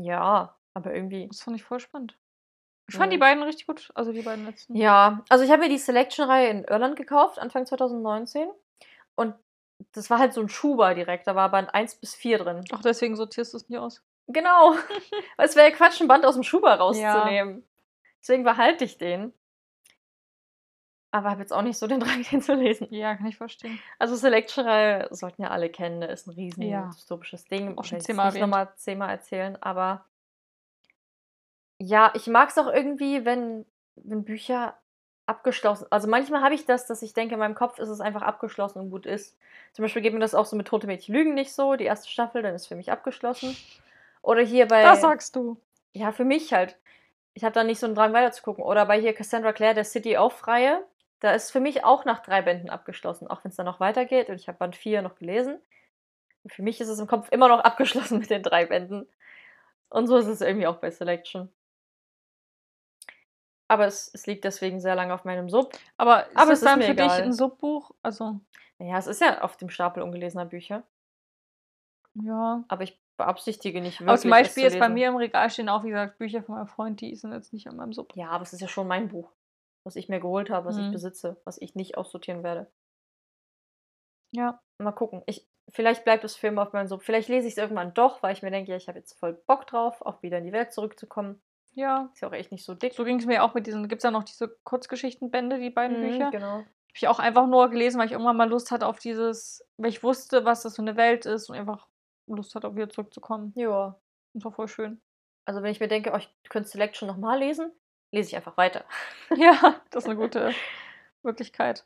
Ja, 0.00 0.56
aber 0.72 0.94
irgendwie. 0.94 1.28
Das 1.28 1.42
fand 1.42 1.56
ich 1.56 1.64
voll 1.64 1.80
spannend. 1.80 2.16
Ich 2.88 2.96
fand 2.96 3.12
Ja. 3.12 3.16
die 3.16 3.20
beiden 3.20 3.42
richtig 3.42 3.66
gut, 3.66 3.90
also 3.94 4.12
die 4.12 4.22
beiden 4.22 4.46
letzten. 4.46 4.74
Ja, 4.74 5.22
also 5.28 5.44
ich 5.44 5.50
habe 5.50 5.62
mir 5.62 5.68
die 5.68 5.78
Selection-Reihe 5.78 6.48
in 6.48 6.64
Irland 6.64 6.96
gekauft, 6.96 7.38
Anfang 7.38 7.66
2019. 7.66 8.48
Und 9.16 9.34
das 9.92 10.08
war 10.08 10.18
halt 10.18 10.32
so 10.32 10.40
ein 10.40 10.48
Schuber 10.48 10.94
direkt. 10.94 11.26
Da 11.26 11.34
war 11.34 11.50
Band 11.50 11.74
1 11.74 11.96
bis 11.96 12.14
4 12.14 12.38
drin. 12.38 12.64
Ach, 12.72 12.80
deswegen 12.80 13.16
sortierst 13.16 13.52
du 13.52 13.58
es 13.58 13.68
nicht 13.68 13.78
aus. 13.78 14.02
Genau. 14.28 14.72
Weil 15.36 15.46
es 15.46 15.56
wäre 15.56 15.68
ja 15.70 15.76
Quatsch, 15.76 16.00
ein 16.00 16.08
Band 16.08 16.24
aus 16.24 16.34
dem 16.34 16.42
Schuber 16.42 16.74
rauszunehmen. 16.74 17.66
Deswegen 18.24 18.42
behalte 18.42 18.84
ich 18.84 18.96
den. 18.96 19.34
Aber 21.10 21.30
habe 21.30 21.42
jetzt 21.42 21.52
auch 21.52 21.60
nicht 21.60 21.76
so 21.76 21.86
den 21.86 22.00
Drang, 22.00 22.22
den 22.22 22.40
zu 22.40 22.54
lesen. 22.54 22.88
Ja, 22.90 23.14
kann 23.16 23.26
ich 23.26 23.36
verstehen. 23.36 23.78
Also 23.98 24.16
Selection-Reihe 24.16 25.08
sollten 25.10 25.42
ja 25.42 25.50
alle 25.50 25.68
kennen, 25.68 25.98
ne, 25.98 26.06
ist 26.06 26.26
ein 26.26 26.30
riesen 26.30 26.62
Ja. 26.62 26.86
dystopisches 26.86 27.44
Ding. 27.44 27.76
Auch 27.76 27.84
schon 27.84 28.00
zehnmal 28.00 28.32
nicht 28.32 28.40
nochmal 28.40 28.74
zehnmal 28.76 29.10
erzählen, 29.10 29.62
aber 29.62 30.06
ja, 31.78 32.12
ich 32.14 32.26
mag 32.28 32.48
es 32.48 32.56
auch 32.56 32.66
irgendwie, 32.72 33.26
wenn, 33.26 33.66
wenn 33.96 34.24
Bücher 34.24 34.78
abgeschlossen. 35.26 35.86
Also 35.90 36.08
manchmal 36.08 36.40
habe 36.40 36.54
ich 36.54 36.64
das, 36.64 36.86
dass 36.86 37.02
ich 37.02 37.12
denke, 37.12 37.34
in 37.34 37.40
meinem 37.40 37.54
Kopf 37.54 37.78
ist 37.78 37.90
es 37.90 38.00
einfach 38.00 38.22
abgeschlossen 38.22 38.78
und 38.78 38.90
gut 38.90 39.04
ist. 39.04 39.36
Zum 39.74 39.82
Beispiel 39.82 40.00
geht 40.00 40.14
mir 40.14 40.20
das 40.20 40.34
auch 40.34 40.46
so 40.46 40.56
mit 40.56 40.66
Tote 40.66 40.86
Mädchen 40.86 41.14
Lügen 41.14 41.34
nicht 41.34 41.52
so. 41.52 41.76
Die 41.76 41.84
erste 41.84 42.08
Staffel, 42.08 42.40
dann 42.40 42.54
ist 42.54 42.68
für 42.68 42.76
mich 42.76 42.90
abgeschlossen. 42.90 43.54
Oder 44.22 44.40
hier 44.40 44.66
bei. 44.66 44.82
Das 44.82 45.02
sagst 45.02 45.36
du. 45.36 45.60
Ja, 45.92 46.10
für 46.10 46.24
mich 46.24 46.54
halt. 46.54 46.78
Ich 47.34 47.44
habe 47.44 47.52
da 47.52 47.64
nicht 47.64 47.80
so 47.80 47.86
einen 47.86 47.94
Drang 47.94 48.12
weiterzugucken. 48.12 48.64
Oder 48.64 48.86
bei 48.86 49.00
hier 49.00 49.12
Cassandra 49.14 49.52
Clare, 49.52 49.74
der 49.74 49.84
City 49.84 50.16
auf 50.16 50.38
Freie. 50.38 50.84
Da 51.20 51.32
ist 51.32 51.50
für 51.50 51.60
mich 51.60 51.84
auch 51.84 52.04
nach 52.04 52.20
drei 52.22 52.42
Bänden 52.42 52.70
abgeschlossen, 52.70 53.28
auch 53.28 53.44
wenn 53.44 53.50
es 53.50 53.56
dann 53.56 53.66
noch 53.66 53.80
weitergeht. 53.80 54.28
Und 54.28 54.36
ich 54.36 54.48
habe 54.48 54.58
Band 54.58 54.76
4 54.76 55.02
noch 55.02 55.16
gelesen. 55.16 55.58
Für 56.46 56.62
mich 56.62 56.80
ist 56.80 56.88
es 56.88 56.98
im 56.98 57.06
Kopf 57.06 57.28
immer 57.32 57.48
noch 57.48 57.60
abgeschlossen 57.64 58.18
mit 58.18 58.30
den 58.30 58.42
drei 58.42 58.66
Bänden. 58.66 59.08
Und 59.88 60.06
so 60.06 60.16
ist 60.16 60.26
es 60.26 60.40
irgendwie 60.40 60.66
auch 60.66 60.76
bei 60.76 60.90
Selection. 60.90 61.50
Aber 63.68 63.86
es, 63.86 64.10
es 64.12 64.26
liegt 64.26 64.44
deswegen 64.44 64.80
sehr 64.80 64.94
lange 64.94 65.14
auf 65.14 65.24
meinem 65.24 65.48
Sub. 65.48 65.72
Aber 65.96 66.26
ist 66.26 66.36
Aber 66.36 66.52
es 66.52 66.58
ist 66.58 66.66
dann 66.66 66.82
für 66.82 66.94
dich 66.94 67.06
egal. 67.06 67.22
ein 67.22 67.32
Subbuch? 67.32 67.92
Also, 68.02 68.40
Ja, 68.78 68.98
es 68.98 69.06
ist 69.06 69.20
ja 69.20 69.40
auf 69.42 69.56
dem 69.56 69.70
Stapel 69.70 70.02
ungelesener 70.02 70.44
Bücher. 70.44 70.82
ja. 72.14 72.64
Aber 72.68 72.82
ich 72.82 72.98
beabsichtige 73.16 73.80
nicht 73.80 74.00
wirklich. 74.00 74.08
Aber 74.08 74.18
zum 74.18 74.30
Beispiel 74.30 74.62
jetzt 74.64 74.78
bei 74.78 74.88
mir 74.88 75.08
im 75.08 75.16
Regal 75.16 75.48
stehen 75.50 75.68
auch, 75.68 75.84
wie 75.84 75.90
gesagt, 75.90 76.18
Bücher 76.18 76.42
von 76.42 76.56
meinem 76.56 76.66
Freund, 76.68 77.00
die 77.00 77.14
sind 77.14 77.32
jetzt 77.32 77.52
nicht 77.52 77.66
an 77.68 77.76
meinem 77.76 77.92
Sub. 77.92 78.14
Ja, 78.16 78.30
aber 78.30 78.42
es 78.42 78.52
ist 78.52 78.60
ja 78.60 78.68
schon 78.68 78.88
mein 78.88 79.08
Buch. 79.08 79.32
Was 79.84 79.96
ich 79.96 80.08
mir 80.08 80.20
geholt 80.20 80.50
habe, 80.50 80.66
was 80.66 80.78
ich 80.78 80.86
Mhm. 80.86 80.92
besitze, 80.92 81.36
was 81.44 81.60
ich 81.60 81.74
nicht 81.74 81.96
aussortieren 81.98 82.42
werde. 82.42 82.70
Ja. 84.32 84.60
Mal 84.78 84.92
gucken. 84.92 85.22
Ich, 85.26 85.46
vielleicht 85.70 86.04
bleibt 86.04 86.28
für 86.28 86.46
immer 86.48 86.62
auf 86.62 86.72
meinem 86.72 86.88
Sub. 86.88 87.02
Vielleicht 87.02 87.28
lese 87.28 87.46
ich 87.46 87.52
es 87.54 87.58
irgendwann 87.58 87.94
doch, 87.94 88.22
weil 88.22 88.32
ich 88.32 88.42
mir 88.42 88.50
denke, 88.50 88.70
ja, 88.70 88.76
ich 88.76 88.88
habe 88.88 88.98
jetzt 88.98 89.18
voll 89.18 89.34
Bock 89.46 89.66
drauf, 89.66 90.02
auch 90.02 90.22
wieder 90.22 90.38
in 90.38 90.44
die 90.44 90.52
Welt 90.52 90.72
zurückzukommen. 90.72 91.40
Ja. 91.74 92.08
Ist 92.14 92.20
ja 92.20 92.28
auch 92.28 92.32
echt 92.32 92.50
nicht 92.52 92.64
so 92.64 92.74
dick. 92.74 92.94
So 92.94 93.04
ging 93.04 93.18
es 93.18 93.26
mir 93.26 93.42
auch 93.44 93.54
mit 93.54 93.66
diesen, 93.66 93.88
gibt 93.88 94.00
es 94.00 94.04
ja 94.04 94.10
noch 94.10 94.24
diese 94.24 94.48
Kurzgeschichtenbände, 94.64 95.58
die 95.58 95.70
beiden 95.70 95.98
Mhm, 96.00 96.08
Bücher. 96.10 96.30
Genau. 96.30 96.46
Habe 96.58 96.66
ich 96.94 97.08
auch 97.08 97.18
einfach 97.18 97.46
nur 97.46 97.68
gelesen, 97.70 97.98
weil 97.98 98.06
ich 98.06 98.12
irgendwann 98.12 98.36
mal 98.36 98.48
Lust 98.48 98.70
hatte 98.70 98.86
auf 98.86 98.98
dieses, 98.98 99.66
weil 99.76 99.90
ich 99.90 100.02
wusste, 100.02 100.44
was 100.44 100.62
das 100.62 100.76
für 100.76 100.82
eine 100.82 100.96
Welt 100.96 101.26
ist 101.26 101.50
und 101.50 101.56
einfach 101.56 101.88
Lust 102.26 102.54
hatte, 102.54 102.68
auch 102.68 102.74
wieder 102.74 102.88
zurückzukommen. 102.88 103.52
Ja. 103.56 103.98
Das 104.32 104.44
war 104.44 104.52
voll 104.52 104.68
schön. 104.68 105.00
Also 105.44 105.62
wenn 105.62 105.70
ich 105.70 105.80
mir 105.80 105.88
denke, 105.88 106.12
oh, 106.12 106.16
ich 106.16 106.28
könnte 106.48 106.68
Selection 106.68 107.06
nochmal 107.06 107.38
lesen, 107.38 107.70
lese 108.10 108.30
ich 108.30 108.36
einfach 108.36 108.56
weiter. 108.56 108.84
Ja, 109.36 109.80
das 109.90 110.04
ist 110.04 110.10
eine 110.10 110.18
gute 110.18 110.54
Möglichkeit. 111.22 111.84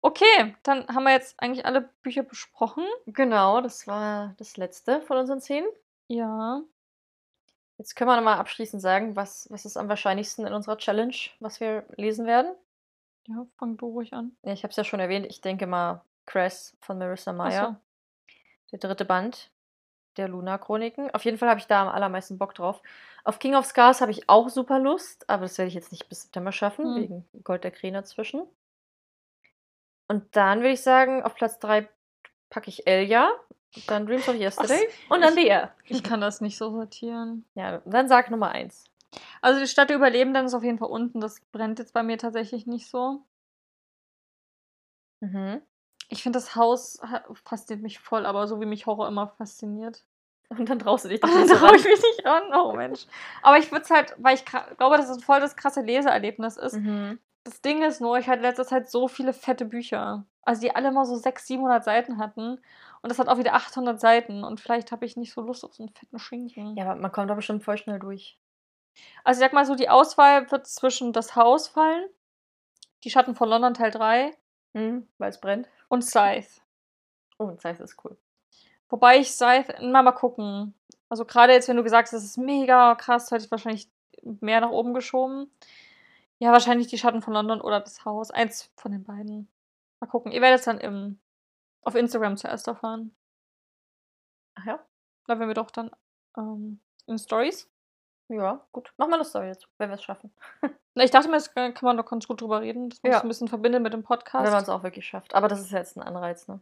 Okay, 0.00 0.54
dann 0.62 0.86
haben 0.88 1.04
wir 1.04 1.12
jetzt 1.12 1.40
eigentlich 1.40 1.64
alle 1.64 1.88
Bücher 2.02 2.22
besprochen. 2.22 2.84
Genau, 3.06 3.60
das 3.62 3.86
war 3.86 4.34
das 4.36 4.56
letzte 4.56 5.00
von 5.02 5.16
unseren 5.16 5.40
zehn. 5.40 5.64
Ja. 6.08 6.62
Jetzt 7.78 7.96
können 7.96 8.10
wir 8.10 8.16
nochmal 8.16 8.38
abschließend 8.38 8.82
sagen, 8.82 9.16
was, 9.16 9.50
was 9.50 9.64
ist 9.64 9.76
am 9.76 9.88
wahrscheinlichsten 9.88 10.46
in 10.46 10.52
unserer 10.52 10.76
Challenge, 10.76 11.16
was 11.40 11.58
wir 11.58 11.86
lesen 11.96 12.26
werden. 12.26 12.54
Ja, 13.26 13.46
fang 13.56 13.76
du 13.78 13.86
ruhig 13.86 14.12
an. 14.12 14.36
Ja, 14.42 14.52
ich 14.52 14.62
habe 14.62 14.70
es 14.70 14.76
ja 14.76 14.84
schon 14.84 15.00
erwähnt, 15.00 15.26
ich 15.26 15.40
denke 15.40 15.66
mal 15.66 16.04
Cress 16.26 16.76
von 16.80 16.98
Marissa 16.98 17.32
Meyer. 17.32 17.80
Der 18.70 18.78
dritte 18.78 19.04
Band 19.04 19.50
der 20.14 20.28
Luna-Chroniken. 20.28 21.10
Auf 21.12 21.24
jeden 21.24 21.38
Fall 21.38 21.48
habe 21.48 21.60
ich 21.60 21.66
da 21.66 21.82
am 21.82 21.88
allermeisten 21.88 22.38
Bock 22.38 22.54
drauf. 22.54 22.80
Auf 23.24 23.38
King 23.38 23.54
of 23.54 23.66
Scars 23.66 24.00
habe 24.00 24.10
ich 24.10 24.28
auch 24.28 24.48
super 24.48 24.78
Lust, 24.78 25.28
aber 25.28 25.42
das 25.42 25.58
werde 25.58 25.68
ich 25.68 25.74
jetzt 25.74 25.92
nicht 25.92 26.08
bis 26.08 26.22
September 26.22 26.52
schaffen, 26.52 26.84
Hm. 26.84 27.02
wegen 27.02 27.28
Gold 27.42 27.64
der 27.64 27.70
Krähen 27.70 27.94
dazwischen. 27.94 28.42
Und 30.08 30.36
dann 30.36 30.60
würde 30.60 30.72
ich 30.72 30.82
sagen, 30.82 31.22
auf 31.22 31.34
Platz 31.34 31.58
3 31.58 31.88
packe 32.50 32.68
ich 32.68 32.86
Elia, 32.86 33.30
dann 33.86 34.06
Dreams 34.06 34.28
of 34.28 34.36
Yesterday 34.36 34.88
und 35.08 35.22
dann 35.22 35.36
Air. 35.36 35.74
Ich 35.86 36.02
kann 36.02 36.20
das 36.20 36.40
nicht 36.40 36.58
so 36.58 36.70
sortieren. 36.70 37.44
Ja, 37.54 37.80
dann 37.86 38.08
sag 38.08 38.30
Nummer 38.30 38.50
1. 38.50 38.84
Also 39.40 39.60
die 39.60 39.66
Stadt 39.66 39.88
der 39.90 39.96
Überlebenden 39.96 40.46
ist 40.46 40.54
auf 40.54 40.62
jeden 40.62 40.78
Fall 40.78 40.90
unten. 40.90 41.20
Das 41.20 41.40
brennt 41.52 41.78
jetzt 41.78 41.92
bei 41.94 42.02
mir 42.02 42.18
tatsächlich 42.18 42.66
nicht 42.66 42.88
so. 42.88 43.22
Mhm. 45.20 45.62
Ich 46.14 46.22
finde, 46.22 46.38
das 46.38 46.54
Haus 46.54 47.00
ha- 47.02 47.24
fasziniert 47.44 47.82
mich 47.82 47.98
voll, 47.98 48.24
aber 48.24 48.46
so 48.46 48.60
wie 48.60 48.66
mich 48.66 48.86
Horror 48.86 49.08
immer 49.08 49.26
fasziniert. 49.28 50.04
Und 50.48 50.68
dann 50.68 50.78
traust 50.78 51.04
du 51.04 51.08
dich 51.08 51.20
doch 51.20 51.28
nicht 51.28 51.48
so 51.48 51.56
traue 51.56 51.74
ich 51.76 51.84
mich 51.84 52.00
nicht 52.00 52.24
ran. 52.24 52.44
Oh 52.54 52.72
Mensch. 52.72 53.06
Aber 53.42 53.58
ich 53.58 53.70
würde 53.72 53.82
es 53.82 53.90
halt, 53.90 54.14
weil 54.18 54.36
ich 54.36 54.44
glaube, 54.44 54.96
dass 54.96 55.08
es 55.08 55.24
voll 55.24 55.40
das 55.40 55.56
krasse 55.56 55.80
Leseerlebnis 55.80 56.56
ist. 56.56 56.74
Mhm. 56.76 57.18
Das 57.42 57.60
Ding 57.60 57.82
ist 57.82 58.00
nur, 58.00 58.16
ich 58.18 58.28
hatte 58.28 58.42
letzter 58.42 58.64
Zeit 58.64 58.88
so 58.90 59.08
viele 59.08 59.32
fette 59.32 59.64
Bücher. 59.64 60.24
Also 60.42 60.60
die 60.60 60.74
alle 60.76 60.92
mal 60.92 61.04
so 61.04 61.16
600, 61.16 61.44
700 61.46 61.84
Seiten 61.84 62.18
hatten. 62.18 62.60
Und 63.02 63.10
das 63.10 63.18
hat 63.18 63.28
auch 63.28 63.38
wieder 63.38 63.54
800 63.54 64.00
Seiten. 64.00 64.44
Und 64.44 64.60
vielleicht 64.60 64.92
habe 64.92 65.04
ich 65.04 65.16
nicht 65.16 65.32
so 65.32 65.40
Lust 65.40 65.64
auf 65.64 65.74
so 65.74 65.82
einen 65.82 65.92
fetten 65.92 66.18
Schinken. 66.20 66.76
Ja, 66.76 66.84
aber 66.90 67.00
man 67.00 67.10
kommt 67.12 67.28
da 67.30 67.34
bestimmt 67.34 67.64
voll 67.64 67.76
schnell 67.76 67.98
durch. 67.98 68.38
Also 69.24 69.40
ich 69.40 69.44
sag 69.44 69.52
mal 69.52 69.66
so, 69.66 69.74
die 69.74 69.88
Auswahl 69.88 70.48
wird 70.52 70.66
zwischen 70.68 71.12
Das 71.12 71.34
Haus 71.34 71.66
fallen, 71.68 72.06
Die 73.02 73.10
Schatten 73.10 73.34
von 73.34 73.48
London 73.48 73.74
Teil 73.74 73.90
3 73.90 74.36
Mhm, 74.76 75.06
weil 75.18 75.30
es 75.30 75.40
brennt. 75.40 75.68
Und 75.88 76.02
Scythe. 76.02 76.60
Oh, 77.38 77.44
und 77.44 77.60
Scythe 77.60 77.82
ist 77.82 77.96
cool. 78.04 78.16
Wobei 78.88 79.18
ich 79.18 79.30
Scythe, 79.30 79.74
mal 79.84 80.02
mal 80.02 80.12
gucken. 80.12 80.74
Also 81.08 81.24
gerade 81.24 81.52
jetzt, 81.52 81.68
wenn 81.68 81.76
du 81.76 81.82
gesagt 81.82 82.06
hast, 82.06 82.12
das 82.12 82.24
ist 82.24 82.38
mega 82.38 82.94
krass, 82.94 83.30
hätte 83.30 83.44
ich 83.44 83.50
wahrscheinlich 83.50 83.88
mehr 84.22 84.60
nach 84.60 84.70
oben 84.70 84.94
geschoben. 84.94 85.50
Ja, 86.38 86.52
wahrscheinlich 86.52 86.88
die 86.88 86.98
Schatten 86.98 87.22
von 87.22 87.32
London 87.32 87.60
oder 87.60 87.80
das 87.80 88.04
Haus. 88.04 88.30
Eins 88.30 88.70
von 88.76 88.92
den 88.92 89.04
beiden. 89.04 89.48
Mal 90.00 90.06
gucken. 90.06 90.32
Ihr 90.32 90.42
werdet 90.42 90.60
es 90.60 90.64
dann 90.64 90.78
im, 90.78 91.18
auf 91.82 91.94
Instagram 91.94 92.36
zuerst 92.36 92.66
erfahren. 92.66 93.14
Ach 94.56 94.66
ja? 94.66 94.84
Da 95.26 95.38
werden 95.38 95.48
wir 95.48 95.54
doch 95.54 95.70
dann 95.70 95.90
ähm, 96.36 96.80
in 97.06 97.18
Stories. 97.18 97.68
Ja, 98.34 98.60
gut. 98.72 98.92
Mach 98.96 99.06
mal 99.08 99.16
eine 99.16 99.24
Story 99.24 99.46
jetzt, 99.48 99.68
wenn 99.78 99.90
wir 99.90 99.94
es 99.94 100.02
schaffen. 100.02 100.32
Ich 100.96 101.10
dachte 101.10 101.28
mir, 101.28 101.34
das 101.34 101.52
kann 101.54 101.74
man 101.82 101.96
doch 101.96 102.06
ganz 102.06 102.26
gut 102.28 102.40
drüber 102.40 102.60
reden, 102.60 102.88
dass 102.90 103.02
man 103.02 103.12
Ja. 103.12 103.20
ein 103.20 103.28
bisschen 103.28 103.48
verbindet 103.48 103.82
mit 103.82 103.92
dem 103.92 104.02
Podcast. 104.02 104.44
Wenn 104.44 104.52
man 104.52 104.62
es 104.62 104.68
auch 104.68 104.82
wirklich 104.82 105.06
schafft. 105.06 105.34
Aber 105.34 105.48
das 105.48 105.60
ist 105.60 105.70
ja 105.72 105.78
jetzt 105.78 105.96
ein 105.96 106.02
Anreiz, 106.02 106.46
ne? 106.48 106.60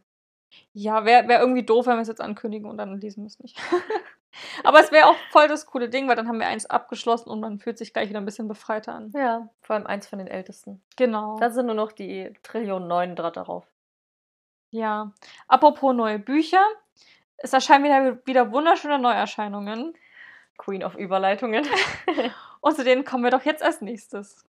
Ja, 0.73 1.05
wäre 1.05 1.29
wär 1.29 1.41
irgendwie 1.41 1.65
doof, 1.65 1.87
wenn 1.87 1.97
wir 1.97 2.03
es 2.03 2.09
jetzt 2.09 2.21
ankündigen 2.21 2.69
und 2.69 2.77
dann 2.79 3.01
lesen 3.01 3.25
es 3.27 3.39
nicht. 3.41 3.59
Aber 4.65 4.81
es 4.81 4.91
wäre 4.93 5.07
auch 5.07 5.17
voll 5.31 5.49
das 5.49 5.67
coole 5.67 5.89
Ding, 5.91 6.09
weil 6.09 6.17
dann 6.17 6.29
haben 6.29 6.39
wir 6.41 6.47
eins 6.47 6.65
abgeschlossen 6.67 7.29
und 7.31 7.41
man 7.41 7.59
fühlt 7.59 7.77
sich 7.79 7.93
gleich 7.93 8.09
wieder 8.09 8.21
ein 8.21 8.25
bisschen 8.25 8.49
befreiter 8.49 8.95
an. 8.95 9.13
Ja, 9.15 9.49
vor 9.61 9.77
allem 9.77 9.87
eins 9.87 10.07
von 10.07 10.19
den 10.19 10.29
ältesten. 10.29 10.83
Genau. 10.97 11.39
Da 11.39 11.51
sind 11.51 11.67
nur 11.67 11.75
noch 11.75 11.93
die 11.93 12.33
Trillionen 12.43 12.89
neun 12.89 13.17
dran 13.17 13.33
darauf. 13.35 13.67
ja. 14.71 15.13
Apropos 15.49 15.95
neue 15.95 16.19
Bücher. 16.19 16.65
Es 17.37 17.53
erscheinen 17.53 17.85
wieder, 17.85 18.25
wieder 18.27 18.53
wunderschöne 18.53 18.99
Neuerscheinungen. 18.99 19.95
Queen 20.59 20.85
of 20.85 20.95
Überleitungen. 20.95 21.67
Und 22.61 22.77
zu 22.77 22.85
denen 22.85 23.05
kommen 23.05 23.25
wir 23.25 23.31
doch 23.31 23.45
jetzt 23.45 23.63
als 23.63 23.81
nächstes. 23.81 24.45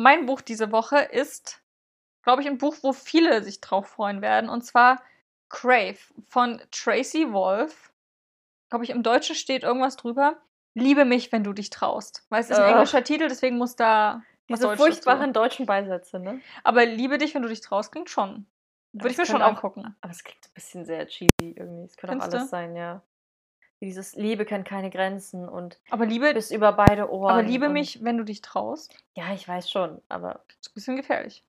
Mein 0.00 0.26
Buch 0.26 0.40
diese 0.40 0.70
Woche 0.70 0.98
ist, 0.98 1.60
glaube 2.22 2.42
ich, 2.42 2.48
ein 2.48 2.58
Buch, 2.58 2.76
wo 2.82 2.92
viele 2.92 3.42
sich 3.42 3.60
drauf 3.60 3.88
freuen 3.88 4.22
werden. 4.22 4.48
Und 4.48 4.62
zwar 4.62 5.02
Crave 5.48 5.98
von 6.28 6.62
Tracy 6.70 7.32
Wolf. 7.32 7.92
Glaube 8.70 8.84
ich, 8.84 8.90
im 8.90 9.02
Deutschen 9.02 9.34
steht 9.34 9.64
irgendwas 9.64 9.96
drüber. 9.96 10.36
Liebe 10.74 11.04
mich, 11.04 11.32
wenn 11.32 11.42
du 11.42 11.52
dich 11.52 11.70
traust. 11.70 12.24
Weil 12.28 12.42
es 12.42 12.50
ist 12.50 12.58
ein 12.58 12.64
Ugh. 12.64 12.72
englischer 12.74 13.02
Titel, 13.02 13.26
deswegen 13.26 13.58
muss 13.58 13.74
da 13.74 14.22
Diese 14.48 14.76
furchtbaren 14.76 15.32
drüber. 15.32 15.40
deutschen 15.46 15.66
Beisätze, 15.66 16.18
ne? 16.18 16.40
Aber 16.64 16.84
liebe 16.86 17.18
dich, 17.18 17.34
wenn 17.34 17.42
du 17.42 17.48
dich 17.48 17.60
traust, 17.60 17.92
klingt 17.92 18.10
schon. 18.10 18.46
Würde 18.92 19.10
ich 19.10 19.18
mir 19.18 19.26
schon 19.26 19.42
auch- 19.42 19.48
angucken. 19.48 19.94
Aber 20.00 20.10
es 20.10 20.24
klingt 20.24 20.42
so 20.44 20.50
ein 20.50 20.54
bisschen 20.54 20.84
sehr 20.86 21.06
cheesy 21.06 21.30
irgendwie. 21.40 21.84
Es 21.84 21.96
könnte 21.96 22.16
auch 22.16 22.22
Findest 22.22 22.32
du? 22.32 22.36
alles 22.38 22.50
sein, 22.50 22.74
ja. 22.76 23.02
Wie 23.80 23.86
Dieses 23.86 24.16
Liebe 24.16 24.44
kennt 24.44 24.66
keine 24.66 24.90
Grenzen 24.90 25.48
und 25.48 25.78
Aber 25.90 26.04
liebe, 26.06 26.32
bis 26.34 26.50
über 26.50 26.72
beide 26.72 27.10
Ohren. 27.12 27.30
aber 27.32 27.42
liebe 27.42 27.68
mich, 27.68 28.02
wenn 28.02 28.16
du 28.18 28.24
dich 28.24 28.40
traust. 28.42 28.92
Ja, 29.14 29.32
ich 29.34 29.46
weiß 29.46 29.70
schon, 29.70 30.00
aber. 30.08 30.40
Ist 30.60 30.70
ein 30.70 30.74
bisschen 30.74 30.96
gefährlich. 30.96 31.44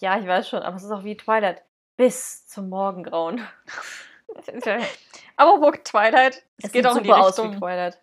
Ja, 0.00 0.18
ich 0.18 0.26
weiß 0.26 0.48
schon, 0.48 0.62
aber 0.62 0.76
es 0.76 0.82
ist 0.84 0.90
auch 0.90 1.04
wie 1.04 1.16
Twilight. 1.16 1.62
Bis 1.96 2.46
zum 2.48 2.68
Morgengrauen. 2.70 3.46
Aber 5.36 5.58
Book 5.58 5.84
Twilight, 5.84 6.36
es, 6.58 6.64
Es 6.66 6.72
geht 6.72 6.86
auch 6.86 6.96
in 6.96 7.02
die 7.02 7.08
super 7.08 7.20
aus 7.22 7.36
wie 7.38 7.42
Richtung. 7.42 7.58
Twilight. 7.58 8.00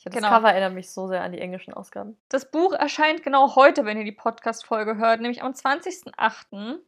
Ich 0.00 0.06
hab 0.06 0.14
Genau. 0.14 0.30
Das 0.30 0.38
Cover 0.38 0.50
erinnert 0.50 0.72
mich 0.72 0.90
so 0.90 1.08
sehr 1.08 1.22
an 1.22 1.32
die 1.32 1.40
englischen 1.40 1.74
Ausgaben. 1.74 2.16
Das 2.30 2.50
Buch 2.50 2.72
erscheint 2.72 3.22
genau 3.22 3.54
heute, 3.54 3.84
wenn 3.84 3.98
ihr 3.98 4.04
die 4.04 4.12
Podcast-Folge 4.12 4.96
hört, 4.96 5.20
nämlich 5.20 5.42
am 5.42 5.52
20.08. 5.52 6.78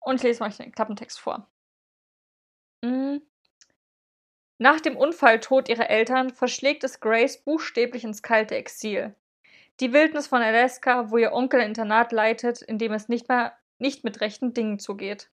Und 0.00 0.16
ich 0.16 0.22
lese 0.22 0.40
mal 0.40 0.50
euch 0.50 0.58
den 0.58 0.72
Klappentext 0.72 1.18
vor. 1.18 1.48
Mm. 2.82 3.16
Nach 4.58 4.78
dem 4.80 4.94
Unfalltod 4.94 5.70
ihrer 5.70 5.88
Eltern 5.88 6.28
verschlägt 6.28 6.84
es 6.84 7.00
Grace 7.00 7.38
buchstäblich 7.42 8.04
ins 8.04 8.22
kalte 8.22 8.56
Exil. 8.56 9.14
Die 9.80 9.94
Wildnis 9.94 10.26
von 10.26 10.42
Alaska, 10.42 11.10
wo 11.10 11.16
ihr 11.16 11.32
Onkel 11.32 11.60
ein 11.60 11.68
Internat 11.68 12.12
leitet, 12.12 12.60
in 12.60 12.76
dem 12.76 12.92
es 12.92 13.08
nicht 13.08 13.30
mehr 13.30 13.56
nicht 13.78 14.04
mit 14.04 14.20
rechten 14.20 14.52
Dingen 14.52 14.78
zugeht. 14.78 15.30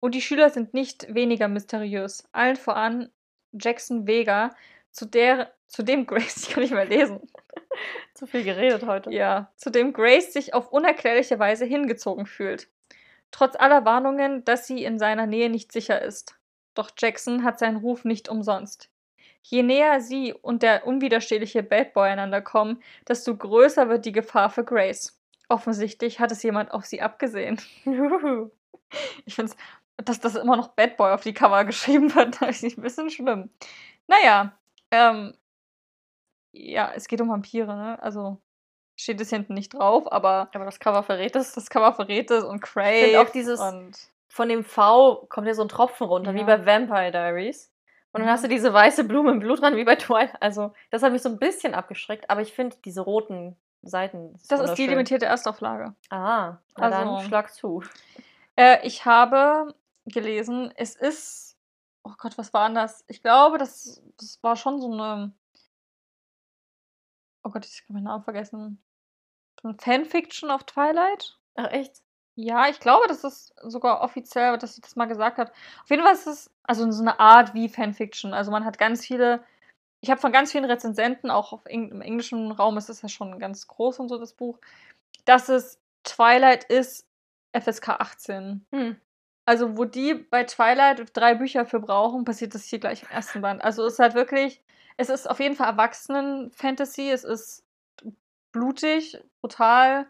Und 0.00 0.16
die 0.16 0.22
Schüler 0.22 0.50
sind 0.50 0.74
nicht 0.74 1.14
weniger 1.14 1.46
mysteriös. 1.46 2.28
Allen 2.32 2.56
voran 2.56 3.12
Jackson 3.52 4.08
Vega, 4.08 4.50
zu 4.92 5.06
der, 5.06 5.52
zu 5.66 5.82
dem 5.82 6.06
Grace, 6.06 6.36
ich 6.48 6.50
kann 6.50 6.62
nicht 6.62 6.72
mehr 6.72 6.84
lesen, 6.84 7.20
Zu 8.14 8.26
viel 8.26 8.44
geredet 8.44 8.84
heute. 8.86 9.10
ja, 9.12 9.50
zu 9.56 9.70
dem 9.70 9.92
Grace 9.92 10.32
sich 10.32 10.52
auf 10.54 10.72
unerklärliche 10.72 11.38
Weise 11.38 11.64
hingezogen 11.64 12.26
fühlt. 12.26 12.68
trotz 13.30 13.54
aller 13.56 13.84
Warnungen, 13.84 14.44
dass 14.44 14.66
sie 14.66 14.84
in 14.84 14.98
seiner 14.98 15.26
Nähe 15.26 15.48
nicht 15.48 15.72
sicher 15.72 16.02
ist. 16.02 16.34
Doch 16.74 16.90
Jackson 16.98 17.44
hat 17.44 17.58
seinen 17.58 17.76
Ruf 17.76 18.04
nicht 18.04 18.28
umsonst. 18.28 18.90
Je 19.42 19.62
näher 19.62 20.00
sie 20.00 20.34
und 20.34 20.62
der 20.62 20.86
unwiderstehliche 20.86 21.62
Bad 21.62 21.94
Boy 21.94 22.10
einander 22.10 22.42
kommen, 22.42 22.82
desto 23.08 23.36
größer 23.36 23.88
wird 23.88 24.04
die 24.04 24.12
Gefahr 24.12 24.50
für 24.50 24.64
Grace. 24.64 25.18
Offensichtlich 25.48 26.20
hat 26.20 26.30
es 26.30 26.42
jemand 26.42 26.72
auf 26.72 26.84
sie 26.84 27.00
abgesehen. 27.00 27.60
ich 29.24 29.34
finde 29.34 29.52
es, 29.52 29.56
dass 30.04 30.20
das 30.20 30.34
immer 30.36 30.56
noch 30.56 30.68
Bad 30.68 30.96
Boy 30.96 31.12
auf 31.12 31.22
die 31.22 31.34
Cover 31.34 31.64
geschrieben 31.64 32.14
wird, 32.14 32.40
ist 32.42 32.64
ein 32.64 32.82
bisschen 32.82 33.10
schlimm. 33.10 33.50
Naja, 34.06 34.58
ähm, 34.90 35.34
ja, 36.52 36.92
es 36.94 37.08
geht 37.08 37.20
um 37.20 37.28
Vampire, 37.28 37.74
ne? 37.74 38.02
Also 38.02 38.40
steht 38.96 39.20
es 39.20 39.30
hinten 39.30 39.54
nicht 39.54 39.74
drauf, 39.74 40.10
aber. 40.10 40.48
Aber 40.52 40.64
das 40.64 40.80
Cover 40.80 41.02
verrät 41.02 41.36
es. 41.36 41.52
Das 41.52 41.70
Cover 41.70 41.92
verrät 41.94 42.30
es 42.30 42.44
und 42.44 42.60
Craig. 42.60 43.08
Ich 43.08 43.18
auch 43.18 43.30
dieses. 43.30 43.60
von 44.28 44.48
dem 44.48 44.64
V 44.64 45.26
kommt 45.28 45.46
ja 45.46 45.54
so 45.54 45.62
ein 45.62 45.68
Tropfen 45.68 46.06
runter, 46.06 46.32
ja. 46.32 46.40
wie 46.40 46.44
bei 46.44 46.64
Vampire 46.64 47.10
Diaries. 47.10 47.72
Und 48.12 48.22
dann 48.22 48.30
hast 48.30 48.42
du 48.42 48.48
mhm. 48.48 48.52
diese 48.52 48.72
weiße 48.72 49.04
Blume 49.04 49.30
im 49.30 49.40
Blut 49.40 49.60
dran, 49.60 49.76
wie 49.76 49.84
bei 49.84 49.96
Twilight. 49.96 50.34
Also, 50.40 50.72
das 50.90 51.02
hat 51.02 51.12
mich 51.12 51.22
so 51.22 51.28
ein 51.28 51.38
bisschen 51.38 51.74
abgeschreckt, 51.74 52.28
aber 52.28 52.40
ich 52.40 52.52
finde 52.52 52.76
diese 52.84 53.02
roten 53.02 53.56
Seiten. 53.82 54.34
Ist 54.34 54.50
das 54.50 54.60
ist 54.60 54.74
die 54.74 54.86
limitierte 54.86 55.26
Erstauflage. 55.26 55.94
Ah, 56.10 56.58
also 56.74 57.20
schlag 57.26 57.52
zu. 57.52 57.82
Äh, 58.56 58.86
ich 58.86 59.04
habe 59.04 59.74
gelesen, 60.06 60.72
es 60.76 60.96
ist. 60.96 61.49
Oh 62.04 62.14
Gott, 62.18 62.38
was 62.38 62.52
war 62.52 62.70
das? 62.70 63.04
Ich 63.08 63.22
glaube, 63.22 63.58
das, 63.58 64.02
das 64.18 64.42
war 64.42 64.56
schon 64.56 64.80
so 64.80 64.92
eine. 64.92 65.32
Oh 67.44 67.50
Gott, 67.50 67.66
ich 67.66 67.82
habe 67.82 67.94
meinen 67.94 68.04
Namen 68.04 68.24
vergessen. 68.24 68.82
Eine 69.62 69.74
Fanfiction 69.78 70.50
auf 70.50 70.64
Twilight. 70.64 71.38
Ach, 71.56 71.70
echt? 71.70 72.02
Ja, 72.36 72.68
ich 72.68 72.80
glaube, 72.80 73.06
das 73.08 73.24
ist 73.24 73.54
sogar 73.62 74.00
offiziell, 74.00 74.56
dass 74.56 74.74
sie 74.74 74.80
das 74.80 74.96
mal 74.96 75.06
gesagt 75.06 75.38
hat. 75.38 75.52
Auf 75.82 75.90
jeden 75.90 76.02
Fall 76.02 76.14
ist 76.14 76.26
es 76.26 76.50
also 76.62 76.90
so 76.90 77.02
eine 77.02 77.20
Art 77.20 77.54
wie 77.54 77.68
Fanfiction. 77.68 78.32
Also 78.32 78.50
man 78.50 78.64
hat 78.64 78.78
ganz 78.78 79.04
viele, 79.04 79.44
ich 80.00 80.10
habe 80.10 80.20
von 80.20 80.32
ganz 80.32 80.52
vielen 80.52 80.64
Rezensenten, 80.64 81.30
auch 81.30 81.52
auf, 81.52 81.66
im 81.66 82.00
englischen 82.00 82.52
Raum 82.52 82.78
ist 82.78 82.88
es 82.88 83.02
ja 83.02 83.08
schon 83.08 83.38
ganz 83.38 83.66
groß 83.66 83.98
und 83.98 84.08
so 84.08 84.18
das 84.18 84.32
Buch, 84.32 84.58
dass 85.26 85.48
es 85.50 85.78
Twilight 86.04 86.64
ist 86.64 87.06
FSK 87.52 87.88
18. 87.90 88.66
Hm. 88.72 89.00
Also 89.50 89.76
wo 89.76 89.84
die 89.84 90.14
bei 90.14 90.44
Twilight 90.44 91.16
drei 91.16 91.34
Bücher 91.34 91.66
für 91.66 91.80
brauchen, 91.80 92.24
passiert 92.24 92.54
das 92.54 92.64
hier 92.64 92.78
gleich 92.78 93.02
im 93.02 93.08
ersten 93.10 93.40
Band. 93.40 93.64
Also 93.64 93.84
es 93.84 93.94
ist 93.94 93.98
halt 93.98 94.14
wirklich, 94.14 94.62
es 94.96 95.08
ist 95.08 95.28
auf 95.28 95.40
jeden 95.40 95.56
Fall 95.56 95.68
Erwachsenen-Fantasy, 95.68 97.10
es 97.10 97.24
ist 97.24 97.64
blutig, 98.52 99.18
brutal, 99.40 100.06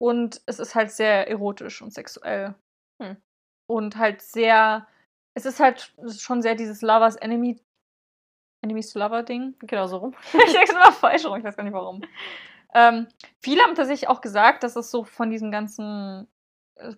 und 0.00 0.40
es 0.46 0.58
ist 0.58 0.74
halt 0.74 0.90
sehr 0.90 1.28
erotisch 1.28 1.82
und 1.82 1.92
sexuell. 1.92 2.54
Hm. 3.00 3.16
Und 3.66 3.96
halt 3.96 4.22
sehr. 4.22 4.88
Es 5.34 5.44
ist 5.44 5.60
halt 5.60 5.94
schon 6.18 6.42
sehr 6.42 6.54
dieses 6.54 6.80
Lovers 6.80 7.16
Enemy. 7.16 7.60
Enemies 8.62 8.92
to 8.92 8.98
Lover 8.98 9.22
Ding. 9.22 9.54
Genau 9.60 9.86
so 9.86 9.98
rum. 9.98 10.14
ich 10.46 10.52
denke 10.52 10.72
immer 10.72 10.92
falsch 10.92 11.24
rum, 11.26 11.38
ich 11.38 11.44
weiß 11.44 11.56
gar 11.56 11.64
nicht 11.64 11.74
warum. 11.74 12.00
Ähm, 12.74 13.08
viele 13.40 13.62
haben 13.62 13.74
tatsächlich 13.74 14.08
auch 14.08 14.20
gesagt, 14.20 14.62
dass 14.62 14.76
es 14.76 14.90
so 14.90 15.04
von 15.04 15.30
diesen 15.30 15.50
ganzen. 15.50 16.26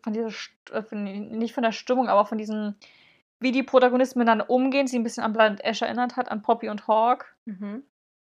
Von 0.03 0.13
dieser. 0.13 0.31
Äh, 0.71 0.83
von, 0.83 1.05
nicht 1.05 1.55
von 1.55 1.63
der 1.63 1.73
Stimmung, 1.73 2.09
aber 2.09 2.25
von 2.27 2.39
diesen. 2.39 2.77
Wie 3.41 3.51
die 3.51 3.65
Protagonisten 3.65 4.21
miteinander 4.21 4.49
umgehen, 4.51 4.87
sie 4.87 4.97
ein 4.99 5.03
bisschen 5.03 5.25
an 5.25 5.33
Blood 5.33 5.61
Ash 5.63 5.83
erinnert 5.83 6.17
hat, 6.17 6.31
an 6.31 6.43
Poppy 6.43 6.69
und 6.69 6.87
Hawk. 6.87 7.35
Mhm. 7.45 7.83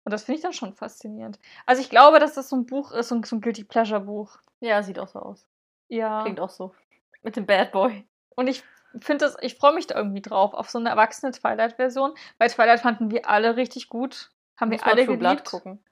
Und 0.05 0.13
das 0.13 0.25
finde 0.25 0.37
ich 0.37 0.43
dann 0.43 0.53
schon 0.53 0.75
faszinierend. 0.75 1.39
Also 1.67 1.81
ich 1.81 1.89
glaube, 1.89 2.19
dass 2.19 2.35
das 2.35 2.49
so 2.49 2.57
ein 2.57 2.67
Buch 2.67 2.93
ist, 2.93 3.09
so 3.09 3.15
ein, 3.15 3.23
so 3.23 3.37
ein 3.37 3.41
Guilty 3.41 3.65
Pleasure 3.65 4.01
Buch. 4.01 4.39
Ja, 4.61 4.83
sieht 4.83 4.99
auch 4.99 5.09
so 5.09 5.21
aus. 5.21 5.47
Ja. 5.89 6.23
Klingt 6.23 6.41
auch 6.41 6.51
so. 6.51 6.75
Mit 7.23 7.37
dem 7.37 7.47
Bad 7.47 7.73
Boy. 7.73 8.05
Und 8.35 8.49
ich 8.49 8.65
finde 9.01 9.25
das, 9.25 9.37
ich 9.41 9.55
freue 9.55 9.75
mich 9.75 9.87
da 9.87 9.95
irgendwie 9.97 10.21
drauf, 10.21 10.53
auf 10.53 10.69
so 10.69 10.79
eine 10.79 10.91
erwachsene 10.91 11.33
Twilight-Version. 11.33 12.15
Weil 12.39 12.51
Twilight 12.51 12.81
fanden 12.81 13.11
wir 13.11 13.29
alle 13.29 13.57
richtig 13.57 13.89
gut. 13.89 14.31
Haben 14.57 14.71
Muss 14.71 14.81
wir 14.81 14.87
alle 14.87 15.07
geliebt. 15.07 15.21
Blood 15.21 15.45
gucken. 15.45 15.85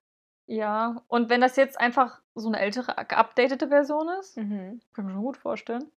Ja, 0.47 1.03
und 1.09 1.31
wenn 1.31 1.41
das 1.41 1.57
jetzt 1.57 1.79
einfach 1.79 2.21
so 2.35 2.49
eine 2.49 2.59
ältere, 2.59 2.95
geupdatete 3.07 3.69
Version 3.69 4.09
ist, 4.21 4.37
mhm. 4.37 4.81
kann 4.93 5.05
ich 5.05 5.09
mir 5.09 5.13
schon 5.13 5.23
gut 5.23 5.37
vorstellen. 5.37 5.91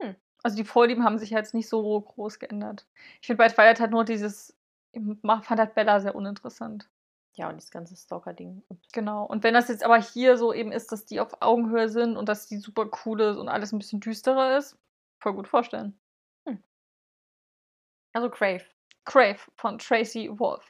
Hm. 0.00 0.14
Also 0.42 0.56
die 0.56 0.64
Vorlieben 0.64 1.04
haben 1.04 1.18
sich 1.18 1.30
jetzt 1.30 1.54
nicht 1.54 1.68
so 1.68 2.00
groß 2.00 2.38
geändert. 2.38 2.86
Ich 3.20 3.26
finde 3.26 3.38
bei 3.38 3.48
Twilight 3.48 3.80
halt 3.80 3.90
nur 3.90 4.04
dieses, 4.04 4.56
ich 4.92 5.02
fand 5.22 5.60
halt 5.60 5.74
Bella 5.74 6.00
sehr 6.00 6.14
uninteressant. 6.14 6.88
Ja, 7.34 7.48
und 7.48 7.56
das 7.56 7.70
ganze 7.70 7.94
Stalker-Ding. 7.94 8.64
Genau. 8.92 9.24
Und 9.24 9.44
wenn 9.44 9.54
das 9.54 9.68
jetzt 9.68 9.84
aber 9.84 9.98
hier 9.98 10.36
so 10.36 10.52
eben 10.52 10.72
ist, 10.72 10.90
dass 10.90 11.04
die 11.04 11.20
auf 11.20 11.40
Augenhöhe 11.40 11.88
sind 11.88 12.16
und 12.16 12.28
dass 12.28 12.48
die 12.48 12.56
super 12.56 12.90
cool 13.04 13.20
ist 13.20 13.36
und 13.36 13.48
alles 13.48 13.72
ein 13.72 13.78
bisschen 13.78 14.00
düsterer 14.00 14.58
ist, 14.58 14.76
voll 15.20 15.34
gut 15.34 15.46
vorstellen. 15.46 15.96
Hm. 16.46 16.60
Also 18.12 18.28
Crave. 18.28 18.64
Crave 19.04 19.38
von 19.54 19.78
Tracy 19.78 20.28
Wolf. 20.38 20.64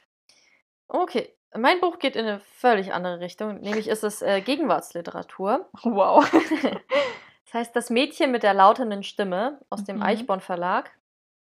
Okay. 0.87 1.35
Mein 1.55 1.81
Buch 1.81 1.97
geht 1.99 2.15
in 2.15 2.25
eine 2.25 2.39
völlig 2.39 2.93
andere 2.93 3.19
Richtung, 3.19 3.59
nämlich 3.61 3.87
ist 3.87 4.03
es 4.03 4.21
äh, 4.21 4.41
Gegenwartsliteratur. 4.41 5.67
Wow. 5.83 6.29
das 7.45 7.53
heißt 7.53 7.75
Das 7.75 7.89
Mädchen 7.89 8.31
mit 8.31 8.43
der 8.43 8.53
lautenden 8.53 9.03
Stimme 9.03 9.59
aus 9.69 9.83
dem 9.83 9.97
mhm. 9.97 10.03
Eichborn 10.03 10.41
Verlag 10.41 10.91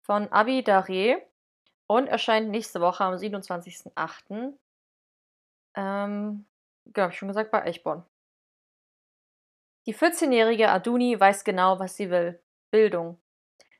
von 0.03 0.31
Abi 0.33 0.61
Daré 0.61 1.17
und 1.87 2.07
erscheint 2.07 2.49
nächste 2.51 2.81
Woche 2.81 3.05
am 3.05 3.15
27.08. 3.15 4.55
Ähm, 5.75 6.47
genau, 6.87 7.03
habe 7.03 7.13
ich 7.13 7.19
schon 7.19 7.29
gesagt, 7.29 7.51
bei 7.51 7.63
Eichborn. 7.63 8.05
Die 9.87 9.95
14-jährige 9.95 10.71
Aduni 10.71 11.19
weiß 11.19 11.45
genau, 11.45 11.79
was 11.81 11.97
sie 11.97 12.11
will. 12.11 12.41
Bildung. 12.71 13.19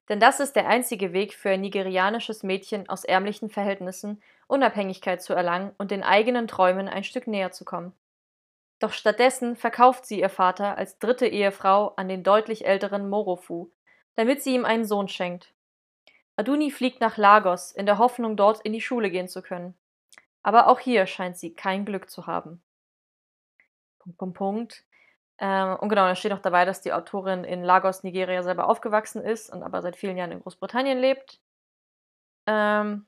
Denn 0.09 0.21
das 0.21 0.41
ist 0.41 0.57
der 0.57 0.67
einzige 0.67 1.13
Weg 1.13 1.35
für 1.35 1.51
ein 1.51 1.61
nigerianisches 1.61 2.43
Mädchen 2.43 2.89
aus 2.89 3.05
ärmlichen 3.05 3.51
Verhältnissen, 3.51 4.23
Unabhängigkeit 4.49 5.23
zu 5.23 5.35
erlangen 5.35 5.73
und 5.79 5.91
den 5.91 6.03
eigenen 6.03 6.49
Träumen 6.49 6.89
ein 6.89 7.05
Stück 7.05 7.29
näher 7.29 7.53
zu 7.53 7.65
kommen. 7.65 7.93
Doch 8.81 8.93
stattdessen 8.93 9.57
verkauft 9.57 10.07
sie 10.07 10.21
ihr 10.21 10.29
Vater 10.31 10.77
als 10.77 10.99
dritte 10.99 11.27
Ehefrau 11.27 11.95
an 11.97 12.09
den 12.09 12.23
deutlich 12.23 12.67
älteren 12.67 13.09
Morofu, 13.09 13.71
damit 14.17 14.43
sie 14.43 14.55
ihm 14.55 14.65
einen 14.65 14.85
Sohn 14.85 15.09
schenkt. 15.09 15.53
Aduni 16.37 16.71
fliegt 16.71 17.01
nach 17.01 17.17
Lagos 17.17 17.73
in 17.73 17.87
der 17.87 17.99
Hoffnung, 17.99 18.37
dort 18.37 18.61
in 18.61 18.73
die 18.73 18.81
Schule 18.81 19.11
gehen 19.11 19.29
zu 19.29 19.43
können. 19.43 19.75
Aber 20.45 20.69
auch 20.69 20.79
hier 20.79 21.07
scheint 21.07 21.37
sie 21.37 21.55
kein 21.55 21.85
Glück 21.85 22.09
zu 22.09 22.29
haben. 22.29 22.63
Punkt, 23.99 24.19
Punkt, 24.19 24.39
Punkt. 24.39 24.85
Ähm, 25.41 25.77
und 25.81 25.89
genau, 25.89 26.07
da 26.07 26.15
steht 26.15 26.33
auch 26.33 26.39
dabei, 26.39 26.65
dass 26.65 26.81
die 26.81 26.93
Autorin 26.93 27.43
in 27.43 27.65
Lagos, 27.65 28.05
Nigeria 28.05 28.45
selber 28.45 28.69
aufgewachsen 28.69 29.23
ist 29.23 29.51
und 29.53 29.65
aber 29.65 29.83
seit 29.83 29.97
vielen 29.97 30.17
Jahren 30.17 30.31
in 30.31 30.41
Großbritannien 30.41 30.99
lebt. 30.99 31.41
Ähm, 32.47 33.08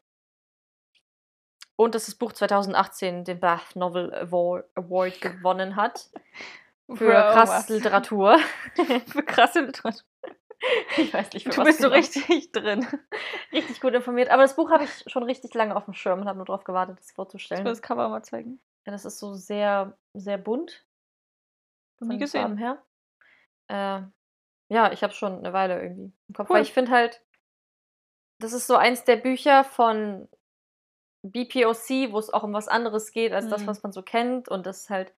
und 1.80 1.94
dass 1.94 2.04
das 2.04 2.14
Buch 2.14 2.34
2018 2.34 3.24
den 3.24 3.40
Bath 3.40 3.74
Novel 3.74 4.12
Award 4.14 5.20
gewonnen 5.22 5.76
hat. 5.76 6.10
Für 6.94 7.06
Bro, 7.06 7.32
krasse 7.32 7.52
was? 7.52 7.68
Literatur. 7.68 8.38
für 9.06 9.22
krasse 9.22 9.60
Literatur. 9.60 10.02
Ich 10.96 11.14
weiß 11.14 11.32
nicht, 11.32 11.44
für 11.44 11.50
Du 11.50 11.62
bist 11.62 11.78
genau. 11.78 11.90
so 11.90 11.94
richtig 11.94 12.50
drin. 12.52 12.84
Richtig 13.52 13.80
gut 13.80 13.94
informiert. 13.94 14.28
Aber 14.28 14.42
das 14.42 14.56
Buch 14.56 14.70
habe 14.70 14.82
ich 14.84 15.04
schon 15.06 15.22
richtig 15.22 15.54
lange 15.54 15.76
auf 15.76 15.84
dem 15.84 15.94
Schirm 15.94 16.20
und 16.20 16.26
habe 16.26 16.38
nur 16.38 16.46
darauf 16.46 16.64
gewartet, 16.64 16.98
das 16.98 17.12
vorzustellen. 17.12 17.60
Ich 17.60 17.64
will 17.64 17.72
das 17.72 17.80
Cover 17.80 18.08
mal 18.08 18.24
zeigen. 18.24 18.60
Ja, 18.86 18.92
das 18.92 19.04
ist 19.04 19.20
so 19.20 19.34
sehr, 19.34 19.96
sehr 20.14 20.36
bunt. 20.36 20.84
Nie 22.00 22.18
gesehen. 22.18 22.56
Her. 22.56 22.82
Äh, 23.68 24.02
ja, 24.68 24.90
ich 24.90 25.04
habe 25.04 25.12
schon 25.12 25.38
eine 25.38 25.52
Weile 25.52 25.80
irgendwie 25.80 26.12
im 26.26 26.34
Kopf. 26.34 26.50
Cool. 26.50 26.56
Weil 26.56 26.62
ich 26.64 26.72
finde 26.72 26.90
halt, 26.90 27.24
das 28.40 28.52
ist 28.52 28.66
so 28.66 28.74
eins 28.74 29.04
der 29.04 29.16
Bücher 29.16 29.62
von 29.62 30.28
BPOC, 31.22 32.12
wo 32.12 32.18
es 32.18 32.32
auch 32.32 32.42
um 32.42 32.52
was 32.52 32.68
anderes 32.68 33.12
geht, 33.12 33.32
als 33.32 33.46
mhm. 33.46 33.50
das, 33.50 33.66
was 33.66 33.82
man 33.82 33.92
so 33.92 34.02
kennt. 34.02 34.48
Und 34.48 34.66
das 34.66 34.82
ist 34.82 34.90
halt, 34.90 35.12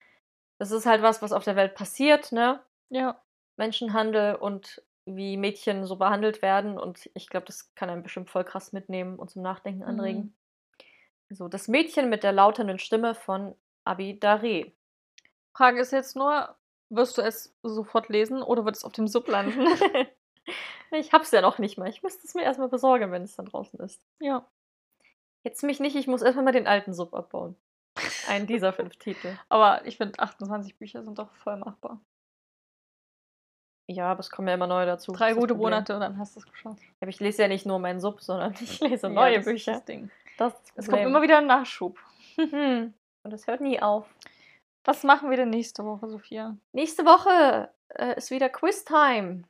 das 0.57 0.71
ist 0.71 0.85
halt 0.85 1.01
was, 1.01 1.21
was 1.21 1.31
auf 1.31 1.43
der 1.43 1.55
Welt 1.55 1.75
passiert, 1.75 2.31
ne? 2.31 2.59
Ja. 2.89 3.21
Menschenhandel 3.57 4.35
und 4.35 4.81
wie 5.05 5.37
Mädchen 5.37 5.85
so 5.85 5.95
behandelt 5.95 6.41
werden. 6.41 6.77
Und 6.77 7.09
ich 7.13 7.29
glaube, 7.29 7.45
das 7.45 7.73
kann 7.75 7.89
einen 7.89 8.03
bestimmt 8.03 8.29
voll 8.29 8.43
krass 8.43 8.73
mitnehmen 8.73 9.17
und 9.17 9.29
zum 9.29 9.41
Nachdenken 9.41 9.83
anregen. 9.83 10.35
Mhm. 11.29 11.35
So, 11.35 11.47
das 11.47 11.67
Mädchen 11.67 12.09
mit 12.09 12.23
der 12.23 12.33
lauternden 12.33 12.79
Stimme 12.79 13.15
von 13.15 13.55
Abi 13.85 14.19
Daré. 14.21 14.73
Frage 15.53 15.79
ist 15.79 15.91
jetzt 15.91 16.15
nur, 16.15 16.55
wirst 16.89 17.17
du 17.17 17.21
es 17.21 17.55
sofort 17.63 18.09
lesen 18.09 18.41
oder 18.41 18.65
wird 18.65 18.75
es 18.75 18.83
auf 18.83 18.91
dem 18.91 19.07
Sub 19.07 19.27
landen? 19.27 19.65
ich 20.91 21.13
hab's 21.13 21.31
ja 21.31 21.41
noch 21.41 21.57
nicht 21.57 21.77
mal. 21.77 21.89
Ich 21.89 22.03
müsste 22.03 22.27
es 22.27 22.35
mir 22.35 22.43
erstmal 22.43 22.69
besorgen, 22.69 23.11
wenn 23.11 23.23
es 23.23 23.35
dann 23.35 23.45
draußen 23.45 23.79
ist. 23.79 24.01
Ja. 24.19 24.45
Jetzt 25.43 25.63
mich 25.63 25.79
nicht, 25.79 25.95
ich 25.95 26.07
muss 26.07 26.21
erstmal 26.21 26.45
mal 26.45 26.51
den 26.51 26.67
alten 26.67 26.93
Sub 26.93 27.13
abbauen. 27.13 27.55
Einen 28.27 28.47
dieser 28.47 28.73
fünf 28.73 28.95
Titel. 28.97 29.37
Aber 29.49 29.85
ich 29.85 29.97
finde, 29.97 30.19
28 30.19 30.77
Bücher 30.77 31.03
sind 31.03 31.17
doch 31.19 31.33
voll 31.35 31.57
machbar. 31.57 31.99
Ja, 33.89 34.11
aber 34.11 34.21
es 34.21 34.29
kommen 34.29 34.47
ja 34.47 34.53
immer 34.53 34.67
neue 34.67 34.85
dazu. 34.85 35.11
Drei 35.11 35.33
gute 35.33 35.55
Monate 35.55 35.93
und 35.93 36.01
dann 36.01 36.17
hast 36.17 36.35
du 36.35 36.39
es 36.39 36.45
geschafft. 36.45 36.81
Aber 37.01 37.09
ich 37.09 37.19
lese 37.19 37.41
ja 37.41 37.47
nicht 37.47 37.65
nur 37.65 37.79
meinen 37.79 37.99
Sub, 37.99 38.21
sondern 38.21 38.53
ich 38.61 38.79
lese 38.79 39.07
ja, 39.07 39.13
neue 39.13 39.37
das 39.37 39.45
Bücher. 39.45 39.73
das 39.73 39.85
Ding. 39.85 40.09
Das 40.37 40.53
es 40.75 40.87
kommt 40.87 41.01
immer 41.01 41.21
wieder 41.21 41.39
ein 41.39 41.47
Nachschub. 41.47 41.97
Hm. 42.37 42.93
Und 43.23 43.31
das 43.31 43.45
hört 43.45 43.59
nie 43.59 43.81
auf. 43.81 44.07
Was 44.85 45.03
machen 45.03 45.29
wir 45.29 45.37
denn 45.37 45.49
nächste 45.49 45.83
Woche, 45.83 46.07
Sophia? 46.07 46.55
Nächste 46.71 47.03
Woche 47.03 47.69
äh, 47.89 48.15
ist 48.15 48.31
wieder 48.31 48.49
Quiz-Time. 48.49 49.43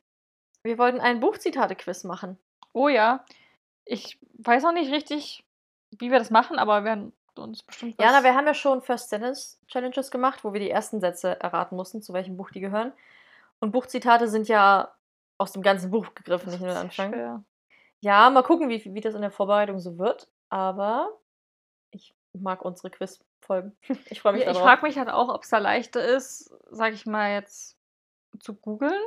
Wir 0.64 0.78
wollten 0.78 1.00
ein 1.00 1.20
Buchzitate-Quiz 1.20 2.02
machen. 2.04 2.38
Oh 2.72 2.88
ja. 2.88 3.24
Ich 3.84 4.18
weiß 4.34 4.64
noch 4.64 4.72
nicht 4.72 4.92
richtig, 4.92 5.44
wie 5.98 6.10
wir 6.10 6.18
das 6.18 6.30
machen, 6.30 6.58
aber 6.58 6.80
wir 6.80 6.84
werden 6.84 7.12
uns 7.36 7.62
bestimmt 7.62 7.96
was... 7.98 8.04
Ja, 8.04 8.12
na, 8.12 8.24
wir 8.24 8.34
haben 8.34 8.46
ja 8.46 8.54
schon 8.54 8.82
First 8.82 9.08
Sentence 9.10 9.58
Challenges 9.66 10.10
gemacht, 10.10 10.44
wo 10.44 10.52
wir 10.52 10.60
die 10.60 10.70
ersten 10.70 11.00
Sätze 11.00 11.40
erraten 11.40 11.76
mussten, 11.76 12.02
zu 12.02 12.12
welchem 12.12 12.36
Buch 12.36 12.50
die 12.50 12.60
gehören. 12.60 12.92
Und 13.60 13.72
Buchzitate 13.72 14.28
sind 14.28 14.48
ja 14.48 14.92
aus 15.38 15.52
dem 15.52 15.62
ganzen 15.62 15.90
Buch 15.90 16.14
gegriffen, 16.14 16.50
nicht 16.50 16.60
nur 16.60 16.72
Sehr 16.72 16.80
Anfang. 16.80 17.12
schwer. 17.12 17.44
Ja, 18.00 18.28
mal 18.30 18.42
gucken, 18.42 18.68
wie, 18.68 18.84
wie 18.94 19.00
das 19.00 19.14
in 19.14 19.22
der 19.22 19.30
Vorbereitung 19.30 19.78
so 19.78 19.98
wird. 19.98 20.28
Aber 20.48 21.08
ich 21.90 22.14
mag 22.32 22.62
unsere 22.64 22.90
Quiz-Folgen. 22.90 23.76
Ich 24.06 24.20
freue 24.20 24.32
mich 24.34 24.44
Ja, 24.44 24.50
ich 24.50 24.58
frage 24.58 24.82
mich 24.86 24.98
halt 24.98 25.08
auch, 25.08 25.28
ob 25.32 25.42
es 25.44 25.50
da 25.50 25.58
leichter 25.58 26.04
ist, 26.04 26.52
sag 26.70 26.92
ich 26.92 27.06
mal 27.06 27.32
jetzt, 27.32 27.78
zu 28.40 28.54
googeln 28.54 29.00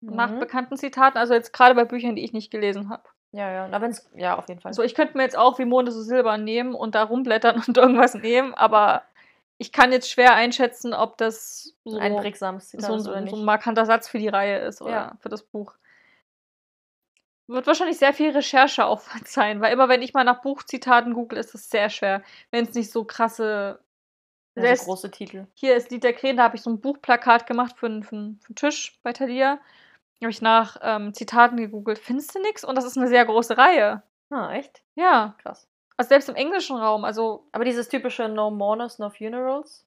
nach 0.00 0.30
Mhm. 0.30 0.38
bekannten 0.38 0.76
Zitaten. 0.76 1.18
Also 1.18 1.34
jetzt 1.34 1.52
gerade 1.52 1.74
bei 1.74 1.84
Büchern, 1.84 2.14
die 2.16 2.24
ich 2.24 2.32
nicht 2.32 2.50
gelesen 2.50 2.88
habe. 2.90 3.02
Ja, 3.32 3.50
ja. 3.50 3.68
Na, 3.68 3.80
wenn's, 3.80 4.08
ja, 4.14 4.36
auf 4.38 4.48
jeden 4.48 4.60
Fall. 4.60 4.70
Also 4.70 4.82
ich 4.82 4.94
könnte 4.94 5.16
mir 5.16 5.22
jetzt 5.22 5.36
auch 5.36 5.58
wie 5.58 5.64
Monde 5.66 5.92
so 5.92 6.00
Silber 6.02 6.38
nehmen 6.38 6.74
und 6.74 6.94
da 6.94 7.02
rumblättern 7.04 7.62
und 7.68 7.76
irgendwas 7.76 8.14
nehmen, 8.14 8.54
aber 8.54 9.02
ich 9.58 9.72
kann 9.72 9.92
jetzt 9.92 10.10
schwer 10.10 10.34
einschätzen, 10.34 10.94
ob 10.94 11.18
das 11.18 11.74
so, 11.84 11.98
ein 11.98 12.16
prägsames 12.16 12.68
Zitat 12.68 12.86
so, 12.86 12.96
ist 12.96 13.04
so, 13.04 13.10
oder 13.10 13.18
so 13.18 13.24
nicht. 13.24 13.34
ein 13.34 13.44
markanter 13.44 13.86
Satz 13.86 14.08
für 14.08 14.18
die 14.18 14.28
Reihe 14.28 14.58
ist 14.60 14.80
oder 14.80 14.90
Ja. 14.92 15.12
für 15.20 15.28
das 15.28 15.42
Buch. 15.42 15.74
Wird 17.48 17.66
wahrscheinlich 17.66 17.98
sehr 17.98 18.12
viel 18.12 18.30
Rechercheaufwand 18.30 19.26
sein, 19.28 19.60
weil 19.60 19.72
immer 19.72 19.88
wenn 19.88 20.02
ich 20.02 20.14
mal 20.14 20.24
nach 20.24 20.40
Buchzitaten 20.42 21.12
google, 21.14 21.38
ist 21.38 21.54
es 21.54 21.70
sehr 21.70 21.90
schwer, 21.90 22.22
wenn 22.50 22.64
es 22.64 22.74
nicht 22.74 22.90
so 22.90 23.04
krasse. 23.04 23.80
Ja, 24.54 24.62
Selbst- 24.62 24.84
so 24.84 24.90
große 24.90 25.10
Titel. 25.10 25.46
Hier 25.54 25.76
ist 25.76 25.90
Lied 25.90 26.04
der 26.04 26.12
Krähen, 26.12 26.36
da 26.36 26.44
habe 26.44 26.56
ich 26.56 26.62
so 26.62 26.70
ein 26.70 26.80
Buchplakat 26.80 27.46
gemacht 27.46 27.76
für, 27.78 27.88
für, 28.02 28.08
für 28.08 28.16
einen 28.16 28.40
Tisch 28.54 28.98
bei 29.02 29.12
Thalia. 29.12 29.58
Habe 30.20 30.30
ich 30.30 30.42
nach 30.42 30.76
ähm, 30.82 31.14
Zitaten 31.14 31.56
gegoogelt. 31.56 31.98
Findest 31.98 32.34
du 32.34 32.40
nix? 32.42 32.64
Und 32.64 32.74
das 32.76 32.84
ist 32.84 32.96
eine 32.96 33.08
sehr 33.08 33.24
große 33.24 33.56
Reihe. 33.56 34.02
Ah, 34.30 34.52
echt? 34.52 34.82
Ja. 34.94 35.36
Krass. 35.42 35.68
Also 35.96 36.08
selbst 36.08 36.28
im 36.28 36.36
englischen 36.36 36.76
Raum, 36.76 37.04
also 37.04 37.48
Aber 37.52 37.64
dieses 37.64 37.88
typische 37.88 38.28
No 38.28 38.50
Mourners, 38.50 38.98
No 38.98 39.10
Funerals. 39.10 39.84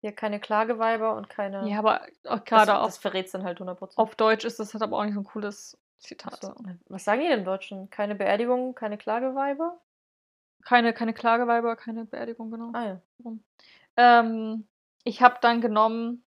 Hier 0.00 0.12
keine 0.12 0.38
Klageweiber 0.38 1.16
und 1.16 1.28
keine. 1.28 1.68
ja, 1.68 1.78
aber 1.80 2.02
auch 2.24 2.38
das, 2.38 2.44
gerade 2.44 2.66
das 2.72 2.96
auf, 2.96 3.00
verrät's 3.00 3.32
dann 3.32 3.42
halt 3.42 3.60
100%. 3.60 3.96
auf 3.96 4.14
Deutsch 4.14 4.44
ist 4.44 4.60
das 4.60 4.72
halt 4.72 4.82
aber 4.82 4.96
auch 4.96 5.04
nicht 5.04 5.14
so 5.14 5.20
ein 5.20 5.24
cooles 5.24 5.76
Zitat. 5.98 6.40
so. 6.40 6.54
Was 6.86 7.04
sagen 7.04 7.20
die 7.20 7.26
denn 7.26 7.40
im 7.40 7.44
Deutschen? 7.44 7.90
Keine 7.90 8.14
Beerdigung, 8.14 8.74
keine 8.76 8.96
Klageweiber? 8.96 9.80
Keine, 10.64 10.92
keine 10.92 11.14
Klageweiber, 11.14 11.74
keine 11.74 12.04
Beerdigung, 12.04 12.50
genau. 12.50 12.70
Ah 12.74 12.86
ja. 12.86 13.00
Ähm, 13.96 14.68
ich 15.04 15.20
habe 15.20 15.38
dann 15.40 15.60
genommen 15.60 16.24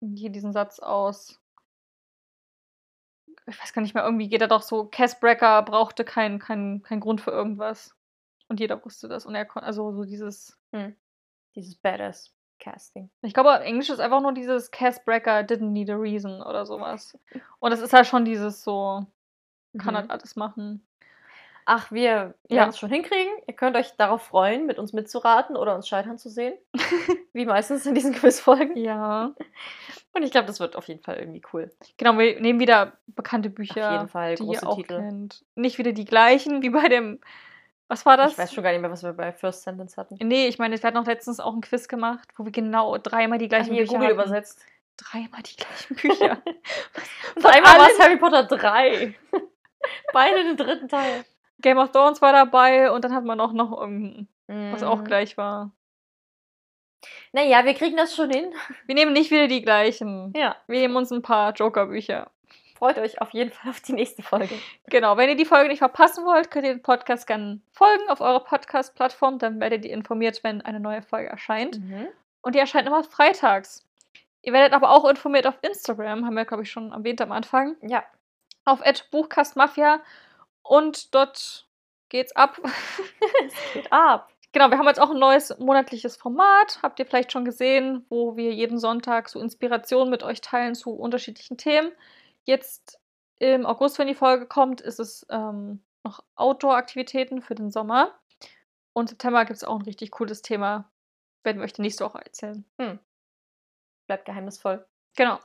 hier 0.00 0.30
diesen 0.30 0.52
Satz 0.52 0.78
aus. 0.78 1.40
Ich 3.48 3.60
weiß 3.60 3.72
gar 3.72 3.82
nicht 3.82 3.94
mehr, 3.94 4.04
irgendwie 4.04 4.28
geht 4.28 4.40
er 4.42 4.48
doch 4.48 4.62
so, 4.62 4.84
Cass 4.84 5.18
Brecker 5.18 5.62
brauchte 5.62 6.04
keinen 6.04 6.38
kein, 6.38 6.82
kein 6.82 7.00
Grund 7.00 7.20
für 7.20 7.30
irgendwas. 7.30 7.94
Und 8.48 8.60
jeder 8.60 8.82
wusste 8.84 9.08
das. 9.08 9.26
Und 9.26 9.34
er 9.34 9.44
konnte, 9.44 9.66
also 9.66 9.92
so 9.92 10.04
dieses. 10.04 10.58
Dieses 11.54 11.74
Badass 11.76 12.32
Casting. 12.60 13.10
Ich 13.22 13.34
glaube, 13.34 13.50
Englisch 13.60 13.88
ist 13.90 14.00
einfach 14.00 14.20
nur 14.20 14.32
dieses 14.32 14.70
Cass 14.70 15.02
Brecker 15.04 15.40
didn't 15.40 15.70
need 15.70 15.88
a 15.90 15.94
reason 15.96 16.42
oder 16.42 16.66
sowas. 16.66 17.16
Und 17.60 17.72
es 17.72 17.80
ist 17.80 17.92
halt 17.92 18.06
schon 18.06 18.24
dieses 18.24 18.62
so, 18.64 19.06
kann 19.78 19.94
Mhm. 19.94 19.98
halt 19.98 20.10
alles 20.10 20.34
machen. 20.36 20.86
Ach, 21.70 21.92
wir 21.92 22.34
Ja. 22.48 22.56
werden 22.56 22.70
es 22.70 22.78
schon 22.78 22.88
hinkriegen. 22.90 23.30
Ihr 23.46 23.52
könnt 23.54 23.76
euch 23.76 23.90
darauf 23.98 24.22
freuen, 24.22 24.64
mit 24.64 24.78
uns 24.78 24.94
mitzuraten 24.94 25.54
oder 25.54 25.74
uns 25.74 25.86
scheitern 25.86 26.16
zu 26.16 26.30
sehen. 26.30 26.54
Wie 27.34 27.44
meistens 27.44 27.84
in 27.84 27.94
diesen 27.94 28.14
Quizfolgen. 28.14 28.74
Ja. 28.76 29.34
Und 30.14 30.22
ich 30.22 30.30
glaube, 30.30 30.46
das 30.46 30.60
wird 30.60 30.76
auf 30.76 30.88
jeden 30.88 31.02
Fall 31.02 31.18
irgendwie 31.18 31.42
cool. 31.52 31.70
Genau, 31.98 32.16
wir 32.18 32.40
nehmen 32.40 32.58
wieder 32.58 32.94
bekannte 33.08 33.50
Bücher, 33.50 33.86
auf 33.86 33.92
jeden 33.92 34.08
Fall 34.08 34.34
die 34.36 34.44
große 34.44 34.64
ihr 34.64 34.68
auch 34.68 34.76
Titel. 34.76 34.96
kennt. 34.98 35.44
Nicht 35.56 35.76
wieder 35.76 35.92
die 35.92 36.06
gleichen 36.06 36.62
wie 36.62 36.70
bei 36.70 36.88
dem. 36.88 37.20
Was 37.86 38.06
war 38.06 38.16
das? 38.16 38.32
Ich 38.32 38.38
weiß 38.38 38.52
schon 38.54 38.64
gar 38.64 38.72
nicht 38.72 38.80
mehr, 38.80 38.90
was 38.90 39.02
wir 39.02 39.12
bei 39.12 39.32
First 39.32 39.62
Sentence 39.62 39.96
hatten. 39.98 40.16
Nee, 40.20 40.46
ich 40.48 40.58
meine, 40.58 40.74
wir 40.76 40.82
hatten 40.82 40.96
noch 40.96 41.06
letztens 41.06 41.38
auch 41.38 41.54
ein 41.54 41.60
Quiz 41.60 41.86
gemacht, 41.88 42.28
wo 42.36 42.44
wir 42.46 42.52
genau 42.52 42.96
dreimal 42.98 43.38
die 43.38 43.44
Ach, 43.46 43.50
gleichen 43.50 43.74
hier 43.74 43.82
Bücher 43.82 43.98
Google 43.98 44.08
hatten. 44.08 44.20
übersetzt. 44.20 44.64
Dreimal 44.96 45.42
die 45.42 45.56
gleichen 45.56 45.94
Bücher. 45.96 46.38
Und 47.36 47.42
Von 47.42 47.50
einmal 47.50 47.78
war 47.78 47.88
es 47.90 47.98
Harry 48.00 48.16
Potter 48.16 48.44
3. 48.44 49.14
Beide 50.12 50.44
den 50.44 50.56
dritten 50.56 50.88
Teil. 50.88 51.24
Game 51.60 51.78
of 51.78 51.90
Thrones 51.92 52.22
war 52.22 52.32
dabei 52.32 52.90
und 52.90 53.04
dann 53.04 53.14
hat 53.14 53.24
man 53.24 53.40
auch 53.40 53.52
noch 53.52 53.72
irgendein, 53.78 54.28
was 54.72 54.82
auch 54.82 55.00
Mhm. 55.00 55.04
gleich 55.04 55.36
war. 55.36 55.70
Naja, 57.32 57.64
wir 57.64 57.74
kriegen 57.74 57.96
das 57.96 58.14
schon 58.14 58.30
hin. 58.30 58.52
Wir 58.86 58.94
nehmen 58.94 59.12
nicht 59.12 59.30
wieder 59.30 59.46
die 59.48 59.62
gleichen. 59.62 60.32
Ja. 60.36 60.56
Wir 60.66 60.80
nehmen 60.80 60.96
uns 60.96 61.10
ein 61.12 61.22
paar 61.22 61.52
Joker-Bücher. 61.52 62.30
Freut 62.76 62.98
euch 62.98 63.20
auf 63.20 63.30
jeden 63.30 63.50
Fall 63.52 63.70
auf 63.70 63.80
die 63.80 63.92
nächste 63.92 64.22
Folge. 64.22 64.54
Genau, 64.86 65.16
wenn 65.16 65.28
ihr 65.28 65.36
die 65.36 65.44
Folge 65.44 65.68
nicht 65.68 65.78
verpassen 65.80 66.24
wollt, 66.24 66.50
könnt 66.50 66.64
ihr 66.64 66.74
den 66.74 66.82
Podcast 66.82 67.26
gerne 67.26 67.60
folgen 67.72 68.08
auf 68.08 68.20
eurer 68.20 68.40
Podcast-Plattform. 68.40 69.38
Dann 69.38 69.60
werdet 69.60 69.84
ihr 69.84 69.92
informiert, 69.92 70.42
wenn 70.44 70.62
eine 70.62 70.80
neue 70.80 71.02
Folge 71.02 71.28
erscheint. 71.28 71.78
Mhm. 71.80 72.08
Und 72.40 72.54
die 72.54 72.58
erscheint 72.58 72.86
immer 72.86 73.04
freitags. 73.04 73.84
Ihr 74.42 74.52
werdet 74.52 74.72
aber 74.72 74.90
auch 74.90 75.04
informiert 75.08 75.46
auf 75.46 75.58
Instagram, 75.62 76.24
haben 76.24 76.34
wir, 76.36 76.44
glaube 76.44 76.62
ich, 76.62 76.70
schon 76.70 76.92
erwähnt 76.92 77.20
am 77.20 77.32
Anfang. 77.32 77.76
Ja. 77.82 78.04
Auf 78.64 78.80
Buchkastmafia. 79.10 80.00
Und 80.68 81.14
dort 81.14 81.66
geht's 82.10 82.36
ab. 82.36 82.60
Geht 83.72 83.90
ab. 83.90 84.30
genau, 84.52 84.70
wir 84.70 84.78
haben 84.78 84.86
jetzt 84.86 85.00
auch 85.00 85.10
ein 85.10 85.18
neues 85.18 85.58
monatliches 85.58 86.16
Format. 86.16 86.80
Habt 86.82 86.98
ihr 86.98 87.06
vielleicht 87.06 87.32
schon 87.32 87.46
gesehen, 87.46 88.04
wo 88.10 88.36
wir 88.36 88.52
jeden 88.52 88.78
Sonntag 88.78 89.30
so 89.30 89.40
Inspirationen 89.40 90.10
mit 90.10 90.22
euch 90.22 90.42
teilen 90.42 90.74
zu 90.74 90.90
unterschiedlichen 90.90 91.56
Themen. 91.56 91.90
Jetzt 92.44 93.00
im 93.38 93.64
August, 93.64 93.98
wenn 93.98 94.08
die 94.08 94.14
Folge 94.14 94.46
kommt, 94.46 94.82
ist 94.82 95.00
es 95.00 95.26
ähm, 95.30 95.82
noch 96.04 96.22
Outdoor-Aktivitäten 96.34 97.40
für 97.40 97.54
den 97.54 97.70
Sommer. 97.70 98.12
Und 98.92 99.08
September 99.08 99.44
gibt 99.46 99.56
es 99.56 99.64
auch 99.64 99.76
ein 99.76 99.82
richtig 99.82 100.10
cooles 100.10 100.42
Thema. 100.42 100.90
Werden 101.44 101.58
wir 101.58 101.64
euch 101.64 101.72
die 101.72 101.82
nächste 101.82 102.04
Woche 102.04 102.18
erzählen. 102.18 102.64
Bleibt 104.06 104.26
geheimnisvoll. 104.26 104.86
Genau. 105.16 105.38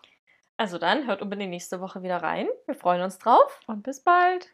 Also 0.57 0.77
dann, 0.77 1.07
hört 1.07 1.21
unbedingt 1.21 1.51
nächste 1.51 1.79
Woche 1.79 2.03
wieder 2.03 2.17
rein. 2.17 2.47
Wir 2.65 2.75
freuen 2.75 3.01
uns 3.01 3.19
drauf. 3.19 3.61
Und 3.67 3.83
bis 3.83 4.01
bald. 4.01 4.53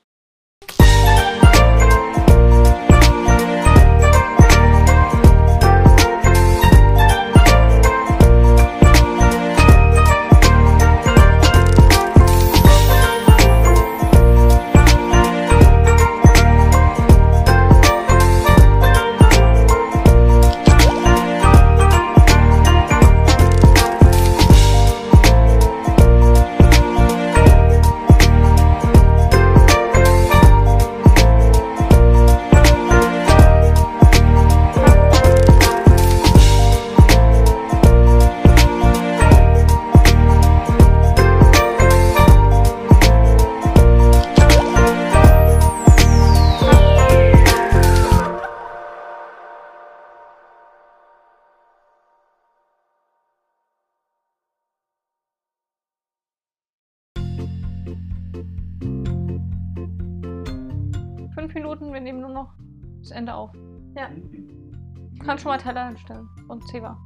Ende 63.11 63.33
auf. 63.33 63.51
Ja. 63.95 64.09
Du 64.09 65.25
kannst 65.25 65.43
schon 65.43 65.51
mal 65.51 65.57
Teller 65.57 65.87
hinstellen. 65.87 66.27
Und 66.47 66.67
Zewa. 66.67 66.97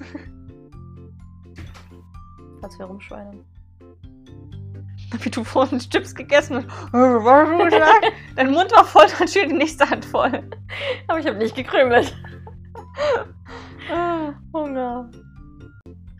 Falls 2.60 2.78
wir 2.78 2.86
rumschweinen. 2.86 3.44
Wie 5.20 5.30
du 5.30 5.44
vorhin 5.44 5.78
Chips 5.78 6.14
gegessen 6.14 6.66
hast. 6.66 6.92
Dein 8.36 8.50
Mund 8.50 8.72
war 8.72 8.84
voll, 8.84 9.06
dann 9.18 9.28
steht 9.28 9.50
die 9.50 9.54
nächste 9.54 9.88
Hand 9.88 10.04
voll. 10.04 10.42
Aber 11.08 11.18
ich 11.18 11.26
habe 11.26 11.36
nicht 11.38 11.54
gekrümelt. 11.54 12.16
Ah, 13.92 14.32
Hunger. 14.52 15.10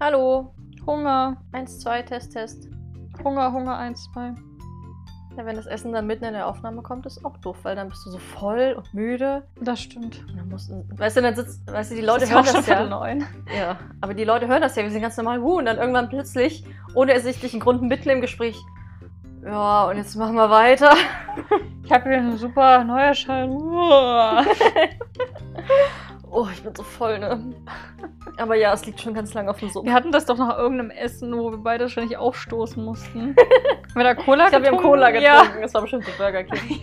Hallo. 0.01 0.55
Hunger, 0.87 1.39
Eins, 1.53 1.81
zwei, 1.81 2.03
Test, 2.03 2.33
Test. 2.35 2.69
Hunger, 3.23 3.51
Hunger, 3.53 3.79
eins, 3.79 4.05
zwei. 4.13 4.35
Ja, 5.37 5.45
wenn 5.45 5.57
das 5.57 5.67
Essen 5.67 5.93
dann 5.93 6.07
mitten 6.07 6.25
in 6.25 6.33
der 6.33 6.47
Aufnahme 6.47 6.83
kommt, 6.83 7.07
ist 7.07 7.25
auch 7.25 7.37
doof, 7.39 7.57
weil 7.65 7.75
dann 7.75 7.89
bist 7.89 8.07
du 8.07 8.11
so 8.11 8.19
voll 8.19 8.75
und 8.77 8.95
müde. 8.95 9.43
Das 9.61 9.81
stimmt. 9.81 10.25
Und 10.29 10.37
dann 10.37 10.49
musst 10.49 10.71
du, 10.71 10.87
weißt 10.97 11.17
du, 11.17 11.23
dann 11.23 11.35
sitzt, 11.35 11.67
weißt 11.71 11.91
du, 11.91 11.97
die 11.97 12.03
Leute 12.03 12.21
Das 12.21 12.33
hören 12.33 12.45
das 12.45 12.67
ja. 12.67 12.87
Neun. 12.87 13.25
Ja, 13.57 13.79
aber 14.01 14.15
die 14.15 14.25
Leute 14.25 14.47
hören 14.47 14.63
das 14.63 14.77
ja, 14.77 14.85
wir 14.85 14.91
sind 14.91 15.03
ganz 15.03 15.17
normal, 15.17 15.43
wuh, 15.43 15.59
und 15.59 15.67
dann 15.67 15.79
irgendwann 15.79 16.09
plötzlich, 16.09 16.65
ohne 16.95 17.13
ersichtlichen 17.13 17.59
Grund 17.59 17.83
mitten 17.83 18.11
im 18.11 18.21
Gespräch, 18.21 18.57
ja, 19.45 19.85
und 19.89 19.97
jetzt 19.99 20.15
machen 20.17 20.37
wir 20.37 20.49
weiter. 20.49 20.93
Ich 21.85 21.93
habe 21.93 22.09
hier 22.09 22.19
einen 22.19 22.39
super 22.39 22.83
Neuerschein. 22.83 23.51
Oh, 26.37 26.49
ich 26.53 26.65
bin 26.65 26.75
so 26.75 26.83
voll, 26.83 27.21
ne? 27.21 27.55
Aber 28.39 28.57
ja, 28.57 28.73
es 28.73 28.85
liegt 28.85 29.01
schon 29.01 29.15
ganz 29.15 29.33
lange 29.35 29.49
auf 29.51 29.61
dem 29.61 29.69
Sofa. 29.69 29.87
Wir 29.87 29.95
hatten 29.95 30.11
das 30.11 30.27
doch 30.27 30.37
nach 30.37 30.59
irgendeinem 30.59 30.91
Essen, 30.91 31.33
wo 31.39 31.53
wir 31.53 31.59
beide 31.59 31.85
wahrscheinlich 31.85 32.17
aufstoßen 32.17 32.85
mussten. 32.85 33.37
Mit 33.95 34.05
der 34.05 34.17
Cola 34.17 34.47
Ich 34.47 34.51
glaube, 34.51 34.65
wir 34.65 34.71
haben 34.73 34.77
getrunken? 34.79 34.83
Cola 34.83 35.11
Ja. 35.11 35.43
getrunken. 35.43 35.63
Das 35.63 35.75
war 35.75 35.83
bestimmt 35.83 36.05
so 36.05 36.11
Burger 36.19 36.43
King. 36.43 36.81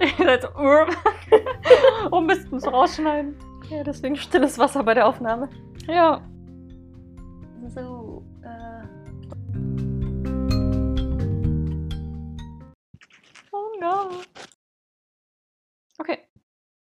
Ihr 0.18 0.24
seid 0.24 0.42
so, 0.42 0.48
oh 2.12 2.20
Mist, 2.20 2.52
muss 2.52 2.64
rausschneiden. 2.66 3.34
Ja, 3.68 3.82
deswegen 3.82 4.14
stilles 4.14 4.58
Wasser 4.58 4.84
bei 4.84 4.94
der 4.94 5.08
Aufnahme. 5.08 5.48
Ja. 5.88 6.20
So, 7.66 8.22
äh. 8.44 8.84
Oh 13.50 13.80
no. 13.80 14.10
Okay. 15.98 16.18